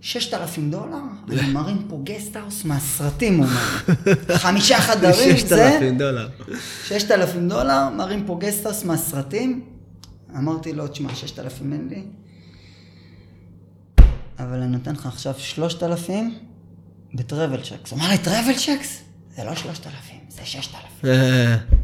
ששת 0.00 0.34
אלפים 0.34 0.70
דולר? 0.70 0.98
אני 1.28 1.52
מרים 1.52 1.86
פה 1.88 2.00
guesthouse 2.04 2.64
מהסרטים, 2.64 3.38
הוא 3.38 3.46
אומר. 3.46 4.36
חמישה 4.42 4.80
חדרים, 4.80 5.36
זה? 5.46 5.70
6,000 5.78 5.98
דולר. 5.98 6.28
ששת 6.84 7.10
אלפים 7.10 7.48
דולר, 7.48 7.88
מרים 7.96 8.24
פה 8.26 8.36
guesthouse 8.40 8.84
מהסרטים. 8.84 9.64
אמרתי 10.36 10.72
לו, 10.72 10.88
תשמע, 10.88 11.14
ששת 11.14 11.38
אלפים 11.38 11.72
אין 11.72 11.88
לי, 11.90 12.02
אבל 14.38 14.62
אני 14.62 14.72
נותן 14.72 14.92
לך 14.92 15.06
עכשיו 15.06 15.34
שלושת 15.38 15.82
אלפים 15.82 16.38
ב 17.14 17.21
travel 17.21 17.62
checks. 17.62 17.90
הוא 17.90 17.98
אמר 17.98 18.08
לי, 18.08 18.18
travel 18.18 18.54
checks? 18.54 19.02
זה 19.36 19.44
לא 19.44 19.54
שלושת 19.54 19.86
אלפים, 19.86 20.20
זה 20.28 20.40
ששת 20.44 20.70
אלפים. 20.74 21.77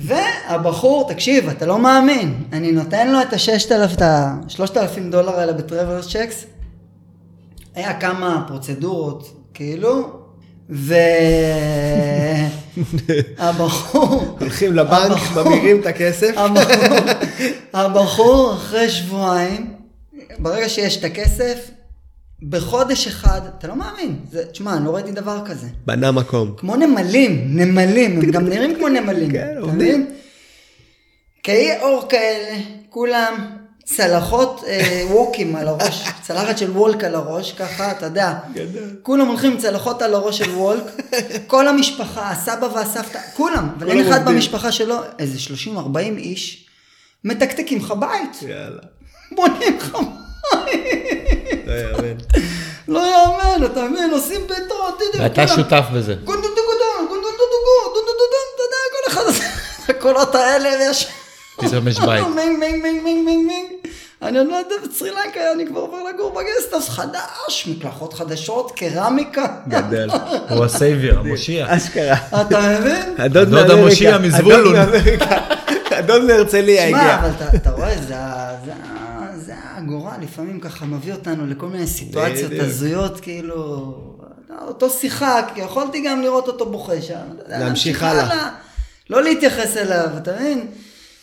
והבחור, 0.00 1.08
תקשיב, 1.08 1.48
אתה 1.48 1.66
לא 1.66 1.78
מאמין, 1.78 2.34
אני 2.52 2.72
נותן 2.72 3.12
לו 3.12 3.22
את 3.22 3.32
הששת 3.32 3.72
אלף, 3.72 3.92
את 3.92 4.02
השלושת 4.04 4.76
אלפים 4.76 5.10
דולר 5.10 5.40
האלה 5.40 5.52
ב 5.52 5.57
traveler's 5.57 6.08
checks. 6.08 6.46
היה 7.74 8.00
כמה 8.00 8.44
פרוצדורות, 8.48 9.32
כאילו, 9.54 10.20
והבחור, 13.38 14.24
הולכים 14.40 14.74
לבנק, 14.74 15.18
ממירים 15.36 15.80
את 15.80 15.86
הכסף. 15.86 16.34
הבחור, 16.36 16.98
הבחור 17.80 18.54
אחרי 18.54 18.90
שבועיים, 18.90 19.74
ברגע 20.38 20.68
שיש 20.68 20.96
את 20.96 21.04
הכסף, 21.04 21.70
בחודש 22.48 23.06
אחד, 23.06 23.40
אתה 23.58 23.68
לא 23.68 23.76
מאמין, 23.76 24.16
זה, 24.30 24.46
תשמע, 24.46 24.76
אני 24.76 24.84
לא 24.84 24.94
ראיתי 24.94 25.12
דבר 25.12 25.46
כזה. 25.46 25.66
בנה 25.86 26.12
מקום. 26.12 26.54
כמו 26.56 26.76
נמלים, 26.76 27.44
נמלים, 27.48 28.20
הם 28.20 28.30
גם 28.30 28.48
נראים 28.48 28.74
כמו 28.74 28.88
נמלים. 28.88 29.32
כן, 29.32 29.54
עובדים. 29.60 30.10
קיי 31.42 31.80
אור 31.80 32.06
כאלה, 32.08 32.58
כולם 32.88 33.34
צלחות 33.84 34.64
אה, 34.66 35.02
ווקים 35.10 35.56
על 35.56 35.68
הראש, 35.68 36.08
צלחת 36.26 36.58
של 36.58 36.70
וולק 36.70 37.04
על 37.04 37.14
הראש, 37.14 37.52
ככה, 37.52 37.90
אתה 37.90 38.06
יודע. 38.06 38.34
כולם 39.02 39.26
הולכים 39.26 39.50
עם 39.52 39.58
צלחות 39.58 40.02
על 40.02 40.14
הראש 40.14 40.38
של 40.38 40.50
וולק, 40.50 40.84
כל 41.46 41.68
המשפחה, 41.68 42.30
הסבא 42.30 42.68
והסבתא, 42.74 43.20
כולם, 43.34 43.68
אבל 43.78 43.90
אין 43.90 44.06
אחד. 44.06 44.28
במשפחה 44.28 44.72
שלו, 44.72 44.96
איזה 45.18 45.38
30-40 45.74 45.98
איש, 45.98 46.66
מתקתקים 47.24 47.78
לך 47.78 47.94
בית, 48.00 48.42
יאללה. 48.42 48.82
בונים 49.36 49.76
לך 49.76 49.96
בית. 50.52 51.39
לא 51.70 51.98
יאמן. 51.98 52.16
לא 52.88 53.00
יאמן, 53.00 53.64
אתה 53.66 53.82
מבין, 53.84 54.10
עושים 54.12 54.40
יודע, 55.04 55.22
ואתה 55.22 55.48
שותף 55.48 55.84
בזה. 55.94 56.14
כל 56.26 56.32
אחד 59.12 59.22
עושה 59.26 59.44
את 59.84 59.90
הקולות 59.90 60.34
האלה, 60.34 60.68
ויש... 60.78 61.08
פתאום 61.56 61.88
יש 61.88 61.98
בית. 62.00 62.24
מינג, 62.34 62.58
מינג, 62.58 62.82
מינג, 62.82 63.02
מינג, 63.02 63.24
מינג, 63.24 63.46
מינג. 63.46 63.66
אני 64.22 64.38
עוד 64.38 64.46
לא 64.46 64.56
יודע, 64.56 64.74
בסרילנקה 64.90 65.52
אני 65.54 65.66
כבר 65.66 65.80
עובר 65.80 65.96
לגור 66.14 66.32
ב 66.40 66.44
guesthouse, 66.44 66.88
חדש, 66.88 67.66
מקלחות 67.66 68.12
חדשות, 68.14 68.72
קרמיקה. 68.76 69.46
גדל. 69.68 70.08
הוא 70.50 70.64
ה 70.64 70.71
savior, 70.71 71.18
המושיע. 71.18 71.66
אשכרה. 71.76 72.16
אתה 72.40 72.60
מבין? 72.80 73.14
הדוד. 73.18 73.70
המושיע 73.70 74.14
הדוד 74.14 74.26
מזבולון. 74.26 74.72
מאמריקה. 74.76 75.36
הדוד 75.90 76.24
מהרצליה 76.24 76.88
שמע, 76.88 76.98
הגיע. 77.00 77.18
אבל 77.20 77.28
אתה- 77.56 77.70
רואה, 77.70 77.94
זה 78.08 78.16
ה- 78.16 78.54
לפעמים 80.22 80.60
ככה 80.60 80.86
מביא 80.86 81.12
אותנו 81.12 81.46
לכל 81.46 81.66
מיני 81.66 81.86
סיטואציות. 81.86 82.52
הזויות, 82.58 83.20
כאילו, 83.20 83.94
אותו 84.66 84.90
שיחק, 84.90 85.52
יכולתי 85.56 86.02
גם 86.06 86.22
לראות 86.22 86.48
אותו 86.48 86.70
בוכה 86.70 87.02
שם. 87.02 87.14
להמשיך 87.48 88.02
הלאה. 88.02 88.50
לא 89.10 89.22
להתייחס 89.22 89.76
אליו, 89.76 90.08
אתה 90.16 90.32
מבין? 90.32 90.66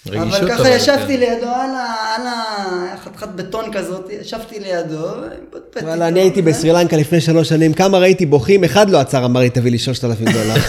רגישות 0.09 0.41
אבל 0.41 0.49
ככה 0.49 0.69
ישבתי 0.69 1.13
כן. 1.13 1.19
לידו 1.19 1.47
על 1.47 1.69
ה... 1.69 2.15
על 2.15 2.27
ה... 2.27 2.43
היה 2.83 2.97
חתיכת 2.97 3.27
בטון 3.27 3.73
כזאת, 3.73 4.09
ישבתי 4.21 4.59
לידו, 4.59 5.07
ופטפטתי 5.49 5.85
וואלה, 5.85 6.07
אני 6.07 6.19
הייתי 6.19 6.41
וזה. 6.41 6.49
בסרילנקה 6.49 6.97
לפני 6.97 7.21
שלוש 7.21 7.49
שנים, 7.49 7.73
כמה 7.73 7.97
ראיתי 7.97 8.25
בוכים, 8.25 8.63
אחד 8.63 8.89
לא 8.89 8.97
עצר, 8.97 9.25
אמר 9.25 9.39
לי, 9.39 9.49
תביא 9.49 9.71
לי 9.71 9.79
שלושת 9.79 10.03
אלפים 10.03 10.27
דולר. 10.31 10.55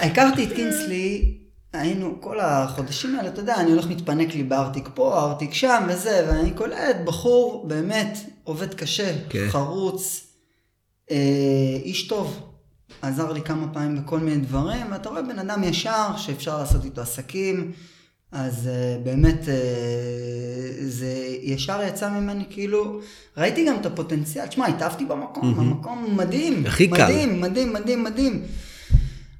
הכרתי 0.00 0.44
את 0.44 0.52
קינסלי, 0.52 1.34
היינו 1.72 2.20
כל 2.20 2.40
החודשים 2.40 3.16
האלה, 3.16 3.28
אתה 3.28 3.40
יודע, 3.40 3.56
אני 3.56 3.70
הולך 3.70 3.86
מתפנק 3.86 4.34
לי 4.34 4.42
בארטיק 4.42 4.88
פה, 4.94 5.20
ארטיק 5.20 5.54
שם 5.54 5.86
וזה, 5.88 6.26
ואני 6.28 6.50
קולט 6.50 6.96
בחור 7.04 7.68
באמת 7.68 8.18
עובד 8.44 8.74
קשה, 8.74 9.12
כן. 9.28 9.46
חרוץ, 9.48 10.26
אה, 11.10 11.16
איש 11.84 12.06
טוב. 12.06 12.48
עזר 13.02 13.32
לי 13.32 13.42
כמה 13.42 13.72
פעמים 13.72 14.02
בכל 14.02 14.18
מיני 14.18 14.36
דברים, 14.36 14.86
ואתה 14.92 15.08
רואה 15.08 15.22
בן 15.22 15.38
אדם 15.38 15.64
ישר 15.64 16.16
שאפשר 16.16 16.58
לעשות 16.58 16.84
איתו 16.84 17.00
עסקים, 17.00 17.72
אז 18.32 18.66
uh, 18.66 19.04
באמת 19.04 19.40
uh, 19.44 19.48
זה 20.80 21.36
ישר 21.42 21.80
יצא 21.88 22.10
ממני 22.10 22.44
כאילו, 22.50 23.00
ראיתי 23.36 23.66
גם 23.66 23.76
את 23.80 23.86
הפוטנציאל, 23.86 24.46
תשמע, 24.46 24.66
התאהבתי 24.66 25.04
במקום, 25.04 25.60
המקום 25.60 26.16
מדהים, 26.16 26.66
הכי 26.66 26.88
קל. 26.88 27.04
מדהים, 27.04 27.40
מדהים, 27.40 27.72
מדהים, 27.72 28.04
מדהים. 28.04 28.42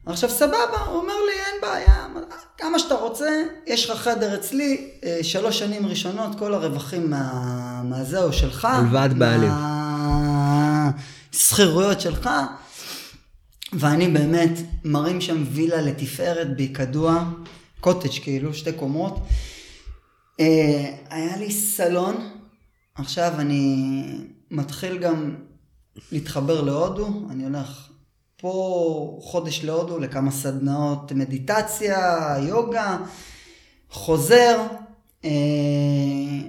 עכשיו 0.09 0.30
סבבה, 0.30 0.78
הוא 0.86 0.97
אומר 0.97 1.14
לי, 1.26 1.32
אין 1.32 1.60
בעיה, 1.62 2.06
כמה 2.59 2.78
שאתה 2.78 2.94
רוצה, 2.94 3.43
יש 3.66 3.90
לך 3.90 3.98
חדר 3.98 4.35
אצלי, 4.35 4.90
אה, 5.05 5.18
שלוש 5.22 5.59
שנים 5.59 5.86
ראשונות, 5.86 6.39
כל 6.39 6.55
הרווחים 6.55 7.10
מה, 7.10 7.82
מהזהו 7.85 8.32
שלך. 8.32 8.64
הלוואת 8.64 9.12
בעלים. 9.12 9.52
מהשכירויות 11.32 12.01
שלך. 12.01 12.30
ואני 13.72 14.09
באמת 14.09 14.59
מרים 14.85 15.20
שם 15.20 15.44
וילה 15.51 15.80
לתפארת 15.80 16.56
ביקדוע, 16.56 17.24
קוטג' 17.80 18.22
כאילו, 18.22 18.55
שתי 18.55 18.72
קומות. 18.72 19.18
אה, 20.40 20.94
היה 21.10 21.36
לי 21.36 21.51
סלון, 21.51 22.30
עכשיו 22.94 23.32
אני 23.39 24.02
מתחיל 24.51 24.98
גם 24.98 25.35
להתחבר 26.12 26.60
להודו, 26.60 27.09
אני 27.30 27.44
הולך 27.44 27.88
פה 28.40 29.19
חודש 29.23 29.65
להודו 29.65 29.98
לכמה 29.98 30.31
סדנאות 30.31 31.12
מדיטציה, 31.12 32.36
יוגה, 32.43 32.97
חוזר, 33.90 34.66
אה, 35.24 35.31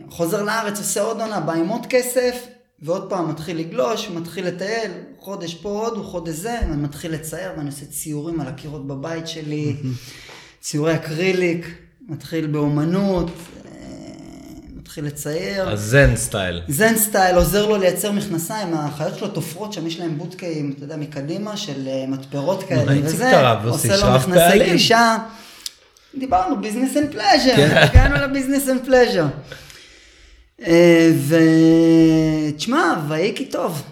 חוזר 0.10 0.44
לארץ, 0.44 0.78
עושה 0.78 1.02
עוד 1.02 1.22
עונה, 1.22 1.40
בא 1.40 1.54
עם 1.54 1.68
עוד 1.68 1.86
כסף, 1.86 2.48
ועוד 2.82 3.10
פעם 3.10 3.30
מתחיל 3.30 3.58
לגלוש, 3.58 4.10
מתחיל 4.10 4.48
לטייל, 4.48 4.92
חודש 5.20 5.56
פה 5.56 5.70
הודו, 5.70 6.04
חודש 6.04 6.36
זה, 6.36 6.58
ואני 6.62 6.82
מתחיל 6.82 7.14
לצייר, 7.14 7.52
ואני 7.58 7.70
עושה 7.70 7.86
ציורים 7.86 8.42
על 8.42 8.48
הקירות 8.48 8.88
בבית 8.88 9.28
שלי, 9.28 9.76
ציורי 10.62 10.96
אקריליק, 10.96 11.68
מתחיל 12.08 12.48
באומנות, 12.48 13.32
מתחיל 14.90 15.06
לצייר. 15.06 15.70
הזן 15.70 16.16
style. 16.16 16.62
זן 16.68 16.96
style 16.98 17.36
עוזר 17.36 17.66
לו 17.66 17.78
לייצר 17.78 18.12
מכנסיים, 18.12 18.74
האחיות 18.74 19.18
שלו 19.18 19.28
תופרות 19.28 19.74
שם, 19.74 19.88
יש 19.88 20.00
להם 20.00 20.18
בוטקאים, 20.18 20.74
אתה 20.76 20.84
יודע, 20.84 20.98
מקדימה, 20.98 21.58
של 21.58 21.88
אה, 21.88 22.06
מתפרות 22.08 22.64
כאלה, 22.64 22.94
וזה, 23.04 23.48
עושה 23.64 23.98
לו 23.98 24.16
מכנסי. 24.16 24.60
גלישה. 24.60 25.18
דיברנו, 26.18 26.62
business 26.62 26.98
and 26.98 27.12
pleasure. 27.12 27.56
הגענו 27.76 28.16
ל 28.16 28.22
business 28.22 28.70
and 28.70 28.82
pleasure. 28.86 29.26
ותשמע, 32.56 32.94
ויהי 33.10 33.46
טוב. 33.46 33.84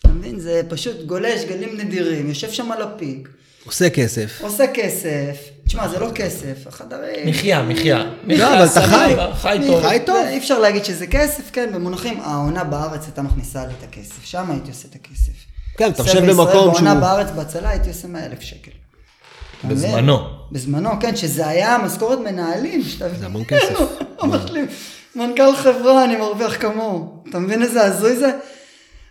אתה 0.00 0.08
מבין? 0.08 0.40
זה 0.40 0.62
פשוט 0.68 0.96
גולש 1.06 1.44
גלים 1.44 1.76
נדירים, 1.76 2.28
יושב 2.28 2.50
שם 2.50 2.72
על 2.72 2.82
ה 2.82 2.90
peak, 2.90 3.28
עושה 3.66 3.90
כסף. 3.90 4.40
עושה 4.40 4.64
כסף. 4.74 5.51
תשמע, 5.66 5.88
זה 5.88 5.98
לא 5.98 6.10
כסף, 6.14 6.66
החדרים... 6.66 7.28
מחיה, 7.28 7.62
מחיה. 7.62 8.04
לא, 8.24 8.54
אבל 8.54 8.66
אתה 8.66 8.82
חי. 8.82 9.14
חי 9.34 9.58
טוב. 9.66 9.82
חי 9.82 9.98
טוב. 10.06 10.16
אי 10.28 10.38
אפשר 10.38 10.58
להגיד 10.58 10.84
שזה 10.84 11.06
כסף, 11.06 11.50
כן, 11.52 11.70
במונחים, 11.74 12.20
העונה 12.20 12.64
בארץ 12.64 13.04
הייתה 13.04 13.22
מכניסה 13.22 13.66
לי 13.66 13.72
את 13.78 13.84
הכסף, 13.88 14.24
שם 14.24 14.50
הייתי 14.50 14.70
עושה 14.70 14.88
את 14.90 14.94
הכסף. 14.94 15.32
כן, 15.76 15.90
אתה 15.90 16.02
בישראל, 16.02 16.30
במקום 16.30 16.46
בעונה 16.46 16.90
שהוא... 16.90 17.00
בארץ 17.00 17.30
בהצלה 17.30 17.68
הייתי 17.68 17.88
עושה 17.88 18.08
100 18.08 18.26
אלף 18.26 18.40
שקל. 18.40 18.70
בזמנו. 19.64 20.18
בזמנו, 20.52 20.90
כן, 21.00 21.16
שזה 21.16 21.48
היה 21.48 21.78
משכורת 21.78 22.18
מנהלים. 22.18 22.82
זה 22.82 23.26
המון 23.26 23.42
כסף. 23.44 23.78
מנכ"ל 25.16 25.56
חברה, 25.56 26.04
אני 26.04 26.16
מרוויח 26.16 26.56
כמוהו. 26.60 27.24
אתה 27.30 27.38
מבין 27.38 27.62
איזה 27.62 27.84
הזוי 27.84 28.16
זה? 28.16 28.30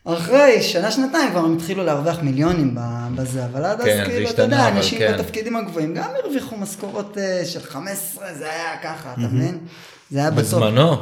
אחרי 0.06 0.62
שנה, 0.62 0.92
שנתיים 0.92 1.32
כבר 1.32 1.40
הם 1.40 1.56
התחילו 1.56 1.84
להרוויח 1.84 2.20
מיליונים 2.20 2.78
בזה, 3.16 3.46
אבל 3.46 3.66
עד 3.66 3.80
אז 3.80 3.86
כן, 3.86 4.04
זה 4.06 4.12
כאילו, 4.12 4.30
אתה 4.30 4.42
יודע, 4.42 4.70
אנשים 4.70 5.00
כן. 5.00 5.14
בתפקידים 5.18 5.56
הגבוהים 5.56 5.94
גם 5.94 6.10
הרוויחו 6.24 6.58
משכורות 6.58 7.18
אה, 7.18 7.46
של 7.46 7.60
15, 7.60 8.34
זה 8.34 8.52
היה 8.52 8.78
ככה, 8.84 9.14
אתה 9.14 9.22
מבין? 9.22 9.58
זה 10.12 10.20
היה 10.20 10.32
בטוב. 10.32 10.44
בזמנו. 10.44 11.02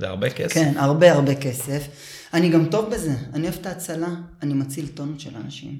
זה 0.00 0.08
הרבה 0.08 0.30
כסף. 0.30 0.54
כן, 0.54 0.72
הרבה 0.76 1.12
הרבה 1.12 1.34
כסף. 1.34 1.82
אני 2.34 2.48
גם 2.48 2.66
טוב 2.66 2.90
בזה, 2.90 3.12
אני 3.34 3.42
אוהב 3.42 3.58
את 3.60 3.66
ההצלה, 3.66 4.08
אני 4.42 4.54
מציל 4.54 4.86
טונות 4.86 5.20
של 5.20 5.30
אנשים. 5.44 5.78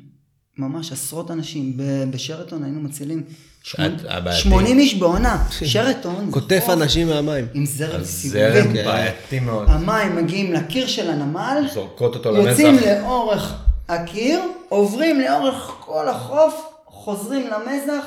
ממש 0.59 0.93
עשרות 0.93 1.31
אנשים. 1.31 1.77
בשרתון 2.11 2.65
היינו 2.65 2.81
מצילים. 2.81 3.23
80 3.65 4.79
איש 4.79 4.95
בעונה. 4.95 5.45
שרתון. 5.51 6.27
זה 6.27 6.33
קוטף 6.33 6.65
אנשים 6.73 7.09
מהמים. 7.09 7.47
עם 7.55 7.67
זרם 7.67 8.01
אז 8.01 8.07
זרם 8.23 8.63
סיבובי. 8.63 8.85
בעייתי 8.85 9.41
מאוד. 9.41 9.69
המים 9.71 10.17
מגיעים 10.17 10.53
לקיר 10.53 10.87
של 10.87 11.11
הנמל, 11.11 11.65
זורקות 11.75 12.15
אותו 12.15 12.37
יוצאים 12.37 12.75
למזח. 12.75 12.87
לאורך 12.87 13.55
הקיר, 13.89 14.41
עוברים 14.69 15.21
לאורך 15.21 15.73
כל 15.81 16.09
החוף, 16.09 16.55
חוזרים 16.87 17.47
למזח, 17.47 18.05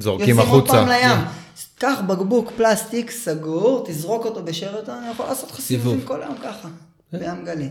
זורקים 0.00 0.28
יוצאים 0.28 0.38
עוד 0.38 0.62
החוצה. 0.62 0.72
פעם 0.72 0.88
לים. 0.88 1.18
קח 1.78 2.00
בקבוק 2.06 2.50
פלסטיק 2.56 3.10
סגור, 3.10 3.84
תזרוק 3.88 4.24
אותו 4.24 4.42
בשרתון, 4.44 4.94
אני 5.02 5.10
יכול 5.10 5.26
לעשות 5.26 5.50
לך 5.50 5.60
סיבוב. 5.60 5.84
סיבובים 5.84 6.06
כל 6.06 6.22
היום 6.22 6.36
ככה, 6.42 6.68
בים 7.12 7.44
גלי. 7.44 7.68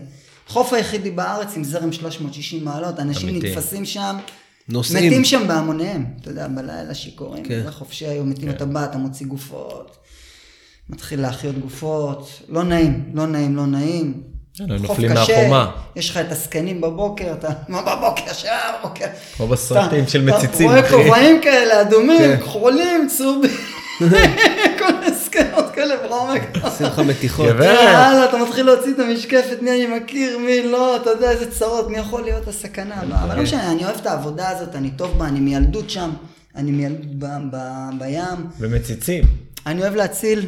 חוף 0.48 0.72
היחידי 0.72 1.10
בארץ 1.10 1.56
עם 1.56 1.64
זרם 1.64 1.92
360 1.92 2.64
מעלות, 2.64 3.00
אנשים. 3.00 3.36
נתפסים 3.36 3.84
שם, 3.84 4.16
נוסעים. 4.72 5.06
מתים 5.12 5.24
שם 5.24 5.48
בהמוניהם, 5.48 6.04
אתה 6.20 6.30
יודע, 6.30 6.48
בלילה 6.48 6.94
שיכורים, 6.94 7.44
כן. 7.44 7.62
זה 7.64 7.72
חופשי 7.72 8.06
היו 8.06 8.24
מתים, 8.24 8.50
אתה 8.50 8.64
בא, 8.64 8.84
אתה 8.84 8.98
מוציא 8.98 9.26
גופות, 9.26 9.96
מתחיל 10.90 11.20
להחיות 11.20 11.58
גופות, 11.58 12.28
לא 12.48 12.62
נעים, 12.64 13.10
לא 13.14 13.26
נעים, 13.26 13.56
לא 13.56 13.66
נעים. 13.66 14.22
כן, 14.56 14.64
נופלים 14.72 15.12
מהחומה. 15.14 15.70
יש 15.96 16.10
לך 16.10 16.16
את 16.16 16.32
הזקנים 16.32 16.80
בבוקר, 16.80 17.32
אתה, 17.38 17.48
מה 17.68 17.82
בבוקר, 17.82 18.32
שעה 18.32 18.72
בבוקר. 18.80 19.06
כמו 19.36 19.46
בסרטים 19.48 20.02
אתה- 20.02 20.10
של 20.10 20.24
מציצים, 20.24 20.70
אתה 20.70 20.80
אחי. 20.80 20.94
רואה 20.94 21.04
כובעים 21.04 21.40
כאלה, 21.42 21.80
אדומים, 21.80 22.18
כן. 22.18 22.36
כחולים, 22.40 23.08
צהובים, 23.08 23.50
כל 26.08 26.14
מיני 26.26 26.40
זקנות 26.40 26.42
כאלה 26.44 26.48
בעומק. 26.52 26.64
עושים 26.64 26.86
לך 26.86 26.98
מתיחות. 26.98 27.46
גבר. 27.48 27.64
יאללה, 27.64 28.24
אתה 28.24 28.38
מתחיל 28.44 28.66
להוציא 28.66 28.94
את 28.94 28.98
המשקפת, 28.98 29.58
מי 29.62 29.70
אני 29.70 29.98
מכיר, 29.98 30.38
מי 30.38 30.62
לא, 30.62 30.96
אתה 30.96 31.10
יודע 31.10 31.30
איזה 31.30 31.50
צרות, 31.50 31.90
מי 31.90 31.98
יכול 31.98 32.22
להיות 32.22 32.48
הסכנה. 32.48 33.04
לא, 33.04 33.14
אבל 33.14 33.36
לא 33.36 33.42
משנה, 33.42 33.72
אני 33.72 33.84
אוהב 33.84 33.96
את 33.96 34.06
העבודה 34.06 34.48
הזאת, 34.48 34.74
אני 34.76 34.90
טוב 34.90 35.18
בה, 35.18 35.26
אני 35.26 35.40
מילדות 35.40 35.90
שם, 35.90 36.10
אני 36.56 36.70
מילדות 36.70 37.14
ב- 37.18 37.26
ב- 37.50 37.90
בים. 37.98 38.46
ומציצים. 38.58 39.24
אני 39.66 39.82
אוהב 39.82 39.94
להציל, 39.94 40.46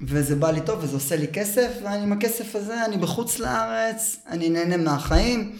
וזה 0.00 0.36
בא 0.36 0.50
לי 0.50 0.60
טוב, 0.60 0.78
וזה 0.82 0.94
עושה 0.96 1.16
לי 1.16 1.26
כסף, 1.32 1.68
ואני 1.84 2.02
עם 2.02 2.12
הכסף 2.12 2.56
הזה, 2.56 2.84
אני 2.84 2.96
בחוץ 2.96 3.38
לארץ, 3.38 4.16
אני 4.30 4.48
נהנה 4.48 4.76
מהחיים, 4.76 5.52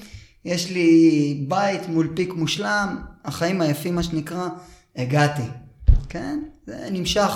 יש 0.45 0.71
לי 0.71 1.45
בית 1.49 1.89
מול 1.89 2.11
פיק 2.15 2.33
מושלם, 2.35 2.97
החיים 3.25 3.61
היפים, 3.61 3.95
מה 3.95 4.03
שנקרא, 4.03 4.49
הגעתי, 4.97 5.43
כן? 6.09 6.39
זה 6.67 6.89
נמשך 6.91 7.31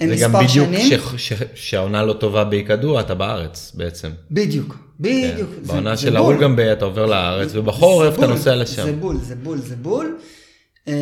זה 0.00 0.06
מספר 0.14 0.24
גם 0.24 0.44
בדיוק 0.46 0.66
שנים. 0.74 0.98
ש- 1.16 1.32
ש- 1.32 1.42
שהעונה 1.54 2.02
לא 2.02 2.12
טובה 2.12 2.44
באיכדו, 2.44 3.00
אתה 3.00 3.14
בארץ 3.14 3.72
בעצם. 3.74 4.10
בדיוק, 4.30 4.76
בדיוק. 5.00 5.50
כן. 5.56 5.64
זה- 5.64 5.72
בעונה 5.72 5.96
זה 5.96 6.02
של 6.02 6.08
בול. 6.08 6.16
ההולגמבה 6.16 6.72
אתה 6.72 6.84
עובר 6.84 7.06
לארץ, 7.06 7.50
ובחורף 7.54 8.12
זה 8.12 8.18
אתה 8.18 8.26
בול, 8.26 8.36
נוסע 8.36 8.56
לשם. 8.56 8.84
זה 8.84 8.92
בול, 8.92 9.16
זה 9.20 9.34
בול, 9.36 9.58
זה 9.58 9.76
בול. 9.76 10.16
אה, 10.88 10.94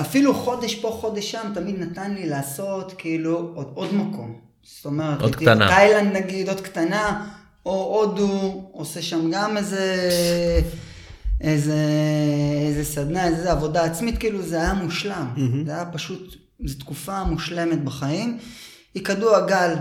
אפילו 0.00 0.34
חודש 0.34 0.74
פה, 0.74 0.88
חודש 1.00 1.30
שם, 1.30 1.50
תמיד 1.54 1.74
נתן 1.80 2.14
לי 2.14 2.28
לעשות 2.28 2.94
כאילו 2.98 3.52
עוד, 3.54 3.66
עוד 3.74 3.94
מקום. 3.94 4.38
זאת 4.62 4.84
אומרת, 4.84 5.22
עוד 5.22 5.36
קטנה. 5.36 5.66
בתאילנד 5.66 6.16
נגיד, 6.16 6.48
עוד 6.48 6.60
קטנה, 6.60 7.26
או 7.66 8.00
הודו, 8.00 8.28
עושה 8.72 9.02
שם 9.02 9.30
גם 9.32 9.56
איזה, 9.56 10.10
איזה, 11.40 11.76
איזה 12.66 12.84
סדנה, 12.84 13.26
איזה 13.28 13.52
עבודה 13.52 13.84
עצמית, 13.84 14.18
כאילו 14.18 14.42
זה 14.42 14.56
היה 14.56 14.74
מושלם. 14.74 15.26
זה 15.66 15.72
היה 15.72 15.84
פשוט, 15.84 16.36
זו 16.64 16.78
תקופה 16.78 17.24
מושלמת 17.24 17.84
בחיים. 17.84 18.38
יקדו 18.94 19.36
הגל 19.36 19.74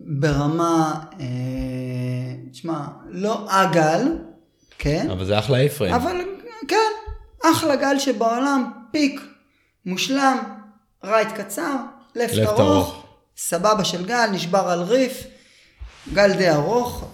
ברמה, 0.00 1.00
אה, 1.20 1.26
תשמע, 2.52 2.86
לא 3.08 3.46
הגל, 3.50 4.18
כן? 4.78 5.10
אבל 5.10 5.24
זה 5.24 5.38
אחלה 5.38 5.58
A-frame. 5.58 5.94
אבל 5.94 6.20
כן, 6.68 6.90
אחלה 7.44 7.76
גל 7.76 7.98
שבעולם, 7.98 8.72
peak, 8.92 9.20
מושלם, 9.86 10.38
right 11.04 11.28
קצר, 11.28 11.76
left 12.14 12.48
ארוך. 12.48 13.04
סבבה 13.36 13.84
של 13.84 14.06
גל, 14.06 14.26
נשבר 14.32 14.68
על 14.68 14.82
reef, 14.82 15.24
גל 16.14 16.32
די 16.32 16.50
ארוך, 16.50 17.04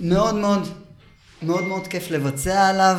ומאוד 0.00 0.34
מאוד, 0.34 0.68
מאוד 1.42 1.64
מאוד 1.64 1.86
כיף 1.86 2.10
לבצע 2.10 2.68
עליו. 2.68 2.98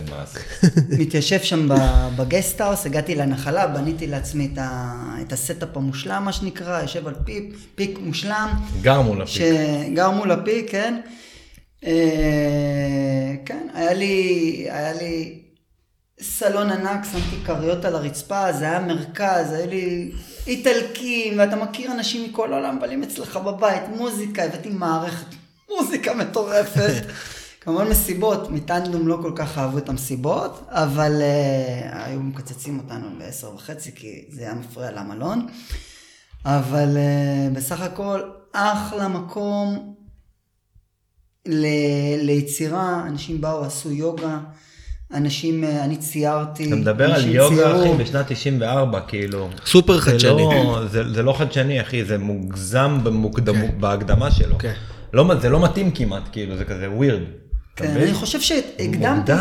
מתיישב 0.98 1.42
שם 1.42 1.68
ב 2.16 2.22
guesthouse, 2.22 2.86
הגעתי 2.86 3.14
לנחלה, 3.14 3.66
בניתי 3.66 4.06
לעצמי 4.06 4.48
את, 4.52 4.58
ה, 4.58 4.94
את 5.22 5.32
ה 5.32 5.39
setup 5.39 5.76
המושלם, 5.76 6.22
מה 6.24 6.32
שנקרא, 6.32 6.82
יושב 6.82 7.06
על 7.06 7.14
peak, 7.24 7.54
peak 7.74 7.98
מושלם. 8.02 8.48
גר 8.82 9.00
מול 9.00 9.22
ה 9.22 9.24
peak. 9.24 9.34
שגר 9.34 10.10
מול 10.10 10.30
ה 10.30 10.37
peak, 10.37 10.70
כן. 10.70 11.00
אה, 11.86 13.34
כן, 13.44 13.66
היה 13.74 13.92
לי, 13.92 14.66
היה 14.70 14.92
לי 14.92 15.38
סלון 16.20 16.70
ענק, 16.70 17.06
שמתי 17.12 17.44
כריות 17.46 17.84
על 17.84 17.94
הרצפה, 17.94 18.52
זה 18.52 18.64
היה 18.64 18.80
מרכז, 18.80 19.52
היה 19.52 19.66
לי 19.66 20.12
איטלקים, 20.46 21.38
ואתה 21.38 21.56
מכיר 21.56 21.92
אנשים 21.92 22.30
מכל 22.30 22.52
העולם 22.52 22.76
מבלים 22.76 23.02
אצלך 23.02 23.36
בבית, 23.36 23.82
מוזיקה, 23.96 24.44
הבאתי 24.44 24.68
מערכת 24.68 25.26
מוזיקה 25.70 26.14
מטורפת. 26.14 27.04
כמובן 27.60 27.88
מסיבות, 27.88 28.50
מטנדום 28.50 29.08
לא 29.08 29.18
כל 29.22 29.32
כך 29.36 29.58
אהבו 29.58 29.78
את 29.78 29.88
המסיבות, 29.88 30.66
אבל 30.70 31.12
uh, 31.20 31.96
היו 31.96 32.20
מקצצים 32.20 32.78
אותנו 32.78 33.06
בעשר 33.18 33.54
וחצי, 33.54 33.90
כי 33.94 34.24
זה 34.30 34.42
היה 34.42 34.54
מפריע 34.54 34.90
למלון. 34.92 35.46
אבל 36.44 36.96
uh, 36.96 37.56
בסך 37.56 37.80
הכל, 37.80 38.20
אחלה 38.52 39.08
מקום 39.08 39.94
ל, 41.48 41.66
ליצירה, 42.22 43.02
אנשים 43.06 43.40
באו, 43.40 43.64
עשו 43.64 43.92
יוגה, 43.92 44.38
אנשים, 45.14 45.64
uh, 45.64 45.84
אני 45.84 45.96
ציירתי. 45.96 46.66
אתה 46.68 46.76
מדבר 46.76 47.14
על 47.14 47.26
יוגה, 47.26 47.56
ציירו. 47.56 47.94
אחי, 47.94 48.02
בשנת 48.02 48.26
94, 48.32 49.00
כאילו. 49.08 49.48
סופר 49.66 49.94
זה 49.94 50.00
חדשני. 50.00 50.30
לא- 50.42 50.80
זה 50.90 51.12
זה 51.14 51.22
לא 51.22 51.32
חדשני, 51.32 51.80
אחי, 51.80 52.04
זה 52.04 52.18
מוגזם 52.18 52.98
במוקדמו- 53.04 53.80
בהקדמה 53.80 54.30
שלו. 54.30 54.58
כן. 54.58 54.74
לא, 55.12 55.34
זה 55.40 55.48
לא 55.48 55.64
מתאים 55.64 55.90
כמעט, 55.90 56.22
כאילו, 56.32 56.56
זה 56.56 56.64
כזה 56.64 56.90
ווירד. 56.90 57.22
כן, 57.78 57.96
אני 57.96 58.14
חושב 58.14 58.40
שהקדמתי. 58.40 59.32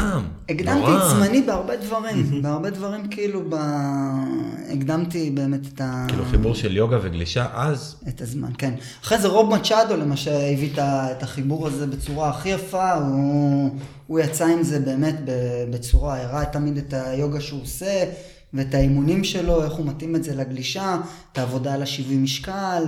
את 0.52 1.10
זמני 1.10 1.42
בהרבה 1.42 1.76
דברים, 1.76 2.42
בהרבה 2.42 2.70
דברים 2.70 3.08
כאילו, 3.08 3.42
ב... 3.50 3.56
הקדמתי 4.74 5.30
באמת 5.30 5.68
את, 5.74 5.82
ה... 5.82 6.06
כאילו 6.08 6.26
חיבור 6.26 6.56
של 6.56 6.78
יוגה 6.78 6.98
וגלישה, 7.04 7.46
אז 7.54 7.96
את 8.08 8.22
הזמן, 8.22 8.52
כן. 8.58 8.74
אחרי 9.04 9.18
זה 9.20 9.28
רוב 9.28 9.56
מצ'אדו 9.56 9.98
למשל 9.98 10.32
הביא 10.54 10.70
את 10.82 11.24
החיבור 11.24 11.68
הזה 11.68 11.88
בצורה 11.88 12.30
הכי 12.30 12.50
יפה, 12.50 12.94
הוא, 12.94 13.70
הוא 14.08 14.20
יצא 14.20 14.46
עם 14.46 14.64
זה 14.64 14.80
באמת 14.80 15.16
בצורה, 15.70 16.22
הראה 16.22 16.46
תמיד 16.46 16.78
את 16.78 16.94
היוגה 16.94 17.42
שהוא 17.42 17.62
עושה, 17.62 18.04
ואת 18.54 18.74
האימונים 18.74 19.24
שלו, 19.24 19.64
איך 19.64 19.74
הוא 19.74 19.86
מתאים 19.86 20.16
את 20.16 20.24
זה 20.24 20.36
לגלישה, 20.36 20.98
את 21.32 21.38
העבודה 21.38 21.74
על 21.74 21.84
השיווי 21.84 22.18
משקל, 22.18 22.84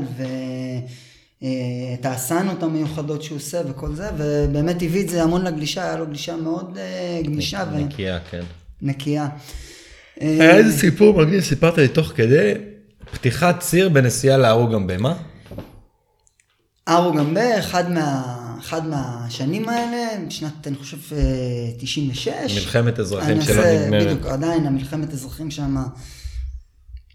ואת 1.42 2.06
האסנות 2.06 2.64
המיוחדות 2.64 3.24
שהוא 3.24 3.36
עושה 3.36 3.62
וכל 3.70 3.96
זה, 3.96 4.10
ובאמת 4.18 4.82
הביא 4.82 5.04
את 5.04 5.10
זה 5.10 5.24
המון 5.24 5.44
לגלישה, 5.46 5.84
היה 5.84 5.98
לו 5.98 6.08
גלישה 6.08 6.36
מאוד 6.36 6.78
אה, 6.78 7.22
גמישה 7.24 7.66
נקייה, 7.74 8.20
כן. 8.32 8.44
ונקייה. 8.82 9.30
היה 10.20 10.58
איזה 10.58 10.80
סיפור 10.80 11.22
מגניב, 11.22 11.42
סיפרת 11.42 11.78
לי 11.78 11.88
תוך 11.88 12.08
כדי, 12.08 12.54
פתיחת 13.12 13.60
ציר 13.60 13.90
בנסיעה 13.90 14.38
לארוגמבה, 14.38 14.98
מה? 14.98 15.14
ארוגן 16.90 17.34
באחד 17.34 17.92
מה, 17.92 18.24
אחד 18.60 18.88
מהשנים 18.88 19.70
האלה, 19.70 20.26
בשנת, 20.28 20.68
אני 20.68 20.76
חושב, 20.76 20.98
אה, 21.12 21.72
96. 21.78 22.28
מלחמת 22.56 23.00
אזרחים 23.00 23.42
שלא 23.42 23.56
נגמרת. 23.56 24.04
בדיוק, 24.04 24.26
עדיין 24.26 24.66
המלחמת 24.66 25.14
אזרחים 25.14 25.52
שם, 25.52 25.76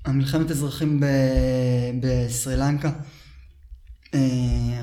המלחמת 0.04 0.50
אזרחים 0.50 1.00
ב- 1.00 1.06
בסרי 2.00 2.56
לנקה, 2.56 2.88
אה, 2.88 2.92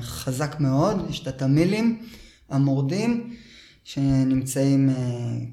חזק 0.02 0.56
מאוד, 0.60 1.06
יש 1.10 1.22
את 1.22 1.36
התמילים 1.42 1.98
המורדים. 2.50 3.30
שנמצאים, 3.84 4.90
אה, 4.90 4.94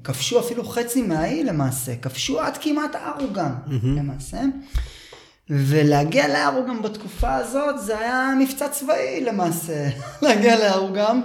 כבשו 0.04 0.40
אפילו 0.40 0.64
חצי 0.68 1.02
מהאי 1.02 1.44
למעשה, 1.44 1.96
כבשו 1.96 2.40
עד 2.40 2.56
כמעט 2.60 2.96
ארוגן 2.96 3.52
למעשה. 3.96 4.40
ולהגיע 5.50 6.28
לארוגן 6.28 6.82
בתקופה 6.82 7.34
הזאת 7.34 7.74
זה 7.84 7.98
היה 7.98 8.28
מבצע 8.40 8.68
צבאי 8.68 9.24
למעשה, 9.24 9.88
להגיע 10.22 10.58
לארוגן. 10.58 11.20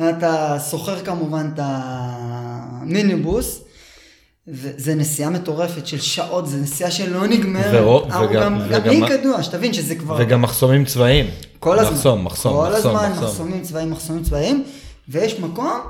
אתה 0.00 0.56
שוכר 0.70 1.04
כמובן 1.04 1.50
את 1.54 1.58
המיניבוס, 1.62 3.60
וזה 4.48 4.94
נסיעה 4.94 5.30
מטורפת 5.30 5.86
של 5.86 6.00
שעות, 6.00 6.46
זה 6.48 6.56
נסיעה 6.56 6.90
שלא 6.90 7.26
נגמרת. 7.26 7.74
ורוב- 7.74 8.12
ארוגן- 8.12 8.36
וגם- 8.36 8.58
גם 8.58 8.66
וגם- 8.82 8.90
היא 8.90 9.06
כדוע, 9.08 9.42
שתבין 9.42 9.72
שזה 9.72 9.94
כבר... 9.94 10.16
וגם 10.20 10.42
מחסומים 10.42 10.84
צבאיים. 10.84 11.26
כל 11.62 11.78
הזמן. 11.78 11.94
מחסום, 11.94 12.24
מחסום, 12.24 12.52
כל 12.52 12.72
מחסום, 12.72 12.96
הזמן 12.96 13.10
מחסום. 13.12 13.24
מחסומים 13.24 13.62
צבאיים, 13.62 13.90
מחסומים 13.90 14.22
צבאיים, 14.22 14.64
ויש 15.08 15.40
מקום 15.40 15.80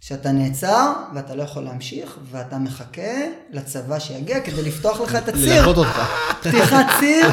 שאתה 0.00 0.32
נעצר 0.32 0.92
ואתה 1.14 1.34
לא 1.34 1.42
יכול 1.42 1.62
להמשיך, 1.62 2.16
ואתה 2.30 2.58
מחכה 2.58 3.12
לצבא 3.52 3.98
שיגיע 3.98 4.40
כדי 4.40 4.62
לפתוח 4.62 5.00
לך 5.00 5.14
את 5.14 5.28
הציר. 5.28 5.62
ללוות 5.62 5.76
אותך. 5.78 6.00
פתיחת 6.40 6.86
ציר, 7.00 7.26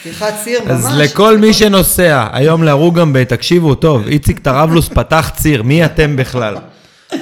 פתיחת 0.00 0.34
ציר 0.44 0.60
ממש. 0.64 0.70
אז 0.70 0.98
לכל 0.98 1.38
מי 1.38 1.52
שנוסע 1.52 2.26
היום 2.32 2.62
לארוגם 2.62 3.12
ב', 3.12 3.24
תקשיבו 3.24 3.74
טוב, 3.74 4.06
איציק 4.06 4.38
טרבלוס 4.38 4.88
פתח 4.88 5.30
ציר, 5.36 5.62
מי 5.62 5.84
אתם 5.84 6.16
בכלל? 6.16 6.56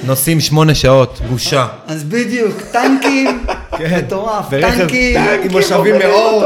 נוסעים 0.03 0.39
שמונה 0.39 0.75
שעות, 0.75 1.19
בושה. 1.29 1.67
אז 1.87 2.03
בדיוק, 2.03 2.61
טנקים, 2.71 3.45
מטורף, 3.97 4.45
כן. 4.49 4.55
ורכב- 4.61 4.77
טנקים, 4.77 5.17
עם 5.43 5.51
מושבים 5.51 5.95
מאור. 5.99 6.43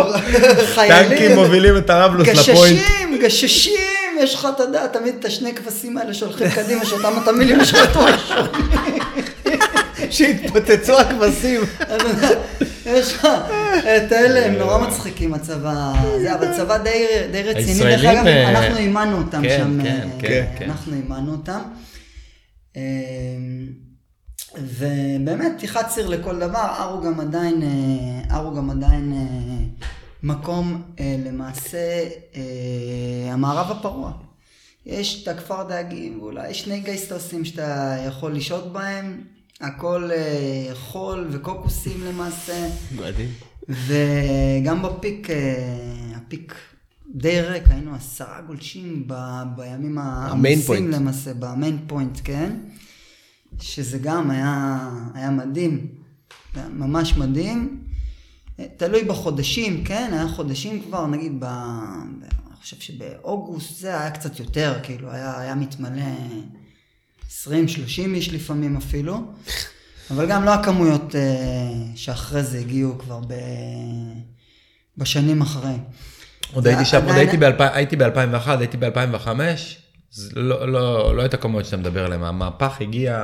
חיילים, 0.75 1.35
מובילים 1.35 1.77
את 1.77 1.87
טרבלוס 1.87 2.27
לפוינט. 2.27 2.79
גששים, 2.79 3.19
גששים, 3.21 3.73
יש 4.19 4.35
לך, 4.35 4.47
אתה 4.55 4.63
יודע, 4.63 4.87
תמיד 4.87 5.15
את 5.19 5.25
השני 5.25 5.53
כבשים 5.55 5.97
האלה 5.97 6.13
שהולכים 6.13 6.47
קדימה, 6.49 6.85
שאותם 6.85 7.13
אתה 7.23 7.31
מילים 7.31 7.61
ישרתו 7.61 7.99
שהתפוצצו 10.09 10.99
הכבשים. 10.99 11.61
יש 12.85 13.13
לך 13.13 13.27
את 13.81 14.11
אלה, 14.13 14.45
הם 14.45 14.53
נורא 14.53 14.77
מצחיקים 14.77 15.33
הצבא, 15.33 15.91
זה, 16.21 16.33
אבל 16.35 16.47
צבא 16.57 16.77
די, 16.77 17.05
רציני, 17.45 17.79
דרך 17.79 18.05
אגב, 18.05 18.27
אה, 18.27 18.49
אנחנו 18.49 18.77
אימנו 18.77 19.17
אותם 19.17 19.41
כן, 19.41 19.57
שם, 19.57 19.83
כן, 19.83 19.87
אה, 19.87 20.19
כן, 20.21 20.43
כן. 20.59 20.65
אנחנו 20.69 20.93
אימנו 20.93 21.31
אותם. 21.31 21.59
אה, 22.75 22.81
ובאמת, 24.57 25.51
פתיחת 25.57 25.87
ציר 25.87 26.07
לכל 26.07 26.39
דבר, 26.39 26.75
ארו 26.79 27.01
גם 27.01 27.19
עדיין, 27.19 27.63
אה, 27.63 28.35
ארו 28.35 28.55
גם 28.55 28.69
עדיין 28.69 29.13
אה, 29.13 29.85
מקום 30.23 30.81
אה, 30.99 31.15
למעשה 31.25 32.09
המערב 33.31 33.71
הפרוע. 33.71 34.11
יש 34.85 35.23
את 35.23 35.27
הכפר 35.27 35.63
דאגים, 35.63 36.21
ואולי 36.21 36.53
שני 36.53 36.79
גייסטרסים 36.79 37.45
שאתה 37.45 37.97
יכול 38.07 38.35
לשהות 38.35 38.73
בהם, 38.73 39.21
הכל 39.61 40.09
חול 40.73 41.27
וקוקוסים 41.31 42.03
למעשה, 42.05 42.67
מדהים. 42.95 43.29
וגם 43.69 44.81
בפיק, 44.81 45.27
הפיק 46.15 46.55
די 47.15 47.41
ריק, 47.41 47.63
היינו 47.69 47.95
עשרה 47.95 48.41
גולשים 48.41 49.03
ב, 49.07 49.13
בימים 49.55 49.97
העמוסים. 49.97 50.91
למעשה, 50.91 51.33
במיין 51.33 51.79
פוינט, 51.87 52.19
כן? 52.23 52.55
שזה 53.61 53.97
גם 53.97 54.31
היה, 54.31 54.79
היה 55.13 55.31
מדהים, 55.31 55.87
ממש 56.55 57.17
מדהים. 57.17 57.83
תלוי 58.77 59.03
בחודשים, 59.03 59.83
כן? 59.83 60.09
היה 60.13 60.27
חודשים 60.27 60.81
כבר, 60.81 61.07
נגיד, 61.07 61.39
ב... 61.39 61.45
ב- 61.45 62.23
אני 62.47 62.55
חושב 62.61 62.77
שבאוגוסט 62.79 63.79
זה 63.79 63.99
היה 63.99 64.11
קצת 64.11 64.39
יותר, 64.39 64.79
כאילו, 64.83 65.11
היה, 65.11 65.39
היה 65.39 65.55
מתמלא 65.55 66.01
20-30 67.29 67.47
איש 67.97 68.33
לפעמים 68.33 68.77
אפילו, 68.77 69.21
אבל 70.11 70.29
גם 70.29 70.43
לא 70.43 70.53
הכמויות 70.53 71.15
אה, 71.15 71.21
שאחרי 71.95 72.43
זה 72.43 72.59
הגיעו 72.59 72.97
כבר 72.97 73.19
ב... 73.27 73.33
בשנים 74.97 75.41
אחרי. 75.41 75.75
עוד 76.55 76.67
הייתי 76.67 76.85
שם, 76.85 77.05
עוד 77.05 77.15
הייתי 77.15 77.37
ב-2000 77.37 77.63
הייתי 77.73 77.95
ב-2001, 77.95 78.49
הייתי 78.49 78.77
ב-2005, 78.77 79.29
לא, 80.35 80.67
לא, 80.67 81.15
לא 81.15 81.21
הייתה 81.21 81.37
כמויות 81.37 81.65
שאתה 81.65 81.77
מדבר 81.77 82.05
עליהן, 82.05 82.23
המהפך 82.23 82.77
הגיע 82.81 83.23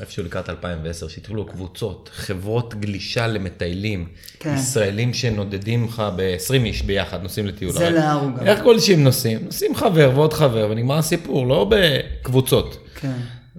איפשהו 0.00 0.24
לקראת 0.24 0.48
2010, 0.50 1.08
שהתחילו 1.08 1.46
קבוצות, 1.46 2.10
חברות 2.12 2.74
גלישה 2.74 3.26
למטיילים, 3.26 4.08
כן. 4.38 4.54
ישראלים 4.54 5.14
שנודדים 5.14 5.84
לך 5.84 6.02
ב-20 6.16 6.54
איש 6.64 6.82
ביחד, 6.82 7.22
נוסעים 7.22 7.46
לטיול. 7.46 7.72
זה 7.72 7.90
להרוג 7.90 8.38
גם. 8.38 8.46
איך 8.46 8.62
גולשים 8.62 9.04
נוסעים? 9.04 9.44
נוסעים 9.44 9.74
חבר 9.74 10.10
ועוד 10.14 10.32
חבר, 10.32 10.68
ונגמר 10.70 10.98
הסיפור, 10.98 11.46
לא 11.46 11.70
בקבוצות. 11.70 12.88
כן. 12.94 13.12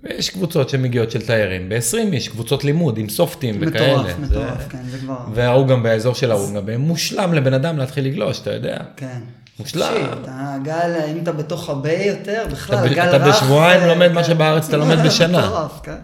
ויש 0.04 0.30
קבוצות 0.30 0.70
שמגיעות 0.70 1.12
של 1.12 1.22
תיירים, 1.22 1.70
ב-20 1.70 2.14
איש, 2.14 2.28
קבוצות 2.28 2.64
לימוד 2.64 2.98
עם 2.98 3.10
סופטים 3.10 3.58
וכאלה. 3.62 3.98
מטורף, 3.98 4.08
זה- 4.20 4.22
מטורף, 4.26 4.68
כן, 4.70 4.78
זה 4.92 4.98
כבר... 4.98 5.16
וההוא 5.34 5.68
גם 5.68 5.84
באזור 5.84 6.16
של 6.16 6.32
ההוא, 6.32 6.54
גם 6.54 6.82
מושלם 6.82 7.34
לבן 7.34 7.54
אדם 7.54 7.78
להתחיל 7.78 8.06
לגלוש, 8.06 8.40
אתה 8.42 8.54
יודע. 8.54 8.78
כן. 8.98 9.20
מושלם. 9.60 10.06
אתה 10.24 10.32
גל, 10.64 10.92
אם 11.12 11.20
אתה 11.24 11.32
בתוך 11.32 11.70
הביי 11.70 12.08
יותר, 12.08 12.44
בכלל, 12.52 12.78
אתה 12.86 12.94
גל 12.96 13.02
אתה 13.10 13.18
רך, 13.18 13.36
בשבועיים 13.44 13.82
אה, 13.82 13.88
לומד 13.88 14.08
כן. 14.08 14.14
מה 14.16 14.24
שבארץ 14.24 14.68
אתה 14.68 14.78
לומד 14.78 14.98
בשנה. 15.06 15.48
מטורף, 15.48 15.80
כן. 15.84 15.96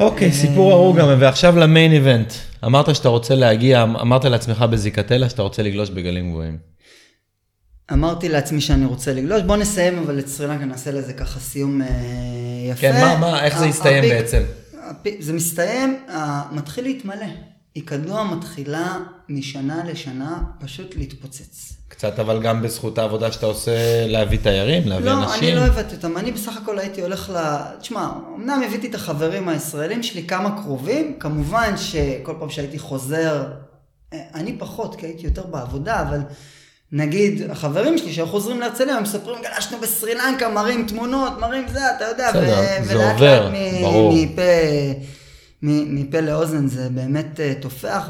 אוקיי, 0.00 0.32
סיפור 0.32 0.72
ארוך 0.72 0.96
גם, 0.96 1.08
ועכשיו 1.18 1.56
למיין 1.58 1.92
איבנט. 1.92 2.32
אמרת 2.64 2.94
שאתה 2.94 3.08
רוצה 3.08 3.34
להגיע, 3.34 3.82
אמרת 3.82 4.24
לעצמך 4.24 4.64
בזיקתלה 4.70 5.28
שאתה 5.28 5.42
רוצה 5.42 5.62
לגלוש 5.62 5.90
בגלים 5.90 6.30
גבוהים. 6.30 6.56
אמרתי 7.92 8.28
לעצמי 8.28 8.60
שאני 8.60 8.84
רוצה 8.86 9.12
לגלוש, 9.12 9.42
בוא 9.42 9.56
נסיים 9.56 9.98
אבל 9.98 10.18
את 10.18 10.28
סרילנקה, 10.28 10.64
נעשה 10.64 10.90
לזה 10.90 11.12
ככה 11.12 11.40
סיום 11.40 11.82
אה, 11.82 11.86
יפה. 12.70 12.80
כן, 12.80 12.92
מה, 13.04 13.16
מה, 13.18 13.44
איך 13.44 13.58
זה 13.58 13.64
הסתיים 13.64 14.04
הפיק- 14.04 14.12
בעצם? 14.12 14.42
הפיק- 14.90 15.20
זה 15.20 15.32
מסתיים, 15.32 16.04
מתחיל 16.52 16.84
להתמלא. 16.84 17.26
היא 17.74 17.86
כדוע 17.86 18.24
מתחילה 18.24 18.96
משנה 19.28 19.84
לשנה 19.84 20.38
פשוט 20.60 20.96
להתפוצץ. 20.96 21.72
קצת 21.88 22.18
אבל 22.18 22.42
גם 22.42 22.62
בזכות 22.62 22.98
העבודה 22.98 23.32
שאתה 23.32 23.46
עושה 23.46 23.72
להביא 24.06 24.38
תיירים, 24.42 24.88
להביא 24.88 25.06
לא, 25.06 25.24
אנשים. 25.24 25.48
אני 25.48 25.56
לא 25.56 25.72
הבאתי 25.72 25.96
אותם, 25.96 26.16
אני 26.16 26.32
בסך 26.32 26.56
הכל 26.62 26.78
הייתי 26.78 27.00
הולך 27.02 27.30
ל... 27.34 27.56
תשמע, 27.80 28.08
אמנם 28.36 28.62
הבאתי 28.66 28.86
את 28.86 28.94
החברים 28.94 29.48
הישראלים 29.48 30.02
שלי, 30.02 30.26
כמה 30.26 30.62
קרובים, 30.62 31.16
כמובן 31.20 31.76
שכל 31.76 32.34
פעם 32.40 32.50
שהייתי 32.50 32.78
חוזר, 32.78 33.46
אה, 34.12 34.18
אני 34.34 34.56
פחות, 34.58 34.96
כי 34.96 35.06
הייתי 35.06 35.26
יותר 35.26 35.46
בעבודה, 35.46 36.00
אבל 36.02 36.18
נגיד, 36.92 37.50
החברים 37.50 37.98
שלי 37.98 38.12
שהיו 38.12 38.26
חוזרים 38.26 38.60
להרצליה, 38.60 38.96
הם 38.96 39.02
מספרים, 39.02 39.42
גלשנו 39.42 39.78
בסרי 39.80 40.14
לנקה, 40.14 40.48
מראים 40.48 40.86
תמונות, 40.86 41.32
מראים 41.40 41.68
זה, 41.68 41.80
אתה 41.96 42.04
יודע, 42.04 42.32
זה 42.32 42.94
ולאט 42.94 43.20
לאט 43.20 43.42
מ-. 43.52 43.54
מפה, 44.14 44.42
מ- 45.62 45.94
מפה 46.00 46.20
לאוזן 46.20 46.66
זה 46.66 46.88
באמת 46.90 47.40
אה, 47.40 47.52
תופח, 47.60 48.08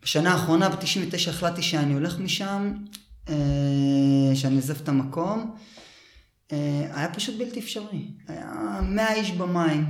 ובשנה 0.00 0.32
האחרונה, 0.32 0.68
ב-99, 0.68 1.28
החלטתי 1.30 1.62
שאני 1.62 1.94
הולך 1.94 2.18
משם, 2.18 2.72
אה, 3.28 3.34
שאני 4.34 4.54
עוזב 4.56 4.76
את 4.82 4.88
המקום. 4.88 5.54
אה, 6.52 6.58
היה 6.94 7.08
פשוט 7.14 7.38
בלתי 7.38 7.60
אפשרי. 7.60 8.08
היה 8.28 8.50
100 8.82 9.14
איש 9.14 9.30
במים, 9.30 9.84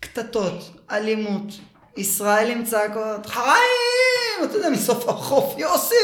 קטטות, 0.00 0.76
אלימות, 0.90 1.58
ישראלים 1.96 2.64
צעקות, 2.64 3.26
חיים! 3.26 4.44
אתה 4.44 4.56
יודע, 4.56 4.70
מסוף 4.70 5.08
החוף, 5.08 5.54
יוסי! 5.58 5.94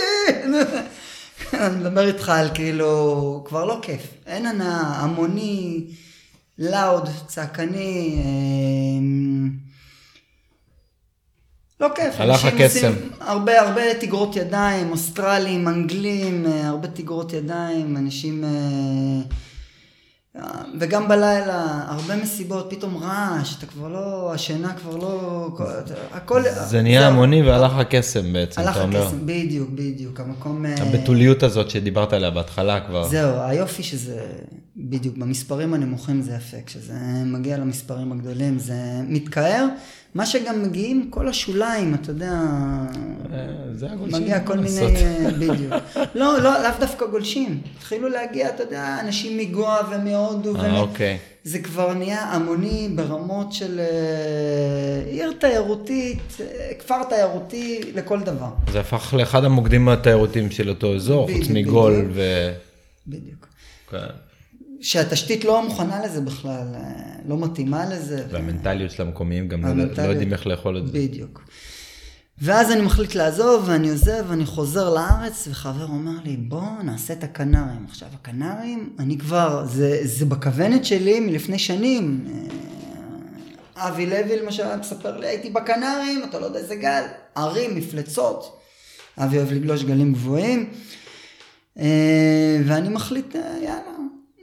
אני 1.52 1.76
מדבר 1.76 2.06
איתך 2.06 2.28
על 2.28 2.48
כאילו, 2.54 3.44
כבר 3.46 3.64
לא 3.64 3.78
כיף. 3.82 4.02
אין 4.26 4.46
הנאה, 4.46 4.80
המוני, 4.80 5.84
לאוד, 6.58 7.08
צעקני, 7.26 8.16
אה, 8.18 9.06
לא 11.80 11.94
כיף. 11.94 12.14
הלך 12.18 12.44
הקסם. 12.44 12.92
הרבה 13.20 13.60
הרבה 13.60 13.94
תגרות 14.00 14.36
ידיים, 14.36 14.90
אוסטרלים, 14.90 15.68
אנגלים, 15.68 16.46
אה, 16.46 16.68
הרבה 16.68 16.88
תגרות 16.88 17.32
ידיים, 17.32 17.96
אנשים... 17.96 18.44
אה, 18.44 19.38
וגם 20.80 21.08
בלילה, 21.08 21.84
הרבה 21.88 22.16
מסיבות, 22.16 22.66
פתאום 22.70 22.96
רעש, 22.96 23.58
אתה 23.58 23.66
כבר 23.66 23.88
לא, 23.88 24.34
השינה 24.34 24.72
כבר 24.74 24.96
לא, 24.96 25.48
כל- 25.56 25.64
הכל... 26.12 26.42
זה 26.68 26.82
נהיה. 26.82 27.06
המוני 27.08 27.42
והלך 27.42 27.72
הקסם 27.76 28.32
בעצם, 28.32 28.60
הלך 28.60 28.76
אתה 28.76 28.82
אומר. 28.82 29.02
הקסם, 29.02 29.26
בדיוק, 29.26 29.70
בדיוק, 29.70 30.20
המקום... 30.20 30.66
אה, 30.66 30.74
הבתוליות 30.78 31.42
הזאת 31.42 31.70
שדיברת 31.70 32.12
עליה 32.12 32.30
בהתחלה 32.30 32.80
כבר. 32.80 33.08
זהו, 33.08 33.40
היופי 33.40 33.82
שזה, 33.82 34.20
בדיוק, 34.76 35.16
במספרים 35.16 35.74
הנמוכים 35.74 36.22
זה 36.22 36.32
יפה, 36.32 36.56
כשזה 36.66 36.94
מגיע 37.26 37.56
למספרים 37.56 38.12
הגדולים 38.12 38.58
זה 38.58 38.74
מתקהר, 39.08 39.66
מה 40.14 40.26
שגם 40.26 40.62
מגיעים 40.62 41.10
כל 41.10 41.28
השוליים, 41.28 41.94
אתה 41.94 42.10
יודע, 42.10 42.32
אה, 43.32 43.46
זה 43.72 43.86
הגולשים. 43.90 44.22
מגיע 44.22 44.40
כל 44.40 44.58
מיני? 44.58 44.96
אה, 44.96 45.30
בדיוק. 45.38 45.74
לא, 46.14 46.38
לא, 46.38 46.62
לאו 46.62 46.70
דווקא 46.80 47.06
גולשים. 47.06 47.60
התחילו 47.76 48.08
להגיע, 48.08 48.48
אתה 48.48 48.62
יודע, 48.62 48.96
אנשים 49.00 49.38
מגואה 49.38 49.80
ומהודו. 49.90 50.56
אה, 50.56 50.80
אוקיי. 50.80 51.18
זה 51.44 51.58
כבר 51.58 51.94
נהיה 51.94 52.22
המוני 52.22 52.88
ברמות 52.94 53.52
של 53.52 53.80
אה, 53.80 55.10
עיר 55.10 55.32
תיירותית, 55.40 56.36
כפר 56.78 57.04
תיירותי 57.08 57.80
לכל 57.94 58.20
דבר. 58.20 58.50
זה 58.72 58.80
הפך 58.80 59.14
לאחד 59.18 59.44
המוקדים 59.44 59.88
התיירותיים 59.88 60.50
של 60.50 60.68
אותו 60.68 60.94
אזור, 60.94 61.28
חוץ 61.32 61.48
מגול. 61.50 62.04
ו... 62.14 62.22
בדיוק. 63.06 63.46
כן. 63.90 64.27
שהתשתית 64.80 65.44
לא 65.44 65.62
מוכנה 65.68 66.04
לזה 66.04 66.20
בכלל, 66.20 66.66
אה, 66.74 66.80
לא 67.28 67.38
מתאימה 67.38 67.86
לזה. 67.86 68.24
ו- 68.28 68.32
והמנטליות 68.32 68.90
של 68.90 69.02
המקומיים 69.02 69.48
גם 69.48 69.62
לא- 69.62 69.68
לא 69.68 69.82
המנטליות. 69.82 70.10
יודעים 70.10 70.32
איך 70.32 70.46
לאכול 70.46 70.78
את 70.78 70.86
זה. 70.86 70.92
בדיוק. 70.92 71.42
ואז 72.42 72.72
אני 72.72 72.80
מחליט 72.80 73.14
לעזוב, 73.14 73.64
ואני 73.68 73.90
עוזב, 73.90 74.24
ואני 74.28 74.46
חוזר 74.46 74.94
לארץ, 74.94 75.48
וחבר 75.50 75.84
אומר 75.84 76.12
לי, 76.24 76.36
בוא 76.36 76.82
נעשה 76.84 77.12
את 77.12 77.24
הקנרים. 77.24 77.84
עכשיו, 77.88 78.08
הקנרים, 78.14 78.92
אני 78.98 79.18
כבר, 79.18 79.64
זה, 79.66 79.98
זה 80.02 80.24
בכוונת 80.26 80.84
שלי 80.84 81.20
מלפני 81.20 81.58
שנים. 81.58 82.24
אה, 83.76 83.88
אבי 83.88 84.06
לוי 84.06 84.40
למשל 84.42 84.76
מספר 84.80 85.16
לי, 85.18 85.26
הייתי 85.26 85.50
בקנרים, 85.50 86.22
אתה 86.30 86.38
לא 86.38 86.46
יודע 86.46 86.58
איזה 86.58 86.74
גל, 86.76 87.02
ערים, 87.34 87.76
מפלצות. 87.76 88.58
אבי 89.18 89.36
אוהב 89.36 89.52
לגלוש 89.52 89.84
גלים 89.84 90.12
גבוהים. 90.12 90.70
אה, 91.78 91.84
ואני 92.66 92.88
מחליט, 92.88 93.34
יאללה, 93.34 93.97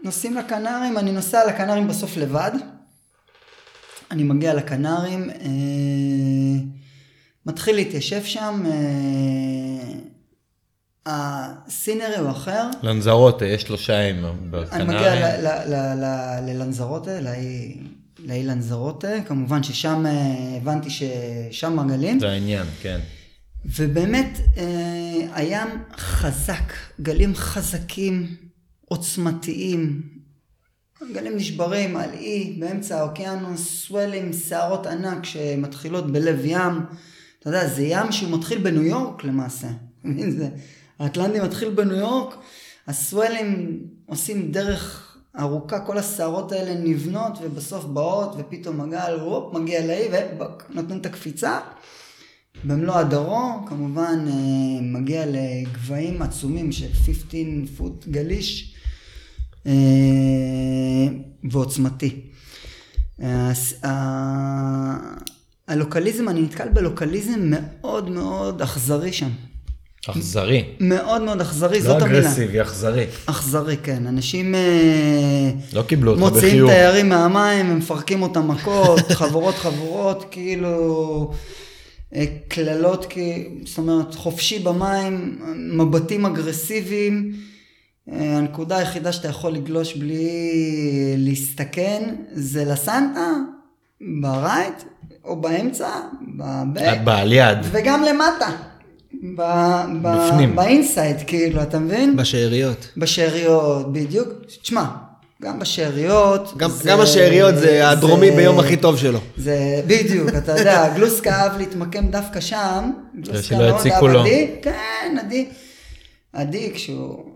נוסעים 0.06 0.38
לקנרים, 0.38 0.98
אני 0.98 1.12
נוסע 1.12 1.48
לקנרים 1.48 1.88
בסוף 1.88 2.18
לבד. 2.18 2.52
אני 4.12 4.24
מגיע 4.24 4.54
לקנרים, 4.54 5.30
אה, 5.30 5.36
מתחיל 7.46 7.76
להתיישב 7.76 8.24
שם, 8.24 8.64
אה, 8.66 9.94
הסינרי 11.06 12.18
הוא 12.18 12.30
אחר. 12.30 12.70
לנזרוטה, 12.84 13.46
יש 13.46 13.62
שלושה 13.62 14.10
עם 14.10 14.26
אני 14.72 14.84
מגיע 14.84 15.16
ללנזרוטה, 16.42 17.22
לאי 17.22 17.78
לאי 18.20 18.44
לנזרוטה, 18.44 19.08
כמובן 19.28 19.64
ששם 19.64 20.06
אה, 20.06 20.58
הבנתי 20.58 20.90
ששם 20.90 21.80
הגלים. 21.80 22.20
זה 22.20 22.30
העניין, 22.30 22.66
כן. 22.82 23.00
ובאמת 23.66 24.40
אה, 24.58 24.64
הים 25.34 25.68
חזק, 25.98 26.74
גלים 27.02 27.36
חזקים, 27.36 28.36
עוצמתיים, 28.86 30.02
גלים 31.14 31.36
נשברים 31.36 31.98
על 31.98 32.10
אי 32.14 32.58
באמצע 32.60 33.00
האוקיינוס, 33.00 33.86
סוולים, 33.88 34.34
שערות 34.34 34.88
ענק 34.88 35.26
שמתחילות 35.26 36.12
בלב 36.12 36.46
ים. 36.46 36.74
אתה 37.40 37.50
יודע, 37.50 37.68
זה 37.68 37.84
ים 37.84 38.12
שהוא 38.12 38.38
מתחיל 38.38 38.58
בניו 38.58 38.84
יורק 38.84 39.24
למעשה. 39.24 39.68
זה, 40.38 40.50
האטלנטי 41.00 41.40
מתחיל 41.40 41.70
בניו 41.70 41.96
יורק, 41.96 42.36
הסוולים 42.88 43.80
עושים 44.06 44.52
דרך 44.52 45.18
ארוכה, 45.40 45.80
כל 45.80 45.98
השערות 45.98 46.52
האלה 46.52 46.74
נבנות 46.82 47.38
ובסוף 47.42 47.86
באות 47.86 48.36
ופתאום 48.38 48.82
הגל, 48.82 49.20
הופ, 49.20 49.54
מגיע 49.54 49.86
לאי 49.86 50.08
ונותן 50.70 50.98
את 50.98 51.06
הקפיצה. 51.06 51.60
במלוא 52.64 52.96
הדרו, 52.96 53.66
כמובן 53.68 54.26
אה, 54.28 54.82
מגיע 54.82 55.26
לגבהים 55.26 56.22
עצומים 56.22 56.72
של 56.72 56.94
15 56.94 57.42
פוט 57.78 58.08
גליש 58.08 58.75
ועוצמתי. 61.52 62.16
הס- 63.20 63.86
ה- 63.86 65.16
הלוקליזם, 65.68 66.30
אני 66.30 66.42
נתקל 66.42 66.68
בלוקליזם 66.74 67.40
מאוד 67.44 68.10
מאוד 68.10 68.62
אכזרי 68.62 69.14
שם. 69.14 69.30
אכזרי. 70.10 70.64
מאוד 70.80 71.22
מאוד 71.22 71.42
אכזרי, 71.42 71.78
לא 71.80 71.84
זאת 71.86 72.02
המילה. 72.02 72.20
אגרסיבי, 72.20 72.62
אכזרי. 72.62 73.06
אכזרי, 73.26 73.78
כן. 73.84 74.08
אנשים 74.08 74.56
אה, 74.56 75.52
לא 75.74 75.82
קיבלו 75.82 76.12
אותך 76.12 76.22
מוציאים 76.24 76.44
בחיוך. 76.54 76.70
תיירים 76.72 77.10
מהמים, 77.10 77.40
הם 77.66 77.78
מפרקים 77.78 78.22
אותם 78.22 78.48
מכות, 78.52 79.00
חבורות 79.20 79.56
חבורות, 79.56 80.26
כאילו 80.32 81.32
אה, 82.16 82.26
קללות, 82.48 83.14
זאת 83.66 83.78
אומרת, 83.78 84.16
חופשי 84.16 84.60
במים, 84.60 85.40
מבטים 85.72 86.26
אגרסיביים. 86.26 87.34
אה, 88.12 88.38
הנקודה 88.38 88.78
היחידה 88.78 89.12
שאתה 89.12 89.28
יכול 89.28 89.52
לגלוש 89.52 89.96
בלי 89.96 91.16
להסתכן 91.18 92.16
זה 92.32 92.66
לסנטה, 92.66 93.32
ב 94.22 94.31
right, 94.31 94.84
או 95.24 95.42
באמצע, 95.42 95.90
ב 96.38 96.48
back, 96.48 96.98
בא 97.04 97.18
על 97.18 97.34
יד. 97.34 97.58
וגם 97.72 98.04
למטה. 98.04 98.50
ב, 99.36 99.42
ב, 100.02 100.08
בפנים. 100.08 100.56
ב 100.56 100.63
inside, 100.63 101.18
כאילו, 101.28 101.62
אתה 101.62 101.80
מבין? 101.80 102.16
בשאריות. 102.16 102.88
בשאריות, 102.98 103.94
בדיוק. 103.94 104.28
תשמע, 104.62 104.86
גם 105.42 105.60
בשאריות. 105.60 106.54
גם, 106.58 106.70
גם 106.86 107.02
השאריות 107.02 107.56
זה 107.56 107.90
הדרומי 107.90 108.32
ביום 108.32 108.60
הכי 108.60 108.78
טוב 108.78 108.98
שלו. 108.98 109.20
זה 109.38 109.82
בדיוק, 109.88 110.30
אתה 110.38 110.60
יודע, 110.60 110.90
גלוסקה 110.96 111.32
אהב 111.32 111.58
להתמקם 111.58 112.08
דווקא 112.08 112.40
שם. 112.40 112.92
גלוסקה 113.22 113.58
מאוד 113.58 113.76
אהב. 113.92 114.16
עדי, 114.16 114.52
כן, 114.62 115.18
עדי. 115.20 115.46
עדי 116.34 116.72
כשהוא... 116.74 117.35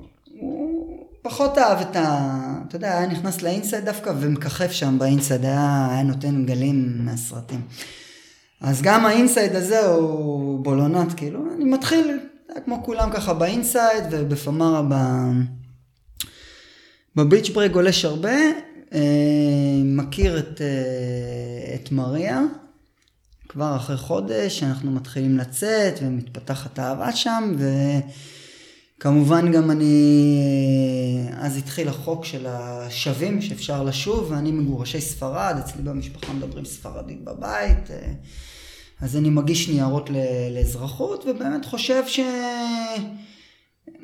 פחות 1.21 1.57
אהב 1.57 1.81
את 1.81 1.95
ה... 1.95 2.29
אתה 2.67 2.75
יודע, 2.75 2.97
היה 2.97 3.07
נכנס 3.07 3.41
לאינסייד 3.41 3.85
דווקא 3.85 4.13
ומככב 4.19 4.69
שם 4.69 4.99
באינסייד, 4.99 5.45
היה, 5.45 5.87
היה 5.91 6.03
נותן 6.03 6.45
גלים 6.45 7.05
מהסרטים. 7.05 7.61
אז 8.61 8.81
גם 8.81 9.05
האינסייד 9.05 9.55
הזה 9.55 9.85
הוא 9.85 10.63
בולונט, 10.63 11.13
כאילו, 11.17 11.45
אני 11.55 11.63
מתחיל, 11.63 12.19
כמו 12.65 12.83
כולם 12.83 13.09
ככה 13.13 13.33
באינסייד 13.33 14.03
ובפמרה 14.11 14.81
ב... 14.89 14.95
בביץ' 17.15 17.49
ברייק 17.49 17.71
גולש 17.71 18.05
הרבה, 18.05 18.35
אה, 18.93 18.99
מכיר 19.85 20.39
את, 20.39 20.61
אה, 20.61 21.75
את 21.75 21.91
מריה, 21.91 22.41
כבר 23.49 23.75
אחרי 23.75 23.97
חודש 23.97 24.63
אנחנו 24.63 24.91
מתחילים 24.91 25.37
לצאת 25.37 25.93
ומתפתחת 26.01 26.79
אהבה 26.79 27.11
שם, 27.11 27.55
וכמובן 28.99 29.51
גם 29.51 29.71
אני, 29.71 30.37
אה, 31.31 31.45
אז 31.45 31.57
התחיל 31.57 31.87
החוק 31.87 32.25
של 32.25 32.45
השבים 32.49 33.41
שאפשר 33.41 33.83
לשוב, 33.83 34.31
ואני 34.31 34.51
מגורשי 34.51 35.01
ספרד, 35.01 35.55
אצלי 35.59 35.81
במשפחה 35.81 36.33
מדברים 36.33 36.65
ספרדית 36.65 37.23
בבית, 37.23 37.91
אה, 37.91 38.11
אז 39.01 39.17
אני 39.17 39.29
מגיש 39.29 39.69
ניירות 39.69 40.09
לאזרחות, 40.51 41.25
ובאמת 41.27 41.65
חושב 41.65 42.03
ש... 42.07 42.19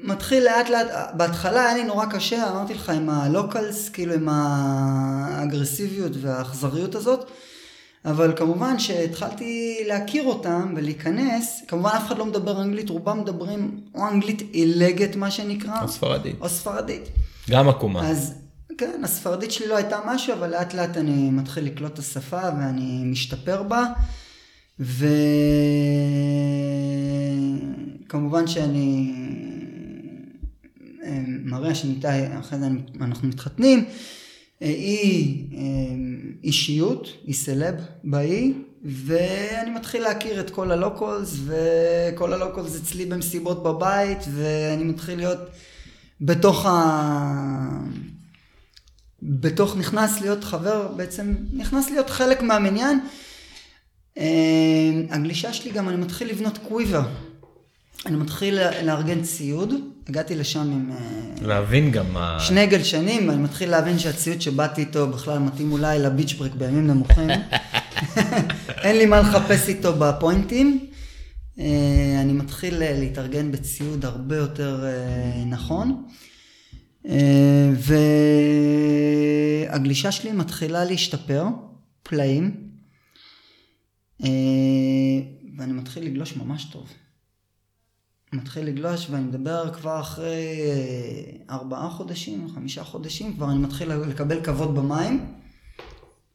מתחיל 0.04 0.44
לאט 0.44 0.70
לאט, 0.70 0.88
בהתחלה 1.18 1.66
היה 1.66 1.74
לי 1.78 1.84
נורא 1.84 2.06
קשה, 2.06 2.50
אמרתי 2.50 2.74
לך, 2.74 2.90
עם 2.90 3.10
הלוקלס, 3.10 3.90
כאילו 3.90 4.14
עם 4.14 4.30
האגרסיביות 4.32 6.12
והאכזריות 6.22 6.96
הזאת, 6.96 7.32
אבל 8.06 8.34
כמובן 8.36 8.80
שהתחלתי 8.80 9.78
להכיר 9.88 10.24
אותם 10.24 10.74
ולהיכנס, 10.76 11.64
כמובן 11.68 11.90
אף 11.90 12.08
אחד 12.08 12.18
לא 12.18 12.26
מדבר 12.26 12.62
אנגלית, 12.62 12.90
רובם 12.90 13.20
מדברים 13.20 13.80
או 13.96 14.08
אנגלית 14.08 14.42
עילגת 14.52 15.16
מה 15.16 15.32
שנקרא, 15.32 15.82
או 15.82 15.88
ספרדית. 15.88 16.36
או 16.42 16.50
ספרדית. 16.50 17.02
גם 17.50 17.70
עקומה. 17.70 18.10
אז 18.10 18.34
כן, 18.78 19.02
הספרדית 19.04 19.52
שלי 19.52 19.68
לא 19.68 19.76
הייתה 19.78 20.00
משהו, 20.06 20.34
אבל 20.34 20.50
לאט 20.50 20.74
לאט 20.74 20.98
אני 20.98 21.30
מתחיל 21.30 21.66
לקלוט 21.66 21.94
את 21.94 22.00
השפה 22.00 22.42
ואני 22.60 23.04
משתפר 23.06 23.64
בה. 23.64 23.86
וכמובן 28.10 28.48
שאני 28.48 29.14
אה, 31.04 31.22
מראה 31.28 31.76
שניתה, 31.76 32.40
אחרי 32.40 32.60
זה 32.60 32.68
אנחנו 33.02 33.28
מתחתנים, 33.28 33.86
היא 34.60 35.48
אה, 35.54 35.62
אישיות, 36.44 37.08
היא 37.26 37.36
סלב 37.36 37.76
באי, 38.04 38.54
ואני 38.84 39.70
מתחיל 39.70 40.02
להכיר 40.02 40.40
את 40.40 40.50
כל 40.50 40.72
הלוקולס, 40.72 41.38
וכל 41.46 42.34
הלוקולס 42.34 42.76
אצלי 42.76 43.06
במסיבות 43.06 43.64
בבית, 43.64 44.20
ואני 44.32 44.84
מתחיל 44.84 45.18
להיות 45.18 45.40
בתוך 46.22 46.66
ה... 46.66 47.80
בתוך 49.22 49.78
נכנס 49.78 50.22
להיות 50.22 50.44
חבר, 50.44 50.88
בעצם 50.88 51.36
נכנס 51.54 51.90
להיות 51.90 52.10
חלק 52.10 52.42
מהמניין. 52.42 53.00
אה, 54.18 54.92
הגלישה 55.10 55.54
שלי 55.54 55.72
גם, 55.72 55.90
אני 55.90 55.98
מתחיל 55.98 56.30
לבנות 56.30 56.58
קוויבר. 56.58 57.02
אני 58.06 58.16
מתחיל 58.16 58.60
לארגן 58.84 59.22
ציוד, 59.22 59.74
הגעתי 60.10 60.36
לשם 60.36 60.60
עם 60.60 60.92
אה, 60.92 61.48
להבין 61.48 61.92
גם 61.92 62.14
מה... 62.14 62.40
שני 62.40 62.68
גלשנים, 62.68 63.30
ואני 63.30 63.42
מתחיל 63.42 63.70
להבין 63.70 64.00
שהציוד 64.00 64.42
שבאתי 64.42 64.82
איתו 64.82 65.08
בכלל 65.08 65.40
מתאים 65.40 65.72
אולי 65.72 66.00
לביץ' 66.00 66.34
ברק 66.34 66.52
בימים 66.56 66.88
נמוכים. 66.88 67.30
אין 68.84 68.98
לי 68.98 69.06
מה 69.06 69.20
לחפש 69.20 69.70
איתו 69.70 69.94
בפוינטים. 70.00 70.86
אה, 71.60 71.66
אני 72.22 72.34
מתחיל 72.34 72.84
אה, 72.84 73.00
להתארגן 73.00 73.52
בציוד 73.52 74.06
הרבה 74.06 74.36
יותר 74.36 74.86
נכון. 75.46 76.06
והגלישה 79.70 80.12
שלי 80.12 80.32
מתחילה 80.32 80.86
להשתפר, 80.86 81.44
פלאים. 82.04 82.52
ואני 85.58 85.74
מתחיל 85.74 86.06
לגלוש 86.06 86.38
ממש 86.38 86.66
טוב. 86.66 86.88
מתחיל 88.34 88.66
לגלוש 88.66 89.08
ואני 89.10 89.24
מדבר 89.24 89.74
כבר 89.74 90.00
אחרי 90.00 90.62
אה, 90.62 91.56
ארבעה 91.56 91.90
חודשים, 91.90 92.48
חמישה 92.56 92.84
חודשים, 92.84 93.34
כבר 93.34 93.52
אני 93.52 93.58
מתחיל 93.58 93.94
לקבל 93.94 94.44
כבוד 94.44 94.76
במים. 94.76 95.26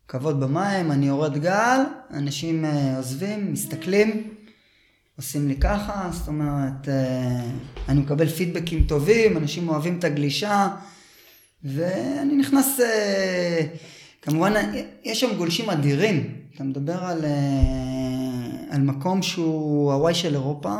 כבוד 0.09 0.41
במים, 0.41 0.93
אני 0.93 1.07
יורד 1.07 1.39
גל, 1.39 1.81
אנשים 2.11 2.65
אה, 2.65 2.97
עוזבים, 2.97 3.53
מסתכלים, 3.53 4.35
עושים 5.17 5.49
לי 5.49 5.57
ככה, 5.57 6.09
זאת 6.13 6.29
אומרת, 6.29 6.89
אה, 6.89 7.41
אני 7.89 8.01
מקבל 8.01 8.29
פידבקים 8.29 8.85
טובים, 8.85 9.37
אנשים 9.37 9.69
אוהבים 9.69 9.99
את 9.99 10.05
הגלישה, 10.05 10.69
ואני 11.65 12.37
נכנס, 12.37 12.81
כמובן, 14.23 14.53
יש 15.05 15.21
שם 15.21 15.37
גולשים 15.37 15.71
אדירים, 15.71 16.35
אתה 16.55 16.65
מדבר 16.65 17.05
על, 17.05 17.25
על 18.71 18.81
מקום 18.81 19.23
שהוא 19.23 19.93
הוואי 19.93 20.15
של 20.15 20.35
אירופה, 20.35 20.75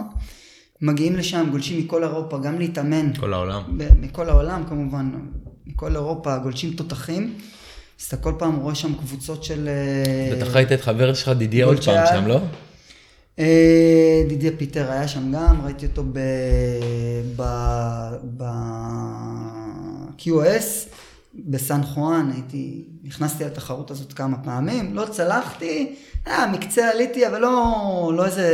מגיעים 0.83 1.17
לשם 1.17 1.47
גולשים 1.51 1.79
מכל 1.79 2.03
אירופה, 2.03 2.39
גם 2.39 2.59
להתאמן. 2.59 3.13
כל 3.21 3.33
העולם. 3.35 3.63
מכל 4.01 4.29
העולם 4.29 4.65
כמובן, 4.69 5.11
מכל 5.67 5.97
אירופה, 5.97 6.39
גולשים 6.39 6.73
תותחים. 6.73 7.35
אז 8.01 8.05
אתה 8.07 8.17
כל 8.17 8.33
פעם 8.39 8.57
רואה 8.57 8.75
שם 8.75 8.95
קבוצות 8.95 9.45
של... 9.45 9.69
אה, 9.69 10.37
בטח 10.37 10.57
ראית 10.57 10.73
את 10.73 10.81
חבר 10.81 11.15
שלך 11.15 11.29
דידיה 11.29 11.67
עוד 11.67 11.85
פעם 11.85 12.07
שם, 12.07 12.27
לא? 12.27 12.41
אה, 13.39 14.25
דידיה 14.29 14.51
פיטר 14.57 14.91
היה 14.91 15.09
שם 15.09 15.33
גם, 15.33 15.61
ראיתי 15.65 15.87
אותו 15.87 16.05
ב-QS, 20.17 20.89
בסן 21.35 21.83
חואן, 21.83 22.31
הייתי, 22.35 22.85
נכנסתי 23.05 23.45
לתחרות 23.45 23.91
הזאת 23.91 24.13
כמה 24.13 24.39
פעמים, 24.39 24.95
לא 24.95 25.07
צלחתי, 25.11 25.97
אה, 26.27 26.47
מקצה 26.53 26.91
עליתי, 26.91 27.27
אבל 27.27 27.41
לא, 27.41 28.13
לא 28.17 28.27
איזה 28.27 28.47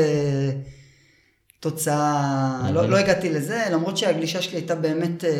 תוצאה, 1.60 2.70
לא, 2.72 2.88
לא 2.88 2.96
הגעתי 2.96 3.30
לזה, 3.30 3.64
למרות 3.72 3.96
שהגלישה 3.96 4.42
שלי 4.42 4.56
הייתה 4.56 4.74
באמת, 4.74 5.24
אה, 5.24 5.30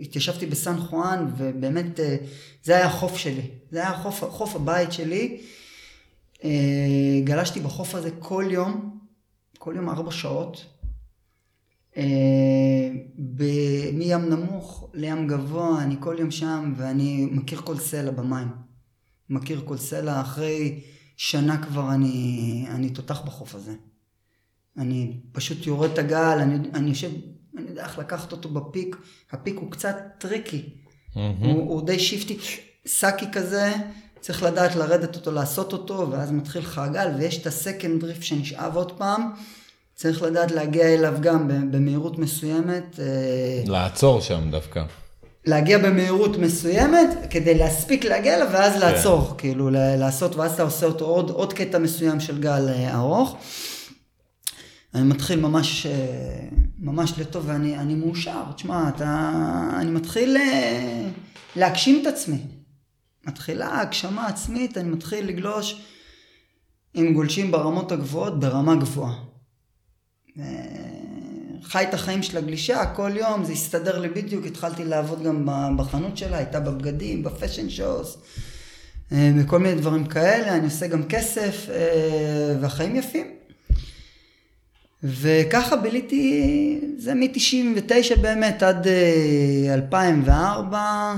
התיישבתי 0.00 0.46
בסן 0.46 0.78
חואן, 0.78 1.30
ובאמת 1.36 2.00
אה, 2.00 2.16
זה 2.64 2.76
היה 2.76 2.86
החוף 2.86 3.16
שלי, 3.16 3.50
זה 3.70 3.78
היה 3.78 3.98
חוף, 3.98 4.24
חוף 4.24 4.56
הבית 4.56 4.92
שלי. 4.92 5.40
אה, 6.44 7.20
גלשתי 7.24 7.60
בחוף 7.60 7.94
הזה 7.94 8.10
כל 8.18 8.44
יום, 8.50 8.98
כל 9.58 9.72
יום 9.76 9.88
ארבע 9.88 10.10
שעות. 10.10 10.66
מים 13.92 14.28
נמוך 14.30 14.90
לים 14.94 15.26
גבוה, 15.26 15.82
אני 15.82 15.94
כל 16.00 16.16
יום 16.18 16.30
שם, 16.30 16.74
ואני 16.76 17.28
מכיר 17.32 17.60
כל 17.62 17.78
סלע 17.78 18.10
במים. 18.10 18.48
מכיר 19.30 19.62
כל 19.64 19.76
סלע, 19.76 20.20
אחרי 20.20 20.80
שנה 21.16 21.62
כבר 21.62 21.92
אני, 21.92 22.66
אני 22.70 22.90
תותח 22.90 23.20
בחוף 23.20 23.54
הזה. 23.54 23.72
אני 24.78 25.12
פשוט 25.32 25.66
יורד 25.66 25.90
את 25.90 25.98
הגל, 25.98 26.38
אני, 26.42 26.58
אני 26.74 26.88
יושב, 26.88 27.10
אני 27.58 27.68
יודע 27.68 27.84
איך 27.84 27.98
לקחת 27.98 28.32
אותו 28.32 28.48
ב 28.48 28.56
peak, 28.56 28.96
ה 29.32 29.37
peak 29.37 29.56
הוא 29.58 29.70
קצת 29.70 29.96
tricky, 30.18 30.62
mm-hmm. 30.62 31.18
הוא, 31.40 31.70
הוא 31.70 31.86
די 31.86 31.98
shifty, 31.98 32.38
sucky 32.86 33.26
כזה, 33.32 33.72
צריך 34.20 34.42
לדעת 34.42 34.76
לרדת 34.76 35.16
אותו, 35.16 35.32
לעשות 35.32 35.72
אותו, 35.72 36.08
ואז 36.10 36.32
מתחיל 36.32 36.62
לך 36.62 36.78
הגל, 36.78 37.08
ויש 37.18 37.38
את 37.38 37.46
ה 37.46 37.54
second 37.54 38.00
reef 38.00 38.22
שנשאב 38.22 38.76
עוד 38.76 38.92
פעם, 38.92 39.30
צריך 39.94 40.22
לדעת 40.22 40.50
להגיע 40.50 40.94
אליו 40.94 41.14
גם 41.20 41.48
במהירות 41.70 42.18
מסוימת. 42.18 43.00
אה, 43.00 43.62
לעצור 43.66 44.20
שם 44.20 44.50
דווקא. 44.50 44.82
להגיע 45.46 45.78
במהירות 45.78 46.38
מסוימת, 46.38 47.08
כדי 47.30 47.54
להספיק 47.54 48.04
להגיע 48.04 48.36
אליו, 48.36 48.48
ואז 48.52 48.72
כן. 48.72 48.80
לעצור, 48.80 49.34
כאילו 49.38 49.70
לעשות, 49.72 50.36
ואז 50.36 50.52
אתה 50.52 50.62
עושה 50.62 50.86
אותו 50.86 51.04
עוד, 51.04 51.30
עוד 51.30 51.52
קטע 51.52 51.78
מסוים 51.78 52.20
של 52.20 52.40
גל 52.40 52.68
אה, 52.68 52.94
ארוך. 52.94 53.36
אני 54.96 55.04
מתחיל 55.04 55.40
ממש, 55.40 55.86
אה, 55.86 56.48
ממש 56.78 57.12
לטוב 57.18 57.44
ואני 57.48 57.94
מאושר. 57.94 58.42
תשמע, 58.56 58.88
אתה, 58.88 59.30
אני 59.76 59.90
מתחיל 59.90 60.36
אה, 60.36 61.08
להגשים 61.56 62.02
את 62.02 62.06
עצמי. 62.06 62.38
מתחילה 63.26 63.80
הגשמה 63.80 64.26
עצמית, 64.26 64.78
אני 64.78 64.88
מתחיל 64.88 65.26
לגלוש 65.26 65.82
עם 66.94 67.14
גולשים 67.14 67.50
ברמות 67.50 67.92
הגבוהות, 67.92 68.40
ברמה 68.40 68.76
גבוהה. 68.76 69.14
אה, 70.38 70.44
חי 71.62 71.82
את 71.88 71.94
החיים 71.94 72.22
של 72.22 72.38
הגלישה, 72.38 72.86
כל 72.94 73.12
יום, 73.16 73.44
זה 73.44 73.52
הסתדר 73.52 73.98
לי 73.98 74.08
בדיוק, 74.08 74.46
התחלתי 74.46 74.84
לעבוד 74.84 75.22
גם 75.22 75.48
בחנות 75.78 76.16
שלה, 76.16 76.36
הייתה 76.36 76.60
בבגדים, 76.60 77.22
בפשן 77.22 77.70
שואוס, 77.70 78.18
בכל 79.12 79.58
מיני 79.58 79.80
דברים 79.80 80.06
כאלה, 80.06 80.56
אני 80.56 80.64
עושה 80.64 80.86
גם 80.86 81.02
כסף, 81.08 81.66
והחיים 82.60 82.96
יפים. 82.96 83.35
וככה 85.06 85.76
ביליתי, 85.76 86.80
זה 86.98 87.14
מ-99 87.14 88.18
באמת 88.20 88.62
עד 88.62 88.86
2004, 89.74 90.78
אה, 90.78 91.14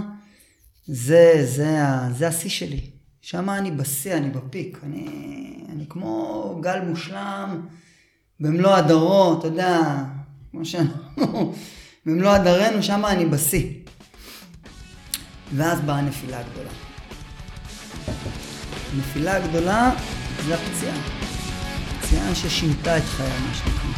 זה, 0.86 1.32
זה, 1.44 1.76
זה 2.18 2.28
השיא 2.28 2.50
שלי. 2.50 2.80
שם 3.20 3.50
אני 3.50 3.70
בשיא, 3.70 4.14
אני 4.14 4.30
בפיק. 4.30 4.78
אני, 4.84 5.06
אני 5.72 5.84
כמו 5.88 6.58
גל 6.62 6.80
מושלם 6.80 7.60
במלוא 8.40 8.74
הדרו, 8.74 9.38
אתה 9.38 9.46
יודע, 9.46 9.80
כמו 10.50 10.64
שאנחנו, 10.64 11.54
במלוא 12.06 12.30
הדרנו, 12.30 12.82
שם 12.82 13.04
אני 13.06 13.26
בשיא. 13.26 13.72
ואז 15.56 15.80
באה 15.80 15.98
הנפילה 15.98 16.38
הגדולה. 16.38 16.70
הנפילה 18.94 19.36
הגדולה 19.36 19.92
זה 20.46 20.54
הפציעה. 20.54 21.17
פציעה 22.08 22.34
ששינתה 22.34 22.96
את 22.96 23.02
חיי, 23.02 23.26
מה. 23.26 23.92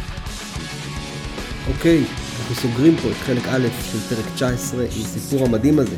אוקיי, 1.73 2.03
אנחנו 2.39 2.55
סוגרים 2.55 2.95
פה 3.01 3.09
את 3.11 3.15
חלק 3.15 3.47
א' 3.47 3.67
של 3.91 4.15
פרק 4.15 4.25
19 4.35 4.83
עם 4.83 4.89
סיפור 4.89 5.45
המדהים 5.45 5.79
הזה 5.79 5.95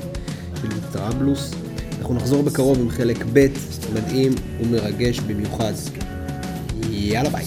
של 0.62 0.70
טראבלוס. 0.92 1.52
אנחנו 2.00 2.14
נחזור 2.14 2.44
בקרוב 2.44 2.80
עם 2.80 2.90
חלק 2.90 3.18
ב', 3.34 3.48
מדהים 3.94 4.32
ומרגש 4.60 5.20
במיוחד. 5.20 5.74
יאללה 6.90 7.30
ביי. 7.30 7.46